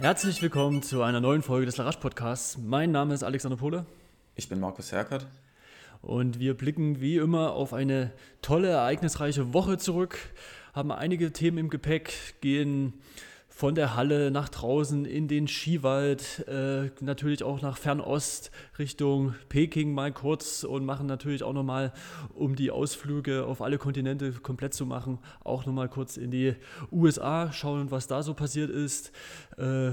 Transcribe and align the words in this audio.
Herzlich 0.00 0.40
willkommen 0.42 0.80
zu 0.84 1.02
einer 1.02 1.20
neuen 1.20 1.42
Folge 1.42 1.66
des 1.66 1.76
Larash 1.76 1.96
Podcasts. 1.96 2.56
Mein 2.56 2.92
Name 2.92 3.14
ist 3.14 3.24
Alexander 3.24 3.56
Pohle. 3.56 3.84
Ich 4.36 4.48
bin 4.48 4.60
Markus 4.60 4.92
Herkert. 4.92 5.26
Und 6.02 6.38
wir 6.38 6.54
blicken 6.54 7.00
wie 7.00 7.16
immer 7.16 7.54
auf 7.54 7.72
eine 7.74 8.12
tolle, 8.40 8.68
ereignisreiche 8.68 9.52
Woche 9.52 9.76
zurück, 9.76 10.16
haben 10.72 10.92
einige 10.92 11.32
Themen 11.32 11.58
im 11.58 11.68
Gepäck, 11.68 12.36
gehen 12.40 12.92
von 13.58 13.74
der 13.74 13.96
Halle 13.96 14.30
nach 14.30 14.48
draußen 14.48 15.04
in 15.04 15.26
den 15.26 15.48
Skiwald, 15.48 16.46
äh, 16.46 16.90
natürlich 17.00 17.42
auch 17.42 17.60
nach 17.60 17.76
Fernost 17.76 18.52
Richtung 18.78 19.34
Peking 19.48 19.92
mal 19.92 20.12
kurz 20.12 20.62
und 20.62 20.84
machen 20.84 21.08
natürlich 21.08 21.42
auch 21.42 21.52
nochmal, 21.52 21.92
um 22.34 22.54
die 22.54 22.70
Ausflüge 22.70 23.46
auf 23.46 23.60
alle 23.60 23.78
Kontinente 23.78 24.30
komplett 24.30 24.74
zu 24.74 24.86
machen, 24.86 25.18
auch 25.42 25.66
nochmal 25.66 25.88
kurz 25.88 26.16
in 26.16 26.30
die 26.30 26.54
USA, 26.92 27.52
schauen, 27.52 27.90
was 27.90 28.06
da 28.06 28.22
so 28.22 28.32
passiert 28.32 28.70
ist. 28.70 29.10
Äh, 29.56 29.88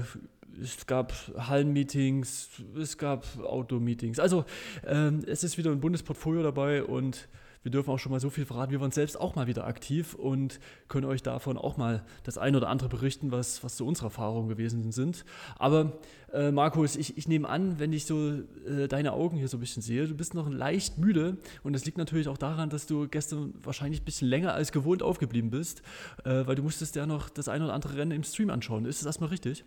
es 0.62 0.86
gab 0.86 1.12
Hallenmeetings, 1.36 2.48
es 2.80 2.96
gab 2.96 3.26
Outdoor-Meetings. 3.42 4.20
Also 4.20 4.44
ähm, 4.86 5.24
es 5.26 5.42
ist 5.42 5.58
wieder 5.58 5.72
ein 5.72 5.80
Bundesportfolio 5.80 6.44
dabei 6.44 6.84
und 6.84 7.26
wir 7.66 7.72
dürfen 7.72 7.90
auch 7.90 7.98
schon 7.98 8.12
mal 8.12 8.20
so 8.20 8.30
viel 8.30 8.46
verraten. 8.46 8.70
Wir 8.70 8.80
waren 8.80 8.92
selbst 8.92 9.20
auch 9.20 9.34
mal 9.34 9.48
wieder 9.48 9.66
aktiv 9.66 10.14
und 10.14 10.60
können 10.86 11.04
euch 11.04 11.24
davon 11.24 11.58
auch 11.58 11.76
mal 11.76 12.04
das 12.22 12.38
eine 12.38 12.58
oder 12.58 12.68
andere 12.68 12.88
berichten, 12.88 13.32
was, 13.32 13.64
was 13.64 13.76
so 13.76 13.84
unsere 13.84 14.06
Erfahrungen 14.06 14.48
gewesen 14.48 14.92
sind. 14.92 15.24
Aber 15.58 15.98
äh, 16.32 16.52
Markus, 16.52 16.94
ich, 16.94 17.18
ich 17.18 17.26
nehme 17.26 17.48
an, 17.48 17.80
wenn 17.80 17.92
ich 17.92 18.06
so 18.06 18.34
äh, 18.68 18.86
deine 18.86 19.14
Augen 19.14 19.36
hier 19.36 19.48
so 19.48 19.56
ein 19.56 19.60
bisschen 19.60 19.82
sehe, 19.82 20.06
du 20.06 20.14
bist 20.14 20.32
noch 20.32 20.48
leicht 20.48 20.98
müde 20.98 21.38
und 21.64 21.72
das 21.72 21.84
liegt 21.84 21.98
natürlich 21.98 22.28
auch 22.28 22.38
daran, 22.38 22.70
dass 22.70 22.86
du 22.86 23.08
gestern 23.08 23.52
wahrscheinlich 23.64 24.02
ein 24.02 24.04
bisschen 24.04 24.28
länger 24.28 24.54
als 24.54 24.70
gewohnt 24.70 25.02
aufgeblieben 25.02 25.50
bist, 25.50 25.82
äh, 26.24 26.46
weil 26.46 26.54
du 26.54 26.62
musstest 26.62 26.94
ja 26.94 27.04
noch 27.04 27.28
das 27.28 27.48
eine 27.48 27.64
oder 27.64 27.74
andere 27.74 27.96
Rennen 27.96 28.12
im 28.12 28.22
Stream 28.22 28.50
anschauen. 28.50 28.84
Ist 28.84 29.00
das 29.00 29.06
erstmal 29.06 29.30
richtig? 29.30 29.64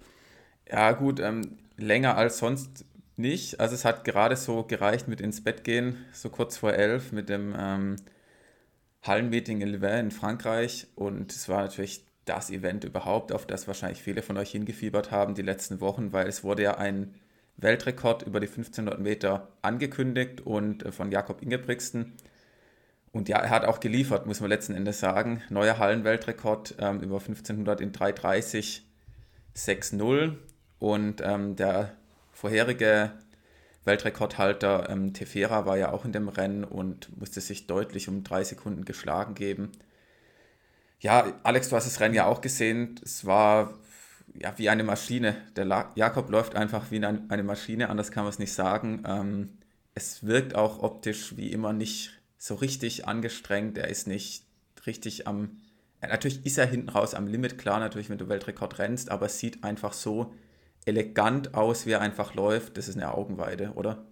Ja, 0.72 0.94
gut, 0.94 1.20
ähm, 1.20 1.58
länger 1.76 2.16
als 2.16 2.38
sonst 2.38 2.86
nicht. 3.20 3.60
Also 3.60 3.76
es 3.76 3.86
hat 3.86 4.04
gerade 4.04 4.36
so 4.36 4.64
gereicht 4.64 5.08
mit 5.08 5.22
ins 5.22 5.44
Bett 5.44 5.64
gehen, 5.64 5.98
so 6.14 6.30
kurz 6.30 6.58
vor 6.58 6.74
elf 6.74 7.12
mit 7.12 7.30
dem 7.30 7.56
ähm, 7.58 7.98
Hallenmeeting 9.04 9.62
in 9.62 9.70
Louvain 9.70 10.06
in 10.06 10.12
Frankreich. 10.12 10.88
Und 10.96 11.32
es 11.32 11.48
war 11.50 11.62
natürlich 11.62 12.06
das 12.26 12.50
Event 12.50 12.84
überhaupt, 12.84 13.32
auf 13.32 13.46
das 13.46 13.68
wahrscheinlich 13.68 14.02
viele 14.02 14.22
von 14.22 14.38
euch 14.38 14.52
hingefiebert 14.52 15.12
haben 15.12 15.36
die 15.36 15.42
letzten 15.42 15.82
Wochen, 15.82 16.14
weil 16.14 16.28
es 16.28 16.44
wurde 16.44 16.64
ja 16.64 16.78
ein 16.78 17.16
Weltrekord 17.58 18.24
über 18.24 18.40
die 18.40 18.48
1500 18.48 19.00
Meter 19.00 19.50
angekündigt 19.62 20.42
und 20.42 20.86
äh, 20.86 20.92
von 20.92 21.12
Jakob 21.12 21.42
Ingebrigtsen. 21.42 22.14
Und 23.12 23.28
ja, 23.28 23.40
er 23.40 23.50
hat 23.50 23.66
auch 23.66 23.80
geliefert, 23.80 24.28
muss 24.28 24.40
man 24.40 24.50
letzten 24.50 24.76
Endes 24.76 25.00
sagen. 25.00 25.42
Neuer 25.50 25.80
Hallenweltrekord 25.80 26.76
ähm, 26.80 27.02
über 27.02 27.16
1500 27.16 27.82
in 27.82 27.92
330 27.92 28.86
6-0. 29.56 30.36
Und 30.78 31.22
ähm, 31.22 31.56
der 31.56 31.94
vorherige 32.40 33.12
Weltrekordhalter 33.84 34.90
ähm, 34.90 35.14
Tefera 35.14 35.66
war 35.66 35.78
ja 35.78 35.92
auch 35.92 36.06
in 36.06 36.14
dem 36.14 36.30
Rennen 36.30 36.64
und 36.64 37.18
musste 37.20 37.42
sich 37.42 37.68
deutlich 37.68 38.08
um 38.08 38.24
drei 38.24 38.46
Sekunden 38.46 38.86
geschlagen 38.86 39.36
geben. 39.36 39.74
Ja, 41.02 41.34
Alex, 41.44 41.70
du 41.70 41.76
hast 41.76 41.86
das 41.86 42.00
Rennen 42.00 42.16
ja 42.16 42.26
auch 42.26 42.40
gesehen. 42.40 42.96
Es 43.04 43.26
war 43.26 43.74
ja 44.34 44.54
wie 44.58 44.70
eine 44.70 44.86
Maschine. 44.86 45.36
Der 45.58 45.66
La 45.66 45.92
Jakob 45.96 46.30
läuft 46.30 46.56
einfach 46.56 46.92
wie 46.92 47.04
eine 47.04 47.44
Maschine, 47.44 47.90
anders 47.90 48.12
kann 48.12 48.24
man 48.24 48.32
es 48.32 48.40
nicht 48.40 48.54
sagen. 48.54 49.04
Ähm, 49.06 49.58
es 49.94 50.26
wirkt 50.26 50.56
auch 50.56 50.82
optisch 50.82 51.36
wie 51.36 51.52
immer 51.52 51.74
nicht 51.74 52.12
so 52.38 52.56
richtig 52.56 53.06
angestrengt. 53.06 53.78
Er 53.78 53.90
ist 53.90 54.08
nicht 54.08 54.46
richtig 54.86 55.28
am. 55.28 55.58
Natürlich 56.02 56.46
ist 56.46 56.58
er 56.58 56.68
hinten 56.68 56.88
raus 56.88 57.14
am 57.14 57.28
Limit, 57.28 57.58
klar, 57.58 57.82
natürlich, 57.82 58.10
wenn 58.10 58.18
du 58.18 58.30
Weltrekord 58.30 58.80
rennst, 58.80 59.12
aber 59.12 59.26
es 59.26 59.40
sieht 59.40 59.66
einfach 59.66 59.92
so 59.92 60.34
elegant 60.90 61.54
aus, 61.54 61.86
wie 61.86 61.92
er 61.92 62.02
einfach 62.02 62.34
läuft, 62.34 62.78
das 62.78 62.88
ist 62.88 62.98
eine 62.98 63.14
Augenweide, 63.14 63.72
oder? 63.76 64.09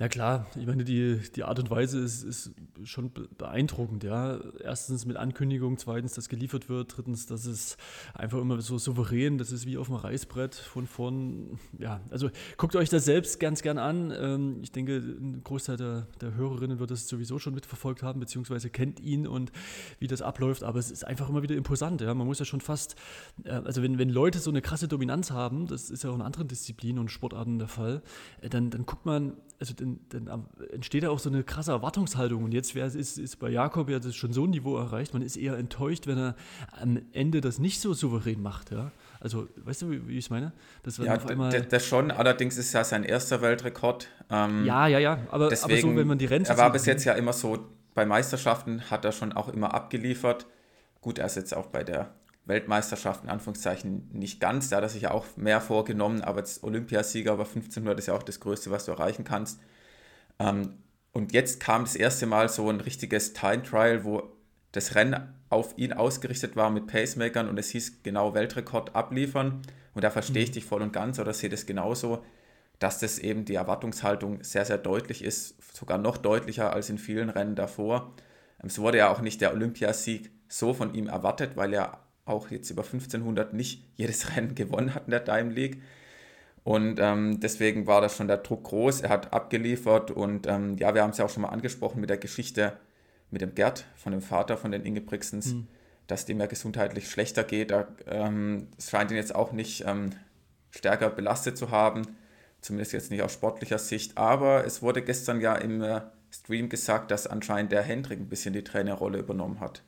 Ja 0.00 0.08
klar, 0.08 0.46
ich 0.58 0.66
meine, 0.66 0.82
die, 0.82 1.20
die 1.36 1.44
Art 1.44 1.58
und 1.58 1.68
Weise 1.68 2.00
ist, 2.00 2.22
ist 2.22 2.52
schon 2.84 3.12
beeindruckend, 3.36 4.02
ja. 4.02 4.40
Erstens 4.64 5.04
mit 5.04 5.18
Ankündigung, 5.18 5.76
zweitens, 5.76 6.14
dass 6.14 6.30
geliefert 6.30 6.70
wird, 6.70 6.96
drittens, 6.96 7.26
dass 7.26 7.44
es 7.44 7.76
einfach 8.14 8.38
immer 8.38 8.62
so 8.62 8.78
souverän, 8.78 9.36
das 9.36 9.52
ist 9.52 9.66
wie 9.66 9.76
auf 9.76 9.88
dem 9.88 9.96
Reißbrett 9.96 10.54
von 10.54 10.86
vorn. 10.86 11.58
Ja, 11.78 12.00
also 12.08 12.30
guckt 12.56 12.76
euch 12.76 12.88
das 12.88 13.04
selbst 13.04 13.40
ganz 13.40 13.60
gern 13.60 13.76
an. 13.76 14.10
Ähm, 14.18 14.60
ich 14.62 14.72
denke, 14.72 14.96
ein 14.96 15.42
Großteil 15.44 15.76
der, 15.76 16.06
der 16.22 16.32
Hörerinnen 16.32 16.78
wird 16.78 16.90
das 16.90 17.06
sowieso 17.06 17.38
schon 17.38 17.52
mitverfolgt 17.52 18.02
haben, 18.02 18.20
beziehungsweise 18.20 18.70
kennt 18.70 19.00
ihn 19.00 19.26
und 19.26 19.52
wie 19.98 20.06
das 20.06 20.22
abläuft, 20.22 20.62
aber 20.62 20.78
es 20.78 20.90
ist 20.90 21.06
einfach 21.06 21.28
immer 21.28 21.42
wieder 21.42 21.56
imposant, 21.56 22.00
ja. 22.00 22.14
Man 22.14 22.26
muss 22.26 22.38
ja 22.38 22.46
schon 22.46 22.62
fast, 22.62 22.96
äh, 23.44 23.50
also 23.50 23.82
wenn, 23.82 23.98
wenn 23.98 24.08
Leute 24.08 24.38
so 24.38 24.48
eine 24.48 24.62
krasse 24.62 24.88
Dominanz 24.88 25.30
haben, 25.30 25.66
das 25.66 25.90
ist 25.90 26.04
ja 26.04 26.10
auch 26.10 26.14
in 26.14 26.22
anderen 26.22 26.48
Disziplinen 26.48 27.00
und 27.00 27.10
Sportarten 27.10 27.58
der 27.58 27.68
Fall, 27.68 28.00
äh, 28.40 28.48
dann, 28.48 28.70
dann 28.70 28.86
guckt 28.86 29.04
man, 29.04 29.34
also 29.58 29.74
dann, 29.74 29.89
dann 30.10 30.46
entsteht 30.72 31.02
ja 31.02 31.10
auch 31.10 31.18
so 31.18 31.28
eine 31.28 31.42
krasse 31.42 31.72
Erwartungshaltung. 31.72 32.44
Und 32.44 32.52
jetzt 32.52 32.74
ist, 32.74 33.18
ist 33.18 33.36
bei 33.38 33.50
Jakob 33.50 33.90
ja 33.90 33.98
das 33.98 34.14
schon 34.14 34.32
so 34.32 34.44
ein 34.44 34.50
Niveau 34.50 34.76
erreicht. 34.76 35.12
Man 35.12 35.22
ist 35.22 35.36
eher 35.36 35.56
enttäuscht, 35.56 36.06
wenn 36.06 36.18
er 36.18 36.36
am 36.80 37.00
Ende 37.12 37.40
das 37.40 37.58
nicht 37.58 37.80
so 37.80 37.92
souverän 37.92 38.42
macht. 38.42 38.70
Ja? 38.70 38.92
Also, 39.20 39.48
weißt 39.56 39.82
du, 39.82 39.90
wie, 39.90 40.08
wie 40.08 40.18
ich 40.18 40.26
es 40.26 40.30
meine? 40.30 40.52
Das 40.82 40.98
ja, 40.98 41.16
das 41.16 41.86
schon. 41.86 42.10
Allerdings 42.10 42.56
ist 42.56 42.72
ja 42.72 42.84
sein 42.84 43.04
erster 43.04 43.42
Weltrekord. 43.42 44.08
Ähm, 44.30 44.64
ja, 44.64 44.86
ja, 44.86 44.98
ja. 44.98 45.18
Aber, 45.30 45.48
deswegen, 45.48 45.72
aber 45.72 45.80
so, 45.80 45.96
wenn 45.96 46.06
man 46.06 46.18
die 46.18 46.26
Rennen. 46.26 46.44
Er 46.44 46.58
war 46.58 46.72
bis 46.72 46.86
jetzt 46.86 47.04
ja 47.04 47.14
immer 47.14 47.32
so, 47.32 47.58
bei 47.94 48.06
Meisterschaften 48.06 48.90
hat 48.90 49.04
er 49.04 49.12
schon 49.12 49.32
auch 49.32 49.48
immer 49.48 49.74
abgeliefert. 49.74 50.46
Gut, 51.00 51.18
er 51.18 51.26
ist 51.26 51.36
jetzt 51.36 51.54
auch 51.54 51.66
bei 51.66 51.84
der 51.84 52.14
Weltmeisterschaft 52.46 53.24
in 53.24 53.30
Anführungszeichen 53.30 54.10
nicht 54.12 54.40
ganz. 54.40 54.68
Da 54.68 54.76
hat 54.76 54.82
er 54.82 54.88
sich 54.88 55.02
ja 55.02 55.10
auch 55.12 55.24
mehr 55.36 55.60
vorgenommen, 55.60 56.22
aber 56.22 56.40
als 56.40 56.62
Olympiasieger 56.62 57.32
über 57.32 57.44
1500 57.44 57.98
ist 57.98 58.06
ja 58.06 58.14
auch 58.14 58.22
das 58.22 58.40
Größte, 58.40 58.70
was 58.70 58.84
du 58.84 58.92
erreichen 58.92 59.24
kannst. 59.24 59.60
Ähm, 60.40 60.78
und 61.12 61.32
jetzt 61.32 61.60
kam 61.60 61.84
das 61.84 61.94
erste 61.94 62.26
Mal 62.26 62.48
so 62.48 62.68
ein 62.68 62.80
richtiges 62.80 63.32
Time 63.32 63.62
Trial, 63.62 64.04
wo 64.04 64.32
das 64.72 64.94
Rennen 64.94 65.34
auf 65.50 65.76
ihn 65.76 65.92
ausgerichtet 65.92 66.56
war 66.56 66.70
mit 66.70 66.86
Pacemakern 66.86 67.48
und 67.48 67.58
es 67.58 67.70
hieß 67.70 68.02
genau 68.02 68.34
Weltrekord 68.34 68.94
abliefern. 68.94 69.62
Und 69.94 70.04
da 70.04 70.10
verstehe 70.10 70.42
ich 70.42 70.50
mhm. 70.50 70.54
dich 70.54 70.64
voll 70.64 70.82
und 70.82 70.92
ganz 70.92 71.18
oder 71.18 71.32
sehe 71.32 71.50
das 71.50 71.66
genauso, 71.66 72.24
dass 72.78 73.00
das 73.00 73.18
eben 73.18 73.44
die 73.44 73.56
Erwartungshaltung 73.56 74.42
sehr, 74.42 74.64
sehr 74.64 74.78
deutlich 74.78 75.22
ist, 75.22 75.56
sogar 75.76 75.98
noch 75.98 76.16
deutlicher 76.16 76.72
als 76.72 76.88
in 76.88 76.98
vielen 76.98 77.28
Rennen 77.28 77.56
davor. 77.56 78.14
Es 78.62 78.78
wurde 78.78 78.98
ja 78.98 79.10
auch 79.10 79.20
nicht 79.20 79.40
der 79.40 79.52
Olympiasieg 79.52 80.30
so 80.48 80.72
von 80.72 80.94
ihm 80.94 81.08
erwartet, 81.08 81.56
weil 81.56 81.74
er 81.74 82.00
auch 82.24 82.50
jetzt 82.50 82.70
über 82.70 82.84
1500 82.84 83.52
nicht 83.52 83.84
jedes 83.96 84.36
Rennen 84.36 84.54
gewonnen 84.54 84.94
hat 84.94 85.06
in 85.06 85.10
der 85.10 85.24
Time 85.24 85.52
League. 85.52 85.82
Und 86.70 87.00
ähm, 87.00 87.40
deswegen 87.40 87.88
war 87.88 88.00
das 88.00 88.16
schon 88.16 88.28
der 88.28 88.36
Druck 88.36 88.62
groß. 88.62 89.00
Er 89.00 89.08
hat 89.08 89.32
abgeliefert 89.32 90.12
und 90.12 90.46
ähm, 90.46 90.76
ja, 90.78 90.94
wir 90.94 91.02
haben 91.02 91.10
es 91.10 91.18
ja 91.18 91.24
auch 91.24 91.28
schon 91.28 91.42
mal 91.42 91.48
angesprochen 91.48 92.00
mit 92.00 92.10
der 92.10 92.16
Geschichte 92.16 92.74
mit 93.32 93.42
dem 93.42 93.56
Gerd, 93.56 93.86
von 93.96 94.12
dem 94.12 94.22
Vater 94.22 94.56
von 94.56 94.70
den 94.70 94.84
Ingebrigtsens, 94.84 95.54
mhm. 95.54 95.66
dass 96.06 96.26
dem 96.26 96.38
ja 96.38 96.46
gesundheitlich 96.46 97.10
schlechter 97.10 97.42
geht. 97.42 97.72
Es 97.72 97.86
ähm, 98.06 98.68
scheint 98.78 99.10
ihn 99.10 99.16
jetzt 99.16 99.34
auch 99.34 99.50
nicht 99.50 99.82
ähm, 99.84 100.10
stärker 100.70 101.10
belastet 101.10 101.58
zu 101.58 101.72
haben, 101.72 102.02
zumindest 102.60 102.92
jetzt 102.92 103.10
nicht 103.10 103.22
aus 103.22 103.32
sportlicher 103.32 103.80
Sicht. 103.80 104.16
Aber 104.16 104.64
es 104.64 104.80
wurde 104.80 105.02
gestern 105.02 105.40
ja 105.40 105.56
im 105.56 105.82
äh, 105.82 106.02
Stream 106.30 106.68
gesagt, 106.68 107.10
dass 107.10 107.26
anscheinend 107.26 107.72
der 107.72 107.82
Hendrik 107.82 108.20
ein 108.20 108.28
bisschen 108.28 108.52
die 108.52 108.62
Trainerrolle 108.62 109.18
übernommen 109.18 109.58
hat. 109.58 109.82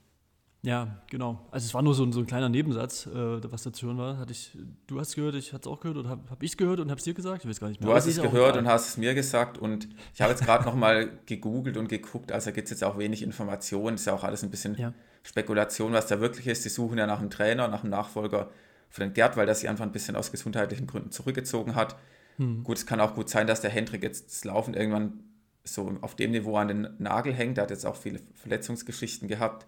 Ja, 0.65 1.03
genau. 1.11 1.45
Also 1.51 1.67
es 1.67 1.75
war 1.75 1.83
nur 1.83 1.93
so 1.93 2.05
ein, 2.05 2.13
so 2.13 2.21
ein 2.21 2.27
kleiner 2.27 2.49
Nebensatz, 2.49 3.07
äh, 3.07 3.51
was 3.51 3.65
dazu 3.65 3.87
hören 3.87 3.99
war. 3.99 4.19
Hatte 4.19 4.31
ich, 4.31 4.57
du 4.87 5.01
hast 5.01 5.09
es 5.09 5.15
gehört, 5.17 5.35
ich 5.35 5.53
hatte 5.53 5.69
es 5.69 5.73
auch 5.73 5.81
gehört 5.81 5.97
oder 5.97 6.09
habe 6.09 6.31
hab 6.31 6.41
ich 6.41 6.53
es 6.53 6.57
gehört 6.57 6.79
und 6.79 6.89
habe 6.89 6.99
es 6.99 7.05
dir 7.05 7.15
gesagt? 7.15 7.43
Ich 7.43 7.51
weiß 7.51 7.59
gar 7.59 7.69
nicht 7.69 7.81
mehr. 7.81 7.91
Du 7.91 7.95
hast 7.95 8.07
es 8.07 8.23
gehört 8.23 8.57
und 8.57 8.69
hast 8.69 8.91
es 8.91 8.97
mir 8.97 9.15
gesagt 9.15 9.59
und 9.59 9.89
ich 10.15 10.23
habe 10.23 10.31
jetzt 10.31 10.45
gerade 10.45 10.65
nochmal 10.65 11.19
gegoogelt 11.27 11.77
und 11.77 11.89
geguckt, 11.89 12.31
also 12.31 12.53
gibt 12.53 12.67
es 12.67 12.71
jetzt 12.71 12.85
auch 12.85 12.97
wenig 12.97 13.25
Informationen, 13.25 13.97
ist 13.97 14.07
ja 14.07 14.13
auch 14.13 14.23
alles 14.23 14.45
ein 14.45 14.51
bisschen 14.51 14.77
ja. 14.77 14.95
Spekulation, 15.25 15.93
was 15.95 16.07
da 16.07 16.21
wirklich 16.21 16.47
ist. 16.47 16.65
Die 16.65 16.69
suchen 16.69 16.97
ja 16.97 17.09
nach 17.09 17.19
einem 17.19 17.31
Trainer, 17.31 17.67
nach 17.67 17.83
einem 17.83 17.91
Nachfolger 17.91 18.49
für 18.89 19.01
den 19.01 19.15
Gerd, 19.15 19.37
weil 19.37 19.47
der 19.47 19.57
sich 19.57 19.69
einfach 19.69 19.85
ein 19.85 19.93
bisschen 19.93 20.15
aus 20.15 20.31
gesundheitlichen 20.31 20.87
Gründen 20.87 21.11
zurückgezogen 21.11 21.75
hat. 21.75 21.97
Hm. 22.37 22.63
Gut, 22.63 22.77
es 22.77 22.87
kann 22.87 23.01
auch 23.01 23.17
gut 23.17 23.29
sein, 23.29 23.49
dass 23.49 23.63
der 23.63 23.71
Hendrik 23.71 24.05
jetzt 24.05 24.31
das 24.31 24.45
Laufen 24.45 24.75
irgendwann 24.75 25.25
so 25.65 25.93
auf 26.03 26.15
dem 26.15 26.31
Niveau 26.31 26.57
an 26.57 26.69
den 26.69 26.89
Nagel 26.99 27.33
hängt. 27.33 27.57
Der 27.57 27.65
hat 27.65 27.71
jetzt 27.71 27.85
auch 27.85 27.97
viele 27.97 28.21
Verletzungsgeschichten 28.37 29.27
gehabt 29.27 29.67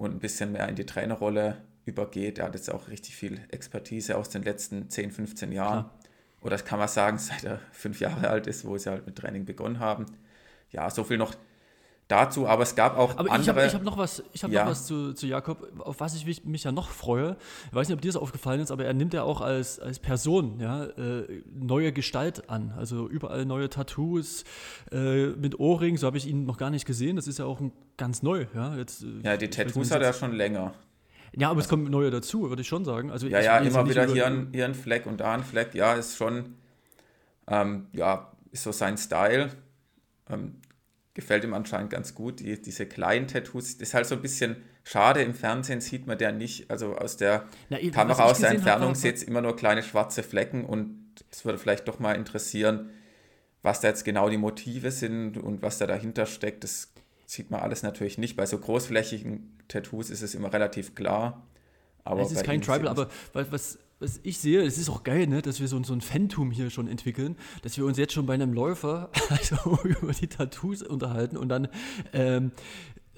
und 0.00 0.14
ein 0.14 0.18
bisschen 0.18 0.52
mehr 0.52 0.66
in 0.66 0.76
die 0.76 0.86
Trainerrolle 0.86 1.58
übergeht. 1.84 2.38
Er 2.38 2.46
hat 2.46 2.54
jetzt 2.54 2.72
auch 2.72 2.88
richtig 2.88 3.14
viel 3.14 3.38
Expertise 3.50 4.16
aus 4.16 4.30
den 4.30 4.42
letzten 4.42 4.88
10, 4.88 5.10
15 5.10 5.52
Jahren. 5.52 5.84
Klar. 5.84 5.98
Oder 6.40 6.50
das 6.52 6.64
kann 6.64 6.78
man 6.78 6.88
sagen, 6.88 7.18
seit 7.18 7.44
er 7.44 7.60
fünf 7.70 8.00
Jahre 8.00 8.30
alt 8.30 8.46
ist, 8.46 8.64
wo 8.64 8.78
sie 8.78 8.88
halt 8.88 9.04
mit 9.04 9.16
Training 9.16 9.44
begonnen 9.44 9.78
haben. 9.78 10.06
Ja, 10.70 10.88
so 10.88 11.04
viel 11.04 11.18
noch 11.18 11.34
dazu, 12.10 12.46
aber 12.46 12.62
es 12.62 12.74
gab 12.74 12.98
auch 12.98 13.16
aber 13.16 13.30
andere. 13.30 13.40
Ich 13.40 13.48
habe 13.48 13.72
hab 13.72 13.82
noch 13.82 13.98
was, 13.98 14.22
ich 14.32 14.42
hab 14.42 14.50
ja. 14.50 14.64
noch 14.64 14.70
was 14.70 14.86
zu, 14.86 15.12
zu 15.14 15.26
Jakob, 15.26 15.68
auf 15.78 16.00
was 16.00 16.14
ich 16.14 16.44
mich, 16.44 16.64
ja 16.64 16.72
noch 16.72 16.90
freue. 16.90 17.36
Ich 17.68 17.74
weiß 17.74 17.88
nicht, 17.88 17.94
ob 17.94 18.00
dir 18.00 18.08
das 18.08 18.16
aufgefallen 18.16 18.60
ist, 18.60 18.70
aber 18.70 18.84
er 18.84 18.94
nimmt 18.94 19.14
ja 19.14 19.22
auch 19.22 19.40
als, 19.40 19.78
als 19.78 19.98
Person 19.98 20.58
ja, 20.60 20.84
äh, 20.84 21.42
neue 21.52 21.92
Gestalt 21.92 22.50
an. 22.50 22.74
Also 22.76 23.08
überall 23.08 23.44
neue 23.44 23.70
Tattoos 23.70 24.44
äh, 24.90 25.28
mit 25.28 25.60
Ohrring, 25.60 25.96
so 25.96 26.06
habe 26.06 26.16
ich 26.16 26.26
ihn 26.26 26.44
noch 26.44 26.56
gar 26.56 26.70
nicht 26.70 26.86
gesehen. 26.86 27.16
Das 27.16 27.26
ist 27.26 27.38
ja 27.38 27.44
auch 27.44 27.60
ein, 27.60 27.72
ganz 27.96 28.22
neu. 28.22 28.46
Ja, 28.54 28.76
jetzt, 28.76 29.02
äh, 29.02 29.06
ja 29.22 29.36
die 29.36 29.48
Tattoos 29.48 29.90
hat 29.90 30.02
er 30.02 30.12
schon 30.12 30.32
länger. 30.32 30.74
Ja, 31.36 31.48
aber 31.48 31.58
also, 31.58 31.66
es 31.66 31.68
kommt 31.68 31.90
neue 31.90 32.10
dazu, 32.10 32.48
würde 32.48 32.62
ich 32.62 32.68
schon 32.68 32.84
sagen. 32.84 33.10
Also 33.10 33.28
ja, 33.28 33.40
ja, 33.40 33.58
immer 33.58 33.88
wieder 33.88 34.06
hier 34.06 34.26
ein, 34.26 34.48
hier 34.52 34.64
ein 34.64 34.74
Fleck 34.74 35.06
und 35.06 35.20
da 35.20 35.34
ein 35.34 35.44
Fleck. 35.44 35.74
Ja, 35.74 35.94
ist 35.94 36.16
schon, 36.16 36.56
ähm, 37.46 37.86
ja, 37.92 38.32
ist 38.50 38.64
so 38.64 38.72
sein 38.72 38.98
Style. 38.98 39.50
Ähm, 40.28 40.56
gefällt 41.14 41.44
ihm 41.44 41.54
anscheinend 41.54 41.90
ganz 41.90 42.14
gut. 42.14 42.40
Die, 42.40 42.60
diese 42.60 42.86
kleinen 42.86 43.26
Tattoos, 43.26 43.78
das 43.78 43.88
ist 43.88 43.94
halt 43.94 44.06
so 44.06 44.14
ein 44.14 44.22
bisschen 44.22 44.56
schade. 44.84 45.22
Im 45.22 45.34
Fernsehen 45.34 45.80
sieht 45.80 46.06
man 46.06 46.18
der 46.18 46.32
nicht, 46.32 46.70
also 46.70 46.96
aus 46.96 47.16
der 47.16 47.48
Na, 47.68 47.78
Kamera 47.90 48.24
aus 48.24 48.40
der 48.40 48.50
Entfernung 48.50 48.94
sieht 48.94 49.16
es 49.16 49.22
immer 49.22 49.40
nur 49.40 49.56
kleine 49.56 49.82
schwarze 49.82 50.22
Flecken 50.22 50.64
und 50.64 51.12
es 51.30 51.44
würde 51.44 51.58
vielleicht 51.58 51.88
doch 51.88 51.98
mal 51.98 52.14
interessieren, 52.14 52.90
was 53.62 53.80
da 53.80 53.88
jetzt 53.88 54.04
genau 54.04 54.28
die 54.28 54.38
Motive 54.38 54.90
sind 54.90 55.36
und 55.36 55.62
was 55.62 55.78
da 55.78 55.86
dahinter 55.86 56.26
steckt. 56.26 56.64
Das 56.64 56.92
sieht 57.26 57.50
man 57.50 57.60
alles 57.60 57.82
natürlich 57.82 58.16
nicht. 58.16 58.36
Bei 58.36 58.46
so 58.46 58.58
großflächigen 58.58 59.58
Tattoos 59.68 60.10
ist 60.10 60.22
es 60.22 60.34
immer 60.34 60.52
relativ 60.52 60.94
klar. 60.94 61.46
Aber 62.04 62.22
es 62.22 62.32
ist 62.32 62.44
kein 62.44 62.62
Tribal, 62.62 62.88
aber 62.88 63.08
was, 63.34 63.52
was 63.52 63.78
ich 64.22 64.38
sehe, 64.38 64.62
es 64.62 64.78
ist 64.78 64.88
auch 64.88 65.02
geil, 65.02 65.26
ne, 65.26 65.42
dass 65.42 65.60
wir 65.60 65.68
so, 65.68 65.82
so 65.82 65.92
ein 65.92 66.00
Phantom 66.00 66.50
hier 66.50 66.70
schon 66.70 66.88
entwickeln, 66.88 67.36
dass 67.62 67.76
wir 67.76 67.84
uns 67.84 67.98
jetzt 67.98 68.14
schon 68.14 68.26
bei 68.26 68.34
einem 68.34 68.52
Läufer 68.52 69.10
also 69.28 69.78
über 69.84 70.12
die 70.12 70.26
Tattoos 70.26 70.82
unterhalten 70.82 71.36
und 71.36 71.48
dann 71.48 71.68
ähm, 72.12 72.52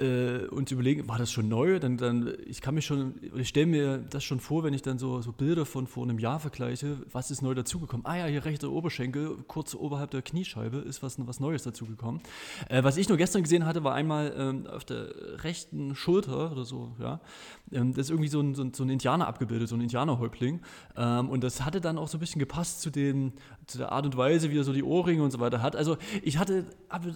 äh, 0.03 0.47
uns 0.49 0.71
überlegen, 0.73 1.09
war 1.09 1.19
das 1.19 1.31
schon 1.31 1.49
neu? 1.49 1.79
Dann, 1.79 1.97
dann 1.97 2.35
ich 2.45 2.61
kann 2.61 2.75
mich 2.75 2.85
schon, 2.85 3.15
ich 3.37 3.49
stelle 3.49 3.67
mir 3.67 3.99
das 3.99 4.25
schon 4.25 4.41
vor, 4.41 4.65
wenn 4.65 4.75
ich 4.75 4.83
dann 4.83 4.99
so, 4.99 5.21
so 5.23 5.33
Bilder 5.33 5.65
von 5.65 5.87
vor 5.87 6.03
einem 6.03 6.19
Jahr 6.19 6.41
vergleiche, 6.41 6.99
was 7.13 7.31
ist 7.31 7.41
neu 7.41 7.55
dazugekommen? 7.55 8.05
Ah 8.05 8.17
ja, 8.17 8.27
hier 8.27 8.45
rechter 8.45 8.71
Oberschenkel, 8.71 9.37
kurz 9.47 9.75
oberhalb 9.75 10.11
der 10.11 10.23
Kniescheibe 10.23 10.79
ist 10.79 11.03
was, 11.03 11.17
was 11.27 11.41
Neues 11.41 11.63
dazugekommen. 11.63 12.21
Äh, 12.69 12.83
was 12.83 12.97
ich 12.97 13.09
nur 13.09 13.17
gestern 13.17 13.43
gesehen 13.43 13.65
hatte, 13.65 13.85
war 13.85 13.95
einmal 13.95 14.35
ähm, 14.37 14.67
auf 14.67 14.85
der 14.85 15.43
rechten 15.45 15.95
Schulter 15.95 16.53
oder 16.53 16.65
so, 16.65 16.97
ja, 16.99 17.21
ähm, 17.71 17.95
das 17.95 18.07
ist 18.07 18.11
irgendwie 18.11 18.29
so 18.29 18.41
ein, 18.41 18.55
so 18.55 18.63
ein, 18.65 18.75
so 18.75 18.83
ein 18.83 18.91
Indianer 18.91 19.29
abgebildet, 19.29 19.69
so 19.69 19.77
ein 19.77 19.81
Indianerhäuptling. 19.81 20.61
Ähm, 20.97 21.31
und 21.31 21.45
das 21.45 21.65
hatte 21.65 21.81
dann 21.81 21.99
auch 21.99 22.09
so 22.09 22.19
ein 22.19 22.21
bisschen 22.21 22.41
gepasst 22.41 22.81
zu, 22.81 22.91
den, 22.91 23.33
zu 23.67 23.79
der 23.79 23.93
Art 23.93 24.05
und 24.05 24.17
Weise, 24.17 24.51
wie 24.51 24.59
er 24.59 24.65
so 24.65 24.73
die 24.73 24.83
Ohrringe 24.83 25.23
und 25.23 25.31
so 25.31 25.39
weiter 25.39 25.63
hat. 25.63 25.77
Also 25.77 25.97
ich 26.23 26.39
hatte, 26.39 26.67
hatte 26.91 27.13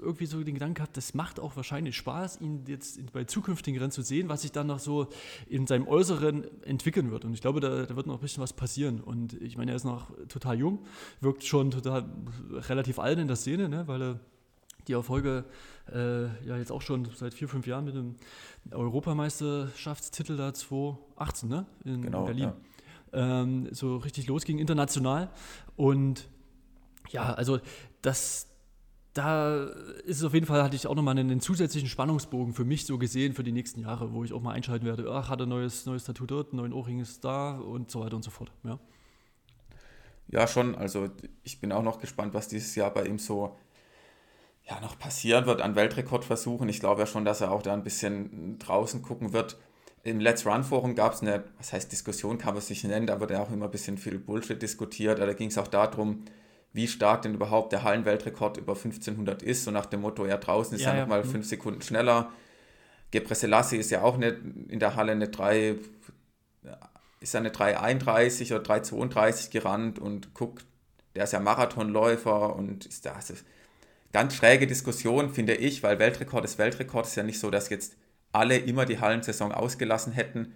irgendwie 0.00 0.26
so 0.26 0.42
den 0.42 0.54
Gedanken 0.54 0.74
gehabt, 0.74 0.96
das 0.96 1.14
macht 1.14 1.38
auch 1.38 1.56
wahrscheinlich 1.56 1.96
Spaß 1.96 2.29
Spaß, 2.30 2.40
ihn 2.40 2.64
jetzt 2.66 3.12
bei 3.12 3.24
zukünftigen 3.24 3.78
Rennen 3.80 3.92
zu 3.92 4.02
sehen, 4.02 4.28
was 4.28 4.42
sich 4.42 4.52
dann 4.52 4.66
noch 4.66 4.78
so 4.78 5.08
in 5.48 5.66
seinem 5.66 5.88
Äußeren 5.88 6.44
entwickeln 6.62 7.10
wird. 7.10 7.24
Und 7.24 7.34
ich 7.34 7.40
glaube, 7.40 7.60
da, 7.60 7.86
da 7.86 7.96
wird 7.96 8.06
noch 8.06 8.14
ein 8.14 8.20
bisschen 8.20 8.42
was 8.42 8.52
passieren. 8.52 9.00
Und 9.00 9.34
ich 9.34 9.56
meine, 9.56 9.72
er 9.72 9.76
ist 9.76 9.84
noch 9.84 10.10
total 10.28 10.58
jung, 10.58 10.80
wirkt 11.20 11.44
schon 11.44 11.70
total 11.70 12.08
relativ 12.52 12.98
alt 12.98 13.18
in 13.18 13.26
der 13.26 13.36
Szene, 13.36 13.68
ne, 13.68 13.86
weil 13.86 14.02
er 14.02 14.20
die 14.88 14.92
Erfolge 14.92 15.44
äh, 15.92 16.24
ja 16.46 16.56
jetzt 16.56 16.72
auch 16.72 16.82
schon 16.82 17.06
seit 17.14 17.34
vier, 17.34 17.48
fünf 17.48 17.66
Jahren 17.66 17.84
mit 17.84 17.94
dem 17.94 18.16
Europameisterschaftstitel 18.70 20.36
da 20.36 20.54
2018 20.54 21.48
ne, 21.48 21.66
in 21.84 22.02
genau, 22.02 22.24
Berlin 22.24 22.52
ja. 23.12 23.42
ähm, 23.42 23.68
so 23.72 23.98
richtig 23.98 24.26
losging 24.26 24.58
international. 24.58 25.30
Und 25.76 26.28
ja, 27.10 27.34
also 27.34 27.60
das, 28.02 28.49
da 29.14 29.64
ist 30.04 30.18
es 30.18 30.24
auf 30.24 30.34
jeden 30.34 30.46
Fall, 30.46 30.62
hatte 30.62 30.76
ich 30.76 30.86
auch 30.86 30.94
nochmal 30.94 31.18
einen, 31.18 31.40
zusätzlichen 31.40 31.88
Spannungsbogen 31.88 32.54
für 32.54 32.64
mich 32.64 32.86
so 32.86 32.98
gesehen 32.98 33.34
für 33.34 33.42
die 33.42 33.52
nächsten 33.52 33.80
Jahre, 33.80 34.12
wo 34.12 34.22
ich 34.22 34.32
auch 34.32 34.40
mal 34.40 34.52
einschalten 34.52 34.86
werde, 34.86 35.10
ach, 35.10 35.28
hat 35.28 35.40
er 35.40 35.46
neues, 35.46 35.86
neues 35.86 36.04
Tattoo 36.04 36.26
dort, 36.26 36.52
neuen 36.52 36.72
Ohrring 36.72 37.00
ist 37.00 37.24
da 37.24 37.58
und 37.58 37.90
so 37.90 38.00
weiter 38.00 38.16
und 38.16 38.22
so 38.22 38.30
fort. 38.30 38.52
Ja. 38.62 38.78
ja, 40.28 40.46
schon. 40.46 40.76
Also 40.76 41.08
ich 41.42 41.60
bin 41.60 41.72
auch 41.72 41.82
noch 41.82 41.98
gespannt, 41.98 42.34
was 42.34 42.46
dieses 42.46 42.74
Jahr 42.76 42.92
bei 42.92 43.04
ihm 43.04 43.18
so 43.18 43.56
ja, 44.68 44.80
noch 44.80 44.96
passieren 44.98 45.46
wird 45.46 45.60
an 45.60 45.74
Weltrekordversuchen. 45.74 46.68
Ich 46.68 46.78
glaube 46.78 47.00
ja 47.00 47.06
schon, 47.06 47.24
dass 47.24 47.40
er 47.40 47.50
auch 47.50 47.62
da 47.62 47.72
ein 47.72 47.82
bisschen 47.82 48.58
draußen 48.60 49.02
gucken 49.02 49.32
wird. 49.32 49.58
Im 50.04 50.20
Let's 50.20 50.46
Run 50.46 50.62
Forum 50.62 50.94
gab 50.94 51.14
es 51.14 51.22
eine, 51.22 51.44
was 51.58 51.72
heißt 51.72 51.90
Diskussion, 51.90 52.38
kann 52.38 52.54
man 52.54 52.62
sich 52.62 52.84
nennen, 52.84 53.06
da 53.06 53.20
wird 53.20 53.32
ja 53.32 53.42
auch 53.42 53.50
immer 53.50 53.66
ein 53.66 53.70
bisschen 53.70 53.98
viel 53.98 54.18
Bullshit 54.18 54.62
diskutiert. 54.62 55.18
Da 55.18 55.32
ging 55.32 55.48
es 55.48 55.58
auch 55.58 55.68
darum, 55.68 56.24
wie 56.72 56.86
stark 56.86 57.22
denn 57.22 57.34
überhaupt 57.34 57.72
der 57.72 57.82
Hallenweltrekord 57.82 58.56
über 58.56 58.74
1500 58.74 59.42
ist, 59.42 59.64
so 59.64 59.70
nach 59.70 59.86
dem 59.86 60.02
Motto, 60.02 60.26
ja, 60.26 60.36
draußen 60.36 60.76
ist 60.76 60.84
ja, 60.84 60.94
ja 60.94 61.00
nochmal 61.02 61.24
mhm. 61.24 61.30
fünf 61.30 61.46
Sekunden 61.46 61.82
schneller. 61.82 62.30
Gebre 63.10 63.34
Selassie 63.34 63.76
ist 63.76 63.90
ja 63.90 64.02
auch 64.02 64.16
nicht 64.16 64.36
in 64.68 64.78
der 64.78 64.94
Halle 64.94 65.12
eine 65.12 65.28
3, 65.28 65.76
ist 67.20 67.34
eine 67.34 67.50
3,31 67.50 68.54
oder 68.54 68.64
3,32 68.64 69.50
gerannt 69.50 69.98
und 69.98 70.32
guckt, 70.32 70.64
der 71.16 71.24
ist 71.24 71.32
ja 71.32 71.40
Marathonläufer 71.40 72.54
und 72.54 72.86
ist 72.86 73.04
da, 73.04 73.14
also 73.14 73.34
ganz 74.12 74.34
schräge 74.34 74.66
Diskussion, 74.66 75.30
finde 75.30 75.54
ich, 75.54 75.82
weil 75.82 75.98
Weltrekord 75.98 76.44
ist 76.44 76.58
Weltrekord, 76.58 77.06
ist 77.06 77.16
ja 77.16 77.24
nicht 77.24 77.40
so, 77.40 77.50
dass 77.50 77.68
jetzt 77.68 77.96
alle 78.32 78.56
immer 78.56 78.86
die 78.86 79.00
Hallensaison 79.00 79.52
ausgelassen 79.52 80.12
hätten. 80.12 80.54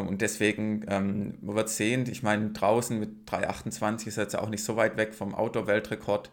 Und 0.00 0.22
deswegen, 0.22 0.84
ähm, 0.88 1.38
wird 1.42 1.68
sehen, 1.68 2.06
ich 2.10 2.22
meine, 2.22 2.50
draußen 2.50 2.98
mit 2.98 3.26
3,28 3.26 4.08
ist 4.08 4.16
jetzt 4.16 4.36
auch 4.36 4.48
nicht 4.48 4.64
so 4.64 4.76
weit 4.76 4.96
weg 4.96 5.14
vom 5.14 5.34
Outdoor-Weltrekord 5.34 6.30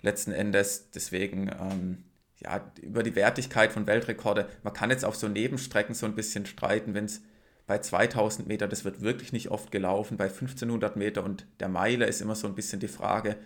letzten 0.00 0.32
Endes. 0.32 0.90
Deswegen, 0.90 1.48
ähm, 1.48 2.04
ja, 2.40 2.72
über 2.80 3.02
die 3.02 3.14
Wertigkeit 3.14 3.72
von 3.72 3.86
Weltrekorde, 3.86 4.48
man 4.62 4.72
kann 4.72 4.90
jetzt 4.90 5.04
auf 5.04 5.16
so 5.16 5.28
Nebenstrecken 5.28 5.94
so 5.94 6.06
ein 6.06 6.14
bisschen 6.14 6.46
streiten, 6.46 6.94
wenn 6.94 7.04
es 7.04 7.22
bei 7.66 7.78
2000 7.78 8.48
Meter, 8.48 8.66
das 8.66 8.84
wird 8.84 9.02
wirklich 9.02 9.32
nicht 9.32 9.50
oft 9.50 9.70
gelaufen, 9.70 10.16
bei 10.16 10.28
1500 10.28 10.96
Meter 10.96 11.24
und 11.24 11.46
der 11.60 11.68
Meile 11.68 12.06
ist 12.06 12.20
immer 12.20 12.34
so 12.34 12.48
ein 12.48 12.54
bisschen 12.54 12.80
die 12.80 12.88
Frage. 12.88 13.36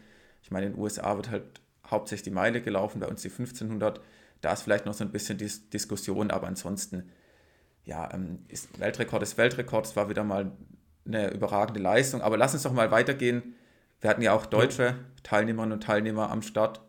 Ich 0.43 0.51
meine, 0.51 0.67
in 0.67 0.73
den 0.73 0.81
USA 0.81 1.17
wird 1.17 1.31
halt 1.31 1.61
hauptsächlich 1.91 2.25
die 2.25 2.31
Meile 2.31 2.63
gelaufen, 2.63 3.01
bei 3.01 3.09
uns 3.09 3.23
die 3.23 3.29
1500. 3.29 4.01
Da 4.41 4.53
ist 4.53 4.63
vielleicht 4.63 4.87
noch 4.87 4.95
so 4.95 5.05
ein 5.05 5.13
bisschen 5.13 5.39
die 5.39 5.51
Diskussion, 5.73 6.31
aber 6.31 6.47
ansonsten 6.47 7.11
ja, 7.87 8.13
ähm, 8.13 8.41
ist 8.49 8.79
Weltrekord 8.79 9.23
ist 9.23 9.39
Weltrekord, 9.39 9.87
es 9.87 9.97
war 9.97 10.11
wieder 10.11 10.25
mal 10.25 10.53
eine 11.07 11.33
überragende 11.33 11.81
Leistung. 11.81 12.21
Aber 12.21 12.37
lass 12.37 12.53
uns 12.53 12.65
doch 12.65 12.73
mal 12.73 12.91
weitergehen. 12.91 13.55
Wir 14.01 14.11
hatten 14.11 14.23
ja 14.23 14.33
auch 14.33 14.45
deutsche 14.45 14.97
Teilnehmerinnen 15.23 15.75
und 15.75 15.83
Teilnehmer 15.83 16.31
am 16.31 16.43
Start. 16.43 16.81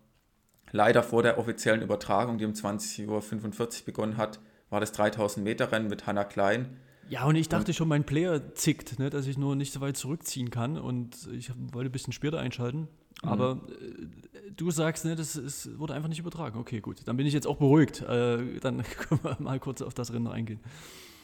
Leider 0.72 1.04
vor 1.04 1.24
der 1.24 1.38
offiziellen 1.38 1.82
Übertragung, 1.82 2.40
die 2.40 2.46
um 2.46 2.52
20.45 2.52 3.08
Uhr 3.08 3.86
begonnen 3.86 4.18
hat, 4.18 4.40
war 4.70 4.82
das 4.82 4.92
3000 4.92 5.46
Meter 5.46 5.72
Rennen 5.72 5.88
mit 5.88 6.08
Hannah 6.08 6.26
Klein. 6.26 6.78
Ja, 7.10 7.26
und 7.26 7.36
ich 7.36 7.50
dachte 7.50 7.72
und, 7.72 7.76
schon, 7.76 7.88
mein 7.88 8.06
Player 8.06 8.54
zickt, 8.54 9.00
ne, 9.00 9.10
dass 9.10 9.28
ich 9.28 9.38
nur 9.38 9.56
nicht 9.56 9.74
so 9.74 9.82
weit 9.82 9.98
zurückziehen 9.98 10.50
kann 10.50 10.78
und 10.78 11.28
ich 11.32 11.52
wollte 11.72 11.90
ein 11.90 11.92
bisschen 11.92 12.14
später 12.14 12.40
einschalten. 12.40 12.88
Mhm. 13.24 13.30
Aber 13.30 13.62
äh, 13.70 14.52
du 14.56 14.72
sagst, 14.72 15.06
ne, 15.06 15.16
das 15.16 15.36
ist, 15.36 15.78
wurde 15.80 15.94
einfach 15.94 16.10
nicht 16.10 16.20
übertragen. 16.20 16.60
Okay, 16.60 16.80
gut. 16.82 17.02
Dann 17.06 17.18
bin 17.18 17.26
ich 17.26 17.34
jetzt 17.34 17.48
auch 17.48 17.58
beruhigt. 17.58 18.02
Äh, 18.02 18.60
dann 18.60 18.84
können 18.98 19.24
wir 19.24 19.38
mal 19.40 19.60
kurz 19.60 19.82
auf 19.82 19.94
das 19.94 20.14
Rennen 20.14 20.28
eingehen. 20.28 20.60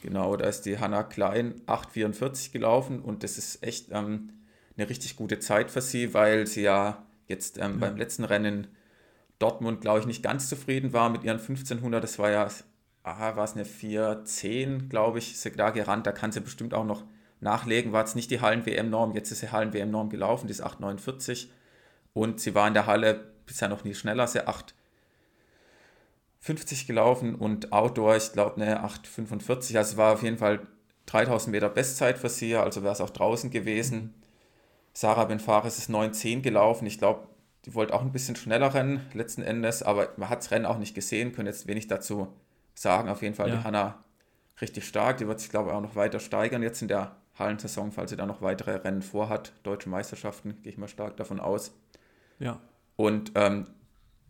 Genau, 0.02 0.36
da 0.36 0.48
ist 0.48 0.64
die 0.64 0.80
Hanna 0.80 1.04
Klein 1.04 1.62
8,44 1.66 2.52
gelaufen 2.52 3.00
und 3.00 3.24
das 3.24 3.38
ist 3.38 3.64
echt 3.64 3.88
ähm, 3.92 4.32
eine 4.76 4.90
richtig 4.90 5.16
gute 5.16 5.40
Zeit 5.40 5.72
für 5.72 5.82
sie, 5.82 6.14
weil 6.14 6.46
sie 6.46 6.64
ja 6.64 7.06
jetzt 7.28 7.58
ähm, 7.58 7.74
ja. 7.74 7.88
beim 7.88 7.98
letzten 7.98 8.26
Rennen 8.26 8.68
Dortmund, 9.40 9.82
glaube 9.82 10.00
ich, 10.00 10.06
nicht 10.06 10.22
ganz 10.22 10.50
zufrieden 10.50 10.94
war 10.94 11.10
mit 11.10 11.24
ihren 11.24 11.40
1500. 11.40 12.04
Das 12.04 12.20
war 12.20 12.30
ja, 12.32 12.50
aha, 13.04 13.36
war 13.36 13.44
es 13.44 13.54
eine 13.54 13.66
4,10, 13.66 14.90
glaube 14.90 15.20
ich, 15.20 15.34
ist 15.34 15.42
sie 15.42 15.52
da 15.52 15.70
gerannt. 15.70 16.08
Da 16.08 16.12
kann 16.12 16.32
sie 16.32 16.40
bestimmt 16.40 16.74
auch 16.74 16.86
noch 16.86 17.04
nachlegen. 17.42 17.92
War 17.92 18.02
jetzt 18.02 18.16
nicht 18.16 18.32
die 18.32 18.42
Hallen-WM-Norm, 18.42 19.14
jetzt 19.14 19.32
ist 19.32 19.44
die 19.44 19.52
Hallen-WM-Norm 19.52 20.10
gelaufen, 20.10 20.48
die 20.48 20.52
ist 20.52 20.66
8,49. 20.66 21.48
Und 22.14 22.40
sie 22.40 22.56
war 22.56 22.68
in 22.68 22.74
der 22.74 22.88
Halle 22.88 23.34
bisher 23.46 23.68
noch 23.68 23.84
nie 23.84 23.94
schneller, 23.94 24.26
sie 24.28 24.48
8,50 24.48 26.88
gelaufen 26.88 27.36
und 27.36 27.74
Outdoor, 27.74 28.16
ich 28.16 28.32
glaube, 28.32 28.60
ne, 28.60 28.84
8,45. 28.84 29.78
Also 29.78 29.98
war 29.98 30.14
auf 30.14 30.24
jeden 30.24 30.38
Fall 30.38 30.62
3000 31.08 31.52
Meter 31.52 31.70
Bestzeit 31.70 32.18
für 32.18 32.30
sie, 32.30 32.56
also 32.56 32.84
wäre 32.84 32.94
es 32.94 33.02
auch 33.02 33.10
draußen 33.10 33.52
gewesen. 33.52 34.14
Sarah 34.94 35.26
Benfares 35.26 35.78
ist 35.78 35.90
9,10 35.90 36.42
gelaufen. 36.42 36.86
Ich 36.86 37.00
glaube, 37.00 37.28
die 37.66 37.74
wollte 37.74 37.94
auch 37.94 38.02
ein 38.02 38.14
bisschen 38.14 38.38
schneller 38.38 38.74
rennen, 38.74 39.06
letzten 39.14 39.42
Endes, 39.42 39.84
aber 39.84 40.14
man 40.18 40.30
hat 40.30 40.40
das 40.40 40.52
Rennen 40.52 40.66
auch 40.66 40.78
nicht 40.78 40.96
gesehen, 40.96 41.34
können 41.34 41.48
jetzt 41.48 41.68
wenig 41.68 41.88
dazu 41.88 42.34
sagen. 42.74 43.10
Auf 43.10 43.22
jeden 43.22 43.36
Fall 43.36 43.50
ja. 43.50 43.58
die 43.58 43.64
Hanna 43.64 44.04
richtig 44.62 44.88
stark. 44.88 45.18
Die 45.18 45.28
wird 45.28 45.40
sich, 45.40 45.50
glaube 45.50 45.70
ich, 45.70 45.76
auch 45.76 45.82
noch 45.82 45.96
weiter 45.96 46.20
steigern 46.20 46.64
jetzt 46.64 46.82
in 46.82 46.88
der 46.88 47.16
Hallensaison, 47.38 47.92
falls 47.92 48.12
sie 48.12 48.18
da 48.18 48.26
noch 48.26 48.42
weitere 48.42 48.76
Rennen 48.76 49.02
vorhat. 49.02 49.54
Deutsche 49.64 49.90
Meisterschaften, 49.90 50.62
gehe 50.62 50.72
ich 50.72 50.78
mal 50.78 50.88
stark 50.88 51.18
davon 51.18 51.40
aus. 51.40 51.74
Ja. 52.40 52.60
Und 52.96 53.32
ähm, 53.36 53.68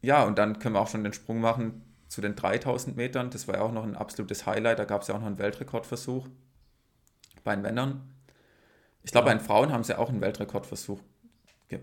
ja, 0.02 0.24
und 0.24 0.38
dann 0.38 0.60
können 0.60 0.76
wir 0.76 0.82
auch 0.82 0.90
schon 0.90 1.04
den 1.04 1.14
Sprung 1.14 1.40
machen 1.40 1.82
zu 2.08 2.22
den 2.22 2.36
3000 2.36 2.96
Metern. 2.96 3.30
Das 3.30 3.48
war 3.48 3.56
ja 3.56 3.62
auch 3.62 3.72
noch 3.72 3.84
ein 3.84 3.96
absolutes 3.96 4.46
Highlight. 4.46 4.80
Da 4.80 4.86
gab 4.86 5.02
es 5.02 5.08
ja 5.08 5.16
auch 5.16 5.20
noch 5.20 5.28
einen 5.28 5.40
Weltrekordversuch 5.40 6.28
bei 7.44 7.56
den 7.56 7.62
Männern. 7.62 8.14
Ich 9.04 9.12
glaube, 9.12 9.28
ja. 9.28 9.34
bei 9.34 9.40
den 9.40 9.46
Frauen 9.46 9.72
haben 9.72 9.84
sie 9.84 9.98
auch 9.98 10.10
einen 10.10 10.22
Weltrekordversuch 10.22 11.02
ge 11.68 11.80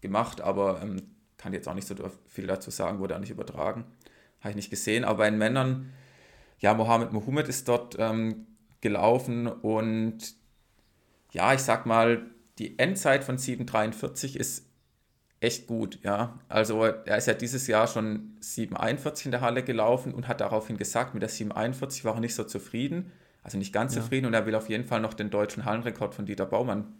gemacht, 0.00 0.40
aber 0.40 0.82
ähm, 0.82 1.02
kann 1.38 1.52
jetzt 1.52 1.68
auch 1.68 1.74
nicht 1.74 1.86
so 1.86 1.94
viel 2.26 2.46
dazu 2.46 2.70
sagen, 2.70 2.98
wurde 2.98 3.16
auch 3.16 3.20
nicht 3.20 3.30
übertragen. 3.30 3.84
Habe 4.40 4.50
ich 4.50 4.56
nicht 4.56 4.70
gesehen. 4.70 5.04
Aber 5.04 5.18
bei 5.18 5.30
den 5.30 5.38
Männern, 5.38 5.92
ja, 6.58 6.74
Mohamed 6.74 7.12
Mohamed 7.12 7.48
ist 7.48 7.68
dort 7.68 7.96
ähm, 7.98 8.46
gelaufen 8.80 9.46
und 9.46 10.34
ja, 11.32 11.52
ich 11.52 11.60
sag 11.60 11.86
mal, 11.86 12.26
die 12.58 12.78
Endzeit 12.78 13.24
von 13.24 13.36
7,43 13.38 14.36
ist 14.36 14.66
echt 15.40 15.66
gut, 15.66 15.98
ja. 16.02 16.38
Also 16.48 16.84
er 16.84 17.16
ist 17.16 17.26
ja 17.26 17.34
dieses 17.34 17.66
Jahr 17.66 17.86
schon 17.86 18.36
7,41 18.42 19.26
in 19.26 19.30
der 19.30 19.40
Halle 19.40 19.62
gelaufen 19.62 20.12
und 20.12 20.26
hat 20.26 20.40
daraufhin 20.40 20.76
gesagt, 20.76 21.14
mit 21.14 21.22
der 21.22 21.30
7,41 21.30 22.04
war 22.04 22.14
er 22.14 22.20
nicht 22.20 22.34
so 22.34 22.44
zufrieden. 22.44 23.12
Also 23.42 23.56
nicht 23.56 23.72
ganz 23.72 23.94
ja. 23.94 24.02
zufrieden 24.02 24.26
und 24.26 24.34
er 24.34 24.46
will 24.46 24.54
auf 24.54 24.68
jeden 24.68 24.84
Fall 24.84 25.00
noch 25.00 25.14
den 25.14 25.30
deutschen 25.30 25.64
Hallenrekord 25.64 26.14
von 26.14 26.26
Dieter 26.26 26.46
Baumann 26.46 26.92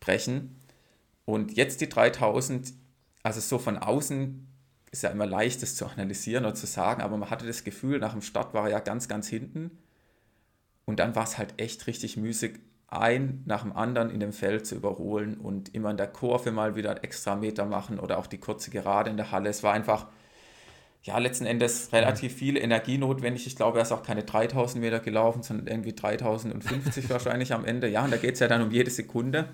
brechen. 0.00 0.56
Und 1.26 1.56
jetzt 1.56 1.80
die 1.80 1.88
3000, 1.88 2.72
also 3.22 3.40
so 3.40 3.58
von 3.58 3.76
außen 3.78 4.48
ist 4.92 5.02
ja 5.02 5.10
immer 5.10 5.26
leicht, 5.26 5.62
das 5.62 5.76
zu 5.76 5.86
analysieren 5.86 6.44
oder 6.44 6.54
zu 6.54 6.66
sagen, 6.66 7.02
aber 7.02 7.16
man 7.16 7.30
hatte 7.30 7.46
das 7.46 7.64
Gefühl, 7.64 7.98
nach 7.98 8.12
dem 8.12 8.22
Start 8.22 8.54
war 8.54 8.64
er 8.64 8.70
ja 8.70 8.78
ganz, 8.80 9.08
ganz 9.08 9.28
hinten. 9.28 9.78
Und 10.84 10.98
dann 10.98 11.14
war 11.14 11.24
es 11.24 11.38
halt 11.38 11.54
echt 11.58 11.86
richtig 11.86 12.16
müßig, 12.16 12.58
ein 12.88 13.42
nach 13.46 13.62
dem 13.62 13.72
anderen 13.72 14.10
in 14.10 14.18
dem 14.18 14.32
Feld 14.32 14.66
zu 14.66 14.74
überholen 14.74 15.36
und 15.36 15.72
immer 15.74 15.90
in 15.90 15.96
der 15.96 16.08
Kurve 16.08 16.50
mal 16.50 16.74
wieder 16.74 17.04
extra 17.04 17.36
Meter 17.36 17.64
machen 17.64 18.00
oder 18.00 18.18
auch 18.18 18.26
die 18.26 18.38
kurze 18.38 18.70
Gerade 18.70 19.10
in 19.10 19.16
der 19.16 19.30
Halle. 19.30 19.48
Es 19.48 19.62
war 19.62 19.72
einfach, 19.72 20.08
ja, 21.02 21.16
letzten 21.18 21.46
Endes 21.46 21.92
relativ 21.92 22.34
viel 22.34 22.56
Energie 22.56 22.98
notwendig. 22.98 23.46
Ich 23.46 23.54
glaube, 23.54 23.78
er 23.78 23.82
ist 23.82 23.92
auch 23.92 24.02
keine 24.02 24.24
3000 24.24 24.82
Meter 24.82 24.98
gelaufen, 24.98 25.44
sondern 25.44 25.68
irgendwie 25.68 25.92
3050 25.92 27.08
wahrscheinlich 27.10 27.52
am 27.54 27.64
Ende. 27.64 27.86
Ja, 27.88 28.04
und 28.04 28.10
da 28.10 28.16
geht 28.16 28.34
es 28.34 28.40
ja 28.40 28.48
dann 28.48 28.62
um 28.62 28.72
jede 28.72 28.90
Sekunde. 28.90 29.50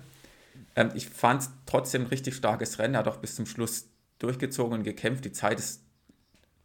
Ähm, 0.75 0.89
ich 0.95 1.07
fand 1.07 1.43
es 1.43 1.51
trotzdem 1.67 2.03
ein 2.03 2.07
richtig 2.07 2.33
starkes 2.35 2.79
Rennen, 2.79 2.97
hat 2.97 3.07
auch 3.07 3.17
bis 3.17 3.35
zum 3.35 3.45
Schluss 3.45 3.85
durchgezogen 4.19 4.79
und 4.79 4.83
gekämpft. 4.83 5.25
Die 5.25 5.31
Zeit 5.31 5.59
ist 5.59 5.83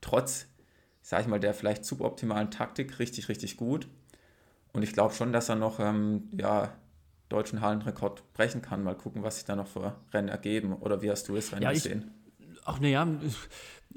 trotz, 0.01 0.47
sag 1.01 1.23
ich 1.23 1.27
mal, 1.27 1.41
der 1.41 1.55
vielleicht 1.55 1.85
suboptimalen 1.85 2.51
Taktik 2.51 2.99
richtig, 2.99 3.29
richtig 3.29 3.57
gut. 3.57 3.89
Und 4.73 4.83
ich 4.83 4.93
glaube 4.93 5.15
schon, 5.15 5.33
dass 5.33 5.49
er 5.49 5.57
noch 5.57 5.81
ähm, 5.81 6.29
ja, 6.33 6.75
deutschen 7.29 7.61
Hallenrekord 7.61 8.33
brechen 8.33 8.63
kann. 8.63 8.83
Mal 8.83 8.97
gucken, 8.97 9.23
was 9.23 9.37
sich 9.37 9.45
da 9.45 9.57
noch 9.57 9.67
für 9.67 9.97
Rennen 10.13 10.29
ergeben. 10.29 10.75
Oder 10.75 11.03
wie 11.03 11.11
hast 11.11 11.29
du 11.29 11.35
das 11.35 11.53
Rennen 11.53 11.63
ja, 11.63 11.73
gesehen? 11.73 12.11
Ach, 12.65 12.79
naja, 12.81 13.07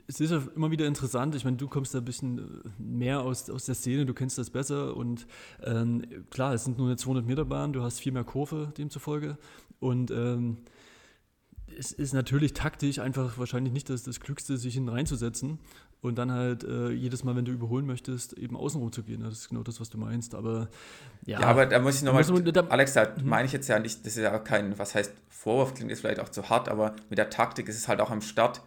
es 0.08 0.20
ist 0.20 0.32
ja 0.32 0.42
immer 0.56 0.72
wieder 0.72 0.86
interessant. 0.88 1.36
Ich 1.36 1.46
meine, 1.46 1.58
du 1.58 1.68
kommst 1.68 1.94
da 1.94 2.00
ein 2.00 2.06
bisschen 2.06 2.62
mehr 2.78 3.22
aus, 3.22 3.50
aus 3.50 3.66
der 3.66 3.76
Szene, 3.76 4.06
du 4.06 4.14
kennst 4.14 4.38
das 4.38 4.50
besser. 4.50 4.96
Und 4.96 5.28
ähm, 5.64 6.04
klar, 6.30 6.54
es 6.54 6.64
sind 6.64 6.78
nur 6.78 6.88
eine 6.88 6.96
200-Meter-Bahn, 6.96 7.74
du 7.74 7.84
hast 7.84 8.00
viel 8.00 8.12
mehr 8.12 8.24
Kurve 8.24 8.74
demzufolge. 8.78 9.38
Und 9.80 10.12
ähm, 10.12 10.58
es 11.78 11.92
ist 11.92 12.14
natürlich 12.14 12.54
taktisch 12.54 13.00
einfach 13.00 13.38
wahrscheinlich 13.38 13.74
nicht 13.74 13.90
das, 13.90 14.04
das 14.04 14.20
Klügste, 14.20 14.58
sich 14.58 14.74
hineinzusetzen 14.76 15.60
und 16.02 16.18
dann 16.18 16.32
halt 16.32 16.64
äh, 16.64 16.90
jedes 16.92 17.24
Mal, 17.24 17.36
wenn 17.36 17.46
du 17.46 17.52
überholen 17.52 17.86
möchtest, 17.86 18.34
eben 18.34 18.56
außenrum 18.56 18.92
zu 18.92 19.04
gehen. 19.04 19.22
Das 19.22 19.34
ist 19.34 19.50
genau 19.50 19.64
das, 19.64 19.80
was 19.80 19.90
du 19.90 19.98
meinst. 19.98 20.36
Aber 20.36 20.70
ja. 21.26 21.42
Ja, 21.42 21.48
aber 21.48 21.66
da 21.66 21.80
muss 21.80 21.98
ich 21.98 22.04
nochmal. 22.04 22.24
Alex, 22.70 22.94
da 22.94 23.14
mhm. 23.18 23.28
meine 23.28 23.46
ich 23.46 23.54
jetzt 23.54 23.68
ja 23.68 23.80
nicht, 23.80 24.06
das 24.06 24.16
ist 24.16 24.24
ja 24.24 24.38
kein, 24.40 24.78
was 24.78 24.96
heißt 24.96 25.14
Vorwurf, 25.30 25.74
klingt 25.74 25.90
jetzt 25.90 26.02
vielleicht 26.02 26.20
auch 26.20 26.30
zu 26.30 26.50
hart, 26.50 26.70
aber 26.70 26.96
mit 27.10 27.18
der 27.18 27.30
Taktik 27.30 27.68
ist 27.68 27.78
es 27.78 27.88
halt 27.88 28.02
auch 28.02 28.12
am 28.12 28.22
Start. 28.22 28.62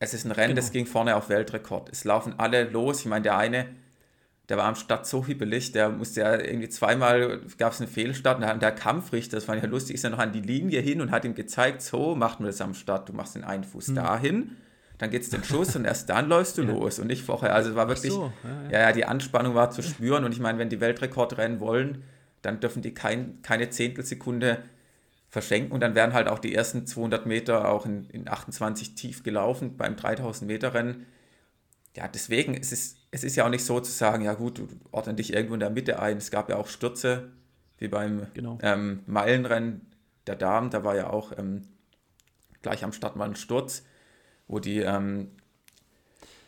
Es 0.00 0.14
ist 0.14 0.24
ein 0.24 0.30
Rennen, 0.30 0.54
genau. 0.54 0.60
das 0.60 0.70
ging 0.70 0.86
vorne 0.86 1.16
auf 1.16 1.28
Weltrekord. 1.28 1.88
Es 1.90 2.04
laufen 2.04 2.34
alle 2.38 2.64
los. 2.64 3.00
Ich 3.00 3.06
meine, 3.06 3.22
der 3.22 3.36
eine 3.36 3.66
der 4.48 4.56
war 4.56 4.64
am 4.64 4.76
Start 4.76 5.06
so 5.06 5.26
hibbelig, 5.26 5.72
der 5.72 5.90
musste 5.90 6.20
ja 6.20 6.40
irgendwie 6.40 6.70
zweimal, 6.70 7.40
gab 7.58 7.72
es 7.72 7.80
einen 7.80 7.90
Fehlstart 7.90 8.42
und 8.42 8.62
der 8.62 8.72
Kampfrichter, 8.72 9.36
das 9.36 9.46
war 9.46 9.56
ja 9.56 9.66
lustig, 9.66 9.94
ist 9.94 10.04
ja 10.04 10.10
noch 10.10 10.18
an 10.18 10.32
die 10.32 10.40
Linie 10.40 10.80
hin 10.80 11.00
und 11.00 11.10
hat 11.10 11.24
ihm 11.24 11.34
gezeigt, 11.34 11.82
so 11.82 12.14
macht 12.14 12.40
man 12.40 12.46
das 12.46 12.60
am 12.60 12.72
Start, 12.74 13.08
du 13.08 13.12
machst 13.12 13.34
den 13.34 13.44
einen 13.44 13.64
Fuß 13.64 13.88
hm. 13.88 13.94
dahin, 13.96 14.56
dann 14.96 15.10
geht 15.10 15.22
es 15.22 15.28
den 15.28 15.44
Schuss 15.44 15.76
und 15.76 15.84
erst 15.84 16.08
dann 16.08 16.28
läufst 16.28 16.56
du 16.56 16.62
ja. 16.64 16.70
los 16.70 16.98
und 16.98 17.08
nicht 17.08 17.22
vorher. 17.22 17.54
Also 17.54 17.70
es 17.70 17.76
war 17.76 17.88
wirklich, 17.88 18.12
so. 18.12 18.32
ja, 18.42 18.70
ja. 18.70 18.80
ja, 18.86 18.92
die 18.92 19.04
Anspannung 19.04 19.54
war 19.54 19.70
zu 19.70 19.82
spüren 19.82 20.24
und 20.24 20.32
ich 20.32 20.40
meine, 20.40 20.58
wenn 20.58 20.70
die 20.70 20.80
Weltrekordrennen 20.80 21.60
wollen, 21.60 22.02
dann 22.40 22.60
dürfen 22.60 22.80
die 22.80 22.94
kein, 22.94 23.42
keine 23.42 23.68
Zehntelsekunde 23.68 24.62
verschenken 25.28 25.72
und 25.72 25.80
dann 25.80 25.94
werden 25.94 26.14
halt 26.14 26.26
auch 26.26 26.38
die 26.38 26.54
ersten 26.54 26.86
200 26.86 27.26
Meter 27.26 27.68
auch 27.68 27.84
in, 27.84 28.08
in 28.10 28.28
28 28.28 28.94
tief 28.94 29.22
gelaufen 29.22 29.76
beim 29.76 29.94
3000 29.94 30.48
Meter 30.48 30.72
Rennen. 30.72 31.04
Ja, 31.94 32.08
deswegen 32.08 32.54
es 32.54 32.72
ist 32.72 32.97
es 33.10 33.24
ist 33.24 33.36
ja 33.36 33.44
auch 33.46 33.50
nicht 33.50 33.64
so 33.64 33.80
zu 33.80 33.90
sagen, 33.90 34.24
ja 34.24 34.34
gut, 34.34 34.58
du 34.58 34.68
ordne 34.90 35.14
dich 35.14 35.32
irgendwo 35.32 35.54
in 35.54 35.60
der 35.60 35.70
Mitte 35.70 36.00
ein. 36.00 36.18
Es 36.18 36.30
gab 36.30 36.48
ja 36.50 36.56
auch 36.56 36.66
Stürze, 36.66 37.30
wie 37.78 37.88
beim 37.88 38.26
genau. 38.34 38.58
ähm, 38.62 39.00
Meilenrennen 39.06 39.86
der 40.26 40.36
Damen. 40.36 40.70
Da 40.70 40.84
war 40.84 40.94
ja 40.94 41.08
auch 41.10 41.36
ähm, 41.36 41.64
gleich 42.62 42.84
am 42.84 42.92
Start 42.92 43.16
mal 43.16 43.28
ein 43.28 43.36
Sturz, 43.36 43.84
wo 44.46 44.58
die 44.58 44.80
ähm, 44.80 45.30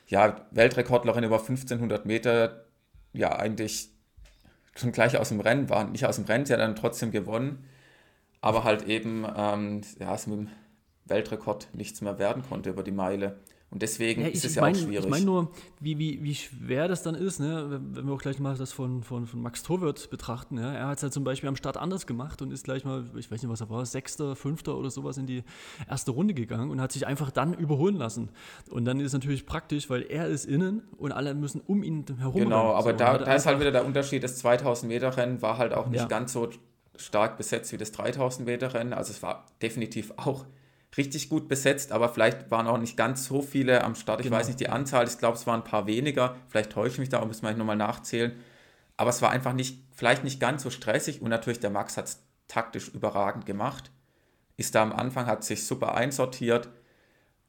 ja, 0.08 0.46
Weltrekordlerin 0.50 1.24
über 1.24 1.38
1500 1.38 2.04
Meter 2.04 2.64
ja 3.12 3.38
eigentlich 3.38 3.90
schon 4.76 4.92
gleich 4.92 5.16
aus 5.16 5.30
dem 5.30 5.40
Rennen 5.40 5.68
war. 5.68 5.84
Nicht 5.84 6.04
aus 6.06 6.16
dem 6.16 6.26
Rennen, 6.26 6.46
sie 6.46 6.52
hat 6.52 6.60
dann 6.60 6.76
trotzdem 6.76 7.10
gewonnen, 7.10 7.64
aber 8.40 8.64
halt 8.64 8.86
eben 8.86 9.26
ähm, 9.36 9.80
ja, 9.98 10.14
es 10.14 10.26
mit 10.26 10.38
dem 10.38 10.48
Weltrekord 11.06 11.68
nichts 11.72 12.00
mehr 12.00 12.18
werden 12.18 12.42
konnte 12.48 12.70
über 12.70 12.82
die 12.82 12.92
Meile. 12.92 13.38
Und 13.72 13.82
deswegen 13.82 14.22
ja, 14.22 14.28
ist 14.28 14.44
es 14.44 14.56
ja 14.56 14.62
mein, 14.62 14.74
auch 14.74 14.80
schwierig. 14.80 15.04
Ich 15.04 15.10
meine 15.10 15.24
nur, 15.24 15.52
wie, 15.78 15.96
wie, 15.96 16.24
wie 16.24 16.34
schwer 16.34 16.88
das 16.88 17.04
dann 17.04 17.14
ist, 17.14 17.38
ne? 17.38 17.80
wenn 17.92 18.06
wir 18.06 18.12
auch 18.12 18.20
gleich 18.20 18.40
mal 18.40 18.56
das 18.56 18.72
von, 18.72 19.04
von, 19.04 19.28
von 19.28 19.40
Max 19.40 19.62
Torwirt 19.62 20.10
betrachten. 20.10 20.58
Ja? 20.58 20.72
Er 20.72 20.88
hat 20.88 20.96
es 20.96 21.04
halt 21.04 21.12
zum 21.12 21.22
Beispiel 21.22 21.48
am 21.48 21.54
Start 21.54 21.76
anders 21.76 22.08
gemacht 22.08 22.42
und 22.42 22.50
ist 22.50 22.64
gleich 22.64 22.84
mal, 22.84 23.04
ich 23.16 23.30
weiß 23.30 23.40
nicht, 23.42 23.50
was 23.50 23.60
er 23.60 23.70
war, 23.70 23.86
Sechster, 23.86 24.34
Fünfter 24.34 24.76
oder 24.76 24.90
sowas 24.90 25.18
in 25.18 25.26
die 25.26 25.44
erste 25.88 26.10
Runde 26.10 26.34
gegangen 26.34 26.70
und 26.70 26.80
hat 26.80 26.90
sich 26.90 27.06
einfach 27.06 27.30
dann 27.30 27.54
überholen 27.54 27.94
lassen. 27.94 28.30
Und 28.70 28.86
dann 28.86 28.98
ist 28.98 29.06
es 29.06 29.12
natürlich 29.12 29.46
praktisch, 29.46 29.88
weil 29.88 30.02
er 30.02 30.26
ist 30.26 30.46
innen 30.46 30.82
und 30.96 31.12
alle 31.12 31.32
müssen 31.34 31.60
um 31.60 31.84
ihn 31.84 32.04
herum. 32.18 32.40
Genau, 32.40 32.72
aber 32.74 32.90
so, 32.90 32.96
da, 32.96 33.18
da 33.18 33.34
ist 33.34 33.46
halt 33.46 33.60
wieder 33.60 33.70
der 33.70 33.86
Unterschied, 33.86 34.24
das 34.24 34.38
2000 34.38 34.90
Meter 34.90 35.16
Rennen 35.16 35.42
war 35.42 35.58
halt 35.58 35.74
auch 35.74 35.86
nicht 35.86 36.00
ja. 36.00 36.06
ganz 36.08 36.32
so 36.32 36.48
stark 36.96 37.36
besetzt 37.36 37.72
wie 37.72 37.76
das 37.76 37.92
3000 37.92 38.46
Meter 38.46 38.74
Rennen. 38.74 38.92
Also 38.92 39.12
es 39.12 39.22
war 39.22 39.46
definitiv 39.62 40.12
auch 40.16 40.44
richtig 40.96 41.28
gut 41.28 41.48
besetzt, 41.48 41.92
aber 41.92 42.08
vielleicht 42.08 42.50
waren 42.50 42.66
auch 42.66 42.78
nicht 42.78 42.96
ganz 42.96 43.24
so 43.24 43.42
viele 43.42 43.84
am 43.84 43.94
Start. 43.94 44.20
Ich 44.20 44.24
genau. 44.26 44.36
weiß 44.36 44.48
nicht 44.48 44.60
die 44.60 44.68
Anzahl, 44.68 45.06
ich 45.06 45.18
glaube, 45.18 45.36
es 45.36 45.46
waren 45.46 45.60
ein 45.60 45.64
paar 45.64 45.86
weniger. 45.86 46.36
Vielleicht 46.48 46.72
täusche 46.72 46.94
ich 46.94 46.98
mich 46.98 47.08
da, 47.08 47.18
aber 47.18 47.26
müssen 47.26 47.46
wir 47.46 47.52
nochmal 47.54 47.76
nachzählen. 47.76 48.32
Aber 48.96 49.10
es 49.10 49.22
war 49.22 49.30
einfach 49.30 49.52
nicht, 49.52 49.84
vielleicht 49.92 50.24
nicht 50.24 50.40
ganz 50.40 50.62
so 50.62 50.70
stressig 50.70 51.22
und 51.22 51.30
natürlich 51.30 51.60
der 51.60 51.70
Max 51.70 51.96
hat 51.96 52.06
es 52.06 52.22
taktisch 52.48 52.88
überragend 52.88 53.46
gemacht. 53.46 53.90
Ist 54.56 54.74
da 54.74 54.82
am 54.82 54.92
Anfang, 54.92 55.26
hat 55.26 55.44
sich 55.44 55.64
super 55.64 55.94
einsortiert, 55.94 56.68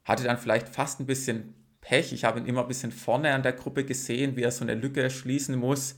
hatte 0.06 0.24
dann 0.24 0.38
vielleicht 0.38 0.70
fast 0.70 1.00
ein 1.00 1.08
bisschen 1.08 1.56
Pech. 1.82 2.14
Ich 2.14 2.24
habe 2.24 2.40
ihn 2.40 2.46
immer 2.46 2.62
ein 2.62 2.68
bisschen 2.68 2.92
vorne 2.92 3.34
an 3.34 3.44
der 3.44 3.54
Gruppe 3.54 3.84
gesehen, 3.84 4.36
wie 4.36 4.44
er 4.44 4.52
so 4.52 4.64
eine 4.64 4.76
Lücke 4.76 5.10
schließen 5.10 5.56
muss. 5.56 5.96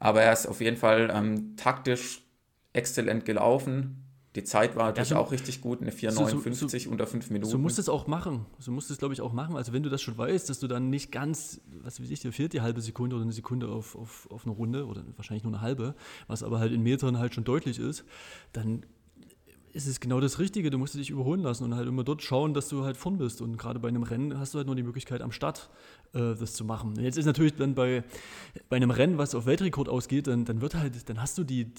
Aber 0.00 0.22
er 0.22 0.32
ist 0.32 0.46
auf 0.46 0.60
jeden 0.60 0.76
Fall 0.76 1.10
ähm, 1.14 1.56
taktisch 1.56 2.22
exzellent 2.72 3.24
gelaufen 3.24 4.03
die 4.34 4.42
Zeit 4.42 4.74
war 4.74 4.86
natürlich 4.86 5.10
ja, 5.10 5.16
so, 5.16 5.22
auch 5.22 5.30
richtig 5.30 5.60
gut, 5.60 5.80
eine 5.80 5.92
4,59 5.92 6.52
so, 6.54 6.66
so, 6.66 6.90
unter 6.90 7.06
5 7.06 7.30
Minuten. 7.30 7.50
So 7.50 7.58
musst 7.58 7.78
du 7.78 7.82
es 7.82 7.88
auch 7.88 8.08
machen. 8.08 8.46
So 8.58 8.72
musst 8.72 8.90
du 8.90 8.94
es, 8.94 8.98
glaube 8.98 9.14
ich, 9.14 9.20
auch 9.20 9.32
machen. 9.32 9.56
Also 9.56 9.72
wenn 9.72 9.84
du 9.84 9.90
das 9.90 10.02
schon 10.02 10.18
weißt, 10.18 10.48
dass 10.50 10.58
du 10.58 10.66
dann 10.66 10.90
nicht 10.90 11.12
ganz, 11.12 11.60
was 11.82 12.00
weiß 12.00 12.10
ich, 12.10 12.20
dir 12.20 12.32
fehlt 12.32 12.52
die 12.52 12.60
halbe 12.60 12.80
Sekunde 12.80 13.14
oder 13.14 13.24
eine 13.24 13.32
Sekunde 13.32 13.68
auf, 13.68 13.94
auf, 13.94 14.28
auf 14.30 14.44
eine 14.44 14.54
Runde 14.54 14.86
oder 14.86 15.04
wahrscheinlich 15.16 15.44
nur 15.44 15.52
eine 15.52 15.62
halbe, 15.62 15.94
was 16.26 16.42
aber 16.42 16.58
halt 16.58 16.72
in 16.72 16.82
Metern 16.82 17.18
halt 17.18 17.34
schon 17.34 17.44
deutlich 17.44 17.78
ist, 17.78 18.04
dann 18.52 18.84
ist 19.74 19.86
es 19.86 20.00
genau 20.00 20.20
das 20.20 20.38
Richtige. 20.38 20.70
Du 20.70 20.78
musst 20.78 20.94
dich 20.94 21.10
überholen 21.10 21.40
lassen 21.40 21.64
und 21.64 21.74
halt 21.74 21.86
immer 21.86 22.02
dort 22.04 22.22
schauen, 22.22 22.54
dass 22.54 22.68
du 22.68 22.84
halt 22.84 22.96
vorn 22.96 23.18
bist. 23.18 23.40
Und 23.40 23.56
gerade 23.56 23.78
bei 23.78 23.88
einem 23.88 24.04
Rennen 24.04 24.38
hast 24.38 24.54
du 24.54 24.58
halt 24.58 24.66
nur 24.66 24.76
die 24.76 24.84
Möglichkeit, 24.84 25.20
am 25.20 25.32
Start 25.32 25.68
äh, 26.12 26.34
das 26.34 26.54
zu 26.54 26.64
machen. 26.64 26.94
Jetzt 26.98 27.18
ist 27.18 27.26
natürlich 27.26 27.54
dann 27.54 27.74
bei, 27.74 28.04
bei 28.68 28.76
einem 28.76 28.90
Rennen, 28.90 29.18
was 29.18 29.34
auf 29.34 29.46
Weltrekord 29.46 29.88
ausgeht, 29.88 30.28
dann, 30.28 30.44
dann 30.44 30.60
wird 30.60 30.76
halt, 30.76 31.08
dann 31.08 31.20
hast 31.20 31.38
du 31.38 31.44
die, 31.44 31.72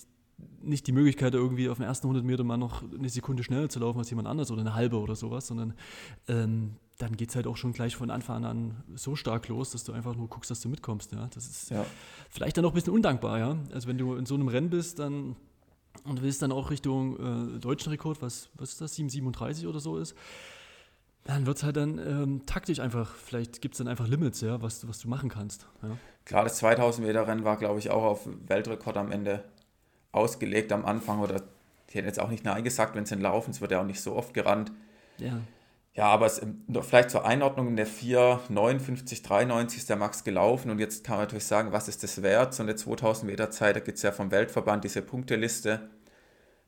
nicht 0.61 0.87
die 0.87 0.91
Möglichkeit, 0.91 1.33
irgendwie 1.33 1.69
auf 1.69 1.77
den 1.77 1.85
ersten 1.85 2.07
100 2.07 2.25
Meter 2.25 2.43
mal 2.43 2.57
noch 2.57 2.83
eine 2.93 3.09
Sekunde 3.09 3.43
schneller 3.43 3.69
zu 3.69 3.79
laufen 3.79 3.99
als 3.99 4.09
jemand 4.09 4.27
anders 4.27 4.51
oder 4.51 4.61
eine 4.61 4.73
halbe 4.73 4.99
oder 4.99 5.15
sowas, 5.15 5.47
sondern 5.47 5.73
ähm, 6.27 6.75
dann 6.97 7.17
geht 7.17 7.29
es 7.29 7.35
halt 7.35 7.47
auch 7.47 7.57
schon 7.57 7.73
gleich 7.73 7.95
von 7.95 8.09
Anfang 8.09 8.45
an 8.45 8.83
so 8.95 9.15
stark 9.15 9.47
los, 9.47 9.71
dass 9.71 9.83
du 9.83 9.91
einfach 9.91 10.15
nur 10.15 10.29
guckst, 10.29 10.49
dass 10.49 10.61
du 10.61 10.69
mitkommst. 10.69 11.11
Ja? 11.11 11.27
Das 11.33 11.45
ist 11.45 11.69
ja. 11.69 11.85
vielleicht 12.29 12.57
dann 12.57 12.65
auch 12.65 12.71
ein 12.71 12.75
bisschen 12.75 12.93
undankbar. 12.93 13.37
Ja? 13.39 13.57
Also 13.73 13.87
wenn 13.87 13.97
du 13.97 14.15
in 14.15 14.25
so 14.25 14.35
einem 14.35 14.47
Rennen 14.47 14.69
bist 14.69 14.99
dann 14.99 15.35
und 16.03 16.21
willst 16.21 16.41
dann 16.41 16.51
auch 16.51 16.69
Richtung 16.71 17.55
äh, 17.55 17.59
deutschen 17.59 17.89
Rekord, 17.89 18.21
was, 18.21 18.49
was 18.55 18.73
ist 18.73 18.81
das, 18.81 18.97
7,37 18.97 19.67
oder 19.67 19.79
so 19.79 19.97
ist, 19.97 20.15
dann 21.25 21.45
wird 21.47 21.57
es 21.57 21.63
halt 21.63 21.75
dann 21.75 21.97
ähm, 21.97 22.45
taktisch 22.45 22.79
einfach, 22.79 23.13
vielleicht 23.15 23.61
gibt 23.61 23.73
es 23.73 23.79
dann 23.79 23.87
einfach 23.87 24.07
Limits, 24.07 24.41
ja, 24.41 24.61
was, 24.61 24.87
was 24.87 24.99
du 24.99 25.09
machen 25.09 25.29
kannst. 25.29 25.67
Ja? 25.81 25.97
Klar, 26.23 26.43
das 26.43 26.57
2000 26.57 27.05
Meter 27.05 27.27
Rennen 27.27 27.43
war, 27.43 27.57
glaube 27.57 27.79
ich, 27.79 27.89
auch 27.89 28.03
auf 28.03 28.29
Weltrekord 28.47 28.95
am 28.95 29.11
Ende 29.11 29.43
ausgelegt 30.15 30.71
am 30.71 30.85
Anfang 30.85 31.19
oder 31.19 31.41
die 31.89 31.97
hätten 31.97 32.07
jetzt 32.07 32.19
auch 32.19 32.29
nicht 32.29 32.43
Nein 32.43 32.63
gesagt, 32.63 32.95
wenn 32.95 33.05
sie 33.05 33.15
laufen, 33.15 33.51
es 33.51 33.61
wird 33.61 33.71
ja 33.71 33.81
auch 33.81 33.85
nicht 33.85 34.01
so 34.01 34.15
oft 34.15 34.33
gerannt. 34.33 34.71
Ja. 35.17 35.39
Ja, 35.93 36.07
aber 36.07 36.25
es, 36.25 36.41
vielleicht 36.81 37.09
zur 37.09 37.25
Einordnung 37.25 37.69
in 37.69 37.77
der 37.77 37.85
4, 37.85 38.41
59, 38.49 39.23
93 39.23 39.79
ist 39.79 39.89
der 39.89 39.95
Max 39.95 40.25
gelaufen 40.25 40.69
und 40.69 40.79
jetzt 40.79 41.05
kann 41.05 41.15
man 41.15 41.25
natürlich 41.25 41.45
sagen, 41.45 41.71
was 41.71 41.87
ist 41.87 42.03
das 42.03 42.21
wert? 42.21 42.53
So 42.53 42.63
eine 42.63 42.75
2000 42.75 43.31
Meter 43.31 43.49
Zeit, 43.49 43.77
da 43.77 43.79
gibt 43.79 43.95
es 43.95 44.03
ja 44.03 44.11
vom 44.11 44.29
Weltverband 44.29 44.83
diese 44.83 45.01
Punkteliste, 45.01 45.89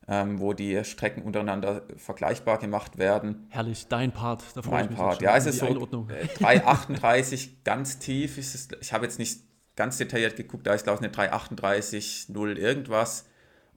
ähm, 0.08 0.40
wo 0.40 0.54
die 0.54 0.82
Strecken 0.82 1.22
untereinander 1.22 1.82
vergleichbar 1.98 2.56
gemacht 2.58 2.96
werden. 2.96 3.46
Herrlich, 3.50 3.86
dein 3.88 4.12
Part. 4.12 4.44
Da 4.54 4.62
mein 4.70 4.88
Part, 4.88 5.20
ja, 5.20 5.36
es 5.36 5.44
ist 5.44 5.58
so 5.58 5.66
3,38 5.66 7.34
äh, 7.34 7.50
ganz 7.64 7.98
tief. 7.98 8.38
Ist 8.38 8.54
es, 8.54 8.68
ich 8.80 8.94
habe 8.94 9.04
jetzt 9.04 9.18
nicht 9.18 9.42
ganz 9.76 9.98
detailliert 9.98 10.36
geguckt, 10.36 10.66
da 10.66 10.72
ist 10.72 10.84
glaube 10.84 11.06
ich 11.06 11.18
eine 11.18 11.30
3,38, 11.30 12.32
0 12.32 12.56
irgendwas 12.56 13.26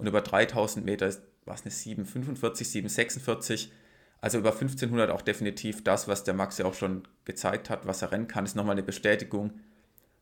und 0.01 0.07
über 0.07 0.21
3000 0.21 0.85
Meter 0.85 1.13
war 1.45 1.55
es 1.55 1.61
eine 1.61 1.71
745, 1.71 2.69
746. 2.69 3.71
Also 4.19 4.37
über 4.37 4.51
1500 4.51 5.09
auch 5.09 5.21
definitiv 5.21 5.83
das, 5.83 6.07
was 6.07 6.23
der 6.23 6.33
Max 6.33 6.57
ja 6.57 6.65
auch 6.65 6.75
schon 6.75 7.03
gezeigt 7.25 7.69
hat, 7.69 7.87
was 7.87 8.01
er 8.01 8.11
rennen 8.11 8.27
kann, 8.27 8.45
ist 8.45 8.55
nochmal 8.55 8.73
eine 8.73 8.83
Bestätigung 8.83 9.51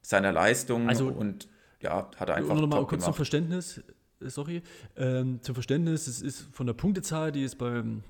seiner 0.02 0.32
Leistung. 0.32 0.88
Also, 0.88 1.08
und 1.08 1.50
ja, 1.82 2.10
hat 2.16 2.30
er 2.30 2.36
einfach. 2.36 2.54
Nur 2.54 2.68
noch 2.68 2.70
mal 2.70 2.86
kurz 2.88 3.04
zum 3.04 3.14
Verständnis, 3.14 3.82
äh, 4.22 4.30
sorry, 4.30 4.62
ähm, 4.96 5.42
zum 5.42 5.56
Verständnis, 5.56 6.08
es 6.08 6.22
ist 6.22 6.48
von 6.54 6.66
der 6.66 6.74
Punktezahl, 6.74 7.32
die 7.32 7.44
ist 7.44 7.58
beim 7.58 8.04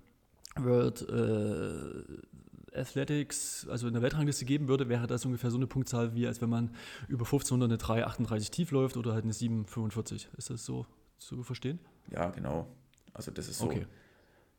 World 0.56 1.08
äh, 1.10 2.80
Athletics, 2.80 3.68
also 3.70 3.88
in 3.88 3.94
der 3.94 4.02
Weltrangliste 4.04 4.46
geben 4.46 4.68
würde, 4.68 4.90
wäre 4.90 5.08
das 5.08 5.26
ungefähr 5.26 5.50
so 5.50 5.58
eine 5.58 5.68
Punktzahl, 5.68 6.14
wie 6.14 6.28
als 6.28 6.42
wenn 6.42 6.50
man 6.50 6.70
über 7.08 7.26
1500 7.26 7.92
eine 7.92 8.06
3,38 8.06 8.52
tief 8.52 8.72
läuft 8.72 8.98
oder 8.98 9.14
halt 9.14 9.24
eine 9.24 9.34
7,45. 9.34 10.28
Ist 10.38 10.50
das 10.50 10.66
so 10.66 10.86
zu 11.20 11.44
verstehen? 11.44 11.80
Ja, 12.12 12.30
genau. 12.30 12.68
Also 13.14 13.32
das 13.32 13.48
ist 13.48 13.60
so. 13.60 13.66
Okay. 13.66 13.86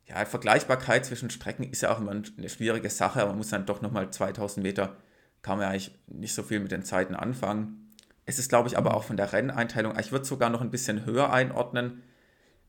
Ja, 0.05 0.25
Vergleichbarkeit 0.25 1.05
zwischen 1.05 1.29
Strecken 1.29 1.63
ist 1.63 1.81
ja 1.81 1.93
auch 1.93 1.99
immer 1.99 2.11
eine 2.11 2.49
schwierige 2.49 2.89
Sache, 2.89 3.21
aber 3.21 3.29
man 3.29 3.37
muss 3.37 3.49
dann 3.49 3.65
doch 3.65 3.81
nochmal 3.81 4.11
2000 4.11 4.63
Meter, 4.63 4.97
kann 5.41 5.57
man 5.57 5.65
ja 5.65 5.69
eigentlich 5.69 5.97
nicht 6.07 6.33
so 6.33 6.43
viel 6.43 6.59
mit 6.59 6.71
den 6.71 6.83
Zeiten 6.83 7.15
anfangen. 7.15 7.89
Es 8.25 8.39
ist, 8.39 8.49
glaube 8.49 8.67
ich, 8.67 8.77
aber 8.77 8.95
auch 8.95 9.03
von 9.03 9.17
der 9.17 9.33
Renneinteilung, 9.33 9.97
ich 9.99 10.11
würde 10.11 10.25
sogar 10.25 10.49
noch 10.49 10.61
ein 10.61 10.71
bisschen 10.71 11.05
höher 11.05 11.31
einordnen, 11.31 12.03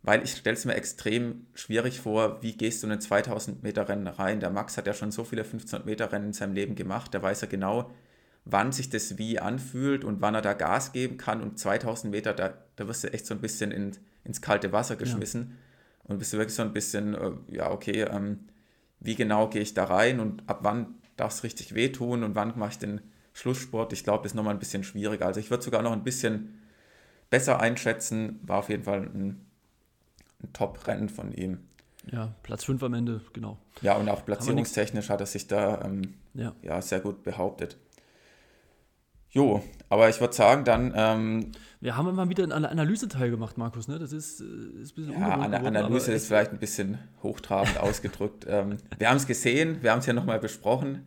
weil 0.02 0.22
ich 0.22 0.32
stelle 0.32 0.56
es 0.56 0.64
mir 0.64 0.74
extrem 0.74 1.46
schwierig 1.54 2.00
vor, 2.00 2.42
wie 2.42 2.56
gehst 2.56 2.82
du 2.82 2.86
in 2.86 2.92
ein 2.92 3.00
2000 3.00 3.62
Meter 3.62 3.88
Rennen 3.88 4.08
rein? 4.08 4.40
Der 4.40 4.50
Max 4.50 4.76
hat 4.76 4.86
ja 4.86 4.94
schon 4.94 5.12
so 5.12 5.24
viele 5.24 5.42
1500 5.42 5.86
Meter 5.86 6.12
Rennen 6.12 6.26
in 6.26 6.32
seinem 6.32 6.54
Leben 6.54 6.74
gemacht, 6.74 7.14
der 7.14 7.22
weiß 7.22 7.42
ja 7.42 7.48
genau, 7.48 7.90
wann 8.44 8.72
sich 8.72 8.90
das 8.90 9.18
wie 9.18 9.38
anfühlt 9.38 10.04
und 10.04 10.20
wann 10.20 10.34
er 10.34 10.42
da 10.42 10.52
Gas 10.54 10.92
geben 10.92 11.16
kann 11.16 11.40
und 11.42 11.58
2000 11.58 12.10
Meter, 12.10 12.32
da, 12.32 12.54
da 12.76 12.88
wirst 12.88 13.04
du 13.04 13.12
echt 13.12 13.26
so 13.26 13.34
ein 13.34 13.40
bisschen 13.40 13.70
in, 13.70 13.92
ins 14.24 14.40
kalte 14.40 14.72
Wasser 14.72 14.96
geschmissen 14.96 15.50
ja. 15.50 16.10
und 16.10 16.18
bist 16.18 16.32
du 16.32 16.38
wirklich 16.38 16.54
so 16.54 16.62
ein 16.62 16.72
bisschen, 16.72 17.14
äh, 17.14 17.32
ja 17.48 17.70
okay, 17.70 18.02
ähm, 18.02 18.40
wie 19.00 19.14
genau 19.14 19.48
gehe 19.48 19.62
ich 19.62 19.74
da 19.74 19.84
rein 19.84 20.20
und 20.20 20.48
ab 20.48 20.60
wann 20.62 20.94
darf 21.16 21.32
es 21.32 21.44
richtig 21.44 21.74
wehtun 21.74 22.24
und 22.24 22.34
wann 22.34 22.58
mache 22.58 22.70
ich 22.70 22.78
den 22.78 23.00
Schlusssport? 23.32 23.92
Ich 23.92 24.04
glaube, 24.04 24.26
ist 24.26 24.34
nochmal 24.34 24.54
ein 24.54 24.60
bisschen 24.60 24.84
schwieriger. 24.84 25.26
Also 25.26 25.40
ich 25.40 25.50
würde 25.50 25.62
sogar 25.62 25.82
noch 25.82 25.92
ein 25.92 26.04
bisschen 26.04 26.60
besser 27.30 27.60
einschätzen, 27.60 28.40
war 28.42 28.58
auf 28.58 28.68
jeden 28.68 28.84
Fall 28.84 29.02
ein 29.02 29.46
ein 30.42 30.52
Top-Rennen 30.52 31.08
von 31.08 31.32
ihm. 31.32 31.60
Ja, 32.10 32.34
Platz 32.42 32.64
5 32.64 32.82
am 32.82 32.94
Ende, 32.94 33.20
genau. 33.32 33.58
Ja, 33.80 33.96
und 33.96 34.08
auch 34.08 34.24
platzierungstechnisch 34.24 35.08
hat 35.08 35.20
er 35.20 35.26
sich 35.26 35.46
da 35.46 35.82
ähm, 35.82 36.14
ja. 36.34 36.52
ja. 36.62 36.82
sehr 36.82 37.00
gut 37.00 37.22
behauptet. 37.22 37.76
Jo, 39.32 39.62
aber 39.88 40.08
ich 40.10 40.20
würde 40.20 40.34
sagen, 40.34 40.64
dann. 40.64 40.92
Ähm, 40.94 41.52
wir 41.80 41.96
haben 41.96 42.08
immer 42.08 42.28
wieder 42.28 42.44
einen 42.44 42.66
Analyseteil 42.66 43.30
gemacht, 43.30 43.56
Markus, 43.58 43.88
ne? 43.88 43.98
Das 43.98 44.12
ist, 44.12 44.40
äh, 44.40 44.44
ist 44.82 44.92
ein 44.92 45.06
bisschen 45.06 45.20
Ja, 45.20 45.34
Ana 45.34 45.58
geworden, 45.58 45.76
Analyse 45.76 46.12
ist 46.12 46.26
vielleicht 46.26 46.52
ein 46.52 46.58
bisschen 46.58 46.98
hochtrabend 47.22 47.78
ausgedrückt. 47.80 48.46
Ähm, 48.48 48.76
wir 48.98 49.08
haben 49.08 49.16
es 49.16 49.26
gesehen, 49.26 49.78
wir 49.82 49.90
haben 49.90 50.00
es 50.00 50.06
ja 50.06 50.12
nochmal 50.12 50.38
besprochen. 50.38 51.06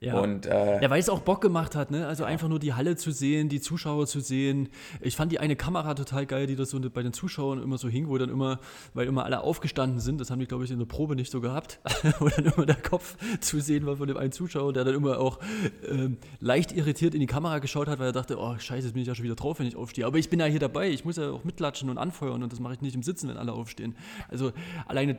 Ja. 0.00 0.20
Und, 0.20 0.46
äh, 0.46 0.80
ja, 0.80 0.90
weil 0.90 1.00
es 1.00 1.08
auch 1.08 1.20
Bock 1.20 1.40
gemacht 1.40 1.74
hat, 1.74 1.90
ne? 1.90 2.06
Also 2.06 2.22
einfach 2.22 2.48
nur 2.48 2.60
die 2.60 2.72
Halle 2.72 2.94
zu 2.94 3.10
sehen, 3.10 3.48
die 3.48 3.60
Zuschauer 3.60 4.06
zu 4.06 4.20
sehen. 4.20 4.68
Ich 5.00 5.16
fand 5.16 5.32
die 5.32 5.40
eine 5.40 5.56
Kamera 5.56 5.94
total 5.94 6.24
geil, 6.24 6.46
die 6.46 6.54
das 6.54 6.70
so 6.70 6.78
bei 6.78 7.02
den 7.02 7.12
Zuschauern 7.12 7.60
immer 7.60 7.78
so 7.78 7.88
hing, 7.88 8.08
wo 8.08 8.16
dann 8.16 8.30
immer, 8.30 8.60
weil 8.94 9.08
immer 9.08 9.24
alle 9.24 9.40
aufgestanden 9.40 9.98
sind, 9.98 10.20
das 10.20 10.30
haben 10.30 10.38
die, 10.38 10.46
glaube 10.46 10.64
ich, 10.64 10.70
in 10.70 10.78
der 10.78 10.86
Probe 10.86 11.16
nicht 11.16 11.32
so 11.32 11.40
gehabt, 11.40 11.80
wo 12.20 12.28
dann 12.28 12.44
immer 12.44 12.64
der 12.64 12.76
Kopf 12.76 13.16
zu 13.40 13.60
sehen 13.60 13.86
war 13.86 13.96
von 13.96 14.06
dem 14.06 14.16
einen 14.16 14.30
Zuschauer, 14.30 14.72
der 14.72 14.84
dann 14.84 14.94
immer 14.94 15.18
auch 15.18 15.40
ähm, 15.88 16.18
leicht 16.38 16.70
irritiert 16.70 17.14
in 17.14 17.20
die 17.20 17.26
Kamera 17.26 17.58
geschaut 17.58 17.88
hat, 17.88 17.98
weil 17.98 18.10
er 18.10 18.12
dachte, 18.12 18.38
oh 18.38 18.56
scheiße, 18.56 18.86
jetzt 18.86 18.92
bin 18.94 19.02
ich 19.02 19.08
ja 19.08 19.16
schon 19.16 19.24
wieder 19.24 19.34
drauf, 19.34 19.58
wenn 19.58 19.66
ich 19.66 19.74
aufstehe. 19.74 20.06
Aber 20.06 20.18
ich 20.18 20.30
bin 20.30 20.38
ja 20.38 20.46
hier 20.46 20.60
dabei, 20.60 20.90
ich 20.90 21.04
muss 21.04 21.16
ja 21.16 21.32
auch 21.32 21.42
mitlatschen 21.42 21.90
und 21.90 21.98
anfeuern 21.98 22.44
und 22.44 22.52
das 22.52 22.60
mache 22.60 22.74
ich 22.74 22.82
nicht 22.82 22.94
im 22.94 23.02
Sitzen, 23.02 23.28
wenn 23.28 23.36
alle 23.36 23.52
aufstehen. 23.52 23.96
Also 24.28 24.52
alleine 24.86 25.18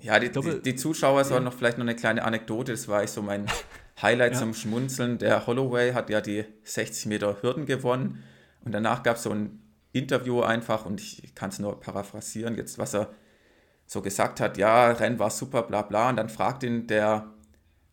ja, 0.00 0.20
die, 0.20 0.28
glaube, 0.28 0.56
die, 0.56 0.72
die, 0.72 0.76
Zuschauer 0.76 1.24
sollen 1.24 1.42
noch 1.44 1.52
vielleicht 1.52 1.78
noch 1.78 1.84
eine 1.84 1.96
kleine 1.96 2.22
Anekdote, 2.22 2.70
das 2.72 2.86
war 2.86 3.02
ich 3.02 3.10
so 3.10 3.20
mein 3.22 3.46
Highlight 4.02 4.34
ja. 4.34 4.38
zum 4.38 4.54
Schmunzeln. 4.54 5.18
Der 5.18 5.46
Holloway 5.46 5.92
hat 5.92 6.10
ja 6.10 6.20
die 6.20 6.44
60 6.64 7.06
Meter 7.06 7.42
Hürden 7.42 7.66
gewonnen 7.66 8.22
und 8.64 8.72
danach 8.72 9.02
gab 9.02 9.16
es 9.16 9.22
so 9.24 9.30
ein 9.30 9.62
Interview 9.92 10.42
einfach 10.42 10.84
und 10.84 11.00
ich 11.00 11.34
kann 11.34 11.50
es 11.50 11.58
nur 11.58 11.80
paraphrasieren 11.80 12.56
jetzt, 12.56 12.78
was 12.78 12.94
er 12.94 13.10
so 13.86 14.02
gesagt 14.02 14.40
hat, 14.40 14.58
ja, 14.58 14.90
Rennen 14.90 15.18
war 15.18 15.30
super, 15.30 15.62
bla 15.62 15.82
bla 15.82 16.10
und 16.10 16.16
dann 16.16 16.28
fragt 16.28 16.62
ihn 16.62 16.86
der 16.86 17.26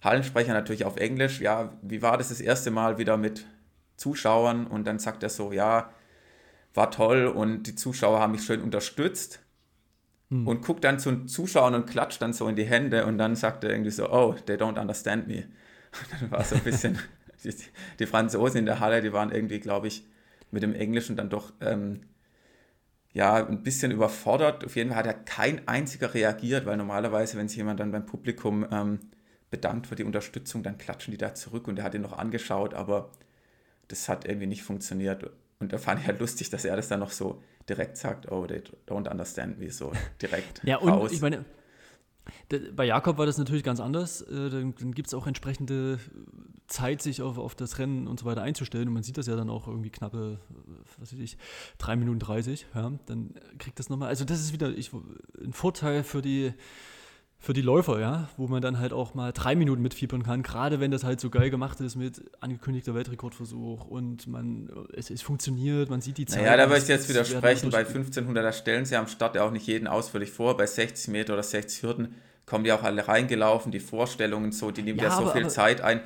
Hallensprecher 0.02 0.54
natürlich 0.54 0.86
auf 0.86 0.98
Englisch, 0.98 1.40
ja, 1.40 1.74
wie 1.82 2.02
war 2.02 2.18
das 2.18 2.30
das 2.30 2.42
erste 2.42 2.70
Mal 2.70 2.98
wieder 2.98 3.18
mit 3.18 3.46
Zuschauern 3.96 4.68
und 4.68 4.86
dann 4.86 5.00
sagt 5.00 5.24
er 5.24 5.30
so, 5.30 5.54
ja, 5.54 5.90
war 6.74 6.92
toll 6.92 7.28
und 7.28 7.64
die 7.64 7.76
Zuschauer 7.76 8.20
haben 8.20 8.34
mich 8.34 8.44
schön 8.44 8.62
unterstützt 8.62 9.40
hm. 10.30 10.46
und 10.46 10.62
guckt 10.62 10.84
dann 10.84 11.00
zu 11.00 11.12
den 11.12 11.28
Zuschauern 11.28 11.74
und 11.74 11.88
klatscht 11.88 12.22
dann 12.22 12.34
so 12.34 12.48
in 12.50 12.58
die 12.58 12.66
Hände 12.66 13.06
und 13.06 13.18
dann 13.18 13.36
sagt 13.38 13.64
er 13.64 13.70
irgendwie 13.70 13.92
so, 13.92 14.12
oh, 14.12 14.36
they 14.46 14.58
don't 14.58 14.80
understand 14.80 15.28
me. 15.28 15.46
Dann 16.20 16.32
war 16.32 16.44
so 16.44 16.56
ein 16.56 16.64
bisschen, 16.64 16.98
die, 17.44 17.54
die, 18.00 18.06
Franzosen 18.06 18.60
in 18.60 18.66
der 18.66 18.80
Halle, 18.80 19.02
die 19.02 19.14
waren 19.14 19.32
irgendwie, 19.32 19.60
glaube 19.60 19.88
ich, 19.88 20.06
mit 20.52 20.64
dem 20.64 20.74
Englischen 20.74 21.16
dann 21.16 21.30
doch 21.30 21.54
ähm, 21.62 22.02
ja, 23.14 23.46
ein 23.46 23.64
bisschen 23.64 23.92
überfordert. 23.92 24.66
Auf 24.66 24.76
jeden 24.76 24.90
Fall 24.90 25.00
hat 25.00 25.08
er 25.08 25.14
kein 25.14 25.68
einziger 25.68 26.14
reagiert, 26.14 26.66
weil 26.66 26.78
normalerweise, 26.78 27.38
wenn 27.38 27.48
sich 27.48 27.58
jemand 27.58 27.80
dann 27.80 27.92
beim 27.92 28.06
Publikum 28.06 28.66
ähm, 28.72 29.00
bedankt 29.50 29.88
für 29.88 29.96
die 29.96 30.04
Unterstützung, 30.04 30.64
dann 30.64 30.78
klatschen 30.78 31.12
die 31.12 31.18
da 31.18 31.34
zurück 31.34 31.68
und 31.68 31.80
er 31.80 31.86
hat 31.86 31.94
ihn 31.94 32.02
noch 32.02 32.18
angeschaut, 32.18 32.74
aber 32.74 33.12
das 33.88 34.10
hat 34.10 34.26
irgendwie 34.26 34.48
nicht 34.48 34.64
funktioniert. 34.64 35.30
Und 35.60 35.72
da 35.72 35.78
fand 35.78 36.02
ich 36.02 36.08
halt 36.08 36.20
lustig, 36.20 36.50
dass 36.50 36.66
er 36.66 36.76
das 36.76 36.90
dann 36.90 37.00
noch 37.00 37.12
so 37.12 37.42
direkt 37.70 37.98
sagt, 37.98 38.32
oh, 38.32 38.46
they 38.46 38.62
don't 38.88 39.10
understand 39.10 39.60
me, 39.60 39.72
so 39.72 39.94
direkt 40.22 40.62
Ja, 40.64 40.78
und 40.78 40.90
raus. 40.90 41.12
ich 41.12 41.22
meine, 41.22 41.46
bei 42.76 42.86
Jakob 42.86 43.18
war 43.18 43.26
das 43.26 43.38
natürlich 43.38 43.64
ganz 43.64 43.80
anders. 43.80 44.22
Äh, 44.22 44.50
dann, 44.50 44.76
dann 44.76 44.92
gibt 44.94 45.08
es 45.08 45.14
auch 45.14 45.28
entsprechende 45.28 46.00
Zeit, 46.68 47.02
sich 47.02 47.22
auf, 47.22 47.38
auf 47.38 47.56
das 47.56 47.78
Rennen 47.78 48.08
und 48.08 48.20
so 48.20 48.26
weiter 48.26 48.42
einzustellen. 48.42 48.88
Und 48.88 48.94
man 48.94 49.04
sieht 49.04 49.18
das 49.18 49.28
ja 49.28 49.36
dann 49.36 49.50
auch 49.50 49.68
irgendwie 49.68 49.90
knappe, 49.90 50.40
was 51.00 51.14
weiß 51.14 51.20
ich, 51.20 51.38
3 51.78 51.96
Minuten 51.96 52.20
30. 52.20 52.68
Ja, 52.74 52.92
dann 53.06 53.34
kriegt 53.60 53.80
das 53.80 53.90
nochmal. 53.90 54.10
Also, 54.10 54.26
das 54.26 54.40
ist 54.40 54.54
wieder 54.54 54.70
ich, 54.70 54.92
ein 54.94 55.54
Vorteil 55.54 56.04
für 56.04 56.22
die, 56.22 56.54
für 57.46 57.54
die 57.54 57.62
Läufer, 57.62 58.00
ja, 58.00 58.28
wo 58.38 58.48
man 58.48 58.60
dann 58.60 58.80
halt 58.80 58.92
auch 58.92 59.14
mal 59.14 59.32
drei 59.32 59.56
Minuten 59.56 59.84
mitfiebern 59.84 60.24
kann, 60.24 60.42
gerade 60.42 60.80
wenn 60.80 60.90
das 60.90 61.04
halt 61.04 61.20
so 61.20 61.30
geil 61.30 61.52
gemacht 61.52 61.80
ist 61.80 61.96
mit 61.96 62.20
angekündigter 62.40 62.96
Weltrekordversuch 62.96 63.86
und 63.86 64.26
man, 64.26 64.68
es, 64.96 65.12
es 65.12 65.22
funktioniert, 65.22 65.92
man 65.92 66.02
sieht 66.02 66.18
die 66.18 66.26
Zeit. 66.26 66.44
Ja, 66.44 66.58
da 66.58 66.68
würde 66.68 66.82
ich 66.82 66.88
jetzt 66.88 67.08
widersprechen, 67.08 67.70
bei 67.70 67.86
1500, 67.86 68.44
da 68.44 68.52
stellen 68.52 68.86
sie 68.86 68.96
am 68.96 69.06
Start 69.06 69.36
ja 69.36 69.44
auch 69.44 69.52
nicht 69.52 69.68
jeden 69.68 69.88
ausführlich 69.88 70.32
vor, 70.32 70.58
bei 70.58 70.66
60 70.66 71.10
Meter 71.10 71.34
oder 71.34 71.44
60 71.44 71.84
Hürden 71.84 72.16
kommen 72.48 72.64
die 72.64 72.72
auch 72.72 72.82
alle 72.82 73.08
reingelaufen, 73.08 73.72
die 73.72 73.80
Vorstellungen 73.80 74.52
so, 74.52 74.72
die 74.72 74.82
nehmen 74.82 74.98
ja, 74.98 75.06
ja 75.06 75.12
so 75.12 75.22
aber, 75.22 75.34
viel 75.34 75.44
aber, 75.44 75.50
Zeit 75.50 75.82
ein. 75.82 76.02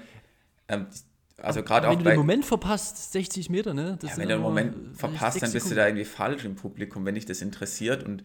Ähm, 0.67 0.88
also 1.38 1.63
gerade 1.63 1.88
auch 1.88 1.91
Wenn 1.93 1.99
du 1.99 2.04
den 2.04 2.17
Moment 2.17 2.43
verpasst, 2.43 3.13
60 3.13 3.49
Meter, 3.49 3.73
ne? 3.73 3.97
Ja, 4.04 4.10
wenn 4.17 4.28
du 4.28 4.36
den 4.36 4.41
Moment 4.41 4.97
verpasst, 4.97 5.41
dann 5.41 5.54
bist 5.54 5.71
du 5.71 5.75
da 5.75 5.88
irgendwie 5.88 6.04
falsch 6.04 6.43
im 6.43 6.56
Publikum, 6.56 7.06
wenn 7.06 7.15
dich 7.15 7.25
das 7.25 7.41
interessiert 7.41 8.04
und 8.04 8.23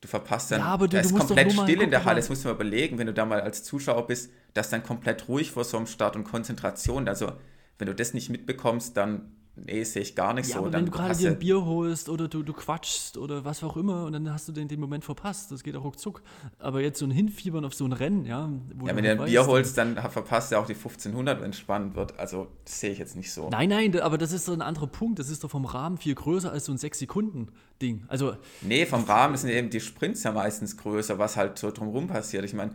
Du 0.00 0.08
verpasst 0.08 0.50
dann, 0.50 0.60
ja, 0.60 0.66
aber 0.66 0.88
du, 0.88 0.96
da 0.96 1.02
ist 1.02 1.14
komplett 1.14 1.52
still 1.52 1.82
in 1.82 1.90
der 1.90 2.04
Halle, 2.06 2.16
das 2.16 2.30
musst 2.30 2.44
du 2.44 2.48
mal 2.48 2.54
überlegen, 2.54 2.98
wenn 2.98 3.06
du 3.06 3.12
da 3.12 3.26
mal 3.26 3.40
als 3.42 3.64
Zuschauer 3.64 4.06
bist, 4.06 4.30
dass 4.54 4.70
dann 4.70 4.82
komplett 4.82 5.28
ruhig 5.28 5.50
vor 5.50 5.64
so 5.64 5.76
einem 5.76 5.86
Start 5.86 6.16
und 6.16 6.24
Konzentration, 6.24 7.06
also 7.06 7.32
wenn 7.78 7.86
du 7.86 7.94
das 7.94 8.14
nicht 8.14 8.30
mitbekommst, 8.30 8.96
dann 8.96 9.32
nee, 9.64 9.82
sehe 9.84 10.02
ich 10.02 10.14
gar 10.14 10.34
nicht 10.34 10.48
ja, 10.48 10.56
so. 10.56 10.60
Aber 10.60 10.72
wenn 10.72 10.86
du 10.86 10.90
gerade 10.90 11.16
dir 11.16 11.30
ein 11.30 11.38
Bier 11.38 11.64
holst 11.64 12.08
oder 12.08 12.28
du, 12.28 12.42
du 12.42 12.52
quatschst 12.52 13.16
oder 13.16 13.44
was 13.44 13.62
auch 13.62 13.76
immer 13.76 14.04
und 14.04 14.12
dann 14.12 14.32
hast 14.32 14.48
du 14.48 14.52
den, 14.52 14.68
den 14.68 14.80
Moment 14.80 15.04
verpasst, 15.04 15.50
das 15.52 15.62
geht 15.62 15.76
auch 15.76 15.84
ruckzuck. 15.84 16.22
Aber 16.58 16.80
jetzt 16.80 16.98
so 16.98 17.06
ein 17.06 17.10
Hinfiebern 17.10 17.64
auf 17.64 17.74
so 17.74 17.84
ein 17.84 17.92
Rennen, 17.92 18.24
ja. 18.24 18.50
ja, 18.84 18.96
wenn 18.96 19.04
du 19.04 19.10
ein 19.10 19.24
Bier 19.24 19.46
holst, 19.46 19.76
dann 19.78 19.96
verpasst 19.96 20.52
du 20.52 20.56
auch 20.56 20.66
die 20.66 20.74
1500, 20.74 21.40
wenn 21.40 21.50
es 21.50 21.58
spannend 21.58 21.96
wird. 21.96 22.18
Also 22.18 22.48
sehe 22.64 22.90
ich 22.90 22.98
jetzt 22.98 23.16
nicht 23.16 23.32
so. 23.32 23.48
Nein, 23.50 23.68
nein, 23.68 24.00
aber 24.00 24.18
das 24.18 24.32
ist 24.32 24.44
so 24.44 24.52
ein 24.52 24.62
anderer 24.62 24.86
Punkt. 24.86 25.18
Das 25.18 25.28
ist 25.28 25.44
doch 25.44 25.50
vom 25.50 25.64
Rahmen 25.64 25.98
viel 25.98 26.14
größer 26.14 26.50
als 26.50 26.64
so 26.64 26.72
ein 26.72 26.78
6-Sekunden-Ding. 26.78 28.04
Also, 28.08 28.34
nee, 28.62 28.86
vom 28.86 29.04
Rahmen 29.04 29.36
sind 29.36 29.50
eben 29.50 29.70
die 29.70 29.80
Sprints 29.80 30.22
ja 30.22 30.32
meistens 30.32 30.76
größer, 30.76 31.18
was 31.18 31.36
halt 31.36 31.58
so 31.58 31.70
drumherum 31.70 32.06
passiert. 32.06 32.44
Ich 32.44 32.54
meine, 32.54 32.72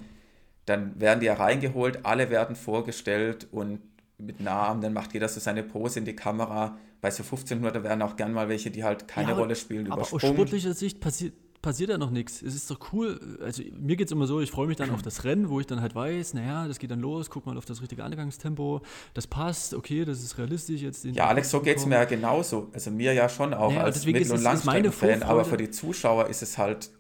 dann 0.66 1.00
werden 1.00 1.20
die 1.20 1.28
ja 1.28 1.36
reingeholt, 1.36 2.06
alle 2.06 2.30
werden 2.30 2.56
vorgestellt 2.56 3.48
und 3.52 3.80
mit 4.18 4.40
Namen, 4.40 4.82
dann 4.82 4.94
macht 4.94 5.14
jeder 5.14 5.28
so 5.28 5.40
seine 5.40 5.64
Pose 5.64 6.00
in 6.00 6.06
die 6.06 6.16
Kamera. 6.16 6.78
Bei 7.02 7.12
so 7.12 7.24
1500 7.24 7.84
werden 7.84 8.02
auch 8.02 8.16
gern 8.16 8.34
mal 8.34 8.50
welche, 8.50 8.72
die 8.72 8.84
halt 8.84 9.08
keine 9.08 9.32
ja, 9.32 9.36
Rolle 9.36 9.56
spielen, 9.56 9.88
aber 9.88 9.98
übersprungen. 9.98 10.24
aus 10.26 10.34
sportlicher 10.34 10.74
Sicht 10.74 11.00
passiert, 11.00 11.34
passiert 11.62 11.90
ja 11.90 11.98
noch 11.98 12.12
nichts. 12.12 12.42
Es 12.42 12.56
ist 12.56 12.70
doch 12.72 12.94
cool. 12.94 13.20
Also 13.44 13.64
mir 13.78 13.96
geht 13.96 14.08
es 14.08 14.12
immer 14.12 14.28
so, 14.28 14.40
ich 14.40 14.52
freue 14.52 14.68
mich 14.68 14.78
dann 14.78 14.92
auf 14.92 15.02
das 15.02 15.24
Rennen, 15.24 15.50
wo 15.50 15.60
ich 15.60 15.66
dann 15.66 15.82
halt 15.82 15.96
weiß, 15.96 16.36
naja, 16.36 16.68
das 16.68 16.80
geht 16.80 16.92
dann 16.92 17.00
los, 17.00 17.30
guck 17.30 17.46
mal 17.46 17.58
auf 17.58 17.66
das 17.66 17.82
richtige 17.82 18.04
Angangstempo, 18.04 18.82
das 19.14 19.28
passt, 19.28 19.74
okay, 19.74 20.06
das 20.06 20.24
ist 20.24 20.38
realistisch 20.38 20.82
jetzt. 20.82 21.06
ja, 21.06 21.28
Alex, 21.28 21.50
so 21.50 21.60
geht 21.62 21.78
es 21.78 21.86
mir 21.86 21.96
ja 21.96 22.06
genauso. 22.06 22.70
Also 22.72 22.92
mir 22.92 23.14
ja 23.14 23.28
schon 23.28 23.54
auch 23.54 23.72
naja, 23.72 23.84
als 23.84 24.06
Mittel- 24.06 24.32
und 24.32 24.44
Langstreckenfan, 24.44 25.24
aber 25.24 25.44
für 25.44 25.58
die 25.58 25.72
Zuschauer 25.72 26.28
ist 26.28 26.42
es 26.44 26.58
halt 26.58 26.92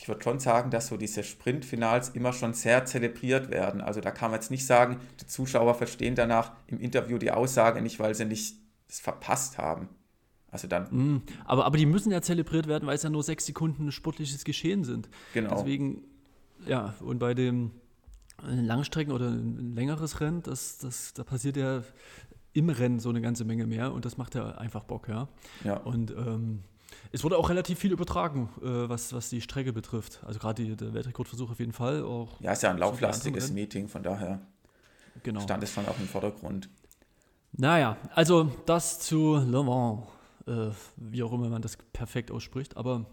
ich 0.00 0.08
würde 0.08 0.22
schon 0.22 0.38
sagen, 0.38 0.70
dass 0.70 0.86
so 0.86 0.96
diese 0.96 1.22
Sprintfinals 1.22 2.08
immer 2.10 2.32
schon 2.32 2.54
sehr 2.54 2.86
zelebriert 2.86 3.50
werden. 3.50 3.82
Also 3.82 4.00
da 4.00 4.10
kann 4.10 4.30
man 4.30 4.40
jetzt 4.40 4.50
nicht 4.50 4.64
sagen, 4.64 4.96
die 5.20 5.26
Zuschauer 5.26 5.74
verstehen 5.74 6.14
danach 6.14 6.52
im 6.68 6.80
Interview 6.80 7.18
die 7.18 7.30
Aussage 7.30 7.82
nicht, 7.82 8.00
weil 8.00 8.14
sie 8.14 8.24
nicht 8.24 8.56
es 8.88 8.98
verpasst 8.98 9.58
haben. 9.58 9.90
Also 10.50 10.68
dann. 10.68 10.84
Mm, 10.84 11.22
aber, 11.44 11.66
aber 11.66 11.76
die 11.76 11.84
müssen 11.84 12.10
ja 12.10 12.22
zelebriert 12.22 12.66
werden, 12.66 12.86
weil 12.86 12.94
es 12.94 13.02
ja 13.02 13.10
nur 13.10 13.22
sechs 13.22 13.44
Sekunden 13.44 13.92
sportliches 13.92 14.42
Geschehen 14.44 14.84
sind. 14.84 15.10
Genau. 15.34 15.54
Deswegen, 15.54 16.04
ja, 16.66 16.94
und 17.00 17.18
bei 17.18 17.34
dem 17.34 17.72
Langstrecken 18.42 19.12
oder 19.12 19.28
ein 19.28 19.74
längeres 19.74 20.20
Rennen, 20.20 20.42
das, 20.42 20.78
das, 20.78 21.12
da 21.12 21.24
passiert 21.24 21.58
ja 21.58 21.82
im 22.54 22.70
Rennen 22.70 23.00
so 23.00 23.10
eine 23.10 23.20
ganze 23.20 23.44
Menge 23.44 23.66
mehr 23.66 23.92
und 23.92 24.06
das 24.06 24.16
macht 24.16 24.34
ja 24.34 24.52
einfach 24.52 24.84
Bock, 24.84 25.08
ja. 25.08 25.28
ja. 25.62 25.76
Und 25.76 26.10
ähm, 26.12 26.64
es 27.12 27.24
wurde 27.24 27.36
auch 27.36 27.48
relativ 27.48 27.78
viel 27.78 27.92
übertragen, 27.92 28.48
äh, 28.62 28.88
was, 28.88 29.12
was 29.12 29.30
die 29.30 29.40
Strecke 29.40 29.72
betrifft. 29.72 30.20
Also 30.24 30.38
gerade 30.38 30.76
der 30.76 30.94
Weltrekordversuch 30.94 31.50
auf 31.50 31.58
jeden 31.58 31.72
Fall. 31.72 32.02
Auch 32.02 32.40
ja, 32.40 32.52
ist 32.52 32.62
ja 32.62 32.70
ein 32.70 32.78
lauflastiges 32.78 33.50
Meeting, 33.50 33.88
von 33.88 34.02
daher 34.02 34.40
genau. 35.22 35.40
stand 35.40 35.62
es 35.62 35.72
schon 35.72 35.86
auch 35.86 35.98
im 35.98 36.06
Vordergrund. 36.06 36.68
Naja, 37.52 37.96
also 38.14 38.50
das 38.66 39.00
zu 39.00 39.36
Le 39.36 39.62
Mans, 39.62 40.06
äh, 40.46 40.70
wie 40.96 41.22
auch 41.22 41.32
immer 41.32 41.48
man 41.48 41.62
das 41.62 41.76
perfekt 41.92 42.30
ausspricht, 42.30 42.76
aber 42.76 43.06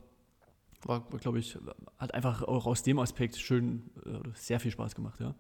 war, 0.84 1.02
glaube 1.20 1.40
ich, 1.40 1.58
hat 1.98 2.14
einfach 2.14 2.44
auch 2.44 2.68
aus 2.68 2.84
dem 2.84 3.00
Aspekt 3.00 3.36
schön, 3.38 3.90
äh, 4.06 4.30
sehr 4.36 4.60
viel 4.60 4.72
Spaß 4.72 4.96
gemacht, 4.96 5.20
ja. 5.20 5.34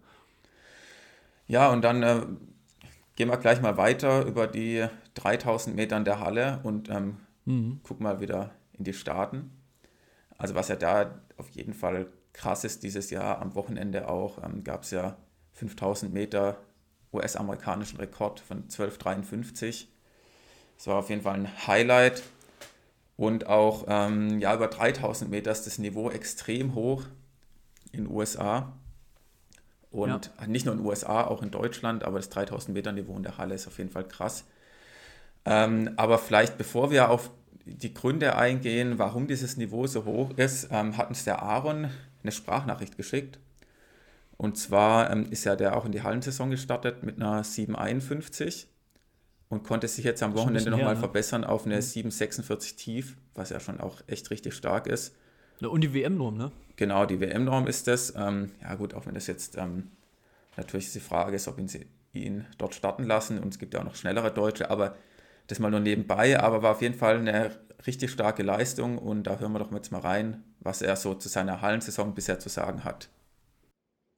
Ja, 1.47 1.71
und 1.71 1.83
dann 1.83 2.03
äh, 2.03 2.25
gehen 3.15 3.29
wir 3.29 3.37
gleich 3.37 3.61
mal 3.61 3.77
weiter 3.77 4.25
über 4.25 4.47
die 4.47 4.85
3000 5.13 5.75
Metern 5.75 6.03
der 6.03 6.19
Halle 6.19 6.59
und 6.63 6.89
ähm, 6.89 7.17
mhm. 7.47 7.81
gucken 7.83 8.03
mal 8.03 8.19
wieder 8.19 8.51
in 8.73 8.83
die 8.83 8.93
Staaten. 8.93 9.51
Also 10.37 10.55
was 10.55 10.67
ja 10.67 10.75
da 10.75 11.19
auf 11.37 11.49
jeden 11.49 11.73
Fall 11.73 12.07
krass 12.33 12.63
ist 12.63 12.83
dieses 12.83 13.09
Jahr 13.09 13.41
am 13.41 13.55
Wochenende 13.55 14.07
auch, 14.07 14.43
ähm, 14.43 14.63
gab 14.63 14.83
es 14.83 14.91
ja 14.91 15.17
5000 15.53 16.13
Meter 16.13 16.57
US-amerikanischen 17.11 17.97
Rekord 17.97 18.39
von 18.39 18.67
12,53. 18.67 19.87
Das 20.77 20.87
war 20.87 20.97
auf 20.97 21.09
jeden 21.09 21.23
Fall 21.23 21.33
ein 21.33 21.67
Highlight. 21.67 22.21
Und 23.15 23.47
auch 23.47 23.85
ähm, 23.87 24.39
ja, 24.39 24.53
über 24.53 24.67
3000 24.67 25.31
Meter 25.31 25.51
ist 25.51 25.65
das 25.65 25.79
Niveau 25.79 26.11
extrem 26.11 26.75
hoch 26.75 27.03
in 27.91 28.03
den 28.03 28.13
USA. 28.13 28.73
Und 29.89 30.31
ja. 30.39 30.47
nicht 30.47 30.65
nur 30.65 30.75
in 30.75 30.81
den 30.81 30.87
USA, 30.87 31.23
auch 31.23 31.41
in 31.41 31.49
Deutschland, 31.49 32.03
aber 32.03 32.17
das 32.17 32.29
3000 32.29 32.75
Meter 32.75 32.91
Niveau 32.91 33.15
in 33.17 33.23
der 33.23 33.39
Halle 33.39 33.55
ist 33.55 33.67
auf 33.67 33.79
jeden 33.79 33.89
Fall 33.89 34.07
krass. 34.07 34.45
Ähm, 35.45 35.91
aber 35.95 36.17
vielleicht 36.17 36.57
bevor 36.57 36.91
wir 36.91 37.09
auf 37.09 37.31
die 37.65 37.93
Gründe 37.93 38.35
eingehen, 38.35 38.97
warum 38.97 39.27
dieses 39.27 39.57
Niveau 39.57 39.87
so 39.87 40.05
hoch 40.05 40.31
ist, 40.37 40.69
ähm, 40.71 40.97
hat 40.97 41.09
uns 41.09 41.23
der 41.23 41.41
Aaron 41.41 41.89
eine 42.23 42.31
Sprachnachricht 42.31 42.97
geschickt. 42.97 43.39
Und 44.37 44.57
zwar 44.57 45.09
ähm, 45.11 45.27
ist 45.31 45.43
ja 45.45 45.55
der 45.55 45.75
auch 45.75 45.85
in 45.85 45.91
die 45.91 46.03
Hallensaison 46.03 46.51
gestartet 46.51 47.03
mit 47.03 47.17
einer 47.17 47.43
751 47.43 48.67
und 49.49 49.63
konnte 49.63 49.87
sich 49.87 50.05
jetzt 50.05 50.21
am 50.23 50.35
Wochenende 50.35 50.69
nochmal 50.69 50.93
ne? 50.93 50.99
verbessern 50.99 51.43
auf 51.43 51.65
eine 51.65 51.81
746 51.81 52.73
mhm. 52.73 52.77
tief, 52.77 53.17
was 53.33 53.49
ja 53.49 53.59
schon 53.59 53.79
auch 53.79 54.01
echt 54.07 54.29
richtig 54.29 54.53
stark 54.53 54.87
ist. 54.87 55.15
Und 55.59 55.81
die 55.81 55.93
WM-Norm, 55.93 56.37
ne? 56.37 56.51
Genau, 56.75 57.05
die 57.07 57.19
WM-Norm 57.19 57.65
ist 57.65 57.87
das. 57.87 58.13
Ähm, 58.15 58.51
ja 58.61 58.75
gut, 58.75 58.93
auch 58.93 59.07
wenn 59.07 59.15
das 59.15 59.25
jetzt 59.25 59.57
ähm, 59.57 59.91
natürlich 60.55 60.91
die 60.93 60.99
Frage 60.99 61.35
ist, 61.35 61.47
ob 61.47 61.57
ihn, 61.57 61.67
sie 61.67 61.87
ihn 62.13 62.45
dort 62.59 62.75
starten 62.75 63.03
lassen 63.03 63.39
und 63.39 63.53
es 63.53 63.59
gibt 63.59 63.73
ja 63.73 63.79
auch 63.79 63.85
noch 63.85 63.95
schnellere 63.95 64.31
Deutsche, 64.31 64.69
aber 64.69 64.95
das 65.47 65.59
mal 65.59 65.71
nur 65.71 65.79
nebenbei, 65.79 66.39
aber 66.39 66.61
war 66.61 66.71
auf 66.71 66.81
jeden 66.81 66.95
Fall 66.95 67.17
eine 67.17 67.51
richtig 67.85 68.11
starke 68.11 68.43
Leistung 68.43 68.97
und 68.97 69.23
da 69.23 69.39
hören 69.39 69.53
wir 69.53 69.59
doch 69.59 69.71
jetzt 69.71 69.91
mal 69.91 70.01
rein, 70.01 70.43
was 70.59 70.81
er 70.81 70.95
so 70.95 71.13
zu 71.13 71.29
seiner 71.29 71.61
Hallensaison 71.61 72.13
bisher 72.13 72.39
zu 72.39 72.49
sagen 72.49 72.83
hat. 72.83 73.09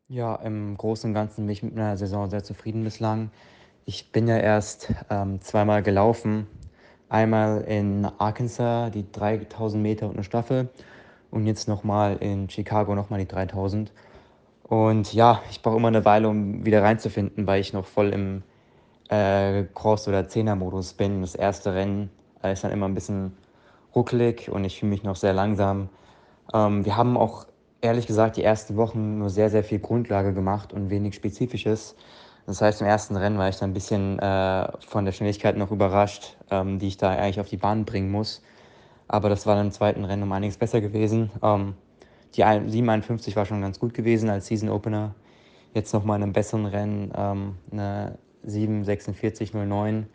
Ja, 0.08 0.36
im 0.38 0.76
Großen 0.76 1.10
und 1.10 1.14
Ganzen 1.14 1.46
bin 1.46 1.54
ich 1.54 1.62
mit 1.62 1.76
meiner 1.76 1.98
Saison 1.98 2.30
sehr 2.30 2.44
zufrieden 2.44 2.84
bislang. 2.84 3.30
Ich 3.86 4.12
bin 4.12 4.28
ja 4.28 4.38
erst 4.38 4.92
ähm, 5.10 5.40
zweimal 5.42 5.84
gelaufen. 5.84 6.48
Einmal 7.10 7.62
in 7.62 8.06
Arkansas 8.18 8.92
die 8.92 9.12
3000 9.12 9.82
Meter 9.82 10.08
und 10.08 10.14
eine 10.14 10.24
Staffel 10.24 10.70
und 11.32 11.46
jetzt 11.46 11.68
nochmal 11.68 12.18
in 12.18 12.50
Chicago 12.50 12.96
nochmal 12.96 13.20
die 13.20 13.28
3000. 13.28 13.92
Und 14.64 15.14
ja, 15.14 15.42
ich 15.50 15.62
brauche 15.62 15.78
immer 15.78 15.88
eine 15.88 16.06
Weile, 16.06 16.30
um 16.30 16.66
wieder 16.66 16.84
reinzufinden, 16.84 17.48
weil 17.48 17.62
ich 17.62 17.74
noch 17.74 17.86
voll 17.86 18.10
im 18.14 18.44
äh, 19.10 19.66
Cross- 19.74 20.08
oder 20.08 20.28
Zehner-Modus 20.28 20.94
bin. 20.94 21.22
Das 21.22 21.36
erste 21.36 21.74
Rennen 21.74 22.10
äh, 22.44 22.54
ist 22.54 22.64
dann 22.64 22.72
immer 22.72 22.88
ein 22.88 22.94
bisschen 22.94 23.34
ruckelig 23.96 24.50
und 24.50 24.64
ich 24.64 24.80
fühle 24.80 24.92
mich 24.92 25.04
noch 25.04 25.16
sehr 25.16 25.34
langsam. 25.34 25.90
Ähm, 26.54 26.86
wir 26.86 26.96
haben 26.96 27.18
auch 27.18 27.46
ehrlich 27.82 28.08
gesagt 28.08 28.38
die 28.38 28.44
ersten 28.44 28.78
Wochen 28.78 29.18
nur 29.20 29.30
sehr, 29.30 29.50
sehr 29.50 29.64
viel 29.64 29.80
Grundlage 29.80 30.34
gemacht 30.34 30.74
und 30.74 30.90
wenig 30.90 31.16
Spezifisches. 31.16 31.96
Das 32.46 32.62
heißt, 32.62 32.82
im 32.82 32.88
ersten 32.88 33.16
Rennen 33.16 33.38
war 33.38 33.50
ich 33.50 33.58
dann 33.58 33.72
ein 33.72 33.74
bisschen 33.74 34.18
äh, 34.20 34.68
von 34.80 35.06
der 35.06 35.12
Schnelligkeit 35.12 35.56
noch 35.58 35.72
überrascht, 35.72 36.36
ähm, 36.50 36.80
die 36.80 36.88
ich 36.88 36.98
da 36.98 37.10
eigentlich 37.12 37.40
auf 37.40 37.50
die 37.50 37.58
Bahn 37.58 37.86
bringen 37.86 38.12
muss. 38.12 38.42
Aber 39.08 39.30
das 39.30 39.46
war 39.46 39.56
dann 39.56 39.68
im 39.68 39.72
zweiten 39.72 40.06
Rennen 40.06 40.24
um 40.24 40.32
einiges 40.32 40.58
besser 40.58 40.82
gewesen. 40.82 41.32
Ähm, 41.44 41.76
die 42.36 42.42
751 42.42 43.36
war 43.36 43.46
schon 43.46 43.62
ganz 43.62 43.80
gut 43.80 43.94
gewesen 43.94 44.30
als 44.30 44.48
Season 44.48 44.70
Opener. 44.70 45.16
Jetzt 45.74 45.94
nochmal 45.94 46.18
in 46.18 46.24
einem 46.24 46.34
besseren 46.34 46.66
Rennen 46.66 47.12
ähm, 47.16 47.56
eine 47.72 48.18
74609 48.44 50.08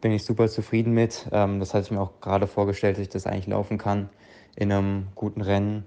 bin 0.00 0.12
ich 0.12 0.24
super 0.24 0.48
zufrieden 0.48 0.92
mit. 0.92 1.28
Ähm, 1.32 1.60
das 1.60 1.74
hatte 1.74 1.84
ich 1.84 1.90
mir 1.90 2.00
auch 2.00 2.20
gerade 2.20 2.46
vorgestellt, 2.46 2.96
dass 2.96 3.02
ich 3.02 3.08
das 3.08 3.26
eigentlich 3.26 3.46
laufen 3.46 3.78
kann 3.78 4.08
in 4.54 4.72
einem 4.72 5.08
guten 5.14 5.40
Rennen. 5.40 5.84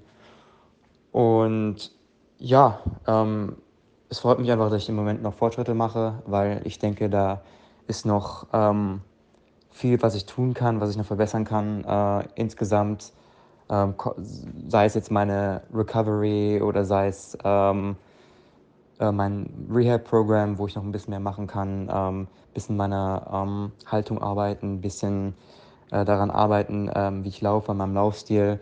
Und 1.12 1.91
ja, 2.38 2.80
ähm, 3.08 3.58
es 4.10 4.19
freut 4.19 4.39
mich 4.39 4.52
einfach, 4.52 4.69
dass 4.69 4.84
ich 4.84 4.89
im 4.89 4.95
Moment 4.95 5.21
noch 5.21 5.34
Fortschritte 5.34 5.73
mache, 5.73 6.21
weil 6.25 6.62
ich 6.65 6.80
denke, 6.80 7.10
da 7.10 7.41
ist 7.88 8.06
noch 8.06 8.47
ähm, 8.54 9.02
viel, 9.71 10.02
was 10.02 10.15
ich 10.15 10.25
tun 10.25 10.54
kann, 10.54 10.82
was 10.82 10.89
ich 10.91 10.97
noch 10.97 11.06
verbessern 11.06 11.45
kann. 11.45 11.84
Äh, 11.84 12.28
insgesamt, 12.36 13.13
ähm, 13.69 13.93
sei 14.67 14.86
es 14.86 14.95
jetzt 14.95 15.12
meine 15.12 15.62
Recovery 15.73 16.62
oder 16.62 16.86
sei 16.86 17.08
es 17.08 17.38
ähm, 17.43 17.95
äh, 18.99 19.12
mein 19.12 19.67
Rehab-Programm, 19.73 20.57
wo 20.57 20.67
ich 20.67 20.75
noch 20.75 20.83
ein 20.83 20.91
bisschen 20.91 21.12
mehr 21.12 21.19
machen 21.19 21.47
kann, 21.47 21.89
ein 21.89 22.13
ähm, 22.13 22.27
bisschen 22.53 22.77
meiner 22.77 23.27
ähm, 23.31 23.71
Haltung 23.85 24.21
arbeiten, 24.21 24.75
ein 24.75 24.81
bisschen 24.81 25.33
äh, 25.91 26.05
daran 26.05 26.31
arbeiten, 26.31 26.89
ähm, 26.93 27.23
wie 27.23 27.29
ich 27.29 27.41
laufe, 27.41 27.71
an 27.71 27.77
meinem 27.77 27.95
Laufstil. 27.95 28.59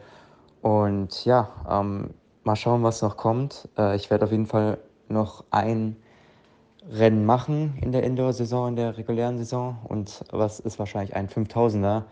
Und 0.61 1.25
ja, 1.25 1.49
ähm, 1.69 2.11
mal 2.43 2.55
schauen, 2.55 2.83
was 2.83 3.01
noch 3.01 3.17
kommt. 3.17 3.69
Äh, 3.77 3.95
ich 3.95 4.09
werde 4.09 4.25
auf 4.25 4.31
jeden 4.31 4.45
Fall 4.45 4.77
noch 5.09 5.43
ein 5.51 5.97
Rennen 6.89 7.25
machen 7.25 7.77
in 7.81 7.91
der 7.91 8.03
Indoor-Saison, 8.03 8.69
in 8.69 8.75
der 8.75 8.97
regulären 8.97 9.37
Saison. 9.37 9.77
Und 9.87 10.23
was 10.31 10.59
ist 10.59 10.79
wahrscheinlich 10.79 11.15
ein 11.15 11.27
5000er, 11.27 12.03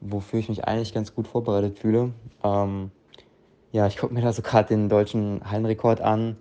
wofür 0.00 0.40
ich 0.40 0.48
mich 0.48 0.64
eigentlich 0.66 0.94
ganz 0.94 1.14
gut 1.14 1.26
vorbereitet 1.26 1.78
fühle. 1.78 2.12
Ähm, 2.44 2.90
ja, 3.72 3.86
ich 3.86 3.96
gucke 3.96 4.14
mir 4.14 4.22
da 4.22 4.32
so 4.32 4.42
gerade 4.42 4.68
den 4.68 4.88
deutschen 4.88 5.40
Hallenrekord 5.50 6.00
an, 6.00 6.36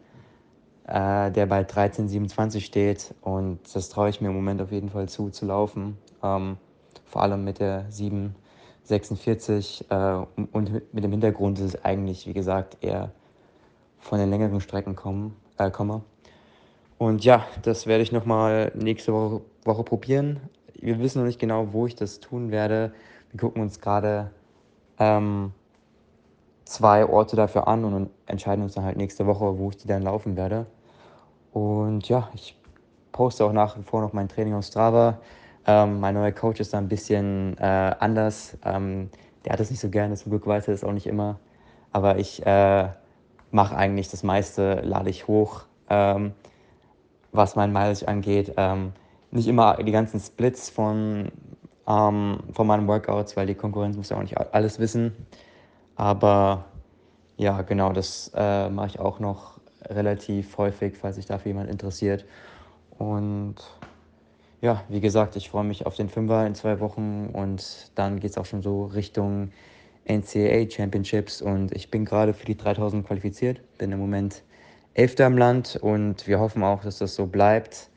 äh, 0.88 1.32
der 1.32 1.46
bei 1.46 1.62
13,27 1.62 2.62
steht. 2.62 3.14
Und 3.22 3.60
das 3.74 3.90
traue 3.90 4.10
ich 4.10 4.22
mir 4.22 4.30
im 4.30 4.36
Moment 4.36 4.62
auf 4.62 4.72
jeden 4.72 4.90
Fall 4.90 5.10
zu, 5.10 5.30
zu 5.30 5.46
laufen. 5.46 5.98
Ähm, 6.24 6.58
vor 7.06 7.22
allem 7.22 7.44
mit 7.44 7.60
der 7.60 7.90
7,46. 7.90 9.86
Äh, 9.90 10.26
und 10.52 10.94
mit 10.94 11.04
dem 11.04 11.12
Hintergrund, 11.12 11.60
dass 11.60 11.66
es 11.66 11.86
eigentlich, 11.86 12.28
wie 12.28 12.34
gesagt, 12.34 12.78
eher 12.82 13.12
von 14.00 14.20
den 14.20 14.30
längeren 14.30 14.62
Strecken 14.62 14.96
kommen, 14.96 15.36
äh, 15.58 15.72
komme. 15.72 16.02
Und 16.98 17.26
ja, 17.26 17.46
das 17.64 17.88
werde 17.88 18.04
ich 18.04 18.12
nochmal 18.12 18.72
nächste 18.76 19.14
Woche, 19.14 19.42
Woche 19.64 19.84
probieren. 19.84 20.40
Wir 20.80 21.00
wissen 21.00 21.20
noch 21.20 21.26
nicht 21.26 21.40
genau, 21.40 21.74
wo 21.74 21.88
ich 21.88 21.96
das 21.96 22.20
tun 22.20 22.52
werde. 22.52 22.94
Wir 23.32 23.40
gucken 23.40 23.62
uns 23.62 23.82
gerade 23.82 24.32
ähm, 25.00 25.52
zwei 26.64 27.06
Orte 27.06 27.36
dafür 27.36 27.68
an 27.68 27.84
und 27.84 28.10
entscheiden 28.28 28.64
uns 28.64 28.76
dann 28.76 28.84
halt 28.84 28.98
nächste 28.98 29.26
Woche, 29.26 29.58
wo 29.58 29.70
ich 29.70 29.78
die 29.78 29.88
dann 29.88 30.04
laufen 30.04 30.38
werde. 30.38 30.68
Und 31.56 32.10
ja, 32.10 32.30
ich 32.34 32.54
poste 33.14 33.46
auch 33.46 33.54
nach 33.54 33.78
wie 33.78 33.84
vor 33.84 34.02
noch 34.02 34.12
mein 34.12 34.28
Training 34.28 34.56
auf 34.56 34.66
Strava. 34.66 35.20
Ähm, 35.66 36.02
mein 36.02 36.14
neuer 36.14 36.34
Coach 36.34 36.60
ist 36.60 36.74
da 36.74 36.80
ein 36.80 36.90
bisschen 36.90 37.58
äh, 37.60 37.96
anders. 37.98 38.58
Ähm, 38.66 39.10
der 39.46 39.54
hat 39.54 39.62
es 39.62 39.70
nicht 39.70 39.80
so 39.80 39.90
gerne, 39.90 40.16
zum 40.16 40.32
Glück 40.32 40.46
weiß 40.46 40.68
er 40.68 40.74
das 40.74 40.84
auch 40.84 40.92
nicht 40.92 41.08
immer. 41.08 41.40
Aber 41.94 42.18
ich 42.18 42.46
äh, 42.46 42.90
mache 43.52 43.74
eigentlich 43.78 44.10
das 44.10 44.22
meiste, 44.22 44.82
lade 44.82 45.10
ich 45.10 45.28
hoch, 45.30 45.64
ähm, 45.90 46.34
was 47.32 47.56
mein 47.56 47.72
Mileage 47.72 48.06
angeht. 48.06 48.54
Ähm, 48.58 48.92
nicht 49.32 49.48
immer 49.48 49.78
die 49.78 49.94
ganzen 49.94 50.20
Splits 50.20 50.70
von, 50.70 51.32
ähm, 51.88 52.40
von 52.52 52.68
meinen 52.68 52.86
Workouts, 52.86 53.38
weil 53.38 53.48
die 53.48 53.56
Konkurrenz 53.56 53.96
muss 53.96 54.10
ja 54.10 54.18
auch 54.18 54.22
nicht 54.22 54.38
alles 54.38 54.78
wissen. 54.80 55.16
Aber 55.96 56.66
ja, 57.38 57.62
genau, 57.62 57.94
das 57.94 58.30
äh, 58.36 58.68
mache 58.68 58.88
ich 58.88 59.00
auch 59.00 59.22
noch 59.22 59.55
relativ 59.90 60.58
häufig, 60.58 60.96
falls 60.98 61.16
sich 61.16 61.26
dafür 61.26 61.52
jemand 61.52 61.70
interessiert. 61.70 62.26
Und 62.98 63.56
ja, 64.62 64.84
wie 64.90 65.02
gesagt, 65.02 65.36
ich 65.36 65.50
freue 65.50 65.64
mich 65.64 65.86
auf 65.86 65.96
den 65.96 66.10
Fünfer 66.10 66.46
in 66.48 66.56
zwei 66.56 66.80
Wochen 66.80 67.30
und 67.34 67.92
dann 67.96 68.20
geht 68.20 68.32
es 68.32 68.38
auch 68.38 68.46
schon 68.46 68.62
so 68.62 68.86
Richtung 68.86 69.52
NCAA 70.06 70.70
Championships 70.70 71.42
und 71.42 71.72
ich 71.74 71.90
bin 71.90 72.06
gerade 72.06 72.34
für 72.34 72.46
die 72.46 72.56
3000 72.58 73.06
qualifiziert, 73.06 73.62
bin 73.78 73.92
im 73.92 74.00
Moment 74.00 74.44
Elfter 74.94 75.28
im 75.28 75.38
Land 75.38 75.78
und 75.82 76.26
wir 76.26 76.40
hoffen 76.40 76.64
auch, 76.64 76.84
dass 76.84 77.00
das 77.00 77.16
so 77.16 77.26
bleibt. 77.26 77.90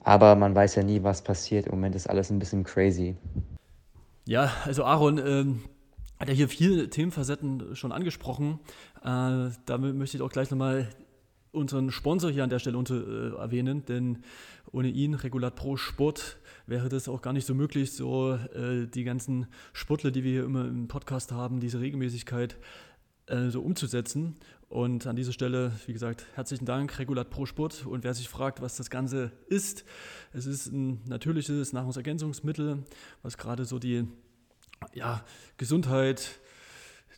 Aber 0.00 0.34
man 0.34 0.54
weiß 0.54 0.76
ja 0.76 0.82
nie, 0.82 1.02
was 1.02 1.22
passiert. 1.22 1.66
Im 1.66 1.72
Moment 1.72 1.94
ist 1.94 2.08
alles 2.08 2.30
ein 2.30 2.38
bisschen 2.38 2.64
crazy. 2.64 3.16
Ja, 4.24 4.50
also 4.64 4.84
Aaron 4.84 5.18
ähm, 5.18 5.60
hat 6.18 6.28
ja 6.28 6.34
hier 6.34 6.48
viele 6.48 6.88
Themenfacetten 6.88 7.76
schon 7.76 7.92
angesprochen. 7.92 8.60
Äh, 9.04 9.50
damit 9.66 9.94
möchte 9.96 10.16
ich 10.16 10.22
auch 10.22 10.30
gleich 10.30 10.50
nochmal 10.50 10.88
unseren 11.52 11.90
Sponsor 11.90 12.30
hier 12.30 12.44
an 12.44 12.50
der 12.50 12.58
Stelle 12.58 12.78
unter, 12.78 12.94
äh, 12.94 13.36
erwähnen, 13.36 13.84
denn 13.86 14.18
ohne 14.70 14.88
ihn, 14.88 15.14
Regulat 15.14 15.56
Pro 15.56 15.76
Sport, 15.76 16.38
wäre 16.66 16.88
das 16.88 17.08
auch 17.08 17.22
gar 17.22 17.32
nicht 17.32 17.46
so 17.46 17.54
möglich, 17.54 17.92
so 17.92 18.34
äh, 18.34 18.86
die 18.86 19.04
ganzen 19.04 19.46
Sportler, 19.72 20.10
die 20.10 20.24
wir 20.24 20.32
hier 20.32 20.44
immer 20.44 20.66
im 20.66 20.88
Podcast 20.88 21.32
haben, 21.32 21.60
diese 21.60 21.80
Regelmäßigkeit 21.80 22.58
äh, 23.26 23.48
so 23.48 23.62
umzusetzen. 23.62 24.36
Und 24.68 25.06
an 25.06 25.16
dieser 25.16 25.32
Stelle, 25.32 25.72
wie 25.86 25.94
gesagt, 25.94 26.26
herzlichen 26.34 26.66
Dank, 26.66 26.98
Regulat 26.98 27.30
Pro 27.30 27.46
Sport. 27.46 27.86
Und 27.86 28.04
wer 28.04 28.12
sich 28.12 28.28
fragt, 28.28 28.60
was 28.60 28.76
das 28.76 28.90
Ganze 28.90 29.32
ist, 29.46 29.84
es 30.34 30.44
ist 30.44 30.66
ein 30.66 31.00
natürliches 31.06 31.72
Nahrungsergänzungsmittel, 31.72 32.84
was 33.22 33.38
gerade 33.38 33.64
so 33.64 33.78
die 33.78 34.06
ja, 34.92 35.24
Gesundheit, 35.56 36.38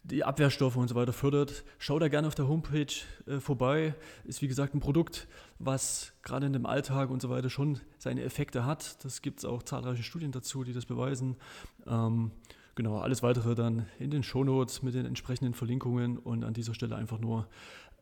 die 0.02 0.24
Abwehrstoffe 0.24 0.76
und 0.76 0.88
so 0.88 0.94
weiter 0.94 1.12
fördert. 1.12 1.64
Schau 1.78 1.98
da 1.98 2.08
gerne 2.08 2.26
auf 2.26 2.34
der 2.34 2.48
Homepage 2.48 2.92
äh, 3.26 3.38
vorbei. 3.40 3.94
Ist 4.24 4.42
wie 4.42 4.48
gesagt 4.48 4.74
ein 4.74 4.80
Produkt, 4.80 5.28
was 5.58 6.12
gerade 6.22 6.46
in 6.46 6.52
dem 6.52 6.66
Alltag 6.66 7.10
und 7.10 7.20
so 7.20 7.28
weiter 7.28 7.50
schon 7.50 7.80
seine 7.98 8.22
Effekte 8.22 8.64
hat. 8.64 9.04
Das 9.04 9.22
gibt 9.22 9.40
es 9.40 9.44
auch 9.44 9.62
zahlreiche 9.62 10.02
Studien 10.02 10.32
dazu, 10.32 10.64
die 10.64 10.72
das 10.72 10.86
beweisen. 10.86 11.36
Ähm, 11.86 12.30
genau, 12.74 12.98
alles 12.98 13.22
weitere 13.22 13.54
dann 13.54 13.86
in 13.98 14.10
den 14.10 14.22
Shownotes 14.22 14.82
mit 14.82 14.94
den 14.94 15.06
entsprechenden 15.06 15.54
Verlinkungen 15.54 16.18
und 16.18 16.44
an 16.44 16.54
dieser 16.54 16.74
Stelle 16.74 16.96
einfach 16.96 17.18
nur 17.18 17.46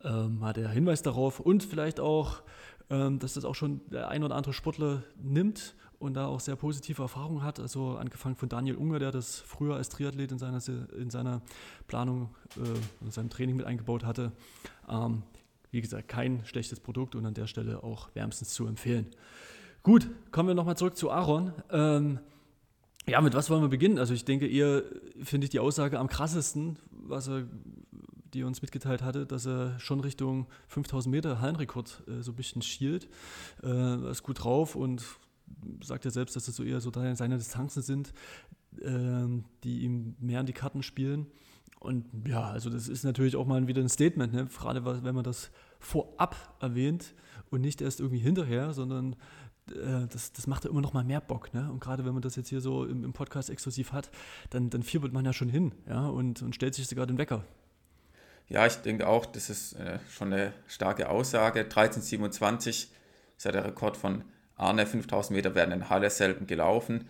ähm, 0.03 0.39
mal 0.39 0.53
der 0.53 0.69
Hinweis 0.69 1.01
darauf 1.01 1.39
und 1.39 1.63
vielleicht 1.63 1.99
auch, 1.99 2.41
ähm, 2.89 3.19
dass 3.19 3.33
das 3.33 3.43
auch 3.43 3.55
schon 3.55 3.81
der 3.89 4.07
ein 4.07 4.23
oder 4.23 4.35
andere 4.35 4.53
Sportler 4.53 5.03
nimmt 5.21 5.75
und 5.99 6.13
da 6.13 6.27
auch 6.27 6.39
sehr 6.39 6.55
positive 6.55 7.01
Erfahrungen 7.01 7.43
hat. 7.43 7.59
Also 7.59 7.97
angefangen 7.97 8.35
von 8.35 8.49
Daniel 8.49 8.75
Unger, 8.75 8.99
der 8.99 9.11
das 9.11 9.39
früher 9.39 9.75
als 9.75 9.89
Triathlet 9.89 10.31
in 10.31 10.39
seiner, 10.39 10.61
in 10.97 11.09
seiner 11.09 11.41
Planung 11.87 12.29
äh, 12.57 13.05
in 13.05 13.11
seinem 13.11 13.29
Training 13.29 13.57
mit 13.57 13.65
eingebaut 13.65 14.05
hatte. 14.05 14.31
Ähm, 14.89 15.23
wie 15.71 15.81
gesagt, 15.81 16.07
kein 16.07 16.43
schlechtes 16.45 16.79
Produkt 16.79 17.15
und 17.15 17.25
an 17.25 17.33
der 17.33 17.47
Stelle 17.47 17.83
auch 17.83 18.09
wärmstens 18.15 18.53
zu 18.53 18.65
empfehlen. 18.65 19.07
Gut, 19.83 20.09
kommen 20.31 20.49
wir 20.49 20.55
nochmal 20.55 20.77
zurück 20.77 20.97
zu 20.97 21.11
Aaron. 21.11 21.53
Ähm, 21.71 22.19
ja, 23.07 23.21
mit 23.21 23.33
was 23.33 23.49
wollen 23.49 23.61
wir 23.61 23.69
beginnen? 23.69 23.97
Also 23.97 24.13
ich 24.13 24.25
denke 24.25 24.47
eher, 24.47 24.83
finde 25.21 25.45
ich 25.45 25.51
die 25.51 25.59
Aussage 25.59 25.99
am 25.99 26.09
krassesten, 26.09 26.77
was 26.91 27.27
er, 27.27 27.45
die 28.33 28.41
er 28.41 28.47
uns 28.47 28.61
mitgeteilt 28.61 29.01
hatte, 29.01 29.25
dass 29.25 29.45
er 29.45 29.79
schon 29.79 29.99
Richtung 29.99 30.47
5000 30.67 31.11
Meter 31.11 31.41
Hallenrekord 31.41 32.03
äh, 32.07 32.21
so 32.21 32.31
ein 32.31 32.35
bisschen 32.35 32.61
schielt. 32.61 33.07
Äh, 33.63 34.11
ist 34.11 34.23
gut 34.23 34.43
drauf 34.43 34.75
und 34.75 35.03
sagt 35.83 36.05
ja 36.05 36.11
selbst, 36.11 36.35
dass 36.35 36.45
das 36.45 36.55
so 36.55 36.63
eher 36.63 36.81
so 36.81 36.91
seine 36.91 37.37
Distanzen 37.37 37.81
sind, 37.81 38.13
ähm, 38.81 39.45
die 39.63 39.81
ihm 39.81 40.15
mehr 40.19 40.39
an 40.39 40.45
die 40.45 40.53
Karten 40.53 40.83
spielen. 40.83 41.27
Und 41.79 42.05
ja, 42.27 42.43
also 42.43 42.69
das 42.69 42.87
ist 42.87 43.03
natürlich 43.03 43.35
auch 43.35 43.45
mal 43.45 43.67
wieder 43.67 43.81
ein 43.81 43.89
Statement, 43.89 44.33
ne? 44.33 44.47
gerade 44.47 45.03
wenn 45.03 45.15
man 45.15 45.23
das 45.23 45.49
vorab 45.79 46.35
erwähnt 46.59 47.13
und 47.49 47.61
nicht 47.61 47.81
erst 47.81 48.01
irgendwie 48.01 48.19
hinterher, 48.19 48.73
sondern 48.73 49.15
äh, 49.71 50.07
das, 50.11 50.33
das 50.33 50.45
macht 50.45 50.65
ja 50.65 50.71
immer 50.71 50.81
noch 50.81 50.93
mal 50.93 51.05
mehr 51.05 51.21
Bock. 51.21 51.53
Ne? 51.53 51.71
Und 51.71 51.79
gerade 51.79 52.05
wenn 52.05 52.13
man 52.13 52.21
das 52.21 52.35
jetzt 52.35 52.49
hier 52.49 52.59
so 52.59 52.85
im, 52.85 53.05
im 53.05 53.13
Podcast 53.13 53.49
exklusiv 53.49 53.93
hat, 53.93 54.11
dann, 54.49 54.69
dann 54.69 54.83
fiebert 54.83 55.13
man 55.13 55.23
ja 55.23 55.31
schon 55.31 55.49
hin 55.49 55.71
ja? 55.87 56.07
und, 56.07 56.41
und 56.41 56.53
stellt 56.53 56.75
sich 56.75 56.87
sogar 56.87 57.07
den 57.07 57.17
Wecker. 57.17 57.45
Ja, 58.49 58.65
ich 58.65 58.75
denke 58.77 59.07
auch, 59.07 59.25
das 59.25 59.49
ist 59.49 59.73
äh, 59.73 59.99
schon 60.09 60.33
eine 60.33 60.53
starke 60.67 61.09
Aussage. 61.09 61.61
1327 61.61 62.91
ist 63.37 63.45
ja 63.45 63.51
der 63.51 63.63
Rekord 63.63 63.95
von 63.95 64.23
Arne, 64.59 64.85
5000 64.85 65.35
Meter 65.35 65.55
werden 65.55 65.71
in 65.71 65.89
Halle 65.89 66.09
selten 66.09 66.47
gelaufen. 66.47 67.09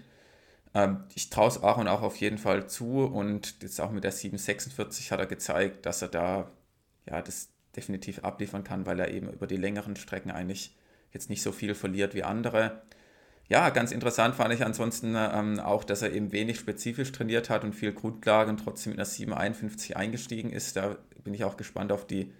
Ähm, 0.73 1.03
ich 1.15 1.29
traue 1.29 1.47
es 1.47 1.61
Aaron 1.61 1.87
auch 1.87 2.01
auf 2.01 2.17
jeden 2.17 2.37
Fall 2.37 2.67
zu 2.67 3.05
und 3.05 3.61
jetzt 3.61 3.81
auch 3.81 3.91
mit 3.91 4.03
der 4.03 4.11
746 4.11 5.11
hat 5.11 5.19
er 5.19 5.25
gezeigt, 5.25 5.85
dass 5.85 6.01
er 6.01 6.09
da 6.09 6.51
ja 7.05 7.21
das 7.21 7.49
definitiv 7.75 8.23
abliefern 8.23 8.63
kann, 8.63 8.85
weil 8.85 8.99
er 8.99 9.11
eben 9.11 9.29
über 9.31 9.47
die 9.47 9.57
längeren 9.57 9.95
Strecken 9.95 10.31
eigentlich 10.31 10.75
jetzt 11.11 11.29
nicht 11.29 11.41
so 11.41 11.51
viel 11.51 11.75
verliert 11.75 12.13
wie 12.13 12.23
andere. 12.23 12.81
Ja, 13.47 13.69
ganz 13.71 13.91
interessant 13.91 14.35
fand 14.35 14.53
ich 14.53 14.63
ansonsten 14.63 15.15
ähm, 15.17 15.59
auch, 15.59 15.83
dass 15.83 16.03
er 16.03 16.11
eben 16.13 16.31
wenig 16.31 16.59
spezifisch 16.59 17.11
trainiert 17.11 17.49
hat 17.49 17.63
und 17.63 17.73
viel 17.73 17.93
Grundlagen 17.93 18.57
trotzdem 18.57 18.91
mit 18.91 18.99
einer 18.99 19.05
751 19.05 19.97
eingestiegen 19.97 20.51
ist. 20.51 20.75
Da 20.75 20.97
bin 21.23 21.33
ich 21.33 21.43
auch 21.43 21.57
gespannt 21.57 21.91
auf 21.91 22.05
die 22.05 22.31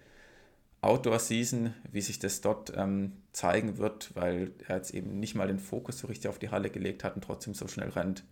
Outdoor-Season, 0.82 1.74
wie 1.90 2.00
sich 2.00 2.18
das 2.18 2.40
dort 2.40 2.72
ähm, 2.76 3.12
zeigen 3.32 3.78
wird, 3.78 4.14
weil 4.14 4.52
er 4.66 4.76
jetzt 4.76 4.94
eben 4.94 5.20
nicht 5.20 5.34
mal 5.34 5.48
den 5.48 5.58
Fokus 5.58 5.98
so 5.98 6.06
richtig 6.06 6.28
auf 6.28 6.38
die 6.38 6.50
Halle 6.50 6.70
gelegt 6.70 7.04
hat 7.04 7.14
und 7.16 7.22
trotzdem 7.22 7.54
so 7.54 7.68
schnell 7.68 7.90
rennt. 7.90 8.24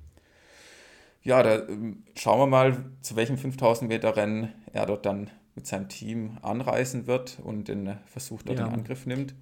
Ja, 1.23 1.43
da 1.43 1.67
ähm, 1.69 2.05
schauen 2.17 2.39
wir 2.39 2.47
mal, 2.47 2.85
zu 3.03 3.17
welchem 3.17 3.37
5000 3.37 3.89
Meter 3.89 4.17
Rennen 4.17 4.53
er 4.73 4.87
dort 4.87 5.05
dann 5.05 5.31
mit 5.55 5.67
seinem 5.67 5.89
Team 5.89 6.39
anreisen 6.43 7.07
wird 7.07 7.39
und 7.43 7.69
den 7.69 7.99
Versuch 8.07 8.43
dort 8.43 8.61
ja. 8.61 8.67
in 8.67 8.73
Angriff 8.73 9.07
nimmt. 9.07 9.35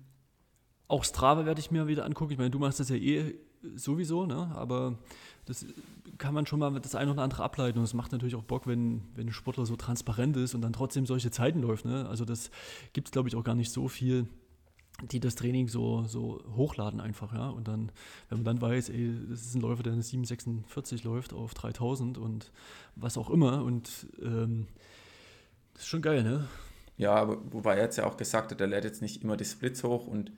Auch 0.88 1.04
Strava 1.04 1.46
werde 1.46 1.60
ich 1.60 1.70
mir 1.70 1.86
wieder 1.86 2.04
angucken. 2.04 2.32
Ich 2.32 2.38
meine, 2.38 2.50
du 2.50 2.58
machst 2.58 2.80
das 2.80 2.88
ja 2.88 2.96
eh 2.96 3.34
sowieso, 3.74 4.26
ne? 4.26 4.50
aber 4.54 4.98
das 5.44 5.64
kann 6.18 6.34
man 6.34 6.46
schon 6.46 6.58
mal 6.58 6.78
das 6.80 6.94
eine 6.94 7.12
oder 7.12 7.22
andere 7.22 7.42
ableiten. 7.42 7.78
Und 7.78 7.84
es 7.84 7.94
macht 7.94 8.12
natürlich 8.12 8.34
auch 8.34 8.42
Bock, 8.42 8.66
wenn, 8.66 9.02
wenn 9.14 9.28
ein 9.28 9.32
Sportler 9.32 9.66
so 9.66 9.76
transparent 9.76 10.36
ist 10.36 10.54
und 10.54 10.62
dann 10.62 10.72
trotzdem 10.72 11.06
solche 11.06 11.30
Zeiten 11.30 11.60
läuft. 11.60 11.84
Ne? 11.84 12.06
Also 12.08 12.24
das 12.24 12.50
gibt 12.92 13.08
es, 13.08 13.12
glaube 13.12 13.28
ich, 13.28 13.36
auch 13.36 13.44
gar 13.44 13.54
nicht 13.54 13.72
so 13.72 13.88
viel, 13.88 14.26
die 15.10 15.20
das 15.20 15.34
Training 15.34 15.68
so, 15.68 16.04
so 16.04 16.42
hochladen 16.56 17.00
einfach. 17.00 17.32
Ja? 17.32 17.48
Und 17.48 17.68
dann, 17.68 17.92
wenn 18.28 18.38
man 18.38 18.44
dann 18.44 18.60
weiß, 18.60 18.88
ey, 18.90 19.14
das 19.28 19.42
ist 19.42 19.54
ein 19.54 19.60
Läufer, 19.60 19.82
der 19.82 19.92
eine 19.92 20.02
746 20.02 21.04
läuft 21.04 21.32
auf 21.32 21.54
3000 21.54 22.18
und 22.18 22.50
was 22.94 23.18
auch 23.18 23.30
immer. 23.30 23.62
Und 23.62 24.06
ähm, 24.22 24.66
das 25.74 25.82
ist 25.82 25.88
schon 25.88 26.02
geil, 26.02 26.22
ne? 26.22 26.46
Ja, 26.96 27.28
wobei 27.52 27.76
er 27.76 27.84
jetzt 27.84 27.98
ja 27.98 28.06
auch 28.06 28.16
gesagt 28.16 28.50
hat, 28.50 28.60
er 28.60 28.66
lädt 28.66 28.84
jetzt 28.84 29.02
nicht 29.02 29.22
immer 29.22 29.36
die 29.36 29.44
Splits 29.44 29.84
hoch 29.84 30.06
und 30.06 30.32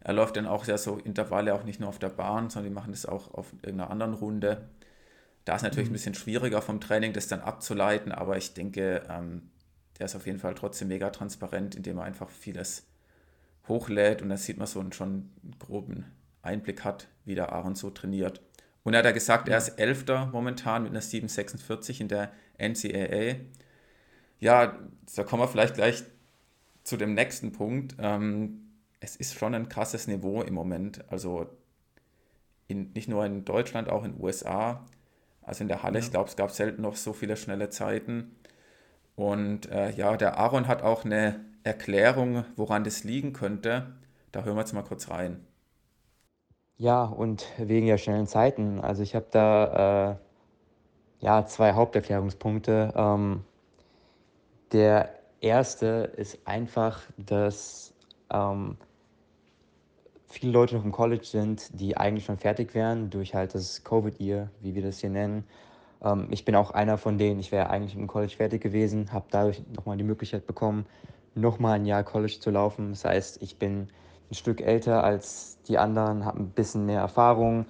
er 0.00 0.12
läuft 0.12 0.36
dann 0.36 0.46
auch 0.46 0.66
ja 0.66 0.76
so 0.76 0.98
Intervalle 0.98 1.54
auch 1.54 1.64
nicht 1.64 1.80
nur 1.80 1.88
auf 1.88 1.98
der 1.98 2.10
Bahn, 2.10 2.50
sondern 2.50 2.70
die 2.70 2.74
machen 2.74 2.92
das 2.92 3.06
auch 3.06 3.32
auf 3.32 3.52
irgendeiner 3.62 3.90
anderen 3.90 4.14
Runde. 4.14 4.68
Da 5.44 5.56
ist 5.56 5.62
natürlich 5.62 5.88
mhm. 5.88 5.92
ein 5.92 5.98
bisschen 5.98 6.14
schwieriger 6.14 6.62
vom 6.62 6.80
Training, 6.80 7.12
das 7.12 7.28
dann 7.28 7.40
abzuleiten, 7.40 8.12
aber 8.12 8.36
ich 8.36 8.54
denke, 8.54 9.02
ähm, 9.08 9.50
der 9.98 10.06
ist 10.06 10.16
auf 10.16 10.26
jeden 10.26 10.38
Fall 10.38 10.54
trotzdem 10.54 10.88
mega 10.88 11.10
transparent, 11.10 11.74
indem 11.74 11.98
er 11.98 12.04
einfach 12.04 12.30
vieles 12.30 12.86
hochlädt 13.68 14.22
und 14.22 14.28
dann 14.28 14.38
sieht 14.38 14.58
man 14.58 14.66
so 14.66 14.80
einen 14.80 14.92
schon 14.92 15.30
groben 15.58 16.04
Einblick 16.42 16.84
hat, 16.84 17.08
wie 17.24 17.34
der 17.34 17.52
Aaron 17.52 17.74
so 17.74 17.90
trainiert. 17.90 18.40
Und 18.82 18.92
er 18.92 18.98
hat 18.98 19.06
ja 19.06 19.12
gesagt, 19.12 19.48
er 19.48 19.56
ist 19.56 19.70
Elfter 19.78 20.26
momentan 20.26 20.82
mit 20.82 20.92
einer 20.92 21.00
746 21.00 22.02
in 22.02 22.08
der 22.08 22.32
NCAA. 22.58 23.36
Ja, 24.40 24.78
da 25.16 25.24
kommen 25.24 25.42
wir 25.42 25.48
vielleicht 25.48 25.74
gleich 25.74 26.04
zu 26.82 26.98
dem 26.98 27.14
nächsten 27.14 27.52
Punkt. 27.52 27.96
Ähm, 27.98 28.72
es 29.00 29.16
ist 29.16 29.34
schon 29.34 29.54
ein 29.54 29.70
krasses 29.70 30.06
Niveau 30.06 30.42
im 30.42 30.52
Moment. 30.52 31.10
Also 31.10 31.48
in, 32.68 32.92
nicht 32.92 33.08
nur 33.08 33.24
in 33.24 33.46
Deutschland, 33.46 33.88
auch 33.88 34.04
in 34.04 34.12
den 34.12 34.22
USA. 34.22 34.84
Also 35.44 35.62
in 35.62 35.68
der 35.68 35.82
Halle, 35.82 35.98
ja. 35.98 36.04
ich 36.04 36.10
glaube, 36.10 36.28
es 36.28 36.36
gab 36.36 36.50
selten 36.50 36.82
noch 36.82 36.96
so 36.96 37.12
viele 37.12 37.36
schnelle 37.36 37.70
Zeiten. 37.70 38.36
Und 39.14 39.70
äh, 39.70 39.90
ja, 39.92 40.16
der 40.16 40.38
Aaron 40.38 40.66
hat 40.66 40.82
auch 40.82 41.04
eine 41.04 41.44
Erklärung, 41.62 42.44
woran 42.56 42.84
das 42.84 43.04
liegen 43.04 43.32
könnte. 43.32 43.94
Da 44.32 44.42
hören 44.42 44.56
wir 44.56 44.60
jetzt 44.60 44.72
mal 44.72 44.82
kurz 44.82 45.10
rein. 45.10 45.46
Ja, 46.76 47.04
und 47.04 47.46
wegen 47.58 47.86
der 47.86 47.98
schnellen 47.98 48.26
Zeiten. 48.26 48.80
Also 48.80 49.02
ich 49.02 49.14
habe 49.14 49.26
da 49.30 50.12
äh, 50.12 50.16
ja 51.24 51.46
zwei 51.46 51.72
Haupterklärungspunkte. 51.72 52.92
Ähm, 52.96 53.44
der 54.72 55.10
erste 55.40 56.12
ist 56.16 56.46
einfach, 56.46 57.02
dass 57.16 57.94
ähm, 58.32 58.76
viele 60.34 60.52
Leute 60.52 60.74
noch 60.74 60.84
im 60.84 60.92
College 60.92 61.24
sind, 61.24 61.80
die 61.80 61.96
eigentlich 61.96 62.24
schon 62.24 62.38
fertig 62.38 62.74
wären 62.74 63.08
durch 63.08 63.34
halt 63.34 63.54
das 63.54 63.84
Covid-Year, 63.84 64.50
wie 64.60 64.74
wir 64.74 64.82
das 64.82 64.98
hier 64.98 65.10
nennen. 65.10 65.44
Ähm, 66.02 66.26
ich 66.30 66.44
bin 66.44 66.56
auch 66.56 66.72
einer 66.72 66.98
von 66.98 67.18
denen, 67.18 67.38
ich 67.38 67.52
wäre 67.52 67.70
eigentlich 67.70 67.94
im 67.94 68.08
College 68.08 68.34
fertig 68.36 68.60
gewesen, 68.60 69.12
habe 69.12 69.26
dadurch 69.30 69.62
nochmal 69.74 69.96
die 69.96 70.04
Möglichkeit 70.04 70.46
bekommen, 70.46 70.86
nochmal 71.36 71.74
ein 71.74 71.86
Jahr 71.86 72.02
College 72.02 72.38
zu 72.40 72.50
laufen. 72.50 72.90
Das 72.90 73.04
heißt, 73.04 73.42
ich 73.42 73.58
bin 73.58 73.88
ein 74.30 74.34
Stück 74.34 74.60
älter 74.60 75.04
als 75.04 75.58
die 75.68 75.78
anderen, 75.78 76.24
habe 76.24 76.40
ein 76.40 76.50
bisschen 76.50 76.84
mehr 76.84 77.00
Erfahrung, 77.00 77.66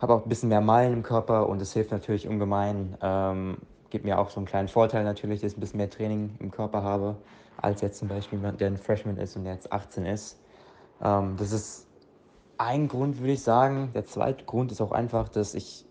habe 0.00 0.14
auch 0.14 0.24
ein 0.24 0.28
bisschen 0.28 0.48
mehr 0.48 0.62
Meilen 0.62 0.94
im 0.94 1.02
Körper 1.02 1.48
und 1.48 1.60
das 1.60 1.74
hilft 1.74 1.90
natürlich 1.90 2.26
ungemein. 2.26 2.96
Ähm, 3.02 3.58
gibt 3.90 4.06
mir 4.06 4.18
auch 4.18 4.30
so 4.30 4.40
einen 4.40 4.46
kleinen 4.46 4.68
Vorteil 4.68 5.04
natürlich, 5.04 5.42
dass 5.42 5.52
ich 5.52 5.58
ein 5.58 5.60
bisschen 5.60 5.78
mehr 5.78 5.90
Training 5.90 6.34
im 6.38 6.50
Körper 6.50 6.82
habe, 6.82 7.16
als 7.58 7.82
jetzt 7.82 7.98
zum 7.98 8.08
Beispiel 8.08 8.38
jemand, 8.38 8.58
der 8.60 8.68
ein 8.68 8.78
Freshman 8.78 9.18
ist 9.18 9.36
und 9.36 9.44
der 9.44 9.52
jetzt 9.52 9.70
18 9.70 10.06
ist. 10.06 10.40
Ähm, 11.02 11.36
das 11.36 11.52
ist 11.52 11.89
ein 12.60 12.88
Grund, 12.88 13.20
würde 13.20 13.32
ich 13.32 13.42
sagen. 13.42 13.90
Der 13.94 14.04
zweite 14.04 14.44
Grund 14.44 14.70
ist 14.70 14.82
auch 14.82 14.92
einfach, 14.92 15.30
dass 15.30 15.54
ich 15.54 15.86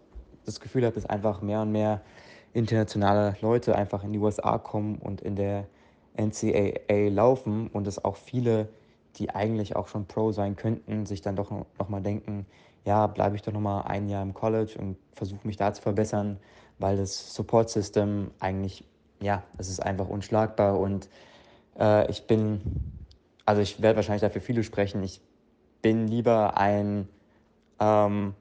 das 0.46 0.60
Gefühl 0.60 0.86
habe, 0.86 0.94
dass 0.94 1.08
einfach 1.08 1.42
mehr 1.42 1.62
und 1.62 1.72
mehr 1.72 2.02
internationale 2.54 3.36
Leute 3.42 3.76
einfach 3.76 4.04
in 4.04 4.14
die 4.14 4.20
USA 4.20 4.60
kommen 4.60 4.98
und 4.98 5.22
in 5.22 5.36
der 5.36 5.66
NCAA 6.16 7.10
laufen 7.10 7.68
und 7.74 7.88
dass 7.88 8.04
auch 8.06 8.16
viele, 8.16 8.70
die 9.16 9.32
eigentlich 9.32 9.76
auch 9.76 9.88
schon 9.88 10.06
Pro 10.06 10.32
sein 10.32 10.56
könnten, 10.56 11.08
sich 11.08 11.22
dann 11.22 11.36
doch 11.36 11.50
noch 11.50 11.90
mal 11.90 12.02
denken, 12.02 12.46
ja, 12.86 13.08
bleibe 13.08 13.36
ich 13.36 13.42
doch 13.42 13.52
noch 13.52 13.62
mal 13.62 13.82
ein 13.82 14.08
Jahr 14.08 14.22
im 14.22 14.36
College 14.36 14.78
und 14.80 14.96
versuche 15.16 15.46
mich 15.48 15.58
da 15.58 15.74
zu 15.74 15.82
verbessern, 15.82 16.38
weil 16.78 16.98
das 16.98 17.34
Support 17.34 17.72
System 17.72 18.30
eigentlich, 18.40 18.84
ja, 19.22 19.42
es 19.58 19.70
ist 19.70 19.80
einfach 19.80 20.08
unschlagbar 20.08 20.80
und 20.80 21.10
äh, 21.80 22.10
ich 22.12 22.28
bin, 22.28 22.62
also 23.46 23.62
ich 23.62 23.82
werde 23.82 23.98
wahrscheinlich 23.98 24.22
dafür 24.22 24.42
viele 24.42 24.64
sprechen, 24.64 25.04
ich 25.04 25.22
bin 25.82 26.08
lieber 26.08 26.58
ein, 26.58 27.08
ähm, 27.80 28.34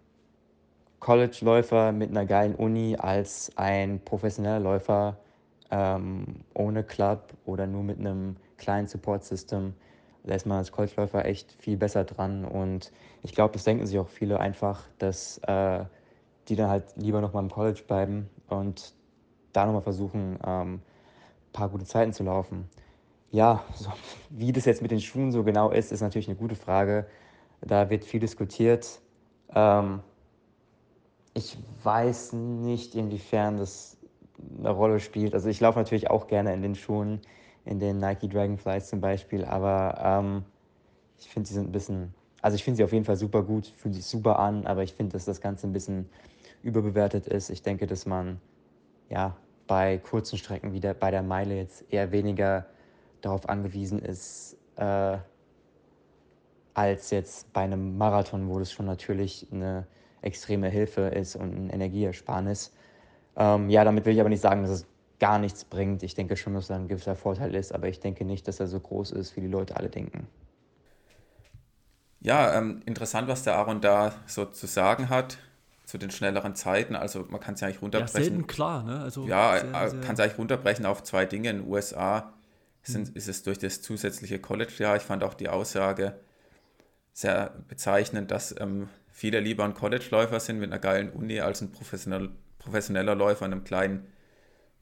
College-Läufer 1.00 1.92
mit 1.92 2.10
einer 2.10 2.26
geilen 2.26 2.54
Uni 2.54 2.96
als 2.96 3.52
ein 3.56 4.00
professioneller 4.04 4.60
Läufer 4.60 5.16
ähm, 5.70 6.44
ohne 6.54 6.82
Club 6.82 7.34
oder 7.44 7.66
nur 7.66 7.82
mit 7.82 7.98
einem 7.98 8.36
kleinen 8.56 8.88
Support-System. 8.88 9.74
Da 10.24 10.34
ist 10.34 10.46
man 10.46 10.58
als 10.58 10.72
College-Läufer 10.72 11.24
echt 11.24 11.52
viel 11.52 11.76
besser 11.76 12.04
dran. 12.04 12.44
Und 12.44 12.92
ich 13.22 13.32
glaube, 13.32 13.52
das 13.52 13.64
denken 13.64 13.86
sich 13.86 13.98
auch 13.98 14.08
viele 14.08 14.40
einfach, 14.40 14.82
dass 14.98 15.38
äh, 15.46 15.84
die 16.48 16.56
dann 16.56 16.68
halt 16.68 16.84
lieber 16.96 17.20
nochmal 17.20 17.42
im 17.42 17.50
College 17.50 17.82
bleiben 17.86 18.28
und 18.48 18.94
da 19.52 19.64
nochmal 19.64 19.82
versuchen, 19.82 20.38
ähm, 20.44 20.74
ein 20.74 21.52
paar 21.52 21.68
gute 21.68 21.84
Zeiten 21.84 22.12
zu 22.12 22.24
laufen. 22.24 22.68
Ja, 23.30 23.62
so, 23.74 23.90
wie 24.30 24.52
das 24.52 24.64
jetzt 24.64 24.82
mit 24.82 24.90
den 24.90 25.00
Schuhen 25.00 25.32
so 25.32 25.44
genau 25.44 25.70
ist, 25.70 25.92
ist 25.92 26.00
natürlich 26.00 26.28
eine 26.28 26.36
gute 26.36 26.56
Frage. 26.56 27.06
Da 27.60 27.90
wird 27.90 28.04
viel 28.04 28.20
diskutiert. 28.20 29.00
Ähm, 29.54 30.00
ich 31.34 31.56
weiß 31.82 32.32
nicht, 32.32 32.94
inwiefern 32.94 33.58
das 33.58 33.96
eine 34.58 34.70
Rolle 34.70 35.00
spielt. 35.00 35.34
Also 35.34 35.48
ich 35.48 35.60
laufe 35.60 35.78
natürlich 35.78 36.10
auch 36.10 36.26
gerne 36.26 36.52
in 36.54 36.62
den 36.62 36.74
Schuhen, 36.74 37.20
in 37.64 37.78
den 37.78 37.98
Nike 37.98 38.28
Dragonflies 38.28 38.88
zum 38.88 39.00
Beispiel, 39.00 39.44
aber 39.44 39.98
ähm, 40.02 40.44
ich 41.18 41.28
finde, 41.28 41.48
sie 41.48 41.54
sind 41.54 41.68
ein 41.68 41.72
bisschen, 41.72 42.14
also 42.40 42.54
ich 42.54 42.64
finde 42.64 42.78
sie 42.78 42.84
auf 42.84 42.92
jeden 42.92 43.04
Fall 43.04 43.16
super 43.16 43.42
gut, 43.42 43.66
fühlen 43.66 43.94
sich 43.94 44.06
super 44.06 44.38
an, 44.38 44.66
aber 44.66 44.82
ich 44.82 44.94
finde, 44.94 45.12
dass 45.12 45.24
das 45.24 45.40
Ganze 45.40 45.66
ein 45.66 45.72
bisschen 45.72 46.08
überbewertet 46.62 47.26
ist. 47.26 47.50
Ich 47.50 47.62
denke, 47.62 47.86
dass 47.86 48.06
man 48.06 48.40
ja 49.10 49.36
bei 49.66 49.98
kurzen 49.98 50.38
Strecken 50.38 50.72
wie 50.72 50.80
der, 50.80 50.94
bei 50.94 51.10
der 51.10 51.22
Meile 51.22 51.56
jetzt 51.56 51.84
eher 51.92 52.10
weniger 52.10 52.66
darauf 53.20 53.48
angewiesen 53.48 53.98
ist, 53.98 54.56
äh, 54.76 55.18
als 56.78 57.10
jetzt 57.10 57.52
bei 57.52 57.62
einem 57.62 57.98
Marathon, 57.98 58.48
wo 58.48 58.60
das 58.60 58.70
schon 58.70 58.86
natürlich 58.86 59.48
eine 59.50 59.84
extreme 60.22 60.68
Hilfe 60.68 61.08
ist 61.08 61.34
und 61.34 61.52
ein 61.52 61.70
Energieersparnis. 61.70 62.72
Ähm, 63.36 63.68
ja, 63.68 63.82
damit 63.82 64.04
will 64.06 64.14
ich 64.14 64.20
aber 64.20 64.28
nicht 64.28 64.42
sagen, 64.42 64.62
dass 64.62 64.70
es 64.70 64.86
gar 65.18 65.40
nichts 65.40 65.64
bringt. 65.64 66.04
Ich 66.04 66.14
denke 66.14 66.36
schon, 66.36 66.54
dass 66.54 66.68
da 66.68 66.76
ein 66.76 66.86
gewisser 66.86 67.16
Vorteil 67.16 67.56
ist, 67.56 67.74
aber 67.74 67.88
ich 67.88 67.98
denke 67.98 68.24
nicht, 68.24 68.46
dass 68.46 68.60
er 68.60 68.68
so 68.68 68.78
groß 68.78 69.10
ist, 69.10 69.34
wie 69.34 69.40
die 69.40 69.48
Leute 69.48 69.74
alle 69.74 69.88
denken. 69.88 70.28
Ja, 72.20 72.56
ähm, 72.56 72.80
interessant, 72.86 73.26
was 73.26 73.42
der 73.42 73.56
Aaron 73.56 73.80
da 73.80 74.14
so 74.26 74.44
zu 74.44 74.68
sagen 74.68 75.08
hat 75.08 75.38
zu 75.84 75.98
den 75.98 76.12
schnelleren 76.12 76.54
Zeiten. 76.54 76.94
Also 76.94 77.26
man 77.28 77.40
kann 77.40 77.54
es 77.54 77.60
ja 77.60 77.66
eigentlich 77.66 77.82
runterbrechen. 77.82 78.20
Ja, 78.20 78.24
selten 78.24 78.46
klar, 78.46 78.84
ne? 78.84 79.00
Also 79.00 79.26
ja, 79.26 79.58
kann 79.58 80.14
es 80.14 80.20
eigentlich 80.20 80.38
runterbrechen 80.38 80.86
auf 80.86 81.02
zwei 81.02 81.26
Dinge. 81.26 81.50
In 81.50 81.56
den 81.58 81.68
USA 81.68 82.32
sind, 82.84 83.08
hm. 83.08 83.16
ist 83.16 83.26
es 83.26 83.42
durch 83.42 83.58
das 83.58 83.82
zusätzliche 83.82 84.38
College-Jahr. 84.38 84.94
Ich 84.96 85.02
fand 85.02 85.24
auch 85.24 85.34
die 85.34 85.48
Aussage, 85.48 86.14
sehr 87.12 87.54
bezeichnend, 87.68 88.30
dass 88.30 88.54
ähm, 88.60 88.88
viele 89.10 89.40
lieber 89.40 89.64
ein 89.64 89.74
College-Läufer 89.74 90.40
sind 90.40 90.58
mit 90.58 90.70
einer 90.70 90.80
geilen 90.80 91.10
Uni 91.10 91.40
als 91.40 91.60
ein 91.60 91.72
professionell, 91.72 92.30
professioneller 92.58 93.14
Läufer 93.14 93.46
in 93.46 93.52
einem 93.52 93.64
kleinen 93.64 94.06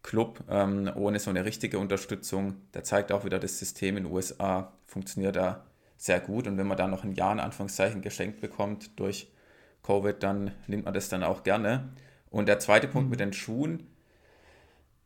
Club 0.03 0.45
ähm, 0.49 0.91
ohne 0.95 1.19
so 1.19 1.31
eine 1.31 1.45
richtige 1.45 1.79
Unterstützung. 1.79 2.57
Der 2.75 2.85
zeigt 2.85 3.12
auch 3.12 3.25
wieder, 3.25 3.39
das 3.39 3.59
System 3.59 3.97
in 3.97 4.05
den 4.05 4.12
USA 4.12 4.73
funktioniert 4.85 5.37
da 5.37 5.65
sehr 5.97 6.21
gut. 6.21 6.47
Und 6.47 6.59
wenn 6.59 6.67
man 6.67 6.77
da 6.77 6.87
noch 6.87 7.05
ein 7.05 7.12
Jahr 7.12 7.33
in 7.33 7.41
Anführungszeichen 7.41 8.03
geschenkt 8.03 8.41
bekommt 8.41 8.99
durch 9.01 9.31
Covid, 9.83 10.23
dann 10.23 10.53
nimmt 10.67 10.85
man 10.85 10.95
das 10.95 11.09
dann 11.09 11.23
auch 11.23 11.43
gerne. 11.43 11.89
Und 12.31 12.47
der 12.47 12.59
zweite 12.59 12.89
Punkt 12.89 13.07
mhm. 13.07 13.11
mit 13.11 13.21
den 13.21 13.33
Schuhen, 13.33 13.87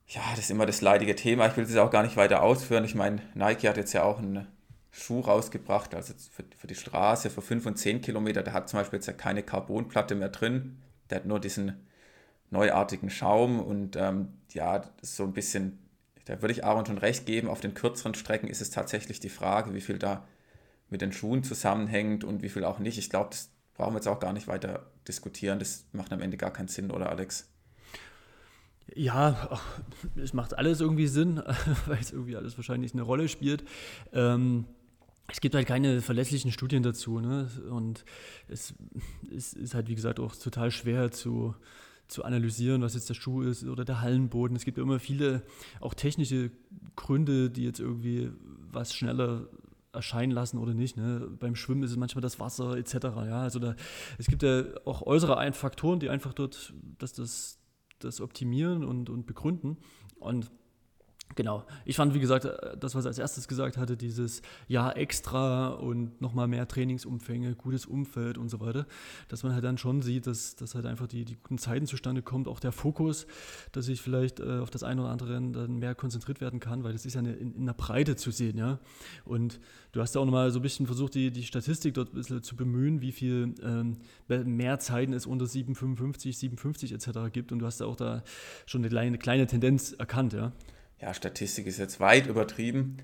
ja, 0.07 0.23
das 0.31 0.41
ist 0.41 0.51
immer 0.51 0.67
das 0.67 0.81
leidige 0.81 1.15
Thema. 1.15 1.47
Ich 1.47 1.57
will 1.57 1.65
es 1.65 1.77
auch 1.77 1.91
gar 1.91 2.03
nicht 2.03 2.17
weiter 2.17 2.43
ausführen. 2.43 2.85
Ich 2.85 2.95
meine, 2.95 3.23
Nike 3.35 3.69
hat 3.69 3.77
jetzt 3.77 3.93
ja 3.93 4.03
auch 4.03 4.19
einen 4.19 4.49
Schuh 4.91 5.21
rausgebracht, 5.21 5.95
also 5.95 6.15
für, 6.33 6.45
für 6.57 6.67
die 6.67 6.75
Straße, 6.75 7.31
für 7.31 7.43
5 7.43 7.67
und 7.67 7.77
10 7.77 8.01
Kilometer, 8.01 8.43
der 8.43 8.53
hat 8.53 8.69
zum 8.69 8.81
Beispiel 8.81 8.99
jetzt 8.99 9.07
ja 9.07 9.13
keine 9.13 9.43
Carbonplatte 9.43 10.15
mehr 10.15 10.31
drin, 10.31 10.81
der 11.11 11.19
hat 11.19 11.27
nur 11.27 11.41
diesen 11.41 11.87
neuartigen 12.51 13.11
Schaum 13.11 13.61
und 13.61 13.97
ähm, 13.97 14.29
ja, 14.53 14.83
so 15.03 15.23
ein 15.23 15.33
bisschen, 15.33 15.79
da 16.25 16.43
würde 16.43 16.53
ich 16.53 16.65
Aaron 16.65 16.87
schon 16.87 16.99
recht 16.99 17.25
geben, 17.25 17.49
auf 17.49 17.61
den 17.61 17.75
kürzeren 17.75 18.15
Strecken 18.15 18.49
ist 18.49 18.61
es 18.61 18.71
tatsächlich 18.71 19.21
die 19.21 19.29
Frage, 19.29 19.75
wie 19.75 19.81
viel 19.81 19.99
da 19.99 20.27
mit 20.89 21.01
den 21.01 21.13
Schuhen 21.13 21.45
zusammenhängt 21.45 22.25
und 22.25 22.43
wie 22.43 22.49
viel 22.49 22.65
auch 22.65 22.81
nicht. 22.81 22.99
Ich 22.99 23.11
glaube, 23.11 23.31
das 23.31 23.51
brauchen 23.75 23.93
wir 23.93 23.99
jetzt 23.99 24.09
auch 24.09 24.19
gar 24.19 24.33
nicht 24.33 24.49
weiter 24.49 24.91
diskutieren, 25.07 25.61
das 25.61 25.85
macht 25.93 26.13
am 26.13 26.21
Ende 26.21 26.37
gar 26.37 26.53
keinen 26.53 26.69
Sinn, 26.69 26.91
oder 26.91 27.11
Alex? 27.11 27.49
Ja, 28.95 29.61
es 30.17 30.33
macht 30.33 30.59
alles 30.59 30.81
irgendwie 30.81 31.07
Sinn, 31.07 31.41
weil 31.87 32.01
es 32.01 32.11
irgendwie 32.11 32.37
alles 32.37 32.57
wahrscheinlich 32.57 32.93
eine 32.93 33.03
Rolle 33.03 33.29
spielt. 33.29 33.65
Ähm, 34.13 34.67
es 35.33 35.41
gibt 35.41 35.55
halt 35.55 35.67
keine 35.67 36.01
verlässlichen 36.01 36.53
Studien 36.53 36.83
dazu. 36.83 37.21
Ne? 37.21 37.49
Und 37.71 38.05
es, 38.49 38.75
es, 39.35 39.53
ist 39.53 39.75
halt, 39.75 39.89
wie 39.89 39.95
gesagt, 39.95 40.21
auch 40.21 40.35
total 40.35 40.71
schwer 40.71 41.11
zu, 41.11 41.55
zu 42.09 42.25
analysieren, 42.25 42.83
was 42.83 42.95
jetzt 42.95 43.09
der 43.09 43.15
Schuh 43.15 43.43
ist 43.43 43.65
oder 43.65 43.85
der 43.85 44.01
Hallenboden. 44.01 44.57
Es 44.57 44.65
gibt 44.65 44.79
immer 44.79 44.99
viele 44.99 45.43
auch 45.81 45.95
technische 45.95 46.51
Gründe, 46.97 47.51
die 47.51 47.65
jetzt 47.65 47.81
irgendwie 47.81 48.31
was 48.73 48.95
schneller 48.95 49.49
erscheinen 49.93 50.33
lassen 50.33 50.59
oder 50.59 50.75
nicht. 50.75 50.97
Ne? 50.97 51.29
Beim 51.39 51.57
Schwimmen 51.57 51.83
ist 51.83 51.91
es 51.91 51.97
manchmal 51.97 52.23
das 52.23 52.39
Wasser 52.39 52.77
etc. 52.77 52.95
Ja? 53.27 53.43
Also 53.43 53.59
da, 53.59 53.75
es 54.19 54.27
gibt 54.27 54.43
ja 54.43 54.65
auch 54.85 55.03
äußere 55.03 55.53
Faktoren, 55.53 56.01
die 56.01 56.09
einfach 56.09 56.33
dort, 56.33 56.73
dass 56.99 57.13
das, 57.13 57.59
das 57.99 58.21
optimieren 58.21 58.85
und, 58.85 59.11
und 59.11 59.27
begründen. 59.27 59.79
Und 60.19 60.51
Genau. 61.37 61.65
Ich 61.85 61.97
fand, 61.97 62.13
wie 62.15 62.19
gesagt, 62.19 62.45
äh, 62.45 62.77
das, 62.79 62.95
was 62.95 63.05
er 63.05 63.11
als 63.11 63.19
erstes 63.19 63.47
gesagt 63.47 63.77
hatte, 63.77 63.97
dieses 63.97 64.43
Jahr 64.67 64.97
extra 64.97 65.69
und 65.69 66.21
nochmal 66.21 66.49
mehr 66.49 66.67
Trainingsumfänge, 66.67 67.55
gutes 67.55 67.87
Umfeld 67.87 68.37
und 68.37 68.49
so 68.49 68.61
weiter, 68.61 68.87
dass 69.29 69.45
man 69.45 69.53
halt 69.53 69.63
dann 69.63 69.79
schon 69.79 70.03
sieht, 70.03 70.27
dass, 70.27 70.57
dass 70.57 70.75
halt 70.75 70.87
einfach 70.87 71.07
die, 71.07 71.25
die 71.25 71.37
guten 71.37 71.59
Zeiten 71.59 71.87
zustande 71.87 72.23
kommt, 72.23 72.49
auch 72.49 72.59
der 72.59 72.73
Fokus, 72.73 73.27
dass 73.71 73.87
ich 73.89 74.01
vielleicht 74.01 74.41
äh, 74.41 74.59
auf 74.59 74.71
das 74.71 74.83
eine 74.83 75.03
oder 75.03 75.11
andere 75.11 75.35
dann 75.35 75.79
mehr 75.79 75.95
konzentriert 75.95 76.41
werden 76.41 76.59
kann, 76.59 76.83
weil 76.83 76.93
das 76.93 77.07
ist 77.07 77.15
ja 77.15 77.21
eine, 77.21 77.33
in, 77.35 77.55
in 77.55 77.67
der 77.67 77.75
Breite 77.75 78.17
zu 78.17 78.33
sehen, 78.33 78.59
ja. 78.59 78.81
Und 79.25 79.61
du 79.93 80.01
hast 80.01 80.15
ja 80.17 80.21
auch 80.21 80.25
nochmal 80.25 80.51
so 80.51 80.59
ein 80.59 80.63
bisschen 80.63 80.87
versucht, 80.87 81.15
die, 81.15 81.31
die 81.31 81.45
Statistik 81.45 81.95
dort 81.95 82.13
ein 82.13 82.17
bisschen 82.17 82.43
zu 82.43 82.57
bemühen, 82.57 83.03
wie 83.03 83.13
viel 83.13 83.55
ähm, 83.63 83.99
mehr 84.29 84.81
Zeiten 84.81 85.13
es 85.13 85.27
unter 85.27 85.45
7,55, 85.45 86.35
57 86.35 86.93
etc. 86.93 87.33
gibt 87.33 87.53
und 87.53 87.61
du 87.61 87.67
hast 87.67 87.79
ja 87.79 87.87
auch 87.87 87.97
da 87.97 88.25
schon 88.67 88.81
eine 88.81 88.89
kleine, 88.89 89.19
kleine 89.19 89.47
Tendenz 89.47 89.93
erkannt, 89.93 90.33
ja 90.33 90.53
ja, 91.01 91.15
Statistik 91.15 91.67
ist 91.67 91.79
jetzt 91.79 92.01
weit 92.01 92.27
übertrieben, 92.27 92.99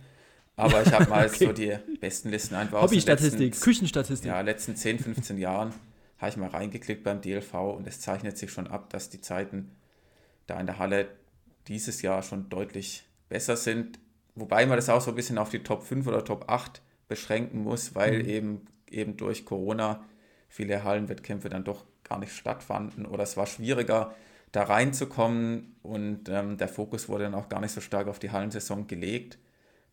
aber 0.57 0.83
ich 0.83 0.93
habe 0.93 1.07
mal 1.11 1.27
okay. 1.27 1.47
so 1.47 1.53
die 1.53 1.77
besten 2.01 2.31
Listen 2.31 2.55
einfach 2.55 2.79
aus 2.79 2.91
Hobby-Statistik, 2.91 3.61
Küchenstatistik. 3.61 4.29
Ja, 4.29 4.41
letzten 4.41 4.77
10, 4.77 4.99
15 4.99 5.39
Jahren 5.39 5.73
habe 6.19 6.31
ich 6.31 6.37
mal 6.37 6.49
reingeklickt 6.49 7.05
beim 7.05 7.21
DLV 7.21 7.55
und 7.55 7.87
es 7.87 8.01
zeichnet 8.01 8.39
sich 8.39 8.51
schon 8.51 8.67
ab, 8.67 8.91
dass 8.91 9.11
die 9.11 9.21
Zeiten 9.21 9.71
da 10.47 10.59
in 10.59 10.67
der 10.67 10.79
Halle 10.79 11.09
dieses 11.69 12.03
Jahr 12.03 12.23
schon 12.23 12.49
deutlich 12.49 13.05
besser 13.29 13.57
sind. 13.57 13.99
Wobei 14.35 14.67
man 14.67 14.77
das 14.77 14.89
auch 14.89 15.01
so 15.01 15.11
ein 15.11 15.17
bisschen 15.17 15.39
auf 15.39 15.51
die 15.51 15.63
Top 15.63 15.83
5 15.83 16.07
oder 16.07 16.25
Top 16.25 16.49
8 16.49 16.81
beschränken 17.09 17.63
muss, 17.63 17.95
weil 17.95 18.23
mhm. 18.23 18.29
eben, 18.29 18.67
eben 18.91 19.17
durch 19.17 19.45
Corona 19.45 20.05
viele 20.49 20.85
Hallenwettkämpfe 20.85 21.49
dann 21.49 21.65
doch 21.65 21.85
gar 22.05 22.19
nicht 22.19 22.33
stattfanden 22.33 23.05
oder 23.05 23.25
es 23.25 23.37
war 23.37 23.47
schwieriger, 23.47 24.15
da 24.53 24.63
reinzukommen 24.65 25.77
und 25.83 26.29
ähm, 26.29 26.57
der 26.57 26.69
Fokus 26.69 27.09
wurde 27.09 27.25
dann 27.25 27.35
auch 27.35 27.49
gar 27.49 27.61
nicht 27.61 27.73
so 27.73 27.81
stark 27.81 28.09
auf 28.09 28.19
die 28.19 28.31
Hallensaison 28.31 28.87
gelegt. 28.87 29.39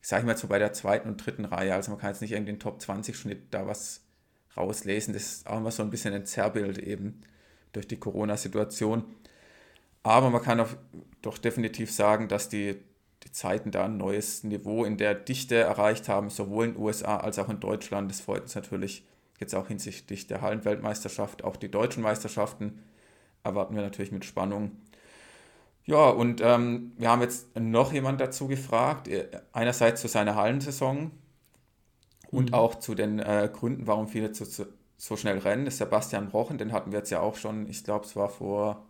Ich 0.01 0.07
sage 0.07 0.25
mal 0.25 0.37
so 0.37 0.47
bei 0.47 0.59
der 0.59 0.73
zweiten 0.73 1.09
und 1.09 1.17
dritten 1.17 1.45
Reihe, 1.45 1.73
also 1.73 1.91
man 1.91 1.99
kann 1.99 2.11
jetzt 2.11 2.21
nicht 2.21 2.31
irgendwie 2.31 2.53
den 2.53 2.59
Top 2.59 2.81
20 2.81 3.15
Schnitt 3.15 3.41
da 3.51 3.67
was 3.67 4.01
rauslesen, 4.55 5.13
das 5.13 5.23
ist 5.23 5.47
auch 5.47 5.57
immer 5.57 5.71
so 5.71 5.83
ein 5.83 5.89
bisschen 5.89 6.13
ein 6.13 6.25
Zerrbild 6.25 6.77
eben 6.77 7.21
durch 7.71 7.87
die 7.87 7.97
Corona-Situation. 7.97 9.03
Aber 10.03 10.29
man 10.29 10.41
kann 10.41 10.59
auch 10.59 10.69
doch 11.21 11.37
definitiv 11.37 11.91
sagen, 11.91 12.27
dass 12.27 12.49
die, 12.49 12.75
die 13.23 13.31
Zeiten 13.31 13.71
da 13.71 13.85
ein 13.85 13.97
neues 13.97 14.43
Niveau 14.43 14.83
in 14.83 14.97
der 14.97 15.15
Dichte 15.15 15.55
erreicht 15.55 16.09
haben, 16.09 16.29
sowohl 16.29 16.65
in 16.65 16.73
den 16.73 16.81
USA 16.81 17.17
als 17.17 17.39
auch 17.39 17.49
in 17.49 17.61
Deutschland. 17.61 18.11
Das 18.11 18.19
freut 18.21 18.43
uns 18.43 18.55
natürlich 18.55 19.05
jetzt 19.39 19.55
auch 19.55 19.67
hinsichtlich 19.67 20.27
der 20.27 20.41
Hallenweltmeisterschaft, 20.41 21.43
auch 21.43 21.55
die 21.55 21.71
deutschen 21.71 22.03
Meisterschaften 22.03 22.79
erwarten 23.43 23.75
wir 23.75 23.81
natürlich 23.81 24.11
mit 24.11 24.25
Spannung. 24.25 24.71
Ja, 25.85 26.09
und 26.09 26.41
ähm, 26.41 26.93
wir 26.97 27.09
haben 27.09 27.21
jetzt 27.21 27.59
noch 27.59 27.91
jemand 27.91 28.21
dazu 28.21 28.47
gefragt, 28.47 29.07
äh, 29.07 29.27
einerseits 29.51 30.01
zu 30.01 30.07
seiner 30.07 30.35
Hallensaison 30.35 31.11
und 32.31 32.51
mhm. 32.51 32.53
auch 32.53 32.75
zu 32.75 32.95
den 32.95 33.19
äh, 33.19 33.49
Gründen, 33.51 33.85
warum 33.85 34.07
viele 34.07 34.31
zu, 34.31 34.45
zu, 34.45 34.67
so 34.97 35.17
schnell 35.17 35.39
rennen. 35.39 35.65
Das 35.65 35.75
ist 35.75 35.79
Sebastian 35.79 36.29
Brochen, 36.29 36.57
den 36.57 36.71
hatten 36.71 36.91
wir 36.91 36.99
jetzt 36.99 37.09
ja 37.09 37.19
auch 37.19 37.35
schon, 37.35 37.67
ich 37.67 37.83
glaube, 37.83 38.05
es 38.05 38.15
war 38.15 38.29
vor 38.29 38.85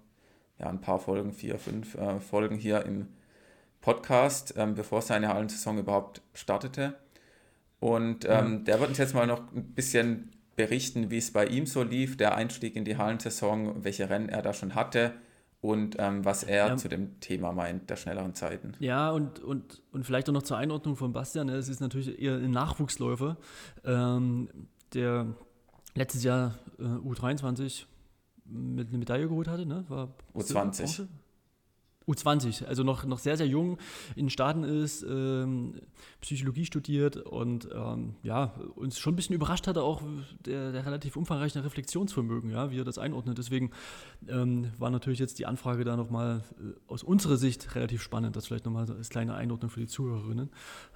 ja, 0.59 0.67
ein 0.67 0.81
paar 0.81 0.99
Folgen, 0.99 1.33
vier, 1.33 1.57
fünf 1.57 1.95
äh, 1.95 2.19
Folgen 2.19 2.57
hier 2.57 2.85
im 2.85 3.07
Podcast, 3.81 4.53
ähm, 4.55 4.75
bevor 4.75 5.01
seine 5.01 5.29
Hallensaison 5.29 5.79
überhaupt 5.79 6.21
startete. 6.33 6.95
Und 7.79 8.25
ähm, 8.29 8.51
mhm. 8.51 8.65
der 8.65 8.79
wird 8.79 8.89
uns 8.89 8.97
jetzt 8.99 9.15
mal 9.15 9.27
noch 9.27 9.51
ein 9.51 9.73
bisschen 9.73 10.31
berichten, 10.55 11.09
wie 11.09 11.17
es 11.17 11.31
bei 11.31 11.45
ihm 11.47 11.65
so 11.65 11.83
lief, 11.83 12.17
der 12.17 12.35
Einstieg 12.35 12.75
in 12.75 12.85
die 12.85 12.97
Hallensaison, 12.97 13.83
welche 13.83 14.09
Rennen 14.09 14.29
er 14.29 14.41
da 14.41 14.53
schon 14.53 14.75
hatte 14.75 15.13
und 15.61 15.95
ähm, 15.97 16.25
was 16.25 16.43
er 16.43 16.67
ja. 16.67 16.77
zu 16.77 16.89
dem 16.89 17.19
Thema 17.21 17.53
meint, 17.53 17.89
der 17.89 17.95
schnelleren 17.95 18.35
Zeiten. 18.35 18.73
Ja, 18.79 19.11
und, 19.11 19.39
und, 19.39 19.81
und 19.91 20.05
vielleicht 20.05 20.27
auch 20.29 20.33
noch 20.33 20.43
zur 20.43 20.57
Einordnung 20.57 20.95
von 20.95 21.13
Bastian, 21.13 21.49
es 21.49 21.69
ist 21.69 21.79
natürlich 21.79 22.19
eher 22.21 22.35
ein 22.35 22.51
Nachwuchsläufer, 22.51 23.37
ähm, 23.85 24.49
der 24.93 25.27
letztes 25.95 26.23
Jahr 26.23 26.55
äh, 26.77 26.83
U23 26.83 27.85
mit 28.45 28.89
einer 28.89 28.97
Medaille 28.97 29.27
geholt 29.27 29.47
hatte, 29.47 29.65
ne? 29.65 29.85
War 29.87 30.13
U20. 30.35 31.07
U20, 32.07 32.65
also 32.65 32.83
noch, 32.83 33.05
noch 33.05 33.19
sehr, 33.19 33.37
sehr 33.37 33.47
jung, 33.47 33.77
in 34.15 34.25
den 34.25 34.29
Staaten 34.29 34.63
ist, 34.63 35.03
ähm, 35.03 35.75
Psychologie 36.21 36.65
studiert 36.65 37.17
und 37.17 37.69
ähm, 37.73 38.15
ja, 38.23 38.53
uns 38.75 38.99
schon 38.99 39.13
ein 39.13 39.15
bisschen 39.15 39.35
überrascht 39.35 39.67
hatte 39.67 39.83
auch 39.83 40.01
der, 40.45 40.71
der 40.71 40.85
relativ 40.85 41.15
umfangreiche 41.15 41.63
Reflexionsvermögen, 41.63 42.49
ja, 42.51 42.71
wie 42.71 42.79
er 42.79 42.83
das 42.83 42.97
einordnet. 42.97 43.37
Deswegen 43.37 43.71
ähm, 44.27 44.71
war 44.77 44.89
natürlich 44.89 45.19
jetzt 45.19 45.39
die 45.39 45.45
Anfrage 45.45 45.83
da 45.83 45.95
nochmal 45.95 46.43
äh, 46.59 46.73
aus 46.87 47.03
unserer 47.03 47.37
Sicht 47.37 47.75
relativ 47.75 48.01
spannend, 48.01 48.35
das 48.35 48.47
vielleicht 48.47 48.65
nochmal 48.65 48.89
als 48.89 49.09
kleine 49.09 49.35
Einordnung 49.35 49.69
für 49.69 49.79
die 49.79 49.87
Zuhörerinnen, 49.87 50.49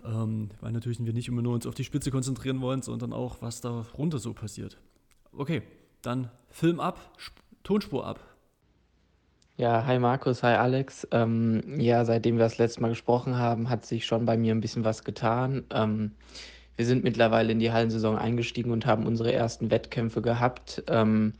ähm, 0.03 0.49
weil 0.61 0.71
natürlich 0.71 0.97
wir 0.99 1.13
nicht 1.13 1.27
immer 1.27 1.41
nur 1.41 1.53
uns 1.53 1.67
auf 1.67 1.75
die 1.75 1.83
Spitze 1.83 2.11
konzentrieren 2.11 2.61
wollen, 2.61 2.81
sondern 2.81 3.13
auch, 3.13 3.41
was 3.41 3.61
da 3.61 3.85
runter 3.97 4.19
so 4.19 4.33
passiert. 4.33 4.77
Okay, 5.31 5.61
dann 6.01 6.31
Film 6.49 6.79
ab, 6.79 7.17
Tonspur 7.63 8.05
ab. 8.05 8.26
Ja, 9.59 9.85
hi 9.87 9.97
Markus, 9.97 10.43
hi 10.43 10.53
Alex. 10.53 11.07
Ähm, 11.11 11.79
ja, 11.79 12.05
seitdem 12.05 12.35
wir 12.37 12.43
das 12.43 12.59
letzte 12.59 12.79
Mal 12.81 12.89
gesprochen 12.89 13.37
haben, 13.39 13.71
hat 13.71 13.87
sich 13.87 14.05
schon 14.05 14.23
bei 14.25 14.37
mir 14.37 14.53
ein 14.53 14.61
bisschen 14.61 14.85
was 14.85 15.03
getan. 15.03 15.65
Ähm, 15.73 16.11
wir 16.75 16.85
sind 16.85 17.03
mittlerweile 17.03 17.53
in 17.53 17.59
die 17.59 17.71
Hallensaison 17.71 18.17
eingestiegen 18.19 18.69
und 18.71 18.85
haben 18.85 19.07
unsere 19.07 19.33
ersten 19.33 19.71
Wettkämpfe 19.71 20.21
gehabt. 20.21 20.83
Ähm, 20.87 21.33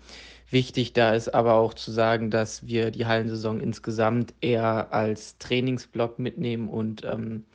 wichtig 0.50 0.94
da 0.94 1.14
ist 1.14 1.30
aber 1.36 1.54
auch 1.54 1.76
zu 1.76 1.92
sagen, 1.92 2.32
dass 2.32 2.66
wir 2.66 2.90
die 2.90 3.06
Hallensaison 3.06 3.60
insgesamt 3.60 4.34
eher 4.42 4.92
als 4.94 5.38
Trainingsblock 5.38 6.18
mitnehmen 6.18 6.70
und, 6.70 7.04
ähm, 7.06 7.46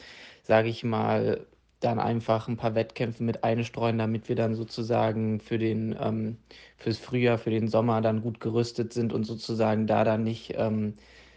sage 0.44 0.68
ich 0.68 0.84
mal, 0.84 1.44
dann 1.84 1.98
einfach 2.00 2.48
ein 2.48 2.56
paar 2.56 2.74
Wettkämpfe 2.74 3.22
mit 3.22 3.44
einstreuen, 3.44 3.98
damit 3.98 4.28
wir 4.28 4.36
dann 4.36 4.54
sozusagen 4.54 5.40
für 5.40 5.58
den 5.58 5.96
ähm, 6.00 6.38
fürs 6.78 6.98
Frühjahr, 6.98 7.38
für 7.38 7.50
den 7.50 7.68
Sommer 7.68 8.00
dann 8.00 8.22
gut 8.22 8.40
gerüstet 8.40 8.92
sind 8.92 9.12
und 9.12 9.24
sozusagen 9.24 9.86
da 9.86 10.04
dann 10.04 10.24
nicht 10.24 10.54
ähm, 10.56 10.94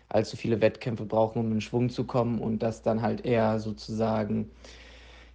allzu 0.09 0.37
viele 0.37 0.61
Wettkämpfe 0.61 1.05
brauchen, 1.05 1.39
um 1.39 1.51
in 1.51 1.61
Schwung 1.61 1.89
zu 1.89 2.05
kommen 2.05 2.39
und 2.39 2.59
das 2.63 2.81
dann 2.83 3.01
halt 3.01 3.25
eher 3.25 3.59
sozusagen 3.59 4.51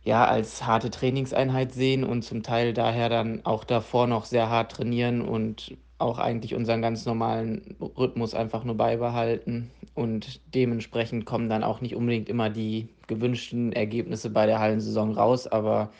ja 0.05 0.25
als 0.27 0.67
harte 0.67 0.91
Trainingseinheit 0.91 1.73
sehen 1.73 2.05
und 2.05 2.23
zum 2.23 2.43
Teil 2.43 2.73
daher 2.75 3.09
dann 3.09 3.45
auch 3.45 3.65
davor 3.65 4.07
noch 4.07 4.25
sehr 4.25 4.49
hart 4.51 4.73
trainieren 4.73 5.21
und 5.23 5.77
auch 5.99 6.19
eigentlich 6.19 6.55
unseren 6.55 6.81
ganz 6.83 7.05
normalen 7.07 7.77
Rhythmus 7.81 8.35
einfach 8.35 8.65
nur 8.65 8.77
beibehalten. 8.77 9.71
Und 9.95 10.41
dementsprechend 10.55 11.27
kommen 11.27 11.49
dann 11.49 11.65
auch 11.65 11.81
nicht 11.81 11.97
unbedingt 11.97 12.29
immer 12.29 12.49
die 12.49 12.89
gewünschten 13.07 13.73
Ergebnisse 13.73 14.31
bei 14.31 14.47
der 14.47 14.61
Hallensaison 14.61 15.13
raus, 15.13 15.47
aber 15.47 15.91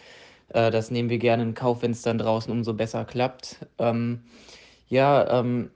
äh, 0.51 0.71
das 0.71 0.91
nehmen 0.91 1.11
wir 1.11 1.19
gerne 1.19 1.43
in 1.43 1.55
Kauf, 1.55 1.83
wenn 1.83 1.91
es 1.91 2.03
dann 2.03 2.19
draußen 2.19 2.53
umso 2.53 2.75
besser 2.75 3.05
klappt. 3.05 3.67
Ähm, 3.79 4.23
ja, 4.89 5.41
ähm, 5.41 5.71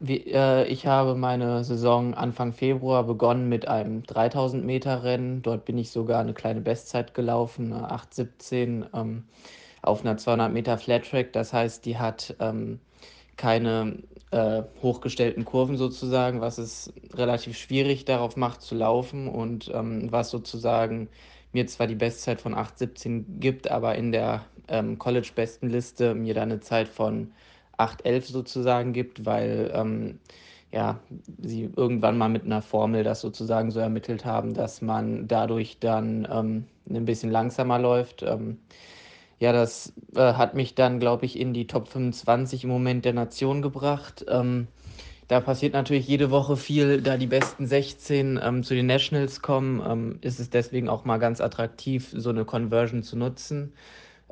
wie, 0.00 0.18
äh, 0.26 0.64
ich 0.66 0.86
habe 0.86 1.14
meine 1.14 1.64
Saison 1.64 2.14
Anfang 2.14 2.52
Februar 2.52 3.04
begonnen 3.04 3.48
mit 3.48 3.68
einem 3.68 4.02
3000 4.04 4.64
Meter 4.64 5.02
Rennen. 5.02 5.42
Dort 5.42 5.64
bin 5.64 5.78
ich 5.78 5.90
sogar 5.90 6.20
eine 6.20 6.34
kleine 6.34 6.60
Bestzeit 6.60 7.14
gelaufen, 7.14 7.72
8,17 7.74 8.86
ähm, 8.94 9.24
auf 9.82 10.02
einer 10.02 10.16
200 10.16 10.52
Meter 10.52 10.78
Flat 10.78 11.08
Track. 11.08 11.32
Das 11.32 11.52
heißt, 11.52 11.84
die 11.84 11.98
hat 11.98 12.34
ähm, 12.40 12.80
keine 13.36 13.98
äh, 14.32 14.62
hochgestellten 14.82 15.44
Kurven 15.44 15.76
sozusagen, 15.76 16.40
was 16.40 16.58
es 16.58 16.92
relativ 17.14 17.56
schwierig 17.56 18.04
darauf 18.06 18.36
macht 18.36 18.62
zu 18.62 18.74
laufen 18.74 19.28
und 19.28 19.70
ähm, 19.72 20.10
was 20.10 20.30
sozusagen 20.30 21.08
mir 21.52 21.66
zwar 21.66 21.86
die 21.86 21.94
Bestzeit 21.94 22.40
von 22.40 22.54
8,17 22.54 23.24
gibt, 23.38 23.70
aber 23.70 23.94
in 23.94 24.10
der 24.10 24.46
ähm, 24.68 24.98
College-Bestenliste 24.98 26.14
mir 26.14 26.32
dann 26.32 26.50
eine 26.50 26.60
Zeit 26.60 26.88
von 26.88 27.32
8,11 27.78 28.32
sozusagen 28.32 28.94
gibt, 28.94 29.26
weil 29.26 29.70
ähm, 29.74 30.18
ja, 30.72 31.00
sie 31.38 31.70
irgendwann 31.76 32.16
mal 32.16 32.30
mit 32.30 32.44
einer 32.44 32.62
Formel 32.62 33.04
das 33.04 33.20
sozusagen 33.20 33.70
so 33.70 33.80
ermittelt 33.80 34.24
haben, 34.24 34.54
dass 34.54 34.80
man 34.80 35.28
dadurch 35.28 35.78
dann 35.78 36.26
ähm, 36.32 36.64
ein 36.88 37.04
bisschen 37.04 37.30
langsamer 37.30 37.78
läuft. 37.78 38.22
Ähm, 38.22 38.58
ja, 39.42 39.52
das 39.52 39.92
äh, 40.14 40.34
hat 40.34 40.54
mich 40.54 40.76
dann, 40.76 41.00
glaube 41.00 41.26
ich, 41.26 41.36
in 41.36 41.52
die 41.52 41.66
Top 41.66 41.88
25 41.88 42.62
im 42.62 42.70
Moment 42.70 43.04
der 43.04 43.12
Nation 43.12 43.60
gebracht. 43.60 44.24
Ähm, 44.28 44.68
da 45.26 45.40
passiert 45.40 45.72
natürlich 45.72 46.06
jede 46.06 46.30
Woche 46.30 46.56
viel, 46.56 47.02
da 47.02 47.16
die 47.16 47.26
besten 47.26 47.66
16 47.66 48.38
ähm, 48.40 48.62
zu 48.62 48.74
den 48.74 48.86
Nationals 48.86 49.42
kommen, 49.42 49.82
ähm, 49.84 50.18
ist 50.20 50.38
es 50.38 50.48
deswegen 50.48 50.88
auch 50.88 51.04
mal 51.04 51.18
ganz 51.18 51.40
attraktiv, 51.40 52.14
so 52.16 52.30
eine 52.30 52.44
Conversion 52.44 53.02
zu 53.02 53.16
nutzen. 53.18 53.72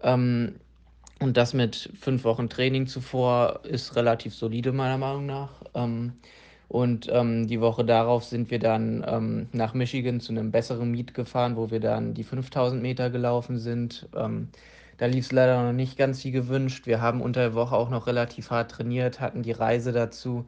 Ähm, 0.01 0.61
und 1.19 1.37
das 1.37 1.55
mit 1.55 1.91
fünf 2.01 2.23
Wochen 2.23 2.49
Training 2.49 2.87
zuvor 2.87 3.63
ist 3.65 3.97
relativ 3.97 4.33
solide, 4.33 4.71
meiner 4.71 4.97
Meinung 4.99 5.27
nach. 5.27 5.51
Ähm, 5.75 6.13
und 6.69 7.09
ähm, 7.11 7.49
die 7.49 7.61
Woche 7.61 7.85
darauf 7.85 8.23
sind 8.23 8.53
wir 8.53 8.61
dann 8.61 9.05
ähm, 9.09 9.49
nach 9.51 9.75
Michigan 9.75 10.21
zu 10.21 10.31
einem 10.31 10.53
besseren 10.53 10.93
Meet 10.93 11.15
gefahren, 11.15 11.57
wo 11.57 11.73
wir 11.73 11.81
dann 11.81 12.15
die 12.15 12.23
5000 12.23 12.81
Meter 12.81 13.11
gelaufen 13.11 13.59
sind. 13.59 14.09
Ähm, 14.15 14.51
da 15.01 15.07
lief 15.07 15.25
es 15.27 15.33
leider 15.33 15.63
noch 15.65 15.73
nicht 15.73 15.97
ganz 15.97 16.23
wie 16.25 16.31
gewünscht. 16.31 16.87
Wir 16.87 17.01
haben 17.01 17.23
unter 17.23 17.41
der 17.41 17.55
Woche 17.55 17.75
auch 17.75 17.89
noch 17.89 18.07
relativ 18.07 18.51
hart 18.51 18.71
trainiert, 18.71 19.19
hatten 19.19 19.43
die 19.43 19.53
Reise 19.53 19.93
dazu. 19.93 20.47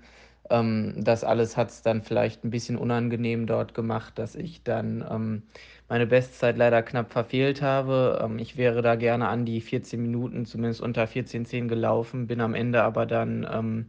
Ähm, 0.50 0.92
das 0.98 1.24
alles 1.24 1.56
hat 1.56 1.70
es 1.70 1.80
dann 1.80 2.02
vielleicht 2.02 2.44
ein 2.44 2.50
bisschen 2.50 2.76
unangenehm 2.76 3.46
dort 3.46 3.72
gemacht, 3.72 4.18
dass 4.18 4.34
ich 4.34 4.62
dann 4.62 5.02
ähm, 5.10 5.42
meine 5.88 6.06
Bestzeit 6.06 6.58
leider 6.58 6.82
knapp 6.82 7.12
verfehlt 7.12 7.62
habe. 7.62 8.20
Ähm, 8.22 8.38
ich 8.38 8.58
wäre 8.58 8.82
da 8.82 8.94
gerne 8.96 9.28
an 9.28 9.46
die 9.46 9.62
14 9.62 10.02
Minuten, 10.02 10.44
zumindest 10.44 10.82
unter 10.82 11.04
14,10 11.04 11.68
gelaufen, 11.68 12.26
bin 12.26 12.42
am 12.42 12.54
Ende 12.54 12.82
aber 12.82 13.06
dann 13.06 13.48
ähm, 13.50 13.86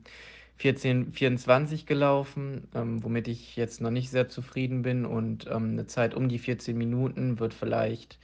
14,24 0.61 1.86
gelaufen, 1.86 2.70
ähm, 2.74 3.03
womit 3.03 3.28
ich 3.28 3.57
jetzt 3.57 3.82
noch 3.82 3.91
nicht 3.91 4.09
sehr 4.09 4.30
zufrieden 4.30 4.82
bin 4.82 5.05
und 5.05 5.45
ähm, 5.47 5.72
eine 5.72 5.88
Zeit 5.88 6.14
um 6.16 6.30
die 6.30 6.39
14 6.39 6.78
Minuten 6.78 7.39
wird 7.39 7.53
vielleicht 7.53 8.18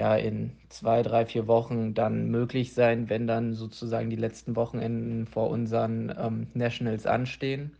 ja 0.00 0.16
in 0.16 0.52
zwei, 0.70 1.02
drei, 1.02 1.26
vier 1.26 1.46
Wochen 1.46 1.94
dann 1.94 2.30
möglich 2.30 2.72
sein, 2.72 3.10
wenn 3.10 3.26
dann 3.26 3.54
sozusagen 3.54 4.10
die 4.10 4.16
letzten 4.16 4.56
Wochenenden 4.56 5.26
vor 5.26 5.50
unseren 5.50 6.12
ähm, 6.18 6.46
Nationals 6.54 7.06
anstehen. 7.06 7.72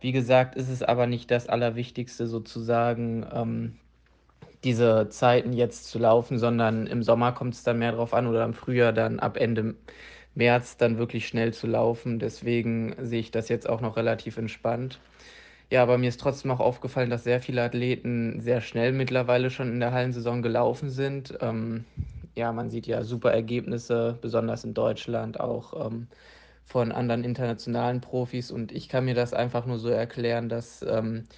Wie 0.00 0.12
gesagt, 0.12 0.54
ist 0.54 0.68
es 0.68 0.82
aber 0.84 1.06
nicht 1.08 1.30
das 1.30 1.48
Allerwichtigste 1.48 2.28
sozusagen, 2.28 3.26
ähm, 3.32 3.76
diese 4.64 5.08
Zeiten 5.10 5.52
jetzt 5.52 5.88
zu 5.90 5.98
laufen, 5.98 6.38
sondern 6.38 6.86
im 6.86 7.02
Sommer 7.02 7.32
kommt 7.32 7.54
es 7.54 7.64
dann 7.64 7.78
mehr 7.80 7.92
darauf 7.92 8.14
an 8.14 8.28
oder 8.28 8.44
im 8.44 8.54
Frühjahr 8.54 8.92
dann 8.92 9.18
ab 9.18 9.36
Ende 9.36 9.74
März 10.36 10.76
dann 10.76 10.98
wirklich 10.98 11.26
schnell 11.26 11.52
zu 11.52 11.66
laufen. 11.66 12.20
Deswegen 12.20 12.94
sehe 13.00 13.20
ich 13.20 13.32
das 13.32 13.48
jetzt 13.48 13.68
auch 13.68 13.80
noch 13.80 13.96
relativ 13.96 14.36
entspannt. 14.36 15.00
Ja, 15.70 15.82
aber 15.82 15.98
mir 15.98 16.08
ist 16.08 16.20
trotzdem 16.20 16.50
auch 16.50 16.60
aufgefallen, 16.60 17.10
dass 17.10 17.24
sehr 17.24 17.40
viele 17.42 17.62
Athleten 17.62 18.40
sehr 18.40 18.62
schnell 18.62 18.92
mittlerweile 18.92 19.50
schon 19.50 19.70
in 19.70 19.80
der 19.80 19.92
Hallensaison 19.92 20.40
gelaufen 20.40 20.88
sind. 20.90 21.36
Ähm, 21.42 21.84
ja, 22.34 22.52
man 22.52 22.70
sieht 22.70 22.86
ja 22.86 23.02
super 23.04 23.32
Ergebnisse, 23.32 24.18
besonders 24.22 24.64
in 24.64 24.72
Deutschland, 24.72 25.38
auch 25.40 25.86
ähm, 25.86 26.08
von 26.64 26.90
anderen 26.90 27.22
internationalen 27.22 28.00
Profis. 28.00 28.50
Und 28.50 28.72
ich 28.72 28.88
kann 28.88 29.04
mir 29.04 29.14
das 29.14 29.34
einfach 29.34 29.66
nur 29.66 29.78
so 29.78 29.90
erklären, 29.90 30.48
dass 30.48 30.82
ähm, 30.82 31.28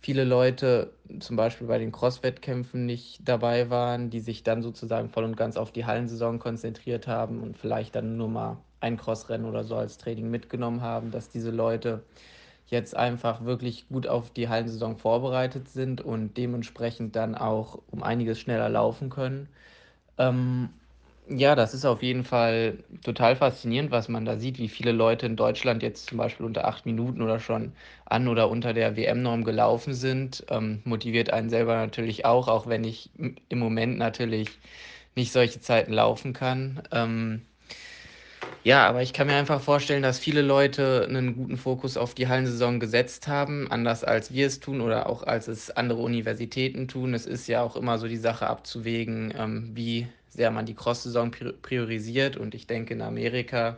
viele 0.00 0.24
Leute 0.24 0.94
zum 1.20 1.36
Beispiel 1.36 1.66
bei 1.66 1.78
den 1.78 1.92
Cross-Wettkämpfen 1.92 2.86
nicht 2.86 3.20
dabei 3.28 3.68
waren, 3.68 4.08
die 4.08 4.20
sich 4.20 4.42
dann 4.42 4.62
sozusagen 4.62 5.10
voll 5.10 5.24
und 5.24 5.36
ganz 5.36 5.56
auf 5.58 5.72
die 5.72 5.84
Hallensaison 5.84 6.38
konzentriert 6.38 7.06
haben 7.06 7.42
und 7.42 7.58
vielleicht 7.58 7.94
dann 7.96 8.16
nur 8.16 8.28
mal 8.28 8.58
ein 8.80 8.96
Crossrennen 8.96 9.46
oder 9.46 9.64
so 9.64 9.76
als 9.76 9.98
Training 9.98 10.30
mitgenommen 10.30 10.80
haben, 10.82 11.10
dass 11.10 11.28
diese 11.30 11.50
Leute 11.50 12.02
jetzt 12.74 12.96
einfach 12.96 13.44
wirklich 13.44 13.88
gut 13.88 14.06
auf 14.08 14.30
die 14.30 14.48
Hallensaison 14.50 14.98
vorbereitet 14.98 15.68
sind 15.70 16.02
und 16.02 16.36
dementsprechend 16.36 17.16
dann 17.16 17.34
auch 17.34 17.80
um 17.90 18.02
einiges 18.02 18.40
schneller 18.40 18.68
laufen 18.68 19.10
können. 19.10 19.48
Ähm, 20.18 20.70
ja, 21.28 21.54
das 21.54 21.72
ist 21.74 21.86
auf 21.86 22.02
jeden 22.02 22.24
Fall 22.24 22.78
total 23.02 23.36
faszinierend, 23.36 23.90
was 23.90 24.08
man 24.08 24.24
da 24.26 24.36
sieht, 24.38 24.58
wie 24.58 24.68
viele 24.68 24.92
Leute 24.92 25.26
in 25.26 25.36
Deutschland 25.36 25.82
jetzt 25.82 26.06
zum 26.06 26.18
Beispiel 26.18 26.44
unter 26.46 26.66
acht 26.66 26.84
Minuten 26.86 27.22
oder 27.22 27.40
schon 27.40 27.72
an 28.04 28.28
oder 28.28 28.50
unter 28.50 28.74
der 28.74 28.96
WM-Norm 28.96 29.44
gelaufen 29.44 29.94
sind. 29.94 30.44
Ähm, 30.50 30.82
motiviert 30.84 31.32
einen 31.32 31.48
selber 31.50 31.76
natürlich 31.76 32.26
auch, 32.26 32.48
auch 32.48 32.66
wenn 32.66 32.84
ich 32.84 33.10
im 33.48 33.58
Moment 33.58 33.98
natürlich 33.98 34.50
nicht 35.16 35.32
solche 35.32 35.60
Zeiten 35.60 35.92
laufen 35.92 36.32
kann. 36.34 36.82
Ähm, 36.92 37.42
ja, 38.64 38.86
aber 38.88 39.02
ich 39.02 39.12
kann 39.12 39.26
mir 39.26 39.34
einfach 39.34 39.60
vorstellen, 39.60 40.02
dass 40.02 40.18
viele 40.18 40.40
Leute 40.40 41.06
einen 41.06 41.36
guten 41.36 41.58
Fokus 41.58 41.98
auf 41.98 42.14
die 42.14 42.28
Hallensaison 42.28 42.80
gesetzt 42.80 43.28
haben, 43.28 43.70
anders 43.70 44.04
als 44.04 44.32
wir 44.32 44.46
es 44.46 44.58
tun 44.58 44.80
oder 44.80 45.06
auch 45.08 45.22
als 45.22 45.48
es 45.48 45.70
andere 45.70 46.00
Universitäten 46.00 46.88
tun. 46.88 47.12
Es 47.12 47.26
ist 47.26 47.46
ja 47.46 47.62
auch 47.62 47.76
immer 47.76 47.98
so 47.98 48.08
die 48.08 48.16
Sache 48.16 48.46
abzuwägen, 48.46 49.34
ähm, 49.36 49.70
wie 49.74 50.06
sehr 50.30 50.50
man 50.50 50.64
die 50.66 50.74
Cross-Saison 50.74 51.30
priorisiert. 51.62 52.36
Und 52.38 52.54
ich 52.54 52.66
denke, 52.66 52.94
in 52.94 53.02
Amerika 53.02 53.76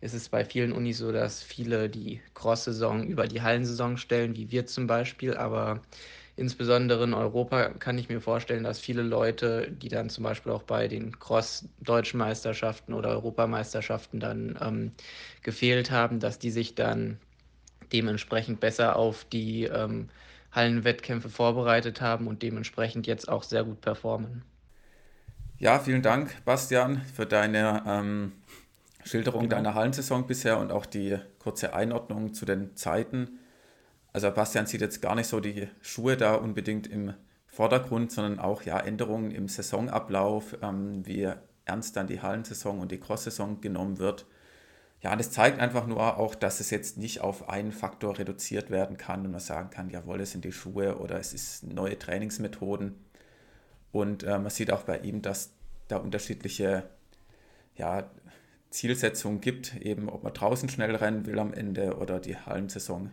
ist 0.00 0.14
es 0.14 0.28
bei 0.28 0.44
vielen 0.44 0.72
Unis 0.72 0.98
so, 0.98 1.10
dass 1.10 1.42
viele 1.42 1.88
die 1.88 2.20
Cross-Saison 2.34 3.04
über 3.08 3.26
die 3.26 3.42
Hallensaison 3.42 3.96
stellen, 3.96 4.36
wie 4.36 4.50
wir 4.50 4.66
zum 4.66 4.86
Beispiel. 4.86 5.34
Aber 5.34 5.80
insbesondere 6.38 7.04
in 7.04 7.14
Europa 7.14 7.70
kann 7.70 7.98
ich 7.98 8.08
mir 8.08 8.20
vorstellen, 8.20 8.64
dass 8.64 8.78
viele 8.78 9.02
Leute, 9.02 9.70
die 9.70 9.88
dann 9.88 10.08
zum 10.08 10.24
Beispiel 10.24 10.52
auch 10.52 10.62
bei 10.62 10.86
den 10.88 11.18
Cross-Deutschen 11.18 12.18
Meisterschaften 12.18 12.94
oder 12.94 13.10
Europameisterschaften 13.10 14.20
dann 14.20 14.58
ähm, 14.62 14.92
gefehlt 15.42 15.90
haben, 15.90 16.20
dass 16.20 16.38
die 16.38 16.50
sich 16.50 16.74
dann 16.74 17.18
dementsprechend 17.92 18.60
besser 18.60 18.96
auf 18.96 19.24
die 19.24 19.64
ähm, 19.64 20.08
Hallenwettkämpfe 20.52 21.28
vorbereitet 21.28 22.00
haben 22.00 22.26
und 22.26 22.42
dementsprechend 22.42 23.06
jetzt 23.06 23.28
auch 23.28 23.42
sehr 23.42 23.64
gut 23.64 23.80
performen. 23.80 24.42
Ja, 25.58 25.80
vielen 25.80 26.02
Dank, 26.02 26.44
Bastian, 26.44 27.02
für 27.02 27.26
deine 27.26 27.82
ähm, 27.86 28.32
Schilderung 29.04 29.42
genau. 29.42 29.56
deiner 29.56 29.74
Hallensaison 29.74 30.26
bisher 30.26 30.58
und 30.58 30.70
auch 30.70 30.86
die 30.86 31.18
kurze 31.40 31.74
Einordnung 31.74 32.32
zu 32.32 32.44
den 32.44 32.76
Zeiten. 32.76 33.40
Also 34.12 34.30
Bastian 34.30 34.66
sieht 34.66 34.80
jetzt 34.80 35.02
gar 35.02 35.14
nicht 35.14 35.26
so 35.26 35.40
die 35.40 35.68
Schuhe 35.80 36.16
da 36.16 36.34
unbedingt 36.34 36.86
im 36.86 37.14
Vordergrund, 37.46 38.12
sondern 38.12 38.38
auch 38.38 38.62
ja, 38.62 38.78
Änderungen 38.78 39.30
im 39.30 39.48
Saisonablauf, 39.48 40.56
ähm, 40.62 41.04
wie 41.06 41.32
ernst 41.64 41.96
dann 41.96 42.06
die 42.06 42.20
Hallensaison 42.20 42.80
und 42.80 42.90
die 42.90 43.00
Cross-Saison 43.00 43.60
genommen 43.60 43.98
wird. 43.98 44.26
Ja, 45.00 45.14
das 45.14 45.30
zeigt 45.30 45.60
einfach 45.60 45.86
nur 45.86 46.18
auch, 46.18 46.34
dass 46.34 46.60
es 46.60 46.70
jetzt 46.70 46.98
nicht 46.98 47.20
auf 47.20 47.48
einen 47.48 47.70
Faktor 47.70 48.18
reduziert 48.18 48.70
werden 48.70 48.96
kann 48.96 49.24
und 49.24 49.30
man 49.30 49.40
sagen 49.40 49.70
kann, 49.70 49.90
jawohl, 49.90 50.20
es 50.20 50.32
sind 50.32 50.44
die 50.44 50.52
Schuhe 50.52 50.98
oder 50.98 51.20
es 51.20 51.32
ist 51.32 51.62
neue 51.64 51.98
Trainingsmethoden. 51.98 52.96
Und 53.92 54.24
äh, 54.24 54.38
man 54.38 54.50
sieht 54.50 54.72
auch 54.72 54.82
bei 54.82 54.98
ihm, 54.98 55.22
dass 55.22 55.52
da 55.86 55.98
unterschiedliche 55.98 56.84
ja, 57.76 58.10
Zielsetzungen 58.70 59.40
gibt, 59.40 59.76
eben 59.76 60.08
ob 60.08 60.24
man 60.24 60.34
draußen 60.34 60.68
schnell 60.68 60.94
rennen 60.96 61.26
will 61.26 61.38
am 61.38 61.52
Ende 61.52 61.96
oder 61.96 62.18
die 62.18 62.36
Hallensaison 62.36 63.12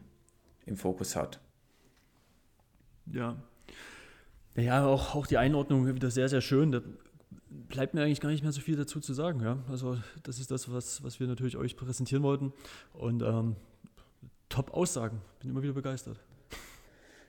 im 0.65 0.77
Fokus 0.77 1.15
hat. 1.15 1.39
Ja. 3.11 3.35
Naja, 4.55 4.85
auch, 4.85 5.15
auch 5.15 5.27
die 5.27 5.37
Einordnung 5.37 5.87
wieder 5.93 6.09
sehr, 6.09 6.29
sehr 6.29 6.41
schön. 6.41 6.71
Da 6.71 6.81
bleibt 7.49 7.93
mir 7.93 8.03
eigentlich 8.03 8.21
gar 8.21 8.29
nicht 8.29 8.43
mehr 8.43 8.51
so 8.51 8.61
viel 8.61 8.75
dazu 8.75 8.99
zu 8.99 9.13
sagen. 9.13 9.41
Ja? 9.41 9.57
Also 9.69 9.97
das 10.23 10.39
ist 10.39 10.51
das, 10.51 10.71
was, 10.71 11.03
was 11.03 11.19
wir 11.19 11.27
natürlich 11.27 11.57
euch 11.57 11.75
präsentieren 11.75 12.23
wollten. 12.23 12.53
Und 12.93 13.21
ähm, 13.21 13.55
top 14.49 14.73
Aussagen. 14.73 15.21
Bin 15.39 15.49
immer 15.49 15.61
wieder 15.61 15.73
begeistert. 15.73 16.19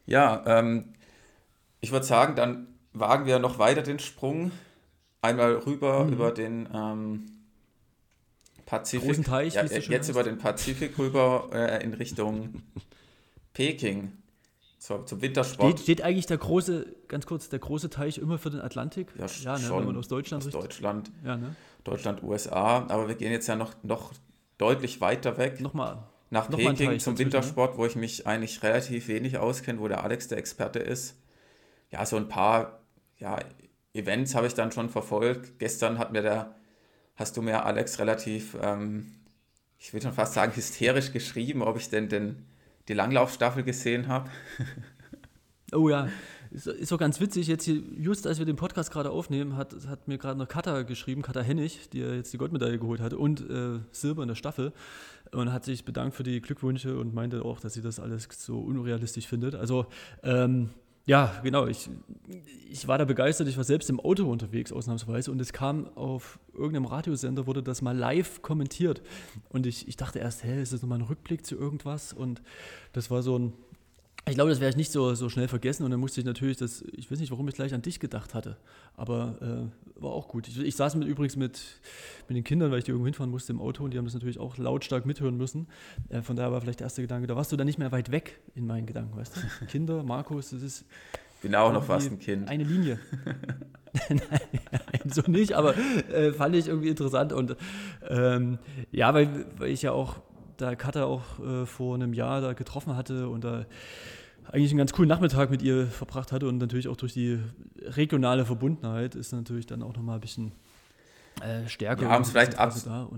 Ja, 0.07 0.45
ähm, 0.47 0.95
ich 1.80 1.91
würde 1.91 2.07
sagen, 2.07 2.37
dann 2.37 2.68
wagen 2.93 3.26
wir 3.26 3.39
noch 3.39 3.59
weiter 3.59 3.82
den 3.82 3.99
Sprung. 3.99 4.53
Einmal 5.20 5.57
rüber 5.57 6.05
mhm. 6.05 6.12
über 6.12 6.30
den 6.30 6.68
ähm, 6.72 7.26
Pazifik. 8.66 9.09
Großen 9.09 9.24
Teich, 9.24 9.55
ja, 9.55 9.64
jetzt 9.64 9.89
heißt. 9.91 10.11
über 10.11 10.22
den 10.22 10.39
Pazifik 10.39 10.99
rüber 10.99 11.49
äh, 11.53 11.82
in 11.82 11.95
Richtung 11.95 12.62
Peking 13.57 14.13
zur, 14.79 15.07
zum 15.07 15.23
Wintersport. 15.23 15.79
Steht, 15.79 15.83
steht, 15.83 16.03
eigentlich 16.03 16.27
der 16.27 16.37
große, 16.37 16.95
ganz 17.09 17.25
kurz, 17.25 17.49
der 17.49 17.59
große 17.59 17.89
Teich 17.89 18.19
immer 18.19 18.37
für 18.37 18.51
den 18.51 18.61
Atlantik? 18.61 19.09
Ja, 19.19 19.27
ja 19.27 19.59
ne, 19.59 19.65
schon. 19.65 19.79
Wenn 19.79 19.87
man 19.87 19.97
aus 19.97 20.09
Deutschland 20.09 20.45
aus 20.45 20.53
Deutschland, 20.53 21.11
ja, 21.25 21.39
ne? 21.39 21.57
Deutschland, 21.83 22.23
USA. 22.23 22.87
Aber 22.89 23.09
wir 23.09 23.15
gehen 23.15 23.33
jetzt 23.33 23.47
ja 23.47 23.57
noch, 23.57 23.73
noch 23.83 24.13
deutlich 24.59 25.01
weiter 25.01 25.39
weg. 25.39 25.61
Nochmal. 25.63 26.03
Nach 26.29 26.51
noch 26.51 26.59
Peking 26.59 26.99
zum 26.99 27.15
ne? 27.15 27.21
Wintersport, 27.21 27.73
ne? 27.73 27.79
wo 27.79 27.87
ich 27.87 27.97
mich 27.97 28.27
eigentlich 28.27 28.63
relativ 28.63 29.09
wenig 29.09 29.39
auskenne, 29.39 29.81
wo 29.81 29.89
der 29.89 30.05
Alex 30.05 30.29
der 30.29 30.37
Experte 30.37 30.81
ist. 30.81 31.17
Ja, 31.91 32.05
so 32.05 32.17
ein 32.17 32.29
paar 32.29 32.81
ja, 33.19 33.39
Events 33.95 34.35
habe 34.35 34.47
ich 34.47 34.55
dann 34.55 34.71
schon 34.71 34.91
verfolgt. 34.91 35.59
Gestern 35.59 35.99
hat 35.99 36.13
mir 36.13 36.21
der, 36.21 36.55
hast 37.15 37.39
du 37.39 37.43
mir 37.43 37.65
Alex 37.65 37.99
relativ, 38.01 38.55
ähm, 38.61 39.15
ich 39.79 39.95
würde 39.95 40.05
schon 40.05 40.15
fast 40.15 40.35
sagen, 40.35 40.55
hysterisch 40.55 41.13
geschrieben, 41.13 41.63
ob 41.63 41.79
ich 41.79 41.89
denn 41.89 42.11
den 42.11 42.45
die 42.89 42.95
Langlaufstaffel 42.95 43.62
gesehen 43.62 44.09
habe. 44.09 44.30
oh 45.72 45.89
ja, 45.89 46.09
ist, 46.51 46.93
auch 46.93 46.99
ganz 46.99 47.20
witzig. 47.20 47.49
Jetzt 47.49 47.64
hier, 47.64 47.82
just 47.99 48.26
als 48.26 48.39
wir 48.39 48.47
den 48.47 48.57
Podcast 48.57 48.91
gerade 48.91 49.11
aufnehmen, 49.11 49.57
hat, 49.57 49.74
hat 49.89 50.09
mir 50.09 50.18
gerade 50.18 50.39
noch 50.39 50.49
Katha 50.49 50.82
geschrieben, 50.82 51.22
Katha 51.22 51.41
Hennig, 51.41 51.91
die 51.91 51.99
jetzt 51.99 52.32
die 52.32 52.39
Goldmedaille 52.39 52.78
geholt 52.78 53.01
hat 53.01 53.12
und 53.12 53.49
äh, 53.49 53.80
Silber 53.91 54.22
in 54.22 54.28
der 54.28 54.37
Staffel. 54.37 54.72
Und 55.32 55.53
hat 55.53 55.64
sich 55.64 55.84
bedankt 55.84 56.14
für 56.14 56.22
die 56.22 56.41
Glückwünsche 56.41 56.97
und 56.99 57.12
meinte 57.12 57.45
auch, 57.45 57.59
dass 57.59 57.74
sie 57.74 57.82
das 57.82 57.99
alles 57.99 58.28
so 58.30 58.61
unrealistisch 58.61 59.26
findet. 59.26 59.57
Also, 59.57 59.87
ähm, 60.22 60.70
ja, 61.07 61.33
genau. 61.45 61.67
Ich, 61.69 61.89
ich 62.69 62.89
war 62.89 62.99
da 62.99 63.05
begeistert. 63.05 63.47
Ich 63.47 63.57
war 63.57 63.63
selbst 63.63 63.89
im 63.89 64.01
Auto 64.01 64.29
unterwegs, 64.29 64.73
ausnahmsweise. 64.73 65.31
Und 65.31 65.41
es 65.41 65.53
kam 65.53 65.89
auf 65.97 66.41
irgendeinem 66.53 66.87
Radiosender, 66.87 67.47
wurde 67.47 67.63
das 67.63 67.81
mal 67.81 67.97
live 67.97 68.43
kommentiert. 68.43 69.03
Und 69.49 69.67
ich, 69.67 69.87
ich 69.87 69.97
dachte 69.97 70.19
erst, 70.19 70.43
hä, 70.43 70.61
ist 70.61 70.73
das 70.73 70.83
nochmal 70.83 70.99
ein 70.99 71.05
Rückblick 71.05 71.47
zu 71.47 71.55
irgendwas? 71.55 72.13
Und 72.13 72.43
das 72.93 73.09
war 73.09 73.23
so 73.23 73.39
ein, 73.39 73.53
ich 74.29 74.35
glaube, 74.35 74.51
das 74.51 74.59
werde 74.59 74.70
ich 74.70 74.77
nicht 74.77 74.91
so, 74.91 75.14
so 75.14 75.29
schnell 75.29 75.47
vergessen. 75.47 75.85
Und 75.85 75.93
dann 75.93 76.01
musste 76.01 76.20
ich 76.20 76.27
natürlich 76.27 76.57
das, 76.57 76.85
ich 76.93 77.11
weiß 77.11 77.20
nicht, 77.20 77.31
warum 77.31 77.47
ich 77.47 77.55
gleich 77.55 77.72
an 77.72 77.83
dich 77.83 78.01
gedacht 78.01 78.35
hatte. 78.35 78.57
Aber 78.97 79.37
äh, 79.41 80.01
war 80.03 80.11
auch 80.11 80.27
gut. 80.27 80.49
Ich, 80.49 80.59
ich 80.59 80.74
saß 80.74 80.97
mit, 80.97 81.07
übrigens 81.07 81.37
mit, 81.37 81.61
mit 82.29 82.37
den 82.37 82.43
Kindern, 82.43 82.72
weil 82.72 82.79
ich 82.79 82.85
die 82.85 82.91
irgendwo 82.91 83.07
hinfahren 83.07 83.31
musste 83.31 83.53
im 83.53 83.61
Auto 83.61 83.85
und 83.85 83.95
die 83.95 83.99
haben 83.99 84.05
das 84.05 84.14
natürlich 84.14 84.41
auch 84.41 84.59
lautstark 84.59 85.07
mithören 85.07 85.37
müssen. 85.37 85.68
Äh, 86.09 86.22
von 86.22 86.35
daher 86.35 86.51
war 86.51 86.61
vielleicht 86.61 86.81
der 86.81 86.87
erste 86.87 87.03
Gedanke, 87.03 87.29
da 87.29 87.37
warst 87.37 87.53
du 87.53 87.57
dann 87.57 87.66
nicht 87.66 87.79
mehr 87.79 87.93
weit 87.93 88.11
weg 88.11 88.41
in 88.57 88.66
meinen 88.66 88.87
Gedanken, 88.87 89.16
weißt 89.16 89.37
du? 89.37 89.66
Kinder, 89.66 90.03
Markus, 90.03 90.51
das 90.51 90.62
ist. 90.62 90.85
Bin 91.41 91.55
auch 91.55 91.72
noch 91.72 91.85
fast 91.85 92.11
ein 92.11 92.18
Kind. 92.18 92.49
Eine 92.49 92.64
Linie. 92.64 92.99
Nein, 94.09 95.11
so 95.11 95.22
nicht, 95.27 95.53
aber 95.53 95.77
äh, 95.77 96.33
fand 96.33 96.57
ich 96.57 96.68
irgendwie 96.68 96.89
interessant. 96.89 97.33
Und 97.33 97.57
ähm, 98.09 98.59
ja, 98.91 99.14
weil, 99.14 99.47
weil 99.57 99.70
ich 99.70 99.83
ja 99.83 99.93
auch 99.93 100.16
da 100.57 100.75
Katha 100.75 101.05
auch 101.05 101.39
äh, 101.39 101.67
vor 101.67 101.95
einem 101.95 102.13
Jahr 102.13 102.41
da 102.41 102.53
getroffen 102.53 102.97
hatte 102.97 103.29
und 103.29 103.45
da 103.45 103.67
eigentlich 104.51 104.71
einen 104.71 104.79
ganz 104.79 104.93
coolen 104.93 105.09
Nachmittag 105.09 105.51
mit 105.51 105.63
ihr 105.63 105.87
verbracht 105.87 106.33
hatte 106.33 106.49
und 106.49 106.59
natürlich 106.59 106.89
auch 106.89 106.97
durch 106.97 107.13
die 107.13 107.39
regionale 107.81 108.45
Verbundenheit 108.45 109.15
ist 109.15 109.31
natürlich 109.33 109.67
dann 109.67 109.81
auch 109.83 109.95
nochmal 109.97 110.17
ein 110.17 110.21
bisschen 110.21 110.51
äh, 111.43 111.69
stärker. 111.69 112.03
Ja, 112.05 112.17
um 112.17 112.23
es 112.23 112.31
vielleicht 112.31 112.59
ab, 112.59 112.75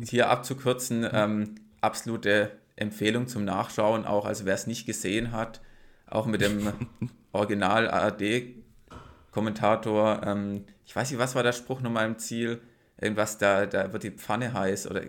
hier 0.09 0.29
abzukürzen, 0.31 1.07
ähm, 1.13 1.55
absolute 1.81 2.51
Empfehlung 2.77 3.29
zum 3.29 3.45
Nachschauen, 3.45 4.05
auch 4.05 4.25
also 4.25 4.45
wer 4.45 4.55
es 4.55 4.67
nicht 4.67 4.85
gesehen 4.87 5.31
hat, 5.33 5.61
auch 6.07 6.27
mit 6.27 6.41
dem 6.41 6.73
Original 7.33 7.91
ARD-Kommentator, 7.91 10.23
ähm, 10.25 10.65
ich 10.87 10.97
weiß 10.97 11.11
nicht, 11.11 11.21
was 11.21 11.35
war 11.35 11.43
der 11.43 11.53
Spruch 11.53 11.83
nochmal 11.83 12.07
im 12.07 12.17
Ziel? 12.19 12.63
Irgendwas, 13.01 13.39
da, 13.39 13.67
da 13.67 13.93
wird 13.93 14.03
die 14.03 14.11
Pfanne 14.11 14.55
heiß 14.55 14.91
oder 14.91 15.03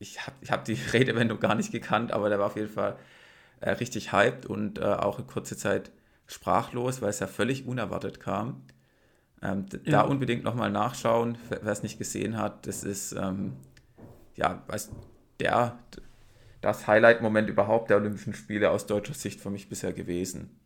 ich 0.00 0.26
habe 0.26 0.36
ich 0.40 0.50
hab 0.50 0.64
die 0.64 0.74
Redewendung 0.92 1.38
gar 1.38 1.54
nicht 1.54 1.70
gekannt, 1.70 2.12
aber 2.12 2.28
der 2.28 2.40
war 2.40 2.46
auf 2.46 2.56
jeden 2.56 2.68
Fall 2.68 2.96
äh, 3.60 3.70
richtig 3.70 4.12
hyped 4.12 4.46
und 4.46 4.78
äh, 4.78 4.82
auch 4.82 5.20
in 5.20 5.26
kurzer 5.28 5.56
Zeit 5.56 5.92
sprachlos, 6.26 7.02
weil 7.02 7.10
es 7.10 7.20
ja 7.20 7.26
völlig 7.26 7.66
unerwartet 7.66 8.18
kam. 8.18 8.62
Ähm, 9.42 9.66
ja. 9.84 9.92
Da 9.92 10.00
unbedingt 10.02 10.44
nochmal 10.44 10.70
nachschauen, 10.70 11.38
wer 11.48 11.72
es 11.72 11.82
nicht 11.82 11.98
gesehen 11.98 12.36
hat. 12.36 12.66
Das 12.66 12.82
ist 12.82 13.12
ähm, 13.12 13.56
ja 14.36 14.62
weiß, 14.66 14.90
der, 15.38 15.78
das 16.60 16.86
Highlight-Moment 16.86 17.48
überhaupt 17.48 17.90
der 17.90 17.96
Olympischen 17.96 18.34
Spiele 18.34 18.70
aus 18.70 18.86
deutscher 18.86 19.14
Sicht 19.14 19.40
für 19.40 19.50
mich 19.50 19.68
bisher 19.68 19.92
gewesen. 19.92 20.59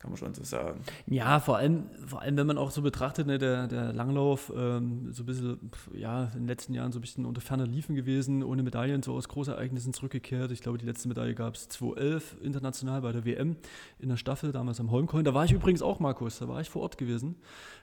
Kann 0.00 0.10
man 0.10 0.16
schon 0.16 0.32
so 0.32 0.42
sagen. 0.42 0.80
Ja, 1.06 1.40
vor 1.40 1.58
allem, 1.58 1.84
vor 2.06 2.22
allem 2.22 2.38
wenn 2.38 2.46
man 2.46 2.56
auch 2.56 2.70
so 2.70 2.80
betrachtet, 2.80 3.26
ne, 3.26 3.36
der, 3.36 3.68
der 3.68 3.92
Langlauf 3.92 4.50
ähm, 4.56 5.12
so 5.12 5.24
ein 5.24 5.26
bisschen, 5.26 5.70
ja, 5.92 6.24
in 6.24 6.40
den 6.40 6.46
letzten 6.46 6.72
Jahren 6.72 6.90
so 6.90 6.98
ein 6.98 7.02
bisschen 7.02 7.26
unter 7.26 7.42
ferner 7.42 7.66
Liefen 7.66 7.94
gewesen, 7.94 8.42
ohne 8.42 8.62
Medaillen, 8.62 9.02
so 9.02 9.12
aus 9.12 9.28
Großereignissen 9.28 9.92
zurückgekehrt. 9.92 10.52
Ich 10.52 10.62
glaube, 10.62 10.78
die 10.78 10.86
letzte 10.86 11.06
Medaille 11.08 11.34
gab 11.34 11.54
es 11.54 11.68
2011 11.68 12.38
international 12.40 13.02
bei 13.02 13.12
der 13.12 13.26
WM 13.26 13.56
in 13.98 14.08
der 14.08 14.16
Staffel, 14.16 14.52
damals 14.52 14.80
am 14.80 14.90
Holmcoin. 14.90 15.22
Da 15.22 15.34
war 15.34 15.44
ich 15.44 15.52
übrigens 15.52 15.82
auch, 15.82 16.00
Markus, 16.00 16.38
da 16.38 16.48
war 16.48 16.62
ich 16.62 16.70
vor 16.70 16.80
Ort 16.80 16.96
gewesen 16.96 17.36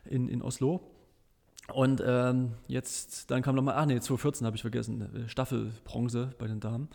in, 0.04 0.28
in 0.28 0.42
Oslo. 0.42 0.82
Und 1.72 2.02
ähm, 2.04 2.54
jetzt, 2.68 3.30
dann 3.30 3.44
kam 3.44 3.54
nochmal, 3.54 3.76
ach 3.78 3.86
nee, 3.86 4.00
2014 4.00 4.48
habe 4.48 4.56
ich 4.56 4.62
vergessen, 4.64 5.02
äh, 5.02 5.30
Staffelbronze 5.30 6.34
bei 6.40 6.48
den 6.48 6.62
Damen. 6.62 6.88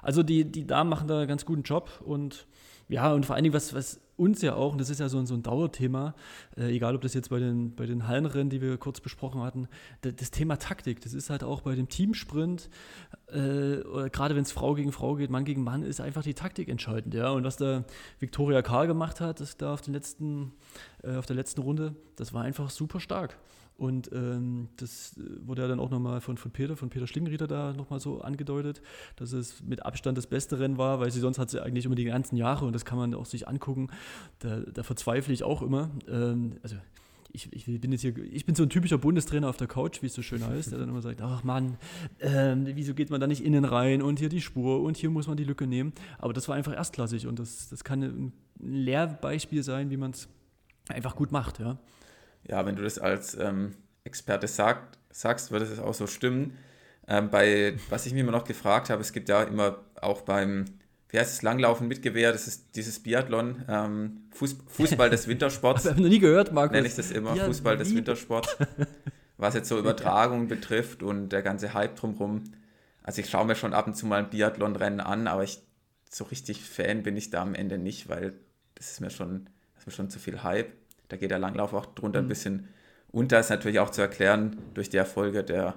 Also 0.00 0.22
die, 0.22 0.50
die 0.50 0.66
Damen 0.66 0.88
machen 0.88 1.06
da 1.06 1.18
einen 1.18 1.28
ganz 1.28 1.44
guten 1.44 1.64
Job 1.64 1.90
und 2.02 2.46
ja, 2.90 3.12
und 3.12 3.24
vor 3.24 3.36
allen 3.36 3.44
Dingen, 3.44 3.54
was, 3.54 3.72
was 3.72 4.00
uns 4.16 4.42
ja 4.42 4.54
auch, 4.54 4.72
und 4.72 4.80
das 4.80 4.90
ist 4.90 4.98
ja 4.98 5.08
so 5.08 5.18
ein, 5.18 5.26
so 5.26 5.34
ein 5.34 5.42
Dauerthema, 5.42 6.14
äh, 6.56 6.74
egal 6.74 6.94
ob 6.94 7.00
das 7.00 7.14
jetzt 7.14 7.30
bei 7.30 7.38
den, 7.38 7.74
bei 7.74 7.86
den 7.86 8.06
Hallenrennen, 8.06 8.50
die 8.50 8.60
wir 8.60 8.76
kurz 8.76 9.00
besprochen 9.00 9.40
hatten, 9.42 9.68
das, 10.02 10.30
Thema 10.30 10.58
Taktik, 10.58 11.00
das 11.00 11.14
ist 11.14 11.30
halt 11.30 11.44
auch 11.44 11.62
bei 11.62 11.74
dem 11.76 11.88
Teamsprint, 11.88 12.68
äh, 13.28 13.78
gerade 14.10 14.34
wenn 14.34 14.42
es 14.42 14.52
Frau 14.52 14.74
gegen 14.74 14.92
Frau 14.92 15.14
geht, 15.14 15.30
Mann 15.30 15.44
gegen 15.44 15.62
Mann, 15.62 15.84
ist 15.84 16.00
einfach 16.00 16.22
die 16.22 16.34
Taktik 16.34 16.68
entscheidend. 16.68 17.14
Ja? 17.14 17.30
Und 17.30 17.44
was 17.44 17.56
da 17.56 17.84
Viktoria 18.18 18.60
Karl 18.60 18.88
gemacht 18.88 19.20
hat, 19.20 19.40
das 19.40 19.56
da 19.56 19.72
auf, 19.72 19.80
den 19.80 19.94
letzten, 19.94 20.52
äh, 21.02 21.14
auf 21.14 21.26
der 21.26 21.36
letzten 21.36 21.62
Runde, 21.62 21.94
das 22.16 22.34
war 22.34 22.42
einfach 22.42 22.70
super 22.70 23.00
stark. 23.00 23.38
Und 23.80 24.12
ähm, 24.12 24.68
das 24.76 25.18
wurde 25.40 25.62
ja 25.62 25.68
dann 25.68 25.80
auch 25.80 25.88
nochmal 25.88 26.20
von, 26.20 26.36
von 26.36 26.50
Peter, 26.50 26.76
von 26.76 26.90
Peter 26.90 27.06
Schlingenrieder 27.06 27.46
da 27.46 27.72
nochmal 27.72 27.98
so 27.98 28.20
angedeutet, 28.20 28.82
dass 29.16 29.32
es 29.32 29.62
mit 29.62 29.86
Abstand 29.86 30.18
das 30.18 30.26
beste 30.26 30.58
Rennen 30.58 30.76
war, 30.76 31.00
weil 31.00 31.10
sie 31.10 31.18
sonst 31.18 31.38
hat 31.38 31.48
sie 31.48 31.62
eigentlich 31.62 31.86
immer 31.86 31.94
die 31.94 32.04
ganzen 32.04 32.36
Jahre 32.36 32.66
und 32.66 32.74
das 32.74 32.84
kann 32.84 32.98
man 32.98 33.14
auch 33.14 33.24
sich 33.24 33.48
angucken. 33.48 33.88
Da, 34.40 34.60
da 34.60 34.82
verzweifle 34.82 35.32
ich 35.32 35.44
auch 35.44 35.62
immer. 35.62 35.88
Ähm, 36.06 36.58
also 36.62 36.76
ich, 37.32 37.50
ich, 37.54 37.80
bin 37.80 37.90
jetzt 37.90 38.02
hier, 38.02 38.14
ich 38.18 38.44
bin 38.44 38.54
so 38.54 38.64
ein 38.64 38.68
typischer 38.68 38.98
Bundestrainer 38.98 39.48
auf 39.48 39.56
der 39.56 39.66
Couch, 39.66 40.02
wie 40.02 40.06
es 40.06 40.14
so 40.14 40.20
schön 40.20 40.46
heißt, 40.46 40.72
der 40.72 40.78
dann 40.78 40.90
immer 40.90 41.00
sagt, 41.00 41.22
ach 41.22 41.42
Mann, 41.42 41.78
ähm, 42.20 42.66
wieso 42.74 42.92
geht 42.92 43.08
man 43.08 43.18
da 43.18 43.26
nicht 43.26 43.42
innen 43.42 43.64
rein 43.64 44.02
und 44.02 44.18
hier 44.18 44.28
die 44.28 44.42
Spur 44.42 44.82
und 44.82 44.98
hier 44.98 45.08
muss 45.08 45.26
man 45.26 45.38
die 45.38 45.44
Lücke 45.44 45.66
nehmen. 45.66 45.94
Aber 46.18 46.34
das 46.34 46.48
war 46.48 46.54
einfach 46.54 46.74
erstklassig 46.74 47.26
und 47.26 47.38
das, 47.38 47.70
das 47.70 47.82
kann 47.82 48.02
ein 48.02 48.32
Lehrbeispiel 48.58 49.62
sein, 49.62 49.88
wie 49.88 49.96
man 49.96 50.10
es 50.10 50.28
einfach 50.90 51.16
gut 51.16 51.32
macht, 51.32 51.60
ja. 51.60 51.78
Ja, 52.44 52.64
wenn 52.66 52.76
du 52.76 52.82
das 52.82 52.98
als 52.98 53.36
ähm, 53.38 53.74
Experte 54.04 54.48
sagt, 54.48 54.98
sagst, 55.10 55.50
wird 55.50 55.62
es 55.62 55.78
auch 55.78 55.94
so 55.94 56.06
stimmen. 56.06 56.56
Ähm, 57.06 57.30
bei, 57.30 57.74
was 57.88 58.06
ich 58.06 58.12
mir 58.12 58.20
immer 58.20 58.32
noch 58.32 58.44
gefragt 58.44 58.90
habe, 58.90 59.00
es 59.00 59.12
gibt 59.12 59.28
ja 59.28 59.42
immer 59.42 59.78
auch 60.00 60.22
beim, 60.22 60.64
wie 61.08 61.18
heißt 61.18 61.32
es, 61.32 61.42
Langlaufen 61.42 61.88
mit 61.88 62.02
Gewehr, 62.02 62.32
das 62.32 62.46
ist 62.46 62.76
dieses 62.76 63.00
Biathlon, 63.02 63.64
ähm, 63.68 64.22
Fuß, 64.32 64.58
Fußball 64.68 65.10
des 65.10 65.26
Wintersports. 65.26 65.84
Habe 65.86 65.96
ich 65.96 66.02
noch 66.02 66.10
nie 66.10 66.18
gehört, 66.18 66.52
Markus. 66.52 66.72
Nenne 66.72 66.86
ich 66.86 66.94
das 66.94 67.10
immer, 67.10 67.34
ja, 67.34 67.46
Fußball 67.46 67.76
des 67.76 67.94
Wintersports. 67.94 68.56
Was 69.36 69.54
jetzt 69.54 69.68
so 69.68 69.78
Übertragungen 69.80 70.48
betrifft 70.48 71.02
und 71.02 71.30
der 71.30 71.42
ganze 71.42 71.74
Hype 71.74 71.96
drumherum. 71.96 72.44
Also 73.02 73.22
ich 73.22 73.30
schaue 73.30 73.46
mir 73.46 73.56
schon 73.56 73.74
ab 73.74 73.86
und 73.86 73.94
zu 73.94 74.06
mal 74.06 74.20
ein 74.20 74.30
Biathlon-Rennen 74.30 75.00
an, 75.00 75.26
aber 75.26 75.42
ich 75.42 75.62
so 76.10 76.24
richtig 76.24 76.62
Fan 76.62 77.02
bin 77.02 77.16
ich 77.16 77.30
da 77.30 77.42
am 77.42 77.54
Ende 77.54 77.78
nicht, 77.78 78.08
weil 78.08 78.34
das 78.74 78.90
ist 78.90 79.00
mir 79.00 79.10
schon, 79.10 79.48
das 79.74 79.82
ist 79.82 79.86
mir 79.86 79.92
schon 79.92 80.10
zu 80.10 80.18
viel 80.18 80.42
Hype. 80.42 80.72
Da 81.10 81.16
geht 81.16 81.30
der 81.30 81.38
Langlauf 81.38 81.74
auch 81.74 81.86
drunter 81.86 82.20
mhm. 82.20 82.26
ein 82.26 82.28
bisschen 82.28 82.68
unter. 83.12 83.38
Ist 83.38 83.50
natürlich 83.50 83.80
auch 83.80 83.90
zu 83.90 84.00
erklären 84.00 84.56
durch 84.74 84.88
die 84.88 84.96
Erfolge 84.96 85.44
der 85.44 85.74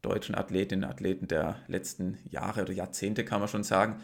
deutschen 0.00 0.34
Athletinnen 0.34 0.84
und 0.84 0.90
Athleten 0.90 1.28
der 1.28 1.56
letzten 1.66 2.18
Jahre 2.30 2.62
oder 2.62 2.72
Jahrzehnte, 2.72 3.24
kann 3.24 3.40
man 3.40 3.48
schon 3.48 3.64
sagen. 3.64 3.96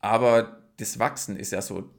Aber 0.00 0.58
das 0.78 0.98
Wachsen 0.98 1.36
ist 1.36 1.52
ja 1.52 1.60
so 1.60 1.90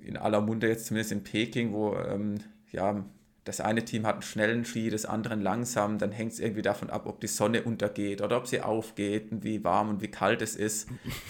in 0.00 0.16
aller 0.16 0.40
Munde 0.40 0.68
jetzt 0.68 0.86
zumindest 0.86 1.12
in 1.12 1.22
Peking, 1.22 1.72
wo 1.72 1.94
ähm, 1.94 2.38
ja, 2.72 3.04
das 3.44 3.60
eine 3.60 3.84
Team 3.84 4.06
hat 4.06 4.14
einen 4.14 4.22
schnellen 4.22 4.64
Ski, 4.64 4.90
das 4.90 5.06
andere 5.06 5.34
einen 5.34 5.42
langsam, 5.42 5.98
dann 5.98 6.10
hängt 6.10 6.32
es 6.32 6.40
irgendwie 6.40 6.62
davon 6.62 6.90
ab, 6.90 7.06
ob 7.06 7.20
die 7.20 7.28
Sonne 7.28 7.62
untergeht 7.62 8.20
oder 8.20 8.38
ob 8.38 8.48
sie 8.48 8.60
aufgeht 8.60 9.30
und 9.30 9.44
wie 9.44 9.62
warm 9.62 9.88
und 9.88 10.02
wie 10.02 10.08
kalt 10.08 10.42
es 10.42 10.56
ist. 10.56 10.88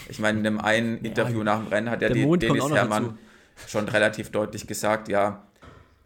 Ich 0.09 0.19
meine, 0.19 0.39
in 0.41 0.47
einem 0.47 0.59
einen 0.59 0.99
Interview 1.05 1.39
ja, 1.39 1.45
nach 1.45 1.59
dem 1.59 1.69
Rennen 1.69 1.91
hat 1.91 2.01
ja 2.01 2.09
die, 2.09 2.27
Dennis 2.39 2.71
Hermann 2.71 3.19
schon 3.67 3.89
relativ 3.89 4.31
deutlich 4.31 4.67
gesagt, 4.67 5.09
ja, 5.09 5.47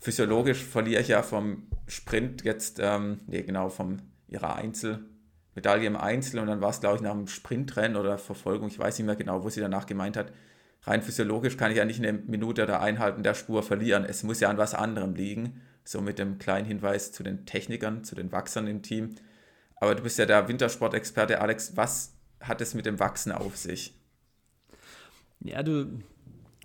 physiologisch 0.01 0.65
verliere 0.65 1.03
ich 1.03 1.09
ja 1.09 1.23
vom 1.23 1.69
Sprint 1.87 2.45
jetzt, 2.45 2.79
ähm, 2.81 3.21
nee, 3.27 3.43
genau, 3.43 3.69
vom 3.69 3.99
ihrer 4.29 4.57
Einzel, 4.57 5.01
Medaille 5.55 5.87
im 5.87 5.97
Einzel 5.97 6.41
und 6.41 6.47
dann 6.47 6.61
war 6.61 6.71
es, 6.71 6.81
glaube 6.81 6.97
ich, 6.97 7.03
nach 7.03 7.13
dem 7.13 7.27
Sprintrennen 7.27 7.97
oder 7.97 8.19
Verfolgung, 8.19 8.69
ich 8.69 8.79
weiß 8.79 8.99
nicht 8.99 9.07
mehr 9.07 9.17
genau, 9.17 9.45
wo 9.45 9.49
sie 9.51 9.61
danach 9.61 9.87
gemeint 9.87 10.17
hat, 10.17 10.33
rein 10.83 11.03
physiologisch 11.03 11.57
kann 11.57 11.71
ich 11.71 11.77
ja 11.77 11.85
nicht 11.85 12.01
eine 12.01 12.13
Minute 12.13 12.63
oder 12.63 12.81
Einhalten 12.81 13.23
der 13.23 13.35
Spur 13.35 13.63
verlieren. 13.63 14.05
Es 14.05 14.23
muss 14.23 14.41
ja 14.41 14.49
an 14.49 14.59
was 14.59 14.75
anderem 14.75 15.15
liegen. 15.15 15.61
So 15.85 16.01
mit 16.01 16.19
dem 16.19 16.39
kleinen 16.39 16.67
Hinweis 16.67 17.13
zu 17.13 17.23
den 17.23 17.47
Technikern, 17.47 18.05
zu 18.05 18.15
den 18.15 18.33
Wachsern 18.33 18.67
im 18.67 18.83
Team. 18.83 19.15
Aber 19.77 19.95
du 19.95 20.03
bist 20.03 20.19
ja 20.19 20.27
der 20.27 20.47
Wintersportexperte, 20.47 21.41
Alex. 21.41 21.77
Was 21.77 22.15
hat 22.41 22.61
es 22.61 22.75
mit 22.75 22.87
dem 22.87 23.01
Wachsen 23.01 23.33
auf 23.33 23.57
sich? 23.57 23.95
Ja, 25.41 25.63
du, 25.63 26.01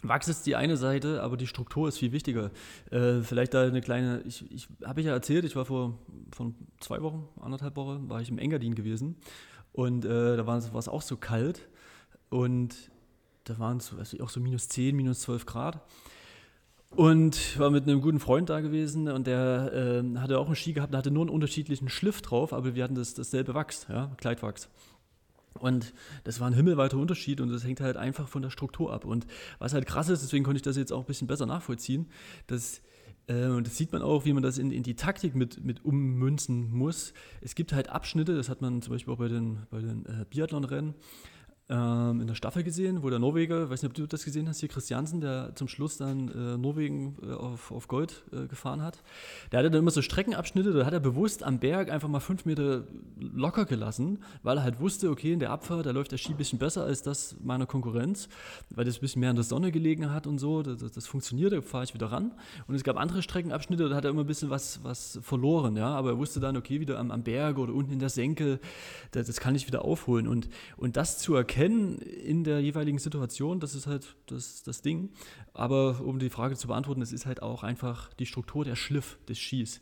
Wachs 0.08 0.28
ist 0.28 0.46
die 0.46 0.56
eine 0.56 0.78
Seite, 0.78 1.22
aber 1.22 1.38
die 1.38 1.48
Struktur 1.48 1.88
ist 1.88 1.98
viel 1.98 2.12
wichtiger. 2.12 2.52
Äh, 2.92 3.22
vielleicht 3.22 3.54
da 3.54 3.64
eine 3.64 3.82
kleine, 3.82 4.22
ich, 4.26 4.50
ich 4.52 4.68
habe 4.84 5.02
ich 5.02 5.08
ja 5.08 5.14
erzählt, 5.14 5.46
ich 5.46 5.56
war 5.56 5.66
vor, 5.66 6.00
vor 6.32 6.54
zwei 6.80 7.02
Wochen, 7.02 7.28
anderthalb 7.40 7.76
Wochen, 7.76 8.10
war 8.10 8.22
ich 8.22 8.30
im 8.30 8.38
Engadin 8.38 8.76
gewesen 8.76 9.18
und 9.72 10.06
äh, 10.06 10.38
da 10.38 10.46
war 10.48 10.58
es 10.58 10.88
auch 10.88 11.02
so 11.02 11.18
kalt 11.18 11.68
und 12.30 12.76
da 13.44 13.60
waren 13.60 13.78
es 13.78 13.94
also 13.94 14.24
auch 14.24 14.30
so 14.30 14.40
minus 14.40 14.70
10, 14.70 14.96
minus 14.96 15.22
12 15.22 15.46
Grad. 15.46 15.82
Und 16.92 17.60
war 17.60 17.72
mit 17.72 17.84
einem 17.84 18.00
guten 18.00 18.20
Freund 18.20 18.50
da 18.50 18.62
gewesen 18.62 19.10
und 19.10 19.28
der 19.28 19.74
äh, 19.74 20.18
hatte 20.18 20.40
auch 20.40 20.46
einen 20.46 20.56
Ski 20.56 20.72
gehabt, 20.72 20.94
der 20.94 21.00
hatte 21.00 21.12
nur 21.12 21.24
einen 21.24 21.30
unterschiedlichen 21.30 21.90
Schliff 21.90 22.22
drauf, 22.22 22.54
aber 22.54 22.74
wir 22.74 22.84
hatten 22.86 22.96
das, 22.96 23.14
dasselbe 23.14 23.54
Wachs, 23.54 23.88
ja, 23.90 24.12
Kleidwachs. 24.18 24.70
Und 25.60 25.94
das 26.26 26.40
war 26.40 26.48
ein 26.48 26.54
himmelweiter 26.54 26.98
Unterschied 26.98 27.40
und 27.40 27.50
das 27.50 27.64
hängt 27.64 27.80
halt 27.80 27.96
einfach 27.96 28.28
von 28.28 28.42
der 28.42 28.50
Struktur 28.50 28.92
ab. 28.92 29.06
Und 29.06 29.26
was 29.58 29.74
halt 29.74 29.86
krass 29.86 30.10
ist, 30.10 30.22
deswegen 30.22 30.44
konnte 30.44 30.58
ich 30.58 30.64
das 30.64 30.76
jetzt 30.76 30.92
auch 30.92 31.00
ein 31.00 31.06
bisschen 31.06 31.28
besser 31.28 31.46
nachvollziehen, 31.46 32.08
dass, 32.48 32.82
äh, 33.28 33.48
und 33.48 33.66
das 33.66 33.78
sieht 33.78 33.94
man 33.94 34.02
auch, 34.02 34.26
wie 34.26 34.34
man 34.34 34.44
das 34.44 34.58
in, 34.58 34.70
in 34.72 34.84
die 34.84 34.96
Taktik 34.96 35.34
mit, 35.34 35.64
mit 35.64 35.86
ummünzen 35.86 36.72
muss. 36.72 37.14
Es 37.42 37.56
gibt 37.56 37.72
halt 37.72 37.90
Abschnitte, 37.90 38.36
das 38.36 38.50
hat 38.50 38.62
man 38.62 38.82
zum 38.82 38.94
Beispiel 38.94 39.14
auch 39.14 39.18
bei 39.18 39.30
den, 39.30 39.60
bei 39.70 39.80
den 39.80 40.06
äh, 40.06 40.26
Biathlon-Rennen, 40.30 40.94
ähm, 41.68 42.22
in 42.22 42.28
der 42.28 42.36
Staffel 42.36 42.64
gesehen, 42.64 43.02
wo 43.02 43.10
der 43.10 43.18
Norweger, 43.18 43.72
weiß 43.72 43.82
nicht, 43.82 43.90
ob 43.90 43.96
du 43.96 44.06
das 44.06 44.24
gesehen 44.24 44.48
hast, 44.48 44.60
hier 44.60 44.70
Christiansen, 44.70 45.20
der 45.20 45.56
zum 45.56 45.68
Schluss 45.68 45.98
dann 45.98 46.30
äh, 46.30 46.58
Norwegen 46.58 47.18
äh, 47.24 47.34
auf, 47.34 47.72
auf 47.72 47.88
Gold 47.88 48.24
äh, 48.32 48.46
gefahren 48.46 48.84
hat. 48.84 49.02
Der 49.52 49.60
hatte 49.60 49.72
dann 49.72 49.80
immer 49.80 49.90
so 49.90 50.04
Streckenabschnitte, 50.04 50.74
da 50.74 50.86
hat 50.86 50.94
er 50.94 51.00
bewusst 51.00 51.44
am 51.44 51.58
Berg 51.58 51.90
einfach 51.90 52.08
mal 52.08 52.20
fünf 52.20 52.46
Meter 52.46 52.84
locker 53.20 53.66
gelassen, 53.66 54.20
weil 54.44 54.58
er 54.58 54.64
halt 54.64 54.80
wusste, 54.80 55.10
okay, 55.10 55.34
in 55.34 55.40
der 55.40 55.50
Abfahrt, 55.50 55.88
da 55.88 55.92
läuft 55.92 56.12
der 56.12 56.18
Ski 56.18 56.34
ein 56.34 56.38
bisschen 56.38 56.60
besser 56.60 56.84
als 56.84 57.02
das 57.02 57.36
meiner 57.44 57.66
Konkurrenz, 57.66 58.30
weil 58.70 58.86
das 58.86 58.98
ein 58.98 59.02
bisschen 59.02 59.22
mehr 59.22 59.32
in 59.32 59.36
der 59.36 59.44
Sonne 59.46 59.72
gelegen 59.72 60.12
hat 60.12 60.28
und 60.28 60.38
so. 60.38 60.62
Das, 60.62 60.92
das 60.92 61.08
funktioniert, 61.08 61.52
da 61.52 61.62
fahre 61.62 61.86
ich 61.86 61.96
wieder 61.96 62.12
ran. 62.12 62.32
Und 62.68 62.76
es 62.76 62.84
gab 62.84 62.96
andere 62.96 63.24
Streckenabschnitte, 63.24 63.90
da 63.90 63.96
hat 63.96 64.04
er 64.04 64.12
immer 64.12 64.22
ein 64.22 64.28
bisschen 64.28 64.52
was, 64.52 64.84
was 64.84 65.18
verloren, 65.24 65.76
ja, 65.78 65.88
aber 65.88 66.12
er 66.12 66.18
wusste 66.20 66.40
dann, 66.40 66.58
okay, 66.58 66.80
wieder 66.80 67.00
am, 67.00 67.10
am 67.10 67.24
Berg 67.24 67.58
oder 67.58 67.74
unten 67.74 67.92
in 67.92 68.00
der 68.00 68.10
Senke, 68.10 68.60
das, 69.10 69.26
das 69.26 69.40
kann 69.40 69.56
ich 69.56 69.66
wieder 69.66 69.84
aufholen. 69.84 70.28
Und, 70.28 70.48
und 70.78 70.96
das 70.96 71.18
zu 71.18 71.34
erkennen, 71.34 71.55
erkennen 71.56 72.00
in 72.00 72.44
der 72.44 72.60
jeweiligen 72.60 73.00
Situation, 73.00 73.60
das 73.60 73.76
ist 73.76 73.88
halt 73.88 74.16
das, 74.28 74.64
das 74.64 74.82
Ding. 74.82 75.10
Aber 75.54 76.02
um 76.02 76.20
die 76.20 76.30
Frage 76.30 76.56
zu 76.56 76.68
beantworten, 76.68 77.02
es 77.02 77.14
ist 77.14 77.26
halt 77.26 77.42
auch 77.42 77.64
einfach 77.64 78.14
die 78.16 78.26
Struktur 78.26 78.66
der 78.66 78.76
Schliff 78.76 79.18
des 79.30 79.40
Skis. 79.40 79.82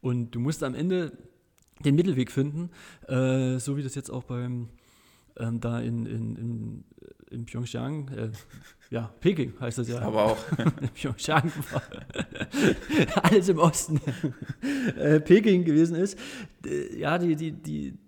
Und 0.00 0.32
du 0.32 0.40
musst 0.40 0.64
am 0.64 0.74
Ende 0.74 1.16
den 1.84 1.94
Mittelweg 1.94 2.30
finden, 2.30 2.70
äh, 3.08 3.58
so 3.58 3.76
wie 3.76 3.82
das 3.82 3.94
jetzt 3.94 4.10
auch 4.10 4.24
beim 4.24 4.68
ähm, 5.38 5.60
da 5.60 5.80
in, 5.80 6.06
in, 6.06 6.36
in, 6.36 6.84
in 7.30 7.46
Pyeongchang, 7.46 8.08
äh, 8.08 8.30
ja, 8.90 9.14
Peking 9.20 9.54
heißt 9.58 9.78
das 9.78 9.88
ja. 9.88 10.00
Aber 10.00 10.24
auch. 10.24 10.38
Pyeongchang 10.94 11.50
war 11.70 11.82
alles 13.22 13.48
im 13.48 13.58
Osten. 13.58 14.00
äh, 14.98 15.20
Peking 15.20 15.64
gewesen 15.64 15.96
ist. 15.96 16.18
ja, 16.96 17.16
die, 17.16 17.36
die, 17.36 17.52
die, 17.52 17.98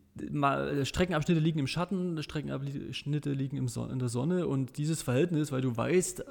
Streckenabschnitte 0.85 1.41
liegen 1.41 1.59
im 1.59 1.67
Schatten, 1.67 2.23
Streckenabschnitte 2.23 3.33
liegen 3.33 3.57
im 3.57 3.69
Son 3.69 3.91
in 3.91 3.99
der 3.99 4.09
Sonne 4.09 4.47
und 4.47 4.79
dieses 4.79 5.03
Verhältnis, 5.03 5.51
weil 5.51 5.61
du 5.61 5.77
weißt, 5.77 6.25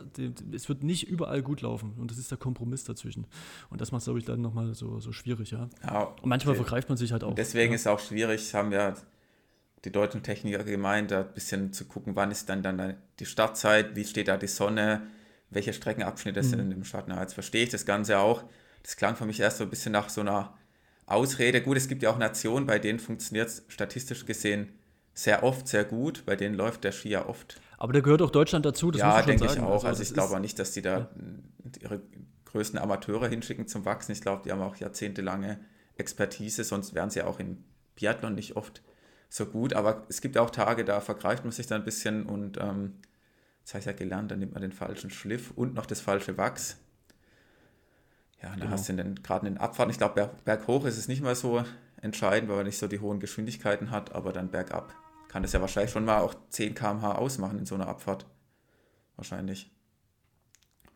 es 0.53 0.69
wird 0.69 0.83
nicht 0.83 1.09
überall 1.09 1.41
gut 1.41 1.61
laufen 1.61 1.93
und 1.97 2.09
das 2.09 2.17
ist 2.17 2.31
der 2.31 2.37
Kompromiss 2.37 2.85
dazwischen. 2.85 3.27
Und 3.69 3.81
das 3.81 3.91
macht 3.91 3.99
es, 3.99 4.05
glaube 4.05 4.19
ich, 4.19 4.25
dann 4.25 4.41
nochmal 4.41 4.73
so, 4.73 4.99
so 4.99 5.11
schwierig, 5.11 5.51
ja. 5.51 5.69
ja 5.83 6.03
und 6.03 6.25
manchmal 6.25 6.55
vergreift 6.55 6.87
man 6.87 6.97
sich 6.97 7.11
halt 7.11 7.23
auch. 7.23 7.35
Deswegen 7.35 7.71
ja. 7.71 7.75
ist 7.75 7.81
es 7.81 7.87
auch 7.87 7.99
schwierig, 7.99 8.53
haben 8.53 8.71
ja 8.71 8.93
die 9.83 9.91
deutschen 9.91 10.23
Techniker 10.23 10.63
gemeint, 10.63 11.11
da 11.11 11.21
ein 11.21 11.33
bisschen 11.33 11.73
zu 11.73 11.85
gucken, 11.85 12.15
wann 12.15 12.31
ist 12.31 12.47
dann, 12.47 12.63
dann 12.63 12.95
die 13.19 13.25
Startzeit, 13.25 13.95
wie 13.95 14.05
steht 14.05 14.29
da 14.29 14.37
die 14.37 14.47
Sonne, 14.47 15.07
welche 15.49 15.73
Streckenabschnitte 15.73 16.41
mhm. 16.41 16.47
sind 16.47 16.71
im 16.71 16.83
Schatten. 16.85 17.11
Jetzt 17.11 17.33
verstehe 17.33 17.63
ich 17.63 17.69
das 17.69 17.85
Ganze 17.85 18.19
auch. 18.19 18.43
Das 18.81 18.95
klang 18.95 19.15
für 19.15 19.25
mich 19.25 19.39
erst 19.39 19.57
so 19.57 19.65
ein 19.65 19.69
bisschen 19.69 19.91
nach 19.91 20.09
so 20.09 20.21
einer 20.21 20.53
Ausrede. 21.05 21.61
Gut, 21.61 21.77
es 21.77 21.87
gibt 21.87 22.03
ja 22.03 22.09
auch 22.09 22.17
Nationen, 22.17 22.65
bei 22.65 22.79
denen 22.79 22.99
funktioniert 22.99 23.49
es 23.49 23.65
statistisch 23.67 24.25
gesehen 24.25 24.69
sehr 25.13 25.43
oft, 25.43 25.67
sehr 25.67 25.83
gut. 25.83 26.25
Bei 26.25 26.35
denen 26.35 26.55
läuft 26.55 26.83
der 26.83 26.91
Ski 26.91 27.09
ja 27.09 27.27
oft. 27.27 27.61
Aber 27.77 27.93
da 27.93 27.99
gehört 27.99 28.21
auch 28.21 28.31
Deutschland 28.31 28.65
dazu. 28.65 28.91
Das 28.91 29.01
ja, 29.01 29.21
denke 29.21 29.45
ich 29.45 29.59
auch. 29.59 29.83
Also, 29.83 29.87
also 29.87 30.03
ich 30.03 30.13
glaube 30.13 30.35
auch 30.35 30.39
nicht, 30.39 30.57
dass 30.57 30.71
die 30.71 30.81
da 30.81 30.97
ja. 30.99 31.09
ihre 31.81 32.01
größten 32.45 32.79
Amateure 32.79 33.27
hinschicken 33.27 33.67
zum 33.67 33.85
Wachsen. 33.85 34.11
Ich 34.11 34.21
glaube, 34.21 34.43
die 34.45 34.51
haben 34.51 34.61
auch 34.61 34.75
jahrzehntelange 34.75 35.59
Expertise, 35.97 36.63
sonst 36.63 36.93
wären 36.95 37.09
sie 37.09 37.21
auch 37.21 37.39
im 37.39 37.63
Biathlon 37.95 38.35
nicht 38.35 38.55
oft 38.55 38.81
so 39.29 39.45
gut. 39.45 39.73
Aber 39.73 40.05
es 40.09 40.21
gibt 40.21 40.37
auch 40.37 40.49
Tage, 40.49 40.85
da 40.85 41.01
vergreift 41.01 41.43
man 41.43 41.51
sich 41.51 41.67
da 41.67 41.75
ein 41.75 41.83
bisschen 41.83 42.25
und 42.25 42.57
ähm, 42.59 42.93
das 43.63 43.75
heißt 43.75 43.87
ja 43.87 43.93
gelernt, 43.93 44.31
dann 44.31 44.39
nimmt 44.39 44.53
man 44.53 44.61
den 44.61 44.71
falschen 44.71 45.09
Schliff 45.09 45.51
und 45.51 45.73
noch 45.73 45.85
das 45.85 46.01
falsche 46.01 46.37
Wachs. 46.37 46.77
Ja, 48.43 48.49
dann 48.49 48.59
genau. 48.59 48.71
hast 48.71 48.89
du 48.89 48.93
den, 48.93 49.15
gerade 49.23 49.47
in 49.47 49.53
den 49.55 49.61
Abfahrten, 49.61 49.89
ich 49.89 49.97
glaube, 49.97 50.15
berg, 50.15 50.43
berghoch 50.43 50.85
ist 50.85 50.97
es 50.97 51.07
nicht 51.07 51.23
mal 51.23 51.33
so 51.33 51.63
entscheidend, 52.01 52.49
weil 52.49 52.59
er 52.59 52.63
nicht 52.65 52.77
so 52.77 52.87
die 52.87 52.99
hohen 52.99 53.19
Geschwindigkeiten 53.19 53.89
hat, 53.89 54.13
aber 54.13 54.33
dann 54.33 54.51
bergab 54.51 54.93
kann 55.33 55.41
das 55.41 55.51
ja 55.51 55.61
wahrscheinlich 55.61 55.91
schon 55.91 56.05
mal 56.05 56.19
auch 56.19 56.35
10 56.49 56.75
km/h 56.75 57.13
ausmachen 57.13 57.57
in 57.57 57.65
so 57.65 57.73
einer 57.73 57.87
Abfahrt. 57.87 58.27
Wahrscheinlich. 59.15 59.71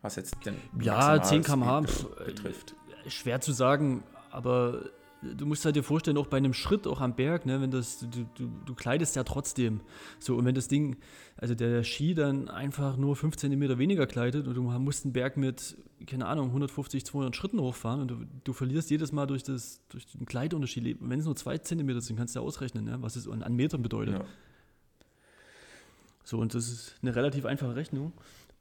Was 0.00 0.14
jetzt 0.14 0.36
den 0.46 0.54
Ja, 0.80 1.20
10 1.20 1.42
km/h 1.42 1.80
betrifft. 2.24 2.76
Schwer 3.08 3.40
zu 3.40 3.50
sagen, 3.50 4.04
aber 4.30 4.90
du 5.22 5.46
musst 5.46 5.64
halt 5.64 5.76
dir 5.76 5.82
vorstellen, 5.82 6.16
auch 6.16 6.26
bei 6.26 6.36
einem 6.36 6.54
Schritt, 6.54 6.86
auch 6.86 7.00
am 7.00 7.14
Berg, 7.14 7.46
ne, 7.46 7.60
wenn 7.60 7.70
das, 7.70 7.98
du, 8.00 8.28
du, 8.34 8.50
du 8.64 8.74
kleidest 8.74 9.16
ja 9.16 9.24
trotzdem. 9.24 9.80
So, 10.18 10.36
und 10.36 10.44
wenn 10.44 10.54
das 10.54 10.68
Ding, 10.68 10.96
also 11.36 11.54
der 11.54 11.82
Ski 11.84 12.14
dann 12.14 12.48
einfach 12.48 12.96
nur 12.96 13.16
5 13.16 13.36
cm 13.36 13.78
weniger 13.78 14.06
kleidet 14.06 14.46
und 14.46 14.54
du 14.54 14.62
musst 14.62 15.04
einen 15.04 15.12
Berg 15.12 15.36
mit, 15.36 15.76
keine 16.06 16.26
Ahnung, 16.26 16.46
150, 16.48 17.04
200 17.04 17.34
Schritten 17.34 17.60
hochfahren 17.60 18.00
und 18.00 18.08
du, 18.08 18.16
du 18.44 18.52
verlierst 18.52 18.90
jedes 18.90 19.12
Mal 19.12 19.26
durch, 19.26 19.42
das, 19.42 19.80
durch 19.88 20.06
den 20.06 20.26
Kleidunterschied. 20.26 20.98
Wenn 21.00 21.18
es 21.18 21.26
nur 21.26 21.36
2 21.36 21.58
cm 21.58 22.00
sind, 22.00 22.16
kannst 22.16 22.34
du 22.34 22.40
ja 22.40 22.46
ausrechnen, 22.46 22.84
ne, 22.84 22.98
was 23.00 23.16
es 23.16 23.28
an 23.28 23.54
Metern 23.54 23.82
bedeutet. 23.82 24.14
Ja. 24.14 24.24
So, 26.24 26.38
und 26.38 26.54
das 26.54 26.68
ist 26.68 26.96
eine 27.02 27.16
relativ 27.16 27.46
einfache 27.46 27.74
Rechnung. 27.74 28.12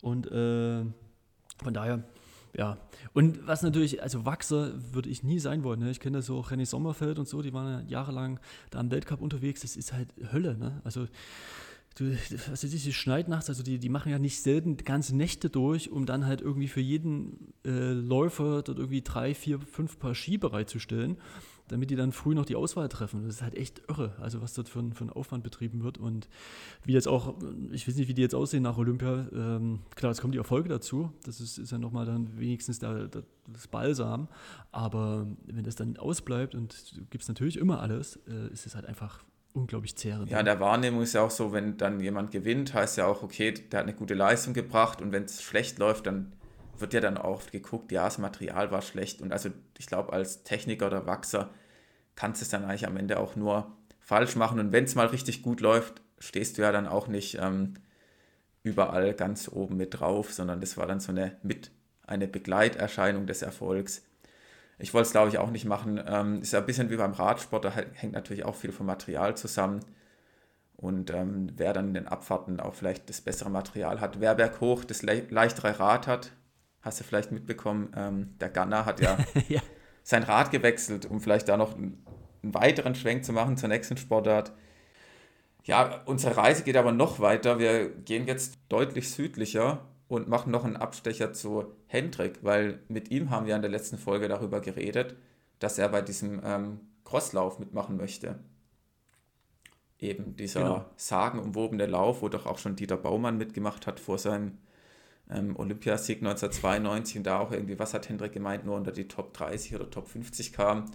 Und 0.01 0.27
äh, 0.31 0.85
von 1.61 1.73
daher, 1.73 2.03
ja, 2.57 2.79
und 3.13 3.45
was 3.45 3.61
natürlich, 3.61 4.01
also 4.01 4.25
Wachser 4.25 4.73
würde 4.91 5.09
ich 5.09 5.21
nie 5.21 5.37
sein 5.39 5.63
wollen. 5.63 5.79
Ne? 5.79 5.91
Ich 5.91 5.99
kenne 5.99 6.17
das 6.17 6.25
so 6.25 6.39
René 6.39 6.65
Sommerfeld 6.65 7.19
und 7.19 7.27
so, 7.27 7.43
die 7.43 7.53
waren 7.53 7.71
ja 7.71 7.87
jahrelang 7.87 8.39
da 8.71 8.79
am 8.79 8.89
Weltcup 8.89 9.21
unterwegs. 9.21 9.61
Das 9.61 9.77
ist 9.77 9.93
halt 9.93 10.11
Hölle. 10.31 10.57
Ne? 10.57 10.81
Also 10.83 11.07
du, 11.95 12.17
was 12.49 12.63
ist 12.63 12.85
die 12.85 12.93
schneit 12.93 13.27
nachts, 13.27 13.49
also 13.49 13.61
die, 13.61 13.77
die 13.77 13.89
machen 13.89 14.11
ja 14.11 14.17
nicht 14.17 14.41
selten 14.41 14.75
ganze 14.77 15.15
Nächte 15.15 15.51
durch, 15.51 15.91
um 15.91 16.07
dann 16.07 16.25
halt 16.25 16.41
irgendwie 16.41 16.67
für 16.67 16.81
jeden 16.81 17.53
äh, 17.63 17.91
Läufer 17.91 18.63
dort 18.63 18.79
irgendwie 18.79 19.03
drei, 19.03 19.35
vier, 19.35 19.59
fünf 19.59 19.99
Paar 19.99 20.15
Ski 20.15 20.39
bereitzustellen, 20.39 21.17
damit 21.67 21.89
die 21.89 21.95
dann 21.95 22.11
früh 22.11 22.33
noch 22.33 22.45
die 22.45 22.55
Auswahl 22.55 22.89
treffen. 22.89 23.23
Das 23.25 23.35
ist 23.35 23.41
halt 23.41 23.55
echt 23.55 23.81
irre, 23.87 24.15
also 24.19 24.41
was 24.41 24.53
dort 24.53 24.69
für, 24.69 24.79
ein, 24.79 24.93
für 24.93 25.05
ein 25.05 25.09
Aufwand 25.09 25.43
betrieben 25.43 25.83
wird 25.83 25.97
und 25.97 26.29
wie 26.83 26.93
jetzt 26.93 27.07
auch, 27.07 27.35
ich 27.71 27.87
weiß 27.87 27.95
nicht, 27.95 28.07
wie 28.07 28.13
die 28.13 28.21
jetzt 28.21 28.35
aussehen 28.35 28.63
nach 28.63 28.77
Olympia. 28.77 29.27
Ähm, 29.33 29.79
klar, 29.95 30.11
es 30.11 30.21
kommen 30.21 30.31
die 30.31 30.37
Erfolge 30.37 30.69
dazu, 30.69 31.11
das 31.23 31.41
ist, 31.41 31.57
ist 31.57 31.71
ja 31.71 31.77
nochmal 31.77 32.05
dann 32.05 32.37
wenigstens 32.39 32.79
der, 32.79 33.07
der, 33.07 33.23
das 33.47 33.67
Balsam, 33.67 34.27
aber 34.71 35.27
wenn 35.45 35.63
das 35.63 35.75
dann 35.75 35.97
ausbleibt 35.97 36.55
und 36.55 36.97
du 36.97 37.05
gibst 37.09 37.27
natürlich 37.27 37.57
immer 37.57 37.81
alles, 37.81 38.19
äh, 38.27 38.51
ist 38.51 38.65
es 38.65 38.75
halt 38.75 38.85
einfach 38.85 39.23
unglaublich 39.53 39.95
zehrend. 39.95 40.29
Ja, 40.29 40.43
der 40.43 40.59
Wahrnehmung 40.59 41.01
ist 41.01 41.13
ja 41.13 41.21
auch 41.21 41.31
so, 41.31 41.51
wenn 41.51 41.77
dann 41.77 41.99
jemand 41.99 42.31
gewinnt, 42.31 42.73
heißt 42.73 42.97
ja 42.97 43.07
auch, 43.07 43.23
okay, 43.23 43.53
der 43.53 43.79
hat 43.79 43.87
eine 43.87 43.95
gute 43.95 44.13
Leistung 44.13 44.53
gebracht 44.53 45.01
und 45.01 45.11
wenn 45.11 45.23
es 45.23 45.41
schlecht 45.41 45.79
läuft, 45.79 46.05
dann 46.05 46.31
wird 46.79 46.93
ja 46.93 47.01
dann 47.01 47.17
auch 47.17 47.45
geguckt, 47.51 47.91
ja, 47.91 48.05
das 48.05 48.17
Material 48.17 48.71
war 48.71 48.81
schlecht 48.81 49.21
und 49.21 49.31
also 49.31 49.49
ich 49.77 49.87
glaube, 49.87 50.13
als 50.13 50.43
Techniker 50.43 50.87
oder 50.87 51.05
Wachser 51.05 51.49
kannst 52.15 52.41
du 52.41 52.45
es 52.45 52.49
dann 52.49 52.65
eigentlich 52.65 52.87
am 52.87 52.97
Ende 52.97 53.19
auch 53.19 53.35
nur 53.35 53.71
falsch 53.99 54.35
machen 54.35 54.59
und 54.59 54.71
wenn 54.71 54.85
es 54.85 54.95
mal 54.95 55.07
richtig 55.07 55.43
gut 55.43 55.61
läuft, 55.61 56.01
stehst 56.19 56.57
du 56.57 56.61
ja 56.61 56.71
dann 56.71 56.87
auch 56.87 57.07
nicht 57.07 57.37
ähm, 57.41 57.75
überall 58.63 59.13
ganz 59.13 59.49
oben 59.49 59.77
mit 59.77 59.99
drauf, 59.99 60.33
sondern 60.33 60.61
das 60.61 60.77
war 60.77 60.87
dann 60.87 60.99
so 60.99 61.11
eine 61.11 61.37
mit 61.43 61.71
eine 62.07 62.27
Begleiterscheinung 62.27 63.27
des 63.27 63.41
Erfolgs. 63.41 64.03
Ich 64.79 64.93
wollte 64.93 65.07
es, 65.07 65.11
glaube 65.11 65.29
ich, 65.29 65.37
auch 65.39 65.51
nicht 65.51 65.65
machen. 65.65 66.01
Ähm, 66.07 66.41
ist 66.41 66.53
ja 66.53 66.59
ein 66.59 66.65
bisschen 66.65 66.89
wie 66.89 66.97
beim 66.97 67.11
Radsport, 67.11 67.65
da 67.65 67.71
hängt 67.71 68.13
natürlich 68.13 68.45
auch 68.45 68.55
viel 68.55 68.71
vom 68.71 68.85
Material 68.85 69.35
zusammen. 69.35 69.81
Und 70.77 71.09
ähm, 71.09 71.51
wer 71.55 71.73
dann 71.73 71.89
in 71.89 71.93
den 71.95 72.07
Abfahrten 72.07 72.59
auch 72.59 72.75
vielleicht 72.75 73.09
das 73.09 73.21
bessere 73.21 73.49
Material 73.49 73.99
hat, 73.99 74.19
wer 74.19 74.35
berghoch 74.35 74.85
das 74.85 75.01
le 75.01 75.25
leichtere 75.29 75.79
Rad 75.79 76.05
hat, 76.05 76.31
hast 76.87 76.99
du 76.99 77.03
vielleicht 77.03 77.31
mitbekommen, 77.31 77.91
ähm, 77.95 78.33
der 78.39 78.49
Gunner 78.49 78.85
hat 78.85 78.99
ja, 79.01 79.17
ja, 79.49 79.61
sein 80.03 80.23
Rad 80.23 80.51
gewechselt, 80.51 81.05
um 81.05 81.19
vielleicht 81.19 81.47
da 81.49 81.57
noch 81.57 81.75
einen, 81.75 82.03
einen 82.41 82.53
weiteren 82.53 82.95
Schwenk 82.95 83.25
zu 83.25 83.33
machen 83.33 83.57
zur 83.57 83.69
nächsten 83.69 83.97
Sportart. 83.97 84.53
Ja, 85.65 86.01
unsere 86.05 86.37
Reise 86.37 86.63
geht 86.63 86.77
aber 86.77 86.93
noch 86.93 87.19
weiter. 87.19 87.59
Wir 87.59 87.89
gehen 87.89 88.25
jetzt 88.25 88.57
deutlich 88.69 89.11
südlicher 89.11 89.85
und 90.07 90.29
machen 90.29 90.49
noch 90.49 90.63
einen 90.63 90.77
Abstecher 90.77 91.33
zu 91.33 91.65
Hendrik, 91.87 92.39
weil 92.41 92.79
mit 92.87 93.11
ihm 93.11 93.29
haben 93.29 93.45
wir 93.45 93.55
in 93.55 93.61
der 93.61 93.69
letzten 93.69 93.97
Folge 93.97 94.29
darüber 94.29 94.61
geredet, 94.61 95.17
dass 95.59 95.77
er 95.77 95.89
bei 95.89 96.01
diesem 96.01 96.41
ähm, 96.43 96.79
Crosslauf 97.03 97.59
mitmachen 97.59 97.97
möchte. 97.97 98.39
Eben 99.99 100.37
dieser 100.37 100.61
genau. 100.61 100.85
sagenumwobene 100.95 101.85
Lauf, 101.85 102.21
wo 102.21 102.29
doch 102.29 102.45
auch 102.45 102.59
schon 102.59 102.77
Dieter 102.77 102.97
Baumann 102.97 103.37
mitgemacht 103.37 103.87
hat 103.87 103.99
vor 103.99 104.19
seinem 104.19 104.59
ähm, 105.31 105.55
Olympiasieg 105.57 106.19
1992 106.19 107.17
und 107.17 107.23
da 107.23 107.39
auch 107.39 107.51
irgendwie, 107.51 107.79
was 107.79 107.93
hat 107.93 108.09
Hendrik 108.09 108.33
gemeint, 108.33 108.65
nur 108.65 108.75
unter 108.75 108.91
die 108.91 109.07
Top 109.07 109.33
30 109.33 109.75
oder 109.75 109.89
Top 109.89 110.07
50 110.07 110.53
kam. 110.53 110.85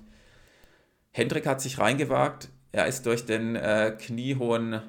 Hendrik 1.11 1.47
hat 1.47 1.61
sich 1.61 1.78
reingewagt, 1.78 2.49
er 2.72 2.87
ist 2.87 3.05
durch 3.07 3.26
den 3.26 3.57
äh, 3.57 3.97
kniehohen 3.99 4.80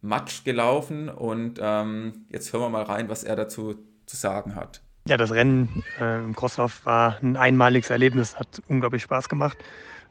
Matsch 0.00 0.44
gelaufen 0.44 1.08
und 1.10 1.58
ähm, 1.60 2.24
jetzt 2.30 2.52
hören 2.52 2.62
wir 2.62 2.68
mal 2.70 2.82
rein, 2.82 3.08
was 3.08 3.24
er 3.24 3.36
dazu 3.36 3.74
zu 4.06 4.16
sagen 4.16 4.54
hat. 4.54 4.80
Ja, 5.06 5.16
das 5.16 5.32
Rennen 5.32 5.82
äh, 5.98 6.18
im 6.18 6.34
Crosslauf 6.34 6.84
war 6.86 7.18
ein 7.22 7.36
einmaliges 7.36 7.90
Erlebnis, 7.90 8.38
hat 8.38 8.62
unglaublich 8.68 9.02
Spaß 9.02 9.28
gemacht. 9.28 9.58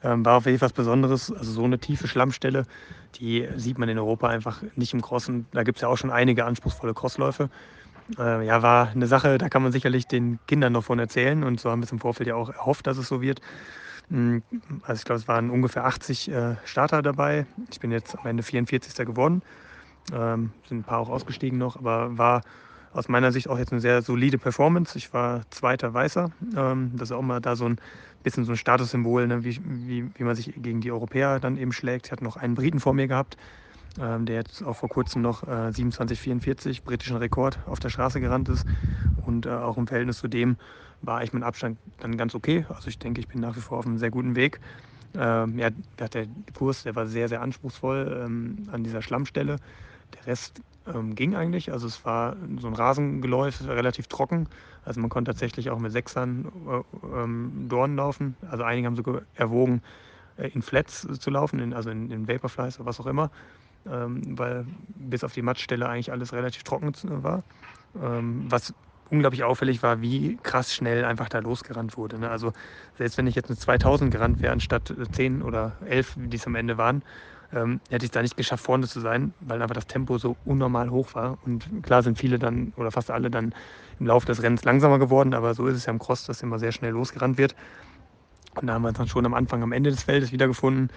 Ähm, 0.03 0.23
war 0.23 0.37
auf 0.37 0.45
jeden 0.45 0.59
Fall 0.59 0.67
was 0.67 0.73
Besonderes. 0.73 1.31
Also 1.31 1.51
so 1.51 1.63
eine 1.63 1.79
tiefe 1.79 2.07
Schlammstelle, 2.07 2.65
die 3.15 3.47
sieht 3.55 3.77
man 3.77 3.89
in 3.89 3.97
Europa 3.97 4.27
einfach 4.27 4.61
nicht 4.75 4.93
im 4.93 5.01
Crossen. 5.01 5.45
Da 5.51 5.63
gibt 5.63 5.77
es 5.77 5.81
ja 5.81 5.87
auch 5.87 5.97
schon 5.97 6.11
einige 6.11 6.45
anspruchsvolle 6.45 6.93
Crossläufe. 6.93 7.49
Äh, 8.17 8.45
ja, 8.45 8.61
war 8.61 8.89
eine 8.89 9.07
Sache, 9.07 9.37
da 9.37 9.49
kann 9.49 9.61
man 9.61 9.71
sicherlich 9.71 10.07
den 10.07 10.39
Kindern 10.47 10.73
noch 10.73 10.83
von 10.83 10.99
erzählen 10.99 11.43
und 11.43 11.59
so 11.59 11.69
haben 11.69 11.81
wir 11.81 11.85
es 11.85 11.91
im 11.91 11.99
Vorfeld 11.99 12.27
ja 12.27 12.35
auch 12.35 12.49
erhofft, 12.49 12.87
dass 12.87 12.97
es 12.97 13.07
so 13.07 13.21
wird. 13.21 13.41
Hm, 14.09 14.41
also 14.83 14.99
ich 14.99 15.05
glaube, 15.05 15.19
es 15.19 15.27
waren 15.27 15.49
ungefähr 15.49 15.85
80 15.85 16.31
äh, 16.31 16.55
Starter 16.65 17.01
dabei. 17.01 17.45
Ich 17.71 17.79
bin 17.79 17.91
jetzt 17.91 18.17
am 18.17 18.25
Ende 18.25 18.43
44. 18.43 19.05
geworden. 19.05 19.43
Ähm, 20.11 20.51
sind 20.67 20.79
ein 20.79 20.83
paar 20.83 20.99
auch 20.99 21.09
ausgestiegen 21.09 21.59
noch, 21.59 21.77
aber 21.77 22.17
war 22.17 22.41
aus 22.91 23.07
meiner 23.07 23.31
Sicht 23.31 23.47
auch 23.47 23.59
jetzt 23.59 23.71
eine 23.71 23.81
sehr 23.81 24.01
solide 24.01 24.39
Performance. 24.39 24.97
Ich 24.97 25.13
war 25.13 25.43
zweiter 25.51 25.93
Weißer. 25.93 26.31
Ähm, 26.55 26.91
das 26.95 27.09
ist 27.09 27.15
auch 27.15 27.21
mal 27.21 27.39
da 27.39 27.55
so 27.55 27.65
ein 27.65 27.77
bisschen 28.23 28.45
so 28.45 28.53
ein 28.53 28.57
Statussymbol, 28.57 29.27
ne? 29.27 29.43
wie, 29.43 29.59
wie, 29.63 30.09
wie 30.15 30.23
man 30.23 30.35
sich 30.35 30.53
gegen 30.55 30.81
die 30.81 30.91
Europäer 30.91 31.39
dann 31.39 31.57
eben 31.57 31.71
schlägt. 31.71 32.07
Ich 32.07 32.11
hatte 32.11 32.23
noch 32.23 32.37
einen 32.37 32.55
Briten 32.55 32.79
vor 32.79 32.93
mir 32.93 33.07
gehabt, 33.07 33.37
ähm, 33.99 34.25
der 34.25 34.37
jetzt 34.37 34.63
auch 34.63 34.75
vor 34.75 34.89
kurzem 34.89 35.21
noch 35.21 35.43
äh, 35.43 35.71
27,44 35.71 36.83
britischen 36.83 37.17
Rekord 37.17 37.59
auf 37.65 37.79
der 37.79 37.89
Straße 37.89 38.19
gerannt 38.19 38.49
ist. 38.49 38.65
Und 39.25 39.45
äh, 39.45 39.49
auch 39.49 39.77
im 39.77 39.87
Verhältnis 39.87 40.19
zu 40.19 40.27
dem 40.27 40.57
war 41.01 41.23
ich 41.23 41.33
mit 41.33 41.43
Abstand 41.43 41.77
dann 41.99 42.17
ganz 42.17 42.35
okay. 42.35 42.65
Also 42.69 42.87
ich 42.87 42.99
denke, 42.99 43.21
ich 43.21 43.27
bin 43.27 43.41
nach 43.41 43.55
wie 43.55 43.61
vor 43.61 43.79
auf 43.79 43.85
einem 43.85 43.97
sehr 43.97 44.11
guten 44.11 44.35
Weg. 44.35 44.59
Ähm, 45.15 45.57
ja, 45.57 45.69
der 45.97 46.27
Kurs, 46.53 46.83
der 46.83 46.95
war 46.95 47.07
sehr, 47.07 47.27
sehr 47.29 47.41
anspruchsvoll 47.41 48.23
ähm, 48.25 48.69
an 48.71 48.83
dieser 48.83 49.01
Schlammstelle. 49.01 49.57
Der 50.15 50.27
Rest 50.27 50.61
ähm, 50.87 51.15
ging 51.15 51.35
eigentlich. 51.35 51.71
Also 51.71 51.87
es 51.87 52.05
war 52.05 52.35
so 52.59 52.67
ein 52.67 52.73
Rasengeläuf, 52.73 53.67
relativ 53.67 54.07
trocken. 54.07 54.47
Also 54.83 55.01
man 55.01 55.09
konnte 55.09 55.31
tatsächlich 55.31 55.69
auch 55.69 55.79
mit 55.79 55.91
Sechsern 55.91 56.51
äh, 56.67 57.21
ähm, 57.21 57.65
Dornen 57.69 57.95
laufen. 57.95 58.35
Also 58.49 58.63
einige 58.63 58.87
haben 58.87 58.95
sogar 58.95 59.21
erwogen, 59.35 59.81
äh, 60.37 60.49
in 60.49 60.61
Flats 60.61 61.07
zu 61.19 61.29
laufen, 61.29 61.59
in, 61.59 61.73
also 61.73 61.89
in, 61.89 62.11
in 62.11 62.27
Vaporflies 62.27 62.79
oder 62.79 62.87
was 62.87 62.99
auch 62.99 63.07
immer. 63.07 63.31
Ähm, 63.85 64.37
weil 64.37 64.65
bis 64.87 65.23
auf 65.23 65.33
die 65.33 65.41
Mattstelle 65.41 65.87
eigentlich 65.87 66.11
alles 66.11 66.33
relativ 66.33 66.63
trocken 66.63 66.93
war. 67.23 67.43
Ähm, 67.95 68.45
was 68.51 68.73
unglaublich 69.09 69.43
auffällig 69.43 69.81
war, 69.83 70.01
wie 70.01 70.37
krass 70.43 70.73
schnell 70.73 71.03
einfach 71.05 71.29
da 71.29 71.39
losgerannt 71.39 71.97
wurde. 71.97 72.19
Ne? 72.19 72.29
Also 72.29 72.51
selbst 72.95 73.17
wenn 73.17 73.27
ich 73.27 73.35
jetzt 73.35 73.49
mit 73.49 73.59
2000 73.59 74.11
gerannt 74.11 74.41
wäre, 74.41 74.53
anstatt 74.53 74.93
10 75.11 75.41
oder 75.41 75.77
11, 75.85 76.13
wie 76.17 76.35
es 76.35 76.45
am 76.45 76.55
Ende 76.55 76.77
waren, 76.77 77.03
ähm, 77.51 77.81
hätte 77.89 78.05
ich 78.05 78.09
es 78.09 78.11
da 78.11 78.21
nicht 78.21 78.37
geschafft, 78.37 78.63
vorne 78.63 78.87
zu 78.87 78.99
sein, 78.99 79.33
weil 79.39 79.61
einfach 79.61 79.73
das 79.75 79.87
Tempo 79.87 80.17
so 80.19 80.37
unnormal 80.43 80.91
hoch 80.91 81.15
war. 81.15 81.39
Und 81.41 81.67
klar 81.83 82.03
sind 82.03 82.19
viele 82.19 82.37
dann 82.37 82.73
oder 82.75 82.91
fast 82.91 83.09
alle 83.09 83.31
dann 83.31 83.53
im 83.97 84.05
Laufe 84.05 84.27
des 84.27 84.43
Rennens 84.43 84.63
langsamer 84.63 84.99
geworden, 84.99 85.33
aber 85.33 85.55
so 85.55 85.65
ist 85.67 85.75
es 85.77 85.85
ja 85.87 85.91
im 85.93 85.99
Cross, 85.99 86.25
dass 86.25 86.43
immer 86.43 86.59
sehr 86.59 86.71
schnell 86.71 86.91
losgerannt 86.91 87.37
wird. 87.39 87.55
Und 88.59 88.67
da 88.67 88.73
haben 88.73 88.81
wir 88.83 88.89
uns 88.89 88.97
dann 88.97 89.07
schon 89.07 89.25
am 89.25 89.33
Anfang, 89.33 89.63
am 89.63 89.71
Ende 89.71 89.91
des 89.91 90.03
Feldes 90.03 90.31
wiedergefunden. 90.31 90.89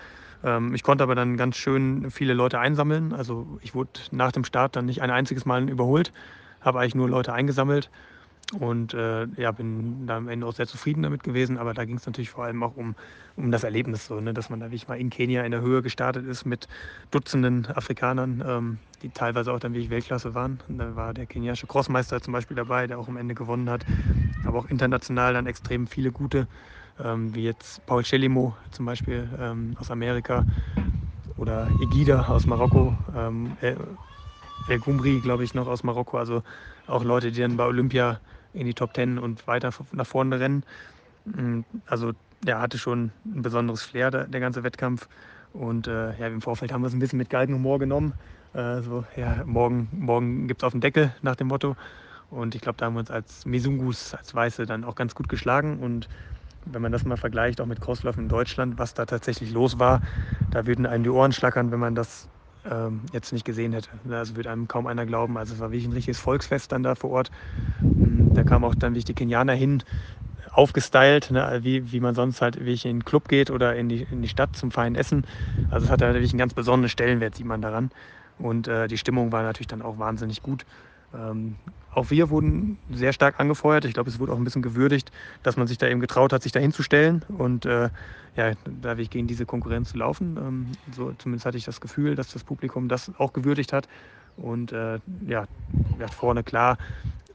Ähm, 0.45 0.75
ich 0.75 0.83
konnte 0.83 1.05
aber 1.05 1.15
dann 1.15 1.37
ganz 1.37 1.57
schön 1.57 2.11
viele 2.11 2.35
Leute 2.35 2.59
einsammeln. 2.59 3.13
Also 3.13 3.59
ich 3.63 3.75
wurde 3.75 3.91
nach 4.11 4.33
dem 4.33 4.45
Start 4.45 4.77
dann 4.77 4.87
nicht 4.87 5.03
ein 5.03 5.11
einziges 5.11 5.45
Mal 5.45 5.69
überholt, 5.69 6.13
habe 6.61 6.81
eigentlich 6.81 6.95
nur 6.95 7.09
Leute 7.09 7.33
eingesammelt 7.33 7.91
und 8.59 8.93
äh, 8.93 9.27
ja, 9.37 9.51
bin 9.53 10.07
da 10.07 10.19
am 10.19 10.29
Ende 10.29 10.47
auch 10.47 10.53
sehr 10.53 10.67
zufrieden 10.67 11.03
damit 11.03 11.23
gewesen. 11.23 11.59
Aber 11.59 11.75
da 11.75 11.85
ging 11.85 11.97
es 11.97 12.07
natürlich 12.07 12.31
vor 12.31 12.45
allem 12.45 12.63
auch 12.63 12.77
um, 12.77 12.95
um 13.37 13.51
das 13.51 13.65
Erlebnis, 13.65 14.07
so, 14.07 14.21
ne? 14.21 14.35
dass 14.35 14.51
man 14.51 14.61
da 14.61 14.67
wirklich 14.67 14.89
mal 14.89 14.99
in 14.99 15.11
Kenia 15.11 15.43
in 15.43 15.53
der 15.53 15.63
Höhe 15.63 15.83
gestartet 15.83 16.27
ist 16.27 16.45
mit 16.45 16.69
Dutzenden 17.11 17.67
Afrikanern, 17.67 18.43
ähm, 18.47 18.79
die 19.03 19.11
teilweise 19.11 19.53
auch 19.53 19.59
dann 19.59 19.73
wirklich 19.73 19.91
Weltklasse 19.91 20.35
waren. 20.35 20.61
Und 20.69 20.79
da 20.79 20.95
war 20.97 21.15
der 21.15 21.27
kenianische 21.27 21.67
Crossmeister 21.67 22.21
zum 22.21 22.33
Beispiel 22.33 22.57
dabei, 22.57 22.87
der 22.87 22.99
auch 22.99 23.09
am 23.09 23.17
Ende 23.17 23.35
gewonnen 23.35 23.71
hat. 23.71 23.85
Aber 24.45 24.59
auch 24.59 24.67
international 24.67 25.33
dann 25.33 25.47
extrem 25.47 25.87
viele 25.87 26.13
gute, 26.13 26.47
ähm, 27.05 27.35
wie 27.35 27.45
jetzt 27.45 27.85
Paul 27.87 28.03
Chelimo 28.03 28.55
zum 28.71 28.87
Beispiel 28.87 29.29
ähm, 29.39 29.77
aus 29.79 29.91
Amerika 29.91 30.45
oder 31.37 31.69
Egida 31.81 32.27
aus 32.29 32.47
Marokko. 32.47 32.95
Ähm, 33.17 33.57
El 33.61 34.79
Gumri, 34.79 35.21
glaube 35.21 35.45
ich, 35.45 35.55
noch 35.55 35.67
aus 35.67 35.83
Marokko. 35.83 36.19
Also 36.19 36.43
auch 36.87 37.05
Leute, 37.05 37.33
die 37.33 37.41
dann 37.41 37.57
bei 37.57 37.65
Olympia 37.65 38.21
in 38.53 38.67
die 38.67 38.75
Top 38.75 38.95
Ten 38.95 39.19
und 39.19 39.47
weiter 39.47 39.71
nach 39.93 40.07
vorne 40.07 40.39
rennen. 40.39 40.65
Mm, 41.25 41.61
also 41.87 42.13
der 42.45 42.61
hatte 42.61 42.79
schon 42.79 43.11
ein 43.25 43.43
besonderes 43.43 43.83
Flair, 43.83 44.11
der, 44.11 44.27
der 44.27 44.41
ganze 44.41 44.63
Wettkampf. 44.63 45.09
Und 45.53 45.87
äh, 45.87 46.19
ja, 46.19 46.27
im 46.29 46.41
Vorfeld 46.41 46.73
haben 46.73 46.83
wir 46.83 46.89
es 46.89 46.95
ein 46.95 46.99
bisschen 46.99 47.19
mit 47.19 47.31
Galgenhumor 47.31 47.79
genommen. 47.79 48.15
Äh, 48.55 48.83
so, 48.83 49.05
ja, 49.17 49.43
morgen, 49.45 49.89
morgen 49.93 50.49
gibt 50.49 50.63
es 50.63 50.67
auf 50.67 50.73
den 50.73 50.81
Deckel 50.81 51.15
nach 51.23 51.37
dem 51.37 51.49
Motto. 51.49 51.77
Und 52.31 52.55
ich 52.55 52.63
glaube, 52.63 52.79
da 52.79 52.87
haben 52.87 52.95
wir 52.95 53.01
uns 53.01 53.11
als 53.11 53.45
Mesungus, 53.45 54.15
als 54.15 54.35
Weiße, 54.35 54.65
dann 54.65 54.85
auch 54.85 54.95
ganz 54.95 55.15
gut 55.15 55.29
geschlagen. 55.29 55.81
Und 55.81 56.09
wenn 56.67 56.83
man 56.83 56.93
das 56.93 57.05
mal 57.05 57.17
vergleicht, 57.17 57.61
auch 57.61 57.67
mit 57.67 57.81
Crossläufen 57.81 58.25
in 58.25 58.29
Deutschland, 58.29 58.79
was 58.79 58.95
da 58.95 59.07
tatsächlich 59.07 59.51
los 59.53 59.79
war, 59.79 60.01
da 60.51 60.67
würden 60.67 60.87
einem 60.87 61.05
die 61.05 61.11
Ohren 61.11 61.33
schlackern, 61.33 61.73
wenn 61.73 61.81
man 61.81 61.95
das 61.95 62.29
ähm, 62.65 63.07
jetzt 63.13 63.33
nicht 63.33 63.45
gesehen 63.45 63.73
hätte. 63.73 63.91
Also 64.11 64.37
würde 64.37 64.51
einem 64.51 64.69
kaum 64.69 64.87
einer 64.87 65.07
glauben. 65.07 65.39
Also 65.39 65.55
es 65.55 65.61
war 65.61 65.71
wirklich 65.71 65.87
ein 65.87 65.93
richtiges 65.93 66.21
Volksfest 66.21 66.73
dann 66.73 66.83
da 66.83 66.95
vor 66.95 67.11
Ort. 67.11 67.31
Mm, 67.99 68.33
da 68.35 68.45
kamen 68.45 68.65
auch 68.65 68.75
dann 68.75 68.93
wirklich 68.93 69.07
die 69.07 69.15
Kenianer 69.15 69.55
hin, 69.55 69.83
aufgestylt, 70.53 71.31
ne, 71.31 71.61
wie, 71.63 71.93
wie 71.93 72.01
man 72.01 72.15
sonst 72.15 72.43
halt 72.43 72.65
wie 72.65 72.73
ich 72.73 72.85
in 72.85 72.99
den 72.99 73.05
Club 73.05 73.29
geht 73.29 73.51
oder 73.51 73.77
in 73.77 73.89
die, 73.89 74.03
in 74.11 74.23
die 74.23 74.29
Stadt 74.29 74.57
zum 74.57 74.71
feinen 74.71 74.97
Essen. 74.97 75.27
Also 75.69 75.87
es 75.87 75.91
hat 75.91 76.01
natürlich 76.01 76.33
einen 76.33 76.39
ganz 76.39 76.55
besonderen 76.55 76.89
Stellenwert, 76.91 77.35
sieht 77.37 77.47
man 77.47 77.63
daran. 77.63 77.91
Und 78.39 78.69
äh, 78.69 78.89
die 78.89 78.99
Stimmung 78.99 79.33
war 79.33 79.43
natürlich 79.43 79.69
dann 79.69 79.83
auch 79.83 79.99
wahnsinnig 79.99 80.43
gut. 80.43 80.65
Ähm, 81.15 81.57
auch 81.91 82.11
wir 82.11 82.31
wurden 82.31 82.79
sehr 82.91 83.13
stark 83.13 83.39
angefeuert. 83.39 83.85
Ich 83.85 83.95
glaube, 83.95 84.09
es 84.11 84.19
wurde 84.19 84.33
auch 84.33 84.39
ein 84.39 84.45
bisschen 84.45 84.63
gewürdigt, 84.63 85.11
dass 85.43 85.57
man 85.57 85.67
sich 85.67 85.79
da 85.79 85.89
eben 85.89 86.01
getraut 86.01 86.33
hat, 86.33 86.43
sich 86.43 86.53
da 86.53 86.61
hinzustellen 86.61 87.25
und 87.29 87.67
äh, 87.67 87.91
ja, 88.35 88.53
da 88.65 88.97
ich 88.97 89.11
gegen 89.11 89.27
diese 89.27 89.45
Konkurrenz 89.45 89.91
zu 89.91 89.99
laufen. 89.99 90.37
Ähm, 90.39 90.73
so, 90.91 91.13
zumindest 91.13 91.45
hatte 91.47 91.59
ich 91.59 91.65
das 91.65 91.81
Gefühl, 91.81 92.15
dass 92.15 92.29
das 92.33 92.45
Publikum 92.45 92.89
das 92.89 93.13
auch 93.19 93.33
gewürdigt 93.33 93.73
hat. 93.73 93.89
Und 94.37 94.73
äh, 94.73 95.01
ja, 95.27 95.47
vorne 96.11 96.43
klar 96.43 96.79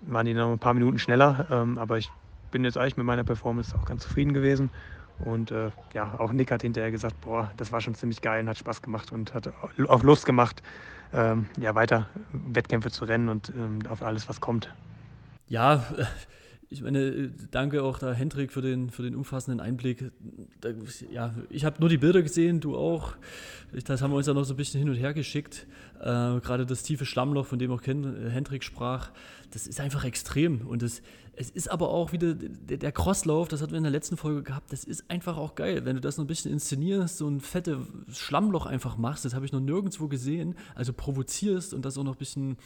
waren 0.01 0.25
die 0.25 0.33
noch 0.33 0.51
ein 0.51 0.59
paar 0.59 0.73
Minuten 0.73 0.99
schneller, 0.99 1.47
ähm, 1.51 1.77
aber 1.77 1.97
ich 1.97 2.11
bin 2.51 2.63
jetzt 2.63 2.77
eigentlich 2.77 2.97
mit 2.97 3.05
meiner 3.05 3.23
Performance 3.23 3.77
auch 3.77 3.85
ganz 3.85 4.03
zufrieden 4.03 4.33
gewesen. 4.33 4.71
Und 5.19 5.51
äh, 5.51 5.71
ja, 5.93 6.19
auch 6.19 6.31
Nick 6.31 6.51
hat 6.51 6.61
hinterher 6.61 6.91
gesagt, 6.91 7.19
boah, 7.21 7.51
das 7.57 7.71
war 7.71 7.81
schon 7.81 7.95
ziemlich 7.95 8.21
geil 8.21 8.41
und 8.41 8.49
hat 8.49 8.57
Spaß 8.57 8.81
gemacht 8.81 9.11
und 9.11 9.33
hat 9.33 9.51
auch 9.87 10.03
Lust 10.03 10.25
gemacht, 10.25 10.61
ähm, 11.13 11.47
ja, 11.59 11.75
weiter 11.75 12.07
Wettkämpfe 12.31 12.91
zu 12.91 13.05
rennen 13.05 13.29
und 13.29 13.49
ähm, 13.49 13.79
auf 13.89 14.01
alles, 14.01 14.27
was 14.29 14.41
kommt. 14.41 14.73
Ja, 15.47 15.85
ich 16.69 16.81
meine, 16.81 17.29
danke 17.51 17.83
auch 17.83 17.99
da 17.99 18.11
Hendrik 18.11 18.51
für 18.51 18.61
den, 18.61 18.89
für 18.89 19.03
den 19.03 19.15
umfassenden 19.15 19.59
Einblick. 19.59 20.11
Da, 20.59 20.69
ja, 21.11 21.33
ich 21.49 21.63
habe 21.63 21.77
nur 21.79 21.89
die 21.89 21.97
Bilder 21.97 22.21
gesehen, 22.21 22.59
du 22.59 22.75
auch. 22.75 23.13
Das 23.85 24.01
haben 24.01 24.11
wir 24.11 24.17
uns 24.17 24.27
ja 24.27 24.33
noch 24.33 24.43
so 24.43 24.53
ein 24.53 24.57
bisschen 24.57 24.79
hin 24.79 24.89
und 24.89 24.95
her 24.95 25.13
geschickt. 25.13 25.67
Äh, 25.99 26.03
Gerade 26.03 26.65
das 26.65 26.83
tiefe 26.83 27.05
Schlammloch, 27.05 27.45
von 27.45 27.59
dem 27.59 27.71
auch 27.71 27.81
Hendrik 27.85 28.63
sprach, 28.63 29.11
das 29.51 29.67
ist 29.67 29.79
einfach 29.79 30.03
extrem. 30.03 30.67
Und 30.67 30.81
das, 30.81 31.01
es 31.39 31.51
ist 31.51 31.69
aber 31.69 31.89
auch 31.89 32.11
wieder 32.11 32.33
der, 32.33 32.77
der, 32.77 32.91
Crosslauf, 32.91 33.47
das 33.47 33.61
hatten 33.61 33.71
wir 33.71 33.77
in 33.77 33.83
der 33.83 33.91
letzten 33.91 34.17
Folge 34.17 34.41
gehabt, 34.41 34.73
das 34.73 34.83
ist 34.83 35.09
einfach 35.09 35.37
auch 35.37 35.53
geil. 35.53 35.85
Wenn 35.85 35.95
du 35.95 36.01
das 36.01 36.17
noch 36.17 36.25
ein 36.25 36.27
bisschen 36.27 36.51
inszenierst, 36.51 37.17
so 37.17 37.27
ein 37.27 37.41
fettes 37.41 37.77
Schlammloch 38.11 38.65
einfach 38.65 38.97
machst, 38.97 39.23
das 39.23 39.35
habe 39.35 39.45
ich 39.45 39.51
noch 39.51 39.59
nirgendwo 39.59 40.07
gesehen, 40.07 40.55
also 40.73 40.93
provozierst 40.93 41.75
und 41.75 41.85
das 41.85 41.97
auch 41.97 42.03
noch 42.03 42.15
ein 42.15 42.17
bisschen 42.17 42.57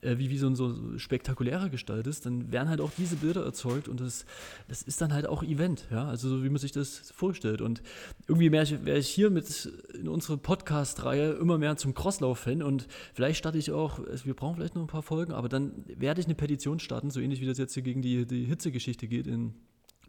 äh, 0.00 0.18
wie, 0.18 0.30
wie 0.30 0.38
so, 0.38 0.54
so 0.54 0.98
spektakulärer 0.98 1.68
gestaltest, 1.68 2.26
dann 2.26 2.52
werden 2.52 2.68
halt 2.68 2.80
auch 2.80 2.90
diese 2.96 3.16
Bilder 3.16 3.44
erzeugt 3.44 3.88
und 3.88 4.00
das, 4.00 4.24
das 4.68 4.82
ist 4.82 5.00
dann 5.00 5.12
halt 5.12 5.26
auch 5.26 5.42
Event, 5.42 5.86
ja, 5.90 6.08
also 6.08 6.28
so 6.28 6.44
wie 6.44 6.48
man 6.48 6.58
sich 6.58 6.72
das 6.72 7.10
vorstellt. 7.14 7.60
Und 7.60 7.82
irgendwie 8.26 8.52
wäre 8.52 8.64
ich, 8.64 8.84
wär 8.84 8.96
ich 8.96 9.08
hier 9.08 9.30
mit 9.30 9.72
in 9.94 10.08
unserer 10.08 10.36
Podcast-Reihe 10.36 11.32
immer 11.32 11.58
mehr 11.58 11.76
zum 11.76 11.94
Crosslauf-Fan 11.94 12.62
und 12.62 12.86
vielleicht 13.12 13.38
starte 13.38 13.58
ich 13.58 13.72
auch, 13.72 13.98
also 14.06 14.24
wir 14.24 14.34
brauchen 14.34 14.56
vielleicht 14.56 14.74
noch 14.76 14.82
ein 14.82 14.88
paar 14.88 15.02
Folgen, 15.02 15.32
aber 15.32 15.48
dann 15.48 15.72
werde 15.86 16.20
ich 16.20 16.26
eine 16.26 16.34
Petition 16.34 16.78
starten, 16.78 17.10
so 17.10 17.20
ähnlich 17.20 17.40
wie 17.40 17.46
das 17.46 17.58
jetzt 17.58 17.74
hier 17.74 17.82
gegen 17.82 17.97
gegen 18.00 18.26
die, 18.26 18.26
die 18.26 18.44
Hitzegeschichte 18.44 19.08
geht 19.08 19.26
in, 19.26 19.54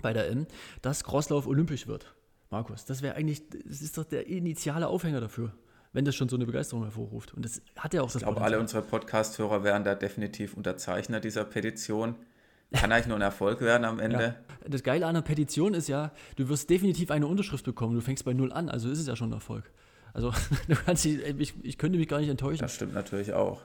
bei 0.01 0.13
der 0.13 0.29
M, 0.29 0.47
dass 0.81 1.03
Crosslauf 1.03 1.47
olympisch 1.47 1.87
wird. 1.87 2.15
Markus, 2.49 2.85
das 2.85 3.01
wäre 3.01 3.15
eigentlich, 3.15 3.43
das 3.49 3.81
ist 3.81 3.97
doch 3.97 4.05
der 4.05 4.27
initiale 4.27 4.87
Aufhänger 4.87 5.21
dafür, 5.21 5.53
wenn 5.93 6.05
das 6.05 6.15
schon 6.15 6.29
so 6.29 6.35
eine 6.35 6.45
Begeisterung 6.45 6.83
hervorruft. 6.83 7.33
Und 7.33 7.45
das 7.45 7.61
hat 7.77 7.93
ja 7.93 8.01
auch 8.01 8.07
das 8.07 8.15
Ich 8.15 8.23
glaube, 8.23 8.41
alle 8.41 8.59
unsere 8.59 8.81
Podcast-Hörer 8.81 9.63
wären 9.63 9.83
da 9.83 9.95
definitiv 9.95 10.55
Unterzeichner 10.55 11.19
dieser 11.19 11.45
Petition. 11.45 12.15
Kann 12.71 12.91
eigentlich 12.91 13.07
nur 13.07 13.17
ein 13.17 13.21
Erfolg 13.23 13.61
werden 13.61 13.83
am 13.83 13.99
Ende. 13.99 14.35
Ja. 14.61 14.67
Das 14.67 14.83
Geile 14.83 15.05
an 15.05 15.15
einer 15.15 15.23
Petition 15.23 15.73
ist 15.73 15.87
ja, 15.87 16.11
du 16.35 16.49
wirst 16.49 16.69
definitiv 16.69 17.09
eine 17.09 17.25
Unterschrift 17.25 17.65
bekommen. 17.65 17.95
Du 17.95 18.01
fängst 18.01 18.25
bei 18.25 18.33
Null 18.33 18.51
an, 18.51 18.69
also 18.69 18.89
ist 18.89 18.99
es 18.99 19.07
ja 19.07 19.15
schon 19.15 19.29
ein 19.29 19.33
Erfolg. 19.33 19.71
Also 20.13 20.31
du 20.67 20.75
kannst, 20.75 21.05
ich, 21.05 21.53
ich 21.63 21.77
könnte 21.77 21.97
mich 21.97 22.07
gar 22.07 22.19
nicht 22.19 22.29
enttäuschen. 22.29 22.61
Das 22.61 22.75
stimmt 22.75 22.93
natürlich 22.93 23.33
auch. 23.33 23.63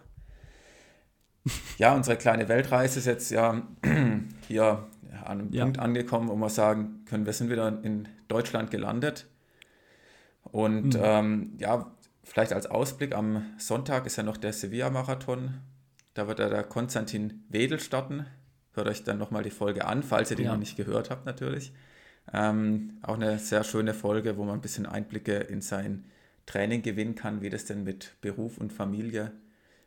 Ja, 1.78 1.94
unsere 1.94 2.16
kleine 2.16 2.48
Weltreise 2.48 2.98
ist 2.98 3.06
jetzt 3.06 3.30
ja 3.30 3.62
hier 4.48 4.86
an 5.24 5.40
einem 5.40 5.52
ja. 5.52 5.64
Punkt 5.64 5.78
angekommen, 5.78 6.28
wo 6.28 6.36
wir 6.36 6.50
sagen 6.50 7.04
können, 7.06 7.26
wir 7.26 7.32
sind 7.32 7.50
wieder 7.50 7.80
in 7.82 8.08
Deutschland 8.28 8.70
gelandet. 8.70 9.26
Und 10.42 10.94
mhm. 10.94 11.00
ähm, 11.02 11.52
ja, 11.58 11.90
vielleicht 12.22 12.52
als 12.52 12.66
Ausblick, 12.66 13.14
am 13.14 13.44
Sonntag 13.58 14.06
ist 14.06 14.16
ja 14.16 14.22
noch 14.22 14.36
der 14.36 14.52
Sevilla-Marathon. 14.52 15.54
Da 16.14 16.28
wird 16.28 16.38
ja 16.38 16.48
der 16.48 16.64
Konstantin 16.64 17.44
Wedel 17.48 17.80
starten. 17.80 18.26
Hört 18.74 18.88
euch 18.88 19.04
dann 19.04 19.18
nochmal 19.18 19.42
die 19.42 19.50
Folge 19.50 19.86
an, 19.86 20.02
falls 20.02 20.30
ihr 20.30 20.36
die 20.36 20.44
ja. 20.44 20.52
noch 20.52 20.58
nicht 20.58 20.76
gehört 20.76 21.10
habt 21.10 21.26
natürlich. 21.26 21.72
Ähm, 22.32 22.98
auch 23.02 23.14
eine 23.14 23.38
sehr 23.38 23.64
schöne 23.64 23.94
Folge, 23.94 24.36
wo 24.36 24.44
man 24.44 24.54
ein 24.54 24.60
bisschen 24.60 24.86
Einblicke 24.86 25.34
in 25.34 25.60
sein 25.60 26.04
Training 26.46 26.82
gewinnen 26.82 27.14
kann, 27.14 27.42
wie 27.42 27.50
das 27.50 27.64
denn 27.64 27.84
mit 27.84 28.14
Beruf 28.20 28.58
und 28.58 28.72
Familie 28.72 29.32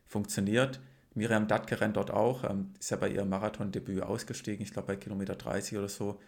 funktioniert. 0.06 0.80
Miriam 1.18 1.48
Dattke 1.48 1.82
rennt 1.82 1.98
dort 1.98 2.12
auch, 2.12 2.44
ähm, 2.50 2.72
ist 2.80 2.92
ja 2.92 2.98
bei 2.98 3.10
ihrem 3.10 3.30
Marathon-Debüt 3.30 4.04
ausgestiegen, 4.04 4.64
ich 4.64 4.72
glaube 4.72 4.88
bei 4.88 4.96
Kilometer 4.96 5.36
30 5.36 5.78
oder 5.78 5.90
so. 5.90 6.20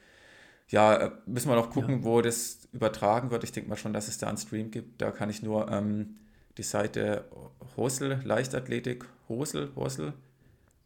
Ja, 0.67 0.95
äh, 0.95 1.11
müssen 1.25 1.49
wir 1.49 1.55
noch 1.55 1.69
gucken, 1.69 1.99
ja. 1.99 2.03
wo 2.03 2.21
das 2.21 2.67
übertragen 2.73 3.31
wird. 3.31 3.43
Ich 3.43 3.51
denke 3.51 3.69
mal 3.69 3.75
schon, 3.75 3.93
dass 3.93 4.07
es 4.07 4.17
da 4.17 4.27
einen 4.27 4.37
Stream 4.37 4.71
gibt. 4.71 5.01
Da 5.01 5.11
kann 5.11 5.29
ich 5.29 5.41
nur 5.41 5.71
ähm, 5.71 6.15
die 6.57 6.63
Seite 6.63 7.25
Hosel, 7.77 8.19
Leichtathletik, 8.23 9.05
Hosel, 9.29 9.71
Hosel. 9.75 10.13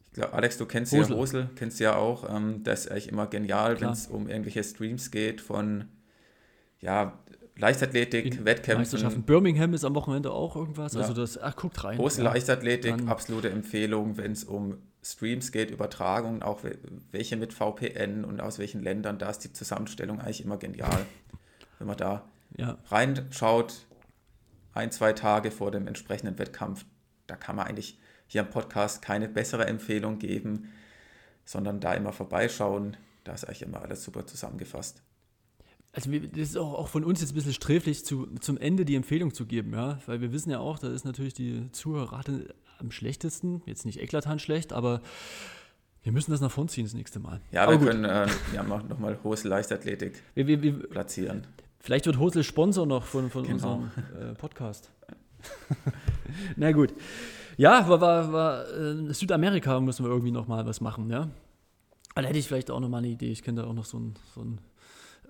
Ich 0.05 0.13
glaube, 0.13 0.33
Alex, 0.33 0.57
du 0.57 0.65
kennst 0.65 0.93
Hosel. 0.93 1.11
ja 1.11 1.17
Hosel, 1.17 1.49
kennst 1.55 1.79
ja 1.79 1.95
auch. 1.95 2.33
Ähm, 2.33 2.63
das 2.63 2.81
ist 2.81 2.91
eigentlich 2.91 3.09
immer 3.09 3.27
genial, 3.27 3.81
wenn 3.81 3.89
es 3.89 4.07
um 4.07 4.29
irgendwelche 4.29 4.63
Streams 4.63 5.11
geht 5.11 5.41
von 5.41 5.89
ja, 6.79 7.17
Leichtathletik, 7.63 8.43
Wettkämpfen. 8.43 8.81
Meisterschaften. 8.81 9.23
Birmingham 9.23 9.73
ist 9.73 9.85
am 9.85 9.95
Wochenende 9.95 10.31
auch 10.31 10.57
irgendwas. 10.57 10.95
Ja. 10.95 11.01
Also 11.01 11.13
das, 11.13 11.41
ach, 11.41 11.55
guckt 11.55 11.81
rein. 11.85 11.97
Große 11.97 12.21
ja. 12.21 12.29
Leichtathletik, 12.31 12.97
Dann. 12.97 13.07
absolute 13.07 13.49
Empfehlung, 13.49 14.17
wenn 14.17 14.33
es 14.33 14.43
um 14.43 14.79
Streams 15.01 15.53
geht, 15.53 15.71
Übertragungen, 15.71 16.43
auch 16.43 16.59
welche 17.11 17.37
mit 17.37 17.53
VPN 17.53 18.25
und 18.25 18.41
aus 18.41 18.59
welchen 18.59 18.83
Ländern, 18.83 19.17
da 19.17 19.29
ist 19.29 19.39
die 19.39 19.53
Zusammenstellung 19.53 20.19
eigentlich 20.19 20.43
immer 20.43 20.57
genial. 20.57 21.05
wenn 21.79 21.87
man 21.87 21.95
da 21.95 22.25
ja. 22.57 22.77
reinschaut, 22.89 23.85
ein, 24.73 24.91
zwei 24.91 25.13
Tage 25.13 25.49
vor 25.49 25.71
dem 25.71 25.87
entsprechenden 25.87 26.37
Wettkampf, 26.39 26.83
da 27.27 27.37
kann 27.37 27.55
man 27.55 27.67
eigentlich 27.67 27.97
hier 28.27 28.41
im 28.41 28.49
Podcast 28.49 29.01
keine 29.01 29.29
bessere 29.29 29.67
Empfehlung 29.67 30.19
geben, 30.19 30.73
sondern 31.45 31.79
da 31.79 31.93
immer 31.93 32.11
vorbeischauen. 32.11 32.97
Da 33.23 33.33
ist 33.33 33.45
eigentlich 33.45 33.61
immer 33.61 33.81
alles 33.81 34.03
super 34.03 34.25
zusammengefasst 34.25 35.01
also 35.93 36.11
das 36.11 36.49
ist 36.49 36.57
auch, 36.57 36.73
auch, 36.73 36.87
von 36.87 37.03
uns 37.03 37.21
jetzt 37.21 37.31
ein 37.31 37.35
bisschen 37.35 37.53
sträflich, 37.53 38.03
zu, 38.03 38.25
zum 38.39 38.57
Ende 38.57 38.83
die 38.83 38.95
Empfehlung 38.95 39.33
zu 39.33 39.45
geben, 39.45 39.73
ja, 39.73 39.99
weil 40.07 40.21
wir 40.21 40.31
wissen 40.31 40.49
ja 40.49 40.59
auch, 40.59 40.79
da 40.79 40.89
ist 40.89 41.05
natürlich 41.05 41.35
die 41.35 41.71
Zuhörerrate 41.71 42.53
am 42.79 42.89
schlechtesten, 42.89 43.61
jetzt 43.67 43.85
nicht 43.85 44.01
eklatant 44.01 44.41
schlecht, 44.41 44.73
aber 44.73 45.01
wir 46.01 46.11
müssen 46.11 46.31
das 46.31 46.41
nach 46.41 46.51
vorn 46.51 46.67
ziehen 46.67 46.85
das 46.85 46.95
nächste 46.95 47.19
Mal. 47.19 47.41
Ja, 47.51 47.63
aber 47.63 47.73
wir 47.73 47.77
gut. 47.77 47.87
können 47.89 48.05
äh, 48.05 48.27
ja, 48.55 48.63
nochmal 48.63 49.19
Hosel 49.23 49.49
Leichtathletik 49.49 50.21
wir, 50.33 50.47
wir, 50.47 50.63
wir, 50.63 50.89
platzieren. 50.89 51.45
Vielleicht 51.79 52.07
wird 52.07 52.17
Hosel 52.17 52.43
Sponsor 52.43 52.87
noch 52.87 53.05
von, 53.05 53.29
von 53.29 53.43
genau. 53.43 53.53
unserem 53.53 53.91
äh, 54.19 54.33
Podcast. 54.33 54.89
Na 56.55 56.71
gut. 56.71 56.93
Ja, 57.55 57.87
war, 57.87 58.01
war, 58.01 58.33
war 58.33 58.67
äh, 58.67 59.13
Südamerika 59.13 59.79
müssen 59.79 60.03
wir 60.03 60.09
irgendwie 60.09 60.31
nochmal 60.31 60.65
was 60.65 60.81
machen, 60.81 61.09
ja. 61.11 61.29
Da 62.15 62.21
hätte 62.23 62.39
ich 62.39 62.47
vielleicht 62.47 62.71
auch 62.71 62.79
nochmal 62.79 62.99
eine 62.99 63.09
Idee. 63.09 63.31
Ich 63.31 63.43
kenne 63.43 63.61
da 63.61 63.67
auch 63.67 63.73
noch 63.73 63.85
so 63.85 63.99
ein, 63.99 64.15
so 64.33 64.41
ein 64.41 64.59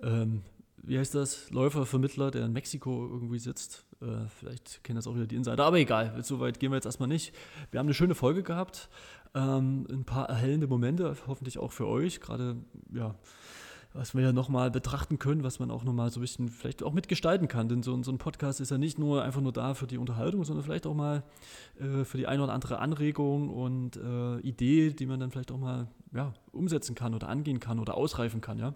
ähm, 0.02 0.42
wie 0.86 0.98
heißt 0.98 1.14
das, 1.14 1.50
Läufervermittler, 1.50 2.30
der 2.30 2.46
in 2.46 2.52
Mexiko 2.52 3.06
irgendwie 3.06 3.38
sitzt. 3.38 3.84
Äh, 4.00 4.28
vielleicht 4.38 4.84
kennen 4.84 4.96
das 4.96 5.06
auch 5.06 5.14
wieder 5.14 5.26
die 5.26 5.36
Insider, 5.36 5.64
aber 5.64 5.78
egal, 5.78 6.22
so 6.22 6.40
weit 6.40 6.60
gehen 6.60 6.70
wir 6.70 6.76
jetzt 6.76 6.86
erstmal 6.86 7.08
nicht. 7.08 7.34
Wir 7.70 7.80
haben 7.80 7.86
eine 7.86 7.94
schöne 7.94 8.14
Folge 8.14 8.42
gehabt, 8.42 8.88
ähm, 9.34 9.86
ein 9.90 10.04
paar 10.04 10.28
erhellende 10.28 10.66
Momente, 10.66 11.16
hoffentlich 11.26 11.58
auch 11.58 11.72
für 11.72 11.86
euch, 11.86 12.20
gerade, 12.20 12.56
ja, 12.92 13.14
was 13.94 14.12
wir 14.12 14.22
ja 14.22 14.32
nochmal 14.32 14.72
betrachten 14.72 15.20
können, 15.20 15.44
was 15.44 15.60
man 15.60 15.70
auch 15.70 15.84
nochmal 15.84 16.10
so 16.10 16.18
ein 16.18 16.22
bisschen 16.22 16.48
vielleicht 16.48 16.82
auch 16.82 16.92
mitgestalten 16.92 17.46
kann. 17.46 17.68
Denn 17.68 17.84
so, 17.84 18.02
so, 18.02 18.10
ein 18.10 18.18
Podcast 18.18 18.60
ist 18.60 18.72
ja 18.72 18.76
nicht 18.76 18.98
nur 18.98 19.22
einfach 19.22 19.40
nur 19.40 19.52
da 19.52 19.74
für 19.74 19.86
die 19.86 19.98
Unterhaltung, 19.98 20.44
sondern 20.44 20.64
vielleicht 20.64 20.86
auch 20.86 20.94
mal 20.94 21.22
äh, 21.78 22.04
für 22.04 22.18
die 22.18 22.26
eine 22.26 22.42
oder 22.42 22.52
andere 22.52 22.80
Anregung 22.80 23.50
und 23.50 23.96
äh, 23.96 24.40
Idee, 24.40 24.90
die 24.90 25.06
man 25.06 25.20
dann 25.20 25.30
vielleicht 25.30 25.52
auch 25.52 25.58
mal 25.58 25.86
ja, 26.12 26.34
umsetzen 26.50 26.96
kann 26.96 27.14
oder 27.14 27.28
angehen 27.28 27.60
kann 27.60 27.78
oder 27.78 27.96
ausreifen 27.96 28.40
kann. 28.40 28.58
Ja? 28.58 28.74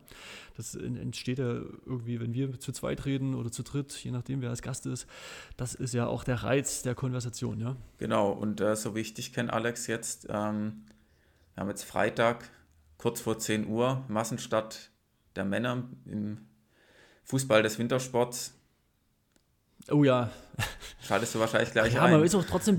Das 0.56 0.76
entsteht 0.76 1.40
ja 1.40 1.62
irgendwie, 1.84 2.20
wenn 2.20 2.32
wir 2.32 2.60
zu 2.60 2.70
zweit 2.70 3.04
reden 3.04 3.34
oder 3.34 3.50
zu 3.50 3.64
dritt, 3.64 3.92
je 4.04 4.12
nachdem, 4.12 4.40
wer 4.40 4.50
als 4.50 4.62
Gast 4.62 4.86
ist. 4.86 5.08
Das 5.56 5.74
ist 5.74 5.94
ja 5.94 6.06
auch 6.06 6.22
der 6.22 6.44
Reiz 6.44 6.82
der 6.82 6.94
Konversation. 6.94 7.58
Ja? 7.58 7.74
Genau, 7.98 8.30
und 8.30 8.60
äh, 8.60 8.76
so 8.76 8.94
wie 8.94 9.00
ich 9.00 9.14
dich 9.14 9.32
kenne, 9.32 9.52
Alex, 9.52 9.88
jetzt, 9.88 10.26
ähm, 10.30 10.84
wir 11.54 11.62
haben 11.62 11.68
jetzt 11.68 11.82
Freitag, 11.82 12.48
kurz 12.98 13.20
vor 13.20 13.36
10 13.36 13.66
Uhr, 13.66 14.04
Massenstadt 14.06 14.92
der 15.39 15.45
Männer 15.45 15.84
im 16.05 16.39
Fußball 17.24 17.62
des 17.62 17.78
Wintersports. 17.78 18.55
Oh 19.91 20.05
ja. 20.05 20.30
Schaltest 21.01 21.34
du 21.34 21.39
wahrscheinlich 21.39 21.72
gleich 21.72 21.95
ja, 21.95 22.03
ein. 22.03 22.12
Ja, 22.12 22.18
man 22.18 22.26
ist 22.26 22.34
auch 22.34 22.45
trotzdem 22.45 22.78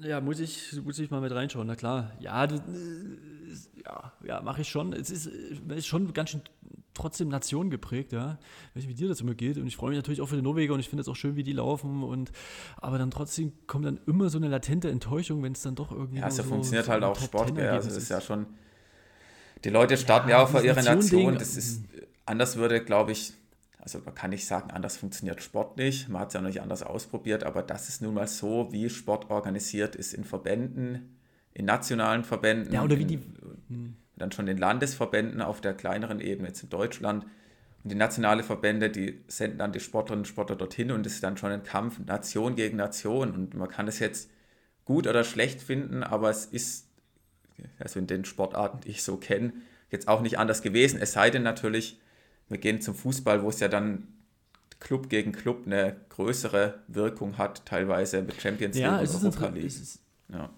ja, 0.00 0.20
muss 0.20 0.40
ich, 0.40 0.72
muss 0.82 0.98
ich 0.98 1.10
mal 1.10 1.20
mit 1.20 1.32
reinschauen, 1.32 1.66
na 1.66 1.76
klar. 1.76 2.12
Ja, 2.18 2.46
das, 2.46 2.60
ja, 3.84 4.12
ja 4.26 4.42
mache 4.42 4.62
ich 4.62 4.68
schon. 4.68 4.92
Es 4.92 5.10
ist, 5.10 5.26
ist 5.26 5.86
schon 5.86 6.12
ganz 6.12 6.30
schön 6.30 6.42
trotzdem 6.94 7.28
Nation 7.28 7.70
geprägt, 7.70 8.12
ja. 8.12 8.38
Ich 8.70 8.76
weiß 8.76 8.86
nicht, 8.86 8.88
wie 8.88 8.94
dir 8.94 9.08
das 9.08 9.20
immer 9.20 9.34
geht. 9.34 9.56
Und 9.56 9.66
ich 9.66 9.76
freue 9.76 9.90
mich 9.90 9.98
natürlich 9.98 10.20
auch 10.20 10.28
für 10.28 10.36
die 10.36 10.42
Norweger 10.42 10.74
und 10.74 10.80
ich 10.80 10.88
finde 10.88 11.02
es 11.02 11.08
auch 11.08 11.16
schön, 11.16 11.36
wie 11.36 11.42
die 11.42 11.52
laufen. 11.52 12.02
Und, 12.02 12.32
aber 12.76 12.98
dann 12.98 13.10
trotzdem 13.10 13.52
kommt 13.66 13.84
dann 13.84 14.00
immer 14.06 14.30
so 14.30 14.38
eine 14.38 14.48
latente 14.48 14.90
Enttäuschung, 14.90 15.42
wenn 15.42 15.52
es 15.52 15.62
dann 15.62 15.74
doch 15.76 15.92
irgendwie. 15.92 16.18
Ja, 16.18 16.28
es 16.28 16.36
so, 16.36 16.42
funktioniert 16.42 16.88
halt 16.88 17.02
auch 17.04 17.18
Sport, 17.18 17.54
gell. 17.54 17.68
Also 17.68 17.88
es 17.88 17.96
ist 17.96 18.08
ja 18.08 18.20
schon. 18.20 18.46
Die 19.64 19.70
Leute 19.70 19.96
starten 19.96 20.28
ja, 20.28 20.38
ja 20.38 20.44
auch 20.44 20.48
für 20.48 20.64
ihre 20.64 20.82
Nation. 20.82 21.34
Das 21.34 21.56
ist, 21.56 21.82
anders 22.26 22.56
würde, 22.56 22.84
glaube 22.84 23.12
ich, 23.12 23.32
also 23.78 23.98
man 24.04 24.14
kann 24.14 24.30
nicht 24.30 24.46
sagen, 24.46 24.70
anders 24.70 24.96
funktioniert 24.96 25.42
Sport 25.42 25.76
nicht. 25.76 26.08
Man 26.08 26.22
hat 26.22 26.28
es 26.28 26.34
ja 26.34 26.40
noch 26.40 26.48
nicht 26.48 26.62
anders 26.62 26.82
ausprobiert, 26.82 27.44
aber 27.44 27.62
das 27.62 27.88
ist 27.88 28.02
nun 28.02 28.14
mal 28.14 28.26
so, 28.26 28.68
wie 28.72 28.88
Sport 28.88 29.30
organisiert 29.30 29.96
ist 29.96 30.14
in 30.14 30.24
Verbänden, 30.24 31.18
in 31.52 31.64
nationalen 31.66 32.24
Verbänden. 32.24 32.72
Ja, 32.72 32.82
oder 32.82 32.98
wie 32.98 33.04
die. 33.04 33.20
In, 33.68 33.96
dann 34.16 34.32
schon 34.32 34.46
in 34.48 34.58
Landesverbänden 34.58 35.42
auf 35.42 35.60
der 35.60 35.74
kleineren 35.74 36.20
Ebene, 36.20 36.48
jetzt 36.48 36.62
in 36.62 36.68
Deutschland. 36.70 37.24
Und 37.82 37.90
die 37.90 37.96
nationale 37.96 38.42
Verbände, 38.42 38.88
die 38.88 39.20
senden 39.28 39.58
dann 39.58 39.72
die 39.72 39.80
Sportlerinnen 39.80 40.22
und 40.22 40.28
Sportler 40.28 40.56
dorthin 40.56 40.90
und 40.92 41.04
es 41.04 41.14
ist 41.14 41.24
dann 41.24 41.36
schon 41.36 41.50
ein 41.50 41.62
Kampf 41.62 41.98
Nation 41.98 42.54
gegen 42.54 42.76
Nation. 42.76 43.32
Und 43.32 43.54
man 43.54 43.68
kann 43.68 43.88
es 43.88 43.98
jetzt 43.98 44.30
gut 44.84 45.06
oder 45.06 45.24
schlecht 45.24 45.60
finden, 45.60 46.02
aber 46.02 46.30
es 46.30 46.46
ist, 46.46 46.88
also 47.78 47.98
in 47.98 48.06
den 48.06 48.24
Sportarten, 48.24 48.80
die 48.80 48.90
ich 48.90 49.02
so 49.02 49.16
kenne, 49.16 49.52
jetzt 49.90 50.08
auch 50.08 50.20
nicht 50.20 50.38
anders 50.38 50.62
gewesen. 50.62 51.00
Es 51.00 51.12
sei 51.12 51.30
denn 51.30 51.42
natürlich, 51.42 52.00
wir 52.48 52.58
gehen 52.58 52.80
zum 52.80 52.94
Fußball, 52.94 53.42
wo 53.42 53.48
es 53.48 53.60
ja 53.60 53.68
dann 53.68 54.08
Club 54.80 55.08
gegen 55.08 55.32
Club 55.32 55.62
eine 55.66 55.96
größere 56.10 56.80
Wirkung 56.88 57.38
hat, 57.38 57.64
teilweise 57.64 58.22
mit 58.22 58.40
Champions 58.40 58.76
League 58.76 58.84
ja, 58.84 59.00
oder 59.00 59.24
Europa 59.24 59.48
League. 59.48 59.66
Es 59.66 59.80
ist, 59.80 60.00
ja. 60.28 60.50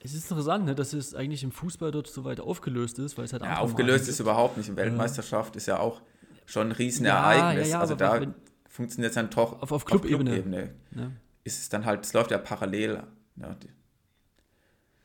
es 0.00 0.14
ist 0.14 0.30
interessant, 0.30 0.64
ne, 0.64 0.74
dass 0.74 0.92
es 0.92 1.14
eigentlich 1.14 1.44
im 1.44 1.52
Fußball 1.52 1.92
dort 1.92 2.08
so 2.08 2.24
weit 2.24 2.40
aufgelöst 2.40 2.98
ist, 2.98 3.16
weil 3.16 3.26
es 3.26 3.32
halt 3.32 3.42
Ja, 3.42 3.58
aufgelöst 3.58 4.08
ist 4.08 4.18
überhaupt 4.18 4.56
nicht. 4.56 4.68
Eine 4.68 4.76
Weltmeisterschaft 4.76 5.56
ist 5.56 5.66
ja 5.66 5.78
auch 5.78 6.00
schon 6.46 6.68
ein 6.68 6.72
Riesenereignis. 6.72 7.68
Ja, 7.68 7.74
ja, 7.74 7.80
also 7.80 7.94
da 7.94 8.20
funktioniert 8.68 9.10
es 9.10 9.14
dann 9.14 9.30
doch 9.30 9.62
auf, 9.62 9.70
auf 9.70 9.84
Clubebene. 9.84 10.42
Club 10.42 10.70
ja. 10.96 11.10
Ist 11.44 11.60
es 11.60 11.68
dann 11.68 11.84
halt, 11.84 12.04
es 12.04 12.12
läuft 12.12 12.30
ja 12.32 12.38
parallel. 12.38 13.02
Ja, 13.36 13.56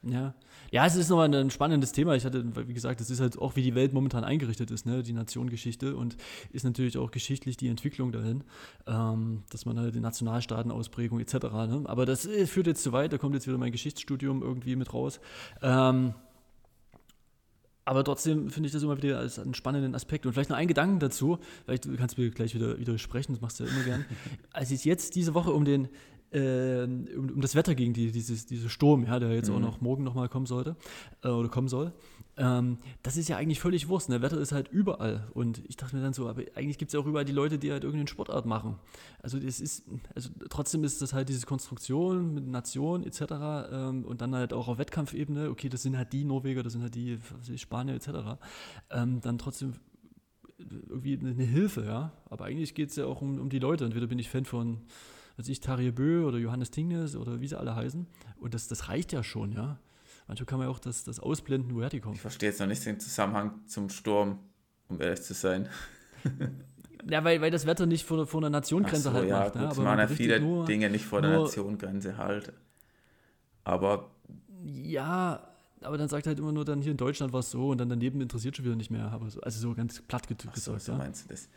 ja. 0.02 0.34
Ja, 0.72 0.86
es 0.86 0.96
ist 0.96 1.10
nochmal 1.10 1.34
ein 1.34 1.50
spannendes 1.50 1.92
Thema. 1.92 2.16
Ich 2.16 2.26
hatte, 2.26 2.44
wie 2.68 2.74
gesagt, 2.74 3.02
es 3.02 3.10
ist 3.10 3.20
halt 3.20 3.38
auch, 3.38 3.56
wie 3.56 3.62
die 3.62 3.76
Welt 3.76 3.94
momentan 3.94 4.24
eingerichtet 4.24 4.72
ist, 4.72 4.86
ne? 4.86 5.04
die 5.04 5.14
Nationengeschichte 5.14 5.96
und 5.96 6.18
ist 6.52 6.64
natürlich 6.64 6.98
auch 6.98 7.12
geschichtlich 7.12 7.58
die 7.58 7.68
Entwicklung 7.68 8.12
dahin, 8.12 8.44
ähm, 8.88 9.44
dass 9.50 9.66
man 9.66 9.80
halt 9.80 9.96
die 9.96 10.00
Nationalstaatenausprägung 10.00 11.20
etc. 11.20 11.34
Ne? 11.34 11.84
Aber 11.86 12.06
das 12.06 12.26
äh, 12.26 12.48
führt 12.48 12.68
jetzt 12.68 12.84
zu 12.84 12.92
weit, 12.92 13.14
da 13.14 13.18
kommt 13.18 13.36
jetzt 13.36 13.48
wieder 13.48 13.58
mein 13.58 13.72
Geschichtsstudium 13.72 14.42
irgendwie 14.42 14.76
mit 14.76 14.94
raus. 14.94 15.20
Ähm, 15.62 16.14
aber 17.88 18.04
trotzdem 18.04 18.50
finde 18.50 18.66
ich 18.66 18.74
das 18.74 18.82
immer 18.82 18.98
wieder 18.98 19.20
als 19.20 19.38
einen 19.38 19.54
spannenden 19.54 19.94
Aspekt. 19.94 20.26
Und 20.26 20.34
vielleicht 20.34 20.50
noch 20.50 20.58
ein 20.58 20.68
Gedanken 20.68 21.00
dazu, 21.00 21.38
vielleicht 21.66 21.88
kannst 21.98 22.18
du 22.18 22.24
mir 22.24 22.32
gleich 22.32 22.56
wieder 22.56 22.80
widersprechen, 22.80 23.34
das 23.34 23.42
machst 23.42 23.60
du 23.60 23.66
ja 23.66 23.70
immer 23.70 23.84
gern. 23.84 24.06
Als 24.52 24.72
es 24.72 24.84
jetzt 24.84 25.16
diese 25.16 25.36
Woche 25.36 25.52
um 25.52 25.66
den 25.66 25.88
äh, 26.32 26.84
um, 26.84 27.30
um, 27.30 27.42
das 27.42 27.56
Wetter 27.56 27.76
ging, 27.76 27.94
die, 27.94 28.12
dieses, 28.12 28.46
dieser 28.46 28.70
Sturm, 28.70 29.06
ja, 29.06 29.20
der 29.20 29.32
jetzt 29.34 29.50
mhm. 29.50 29.56
auch 29.56 29.60
noch 29.60 29.82
morgen 29.82 30.04
nochmal 30.04 30.30
kommen 30.30 30.46
sollte 30.46 30.76
äh, 31.24 31.30
oder 31.30 31.50
kommen 31.50 31.68
soll. 31.68 31.94
Ähm, 32.38 32.80
das 33.02 33.16
ist 33.16 33.30
ja 33.30 33.38
eigentlich 33.38 33.60
völlig 33.60 33.88
Wurst. 33.88 34.10
Der 34.10 34.20
ne? 34.20 34.24
Wetter 34.24 34.38
ist 34.38 34.52
halt 34.52 34.68
überall. 34.68 35.28
Und 35.34 35.64
ich 35.68 35.78
dachte 35.78 35.96
mir 35.96 36.02
dann 36.02 36.14
so, 36.14 36.28
aber 36.28 36.44
eigentlich 36.56 36.78
gibt 36.78 36.90
es 36.90 36.94
ja 36.94 37.00
auch 37.00 37.06
überall 37.06 37.26
die 37.26 37.32
Leute, 37.32 37.58
die 37.58 37.72
halt 37.72 37.84
irgendeine 37.84 38.10
Sportart 38.10 38.46
machen. 38.46 38.76
Also 39.22 39.40
das 39.40 39.60
ist, 39.60 39.86
also 40.14 40.30
trotzdem 40.50 40.84
ist 40.84 41.02
das 41.02 41.14
halt 41.14 41.30
diese 41.30 41.46
Konstruktion 41.46 42.34
mit 42.34 42.48
Nation 42.48 43.04
etc. 43.04 43.22
Ähm, 43.72 44.06
und 44.06 44.22
dann 44.22 44.36
halt 44.36 44.52
auch 44.52 44.68
auf 44.68 44.78
Wettkampfebene, 44.78 45.50
okay, 45.50 45.70
das 45.70 45.84
sind 45.84 45.98
halt 45.98 46.12
die 46.12 46.26
Norweger, 46.26 46.64
das 46.64 46.74
sind 46.74 46.82
halt 46.82 46.96
die 46.96 47.20
Spanier 47.56 47.96
etc. 47.96 48.10
Ähm, 48.90 49.22
dann 49.22 49.38
trotzdem 49.38 49.74
irgendwie 50.58 51.18
eine 51.18 51.44
Hilfe, 51.44 51.86
ja. 51.86 52.12
Aber 52.30 52.46
eigentlich 52.46 52.76
geht 52.76 52.90
es 52.90 52.96
ja 52.96 53.06
auch 53.06 53.22
um, 53.22 53.40
um 53.40 53.50
die 53.50 53.60
Leute. 53.60 53.86
Entweder 53.86 54.08
bin 54.08 54.20
ich 54.20 54.30
Fan 54.30 54.46
von 54.46 54.82
weiß 55.38 55.48
ich, 55.50 55.60
Tarje 55.60 55.92
Bö 55.92 56.26
oder 56.26 56.38
Johannes 56.38 56.72
Tingnes 56.72 57.16
oder 57.16 57.42
wie 57.42 57.48
sie 57.48 57.58
alle 57.58 57.76
heißen. 57.76 58.08
Und 58.40 58.54
das, 58.54 58.68
das 58.68 58.90
reicht 58.90 59.12
ja 59.12 59.24
schon, 59.24 59.52
ja. 59.52 59.80
Manchmal 60.28 60.46
kann 60.46 60.60
man 60.60 60.68
ja 60.68 60.74
auch 60.74 60.80
das, 60.80 61.04
das 61.04 61.20
ausblenden, 61.20 61.76
woher 61.76 61.90
die 61.90 62.00
kommen. 62.00 62.16
Ich 62.16 62.22
verstehe 62.22 62.50
jetzt 62.50 62.60
noch 62.60 62.68
nicht 62.68 62.86
den 62.86 63.00
Zusammenhang 63.00 63.60
zum 63.68 63.90
Sturm, 63.90 64.40
um 64.88 65.00
ehrlich 65.00 65.22
zu 65.22 65.34
sein. 65.34 65.70
ja, 67.10 67.24
weil, 67.24 67.42
weil 67.42 67.52
das 67.52 67.66
Wetter 67.66 67.86
nicht 67.86 68.06
vor, 68.06 68.26
vor 68.26 68.42
einer 68.42 68.50
Nationengrenze 68.50 69.04
so, 69.04 69.14
halt 69.14 69.30
ja, 69.30 69.40
macht. 69.40 69.54
Gut, 69.54 69.62
ne? 69.62 69.70
Aber 69.70 69.84
man 69.84 70.00
ja 70.00 70.08
viele 70.08 70.40
nur, 70.40 70.66
Dinge 70.66 70.90
nicht 70.90 71.06
vor 71.06 71.22
der 71.22 71.40
Nationengrenze 71.40 72.18
halt. 72.18 72.54
Aber. 73.64 74.10
Ja, 74.64 75.48
aber 75.82 75.98
dann 76.00 76.10
sagt 76.10 76.26
halt 76.26 76.40
immer 76.40 76.52
nur, 76.52 76.66
dann 76.66 76.82
hier 76.82 76.92
in 76.92 76.98
Deutschland 76.98 77.32
war 77.32 77.42
es 77.42 77.52
so 77.52 77.70
und 77.70 77.78
dann 77.78 77.90
daneben 77.90 78.20
interessiert 78.22 78.56
schon 78.56 78.66
wieder 78.66 78.76
nicht 78.76 78.90
mehr. 78.90 79.12
Aber 79.12 79.30
so, 79.30 79.42
also 79.42 79.60
so 79.60 79.76
ganz 79.76 80.02
platt 80.02 80.28
gesagt. 80.28 80.58
So, 80.58 80.76
so 80.80 80.94
ja. 80.94 80.98
meinst 80.98 81.26
du 81.26 81.30
das? 81.30 81.50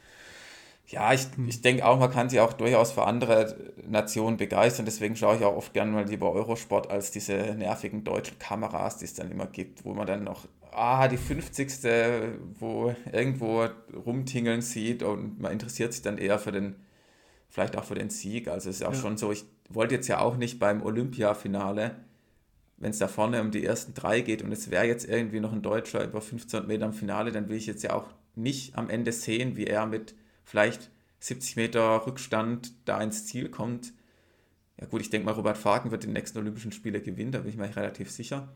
Ja, 0.89 1.13
ich, 1.13 1.27
hm. 1.37 1.49
ich 1.49 1.61
denke 1.61 1.87
auch, 1.87 1.99
man 1.99 2.11
kann 2.11 2.31
sich 2.31 2.41
auch 2.41 2.55
durchaus 2.55 2.93
für 2.93 3.05
andere 3.05 3.57
Nationen 3.87 4.39
begeistern. 4.39 4.87
Deswegen 4.87 5.17
schaue 5.17 5.37
ich 5.37 5.45
auch 5.45 5.57
oft 5.57 5.75
gerne 5.75 5.93
mal 5.93 6.09
lieber 6.09 6.33
Eurosport 6.33 6.91
als 6.91 7.11
diese 7.11 7.35
nervigen 7.35 8.05
deutschen 8.05 8.39
Kameras, 8.39 8.97
die 8.97 9.05
es 9.05 9.15
dann 9.15 9.31
immer 9.31 9.47
gibt, 9.47 9.85
wo 9.85 9.93
man 9.93 10.07
dann 10.07 10.25
noch, 10.25 10.49
ah, 10.73 11.07
die 11.09 11.19
50. 11.19 11.69
wo 12.59 12.95
irgendwo 13.13 13.67
rumtingeln 13.95 14.63
sieht 14.63 15.03
und 15.03 15.41
man 15.41 15.53
interessiert 15.53 15.93
sich 15.93 16.03
dann 16.03 16.17
eher 16.17 16.39
für 16.39 16.53
den, 16.53 16.77
vielleicht 17.51 17.77
auch 17.77 17.85
für 17.85 17.95
den 17.95 18.09
Sieg. 18.09 18.49
Also 18.49 18.71
es 18.71 18.77
ist 18.77 18.87
auch 18.87 18.95
ja. 18.95 18.99
schon 18.99 19.19
so, 19.19 19.31
ich 19.31 19.45
wollte 19.69 19.95
jetzt 19.95 20.09
ja 20.09 20.21
auch 20.21 20.39
nicht 20.39 20.59
beim 20.59 20.83
Olympiafinale, 20.83 21.97
wenn 22.79 22.91
es 22.93 22.99
da 22.99 23.09
vorne 23.09 23.43
um 23.43 23.51
die 23.51 23.65
ersten 23.65 23.93
drei 23.93 24.23
geht 24.23 24.41
und 24.41 24.53
es 24.53 24.71
wäre 24.71 24.87
jetzt 24.87 25.07
irgendwie 25.07 25.41
noch 25.41 25.53
ein 25.53 25.63
Deutscher 25.63 26.03
über 26.03 26.21
1500 26.21 26.67
Meter 26.67 26.87
im 26.87 26.95
Finale, 26.95 27.31
dann 27.31 27.49
will 27.51 27.57
ich 27.57 27.67
jetzt 27.67 27.83
ja 27.83 27.93
auch 27.93 28.07
nicht 28.37 28.79
am 28.79 28.89
Ende 28.89 29.13
sehen, 29.13 29.57
wie 29.57 29.67
er 29.67 29.85
mit 29.85 30.15
vielleicht 30.49 30.91
70 31.21 31.57
Meter 31.57 32.07
Rückstand 32.07 32.73
da 32.87 33.01
ins 33.01 33.27
Ziel 33.27 33.51
kommt. 33.51 33.93
Ja 34.81 34.87
gut, 34.87 35.01
ich 35.01 35.11
denke 35.11 35.27
mal, 35.27 35.33
Robert 35.33 35.59
Fagen 35.59 35.91
wird 35.91 36.05
die 36.05 36.09
nächsten 36.09 36.39
Olympischen 36.39 36.73
Spiele 36.73 37.01
gewinnen, 37.01 37.33
da 37.33 37.41
bin 37.41 37.51
ich 37.51 37.57
mir 37.57 37.75
relativ 37.75 38.11
sicher. 38.11 38.49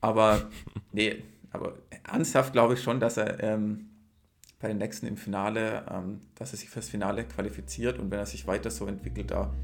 Aber 0.00 0.50
nee, 0.92 1.22
aber 1.52 1.78
ernsthaft 2.04 2.52
glaube 2.52 2.74
ich 2.74 2.82
schon, 2.82 2.98
dass 2.98 3.16
er 3.16 3.42
ähm, 3.42 3.90
bei 4.58 4.68
den 4.68 4.78
nächsten 4.78 5.06
im 5.06 5.16
Finale, 5.16 5.84
ähm, 5.90 6.20
dass 6.34 6.52
er 6.52 6.58
sich 6.58 6.68
fürs 6.68 6.88
Finale 6.88 7.24
qualifiziert 7.24 7.98
und 7.98 8.10
wenn 8.10 8.18
er 8.18 8.26
sich 8.26 8.46
weiter 8.46 8.70
so 8.70 8.86
entwickelt, 8.86 9.30
da 9.30 9.54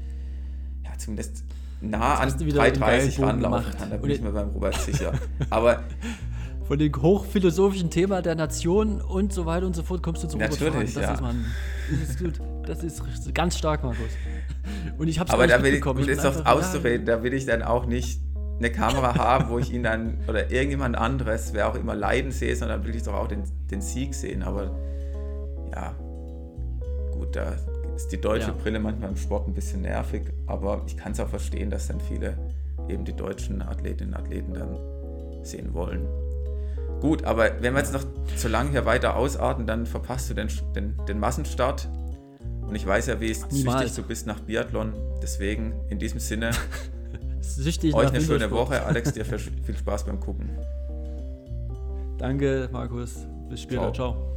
ja, 0.85 0.97
zumindest 0.97 1.43
nah 1.81 2.15
an 2.15 2.29
3,30 2.29 3.21
ranlaufen 3.21 3.73
kann, 3.73 3.89
da 3.89 3.97
bin 3.97 4.09
ich 4.09 4.21
mir 4.21 4.31
beim 4.31 4.49
Robert 4.49 4.75
sicher. 4.75 5.13
Aber 5.49 5.83
von 6.67 6.77
dem 6.77 6.91
hochphilosophischen 6.93 7.89
Thema 7.89 8.21
der 8.21 8.35
Nation 8.35 8.99
und 8.99 9.31
so 9.31 9.45
weiter 9.45 9.65
und 9.65 9.75
so 9.75 9.83
fort 9.83 10.03
kommst 10.03 10.23
du 10.23 10.27
zum 10.27 10.39
Natürlich, 10.41 10.93
das 10.93 11.03
ja. 11.03 11.13
Ist 11.13 11.21
man, 11.21 11.45
das 11.89 12.09
ist 12.09 12.19
gut. 12.19 12.41
Das 12.65 12.83
ist 12.83 13.33
ganz 13.33 13.57
stark, 13.57 13.83
Markus. 13.83 14.09
Und 14.97 15.07
ich 15.07 15.19
habe 15.19 15.31
Aber 15.31 15.47
da 15.47 15.63
will 15.63 15.75
ich, 15.75 15.85
um 15.85 15.97
jetzt 15.99 16.25
aufs 16.25 16.41
auszureden, 16.45 17.05
da 17.05 17.23
will 17.23 17.33
ich 17.33 17.45
dann 17.45 17.63
auch 17.63 17.85
nicht 17.85 18.19
eine 18.59 18.69
Kamera 18.69 19.15
haben, 19.15 19.49
wo 19.49 19.59
ich 19.59 19.71
ihn 19.71 19.83
dann 19.83 20.17
oder 20.27 20.51
irgendjemand 20.51 20.97
anderes, 20.97 21.53
wer 21.53 21.69
auch 21.69 21.75
immer 21.75 21.95
leiden 21.95 22.31
sehe, 22.31 22.53
sondern 22.55 22.83
will 22.85 22.95
ich 22.95 23.03
doch 23.03 23.13
auch 23.13 23.29
den, 23.29 23.43
den 23.71 23.81
Sieg 23.81 24.13
sehen. 24.13 24.43
Aber 24.43 24.75
ja, 25.71 25.95
gut, 27.11 27.33
da 27.35 27.55
ist 27.95 28.11
die 28.11 28.19
deutsche 28.19 28.47
ja. 28.47 28.53
Brille 28.53 28.79
manchmal 28.79 29.11
im 29.11 29.17
Sport 29.17 29.47
ein 29.47 29.53
bisschen 29.53 29.83
nervig, 29.83 30.23
aber 30.47 30.81
ich 30.85 30.97
kann 30.97 31.13
es 31.13 31.19
auch 31.21 31.29
verstehen, 31.29 31.69
dass 31.69 31.87
dann 31.87 32.01
viele 32.01 32.37
eben 32.89 33.05
die 33.05 33.15
deutschen 33.15 33.61
Athletinnen 33.61 34.13
und 34.13 34.19
Athleten 34.19 34.53
dann 34.53 34.77
sehen 35.43 35.73
wollen. 35.73 36.05
Gut, 37.01 37.23
aber 37.23 37.61
wenn 37.61 37.73
wir 37.73 37.79
jetzt 37.79 37.93
noch 37.93 38.03
zu 38.35 38.47
lange 38.47 38.71
hier 38.71 38.85
weiter 38.85 39.15
ausarten, 39.15 39.67
dann 39.67 39.85
verpasst 39.85 40.29
du 40.29 40.33
den, 40.33 40.49
den, 40.75 40.95
den 41.07 41.19
Massenstart. 41.19 41.87
Und 42.67 42.75
ich 42.75 42.85
weiß 42.85 43.07
ja, 43.07 43.21
wie 43.21 43.33
süchtig 43.33 43.93
du 43.95 44.03
bist 44.03 44.27
nach 44.27 44.39
Biathlon. 44.41 44.93
Deswegen 45.21 45.73
in 45.89 45.99
diesem 45.99 46.19
Sinne, 46.19 46.51
süchtig 47.39 47.93
euch 47.93 48.09
eine 48.09 48.21
schöne 48.21 48.51
Woche. 48.51 48.83
Alex, 48.83 49.13
dir 49.13 49.25
viel 49.25 49.77
Spaß 49.77 50.05
beim 50.05 50.19
Gucken. 50.19 50.49
Danke, 52.17 52.67
Markus. 52.71 53.27
Bis 53.49 53.61
später. 53.61 53.93
Ciao. 53.93 54.13
Ciao. 54.13 54.36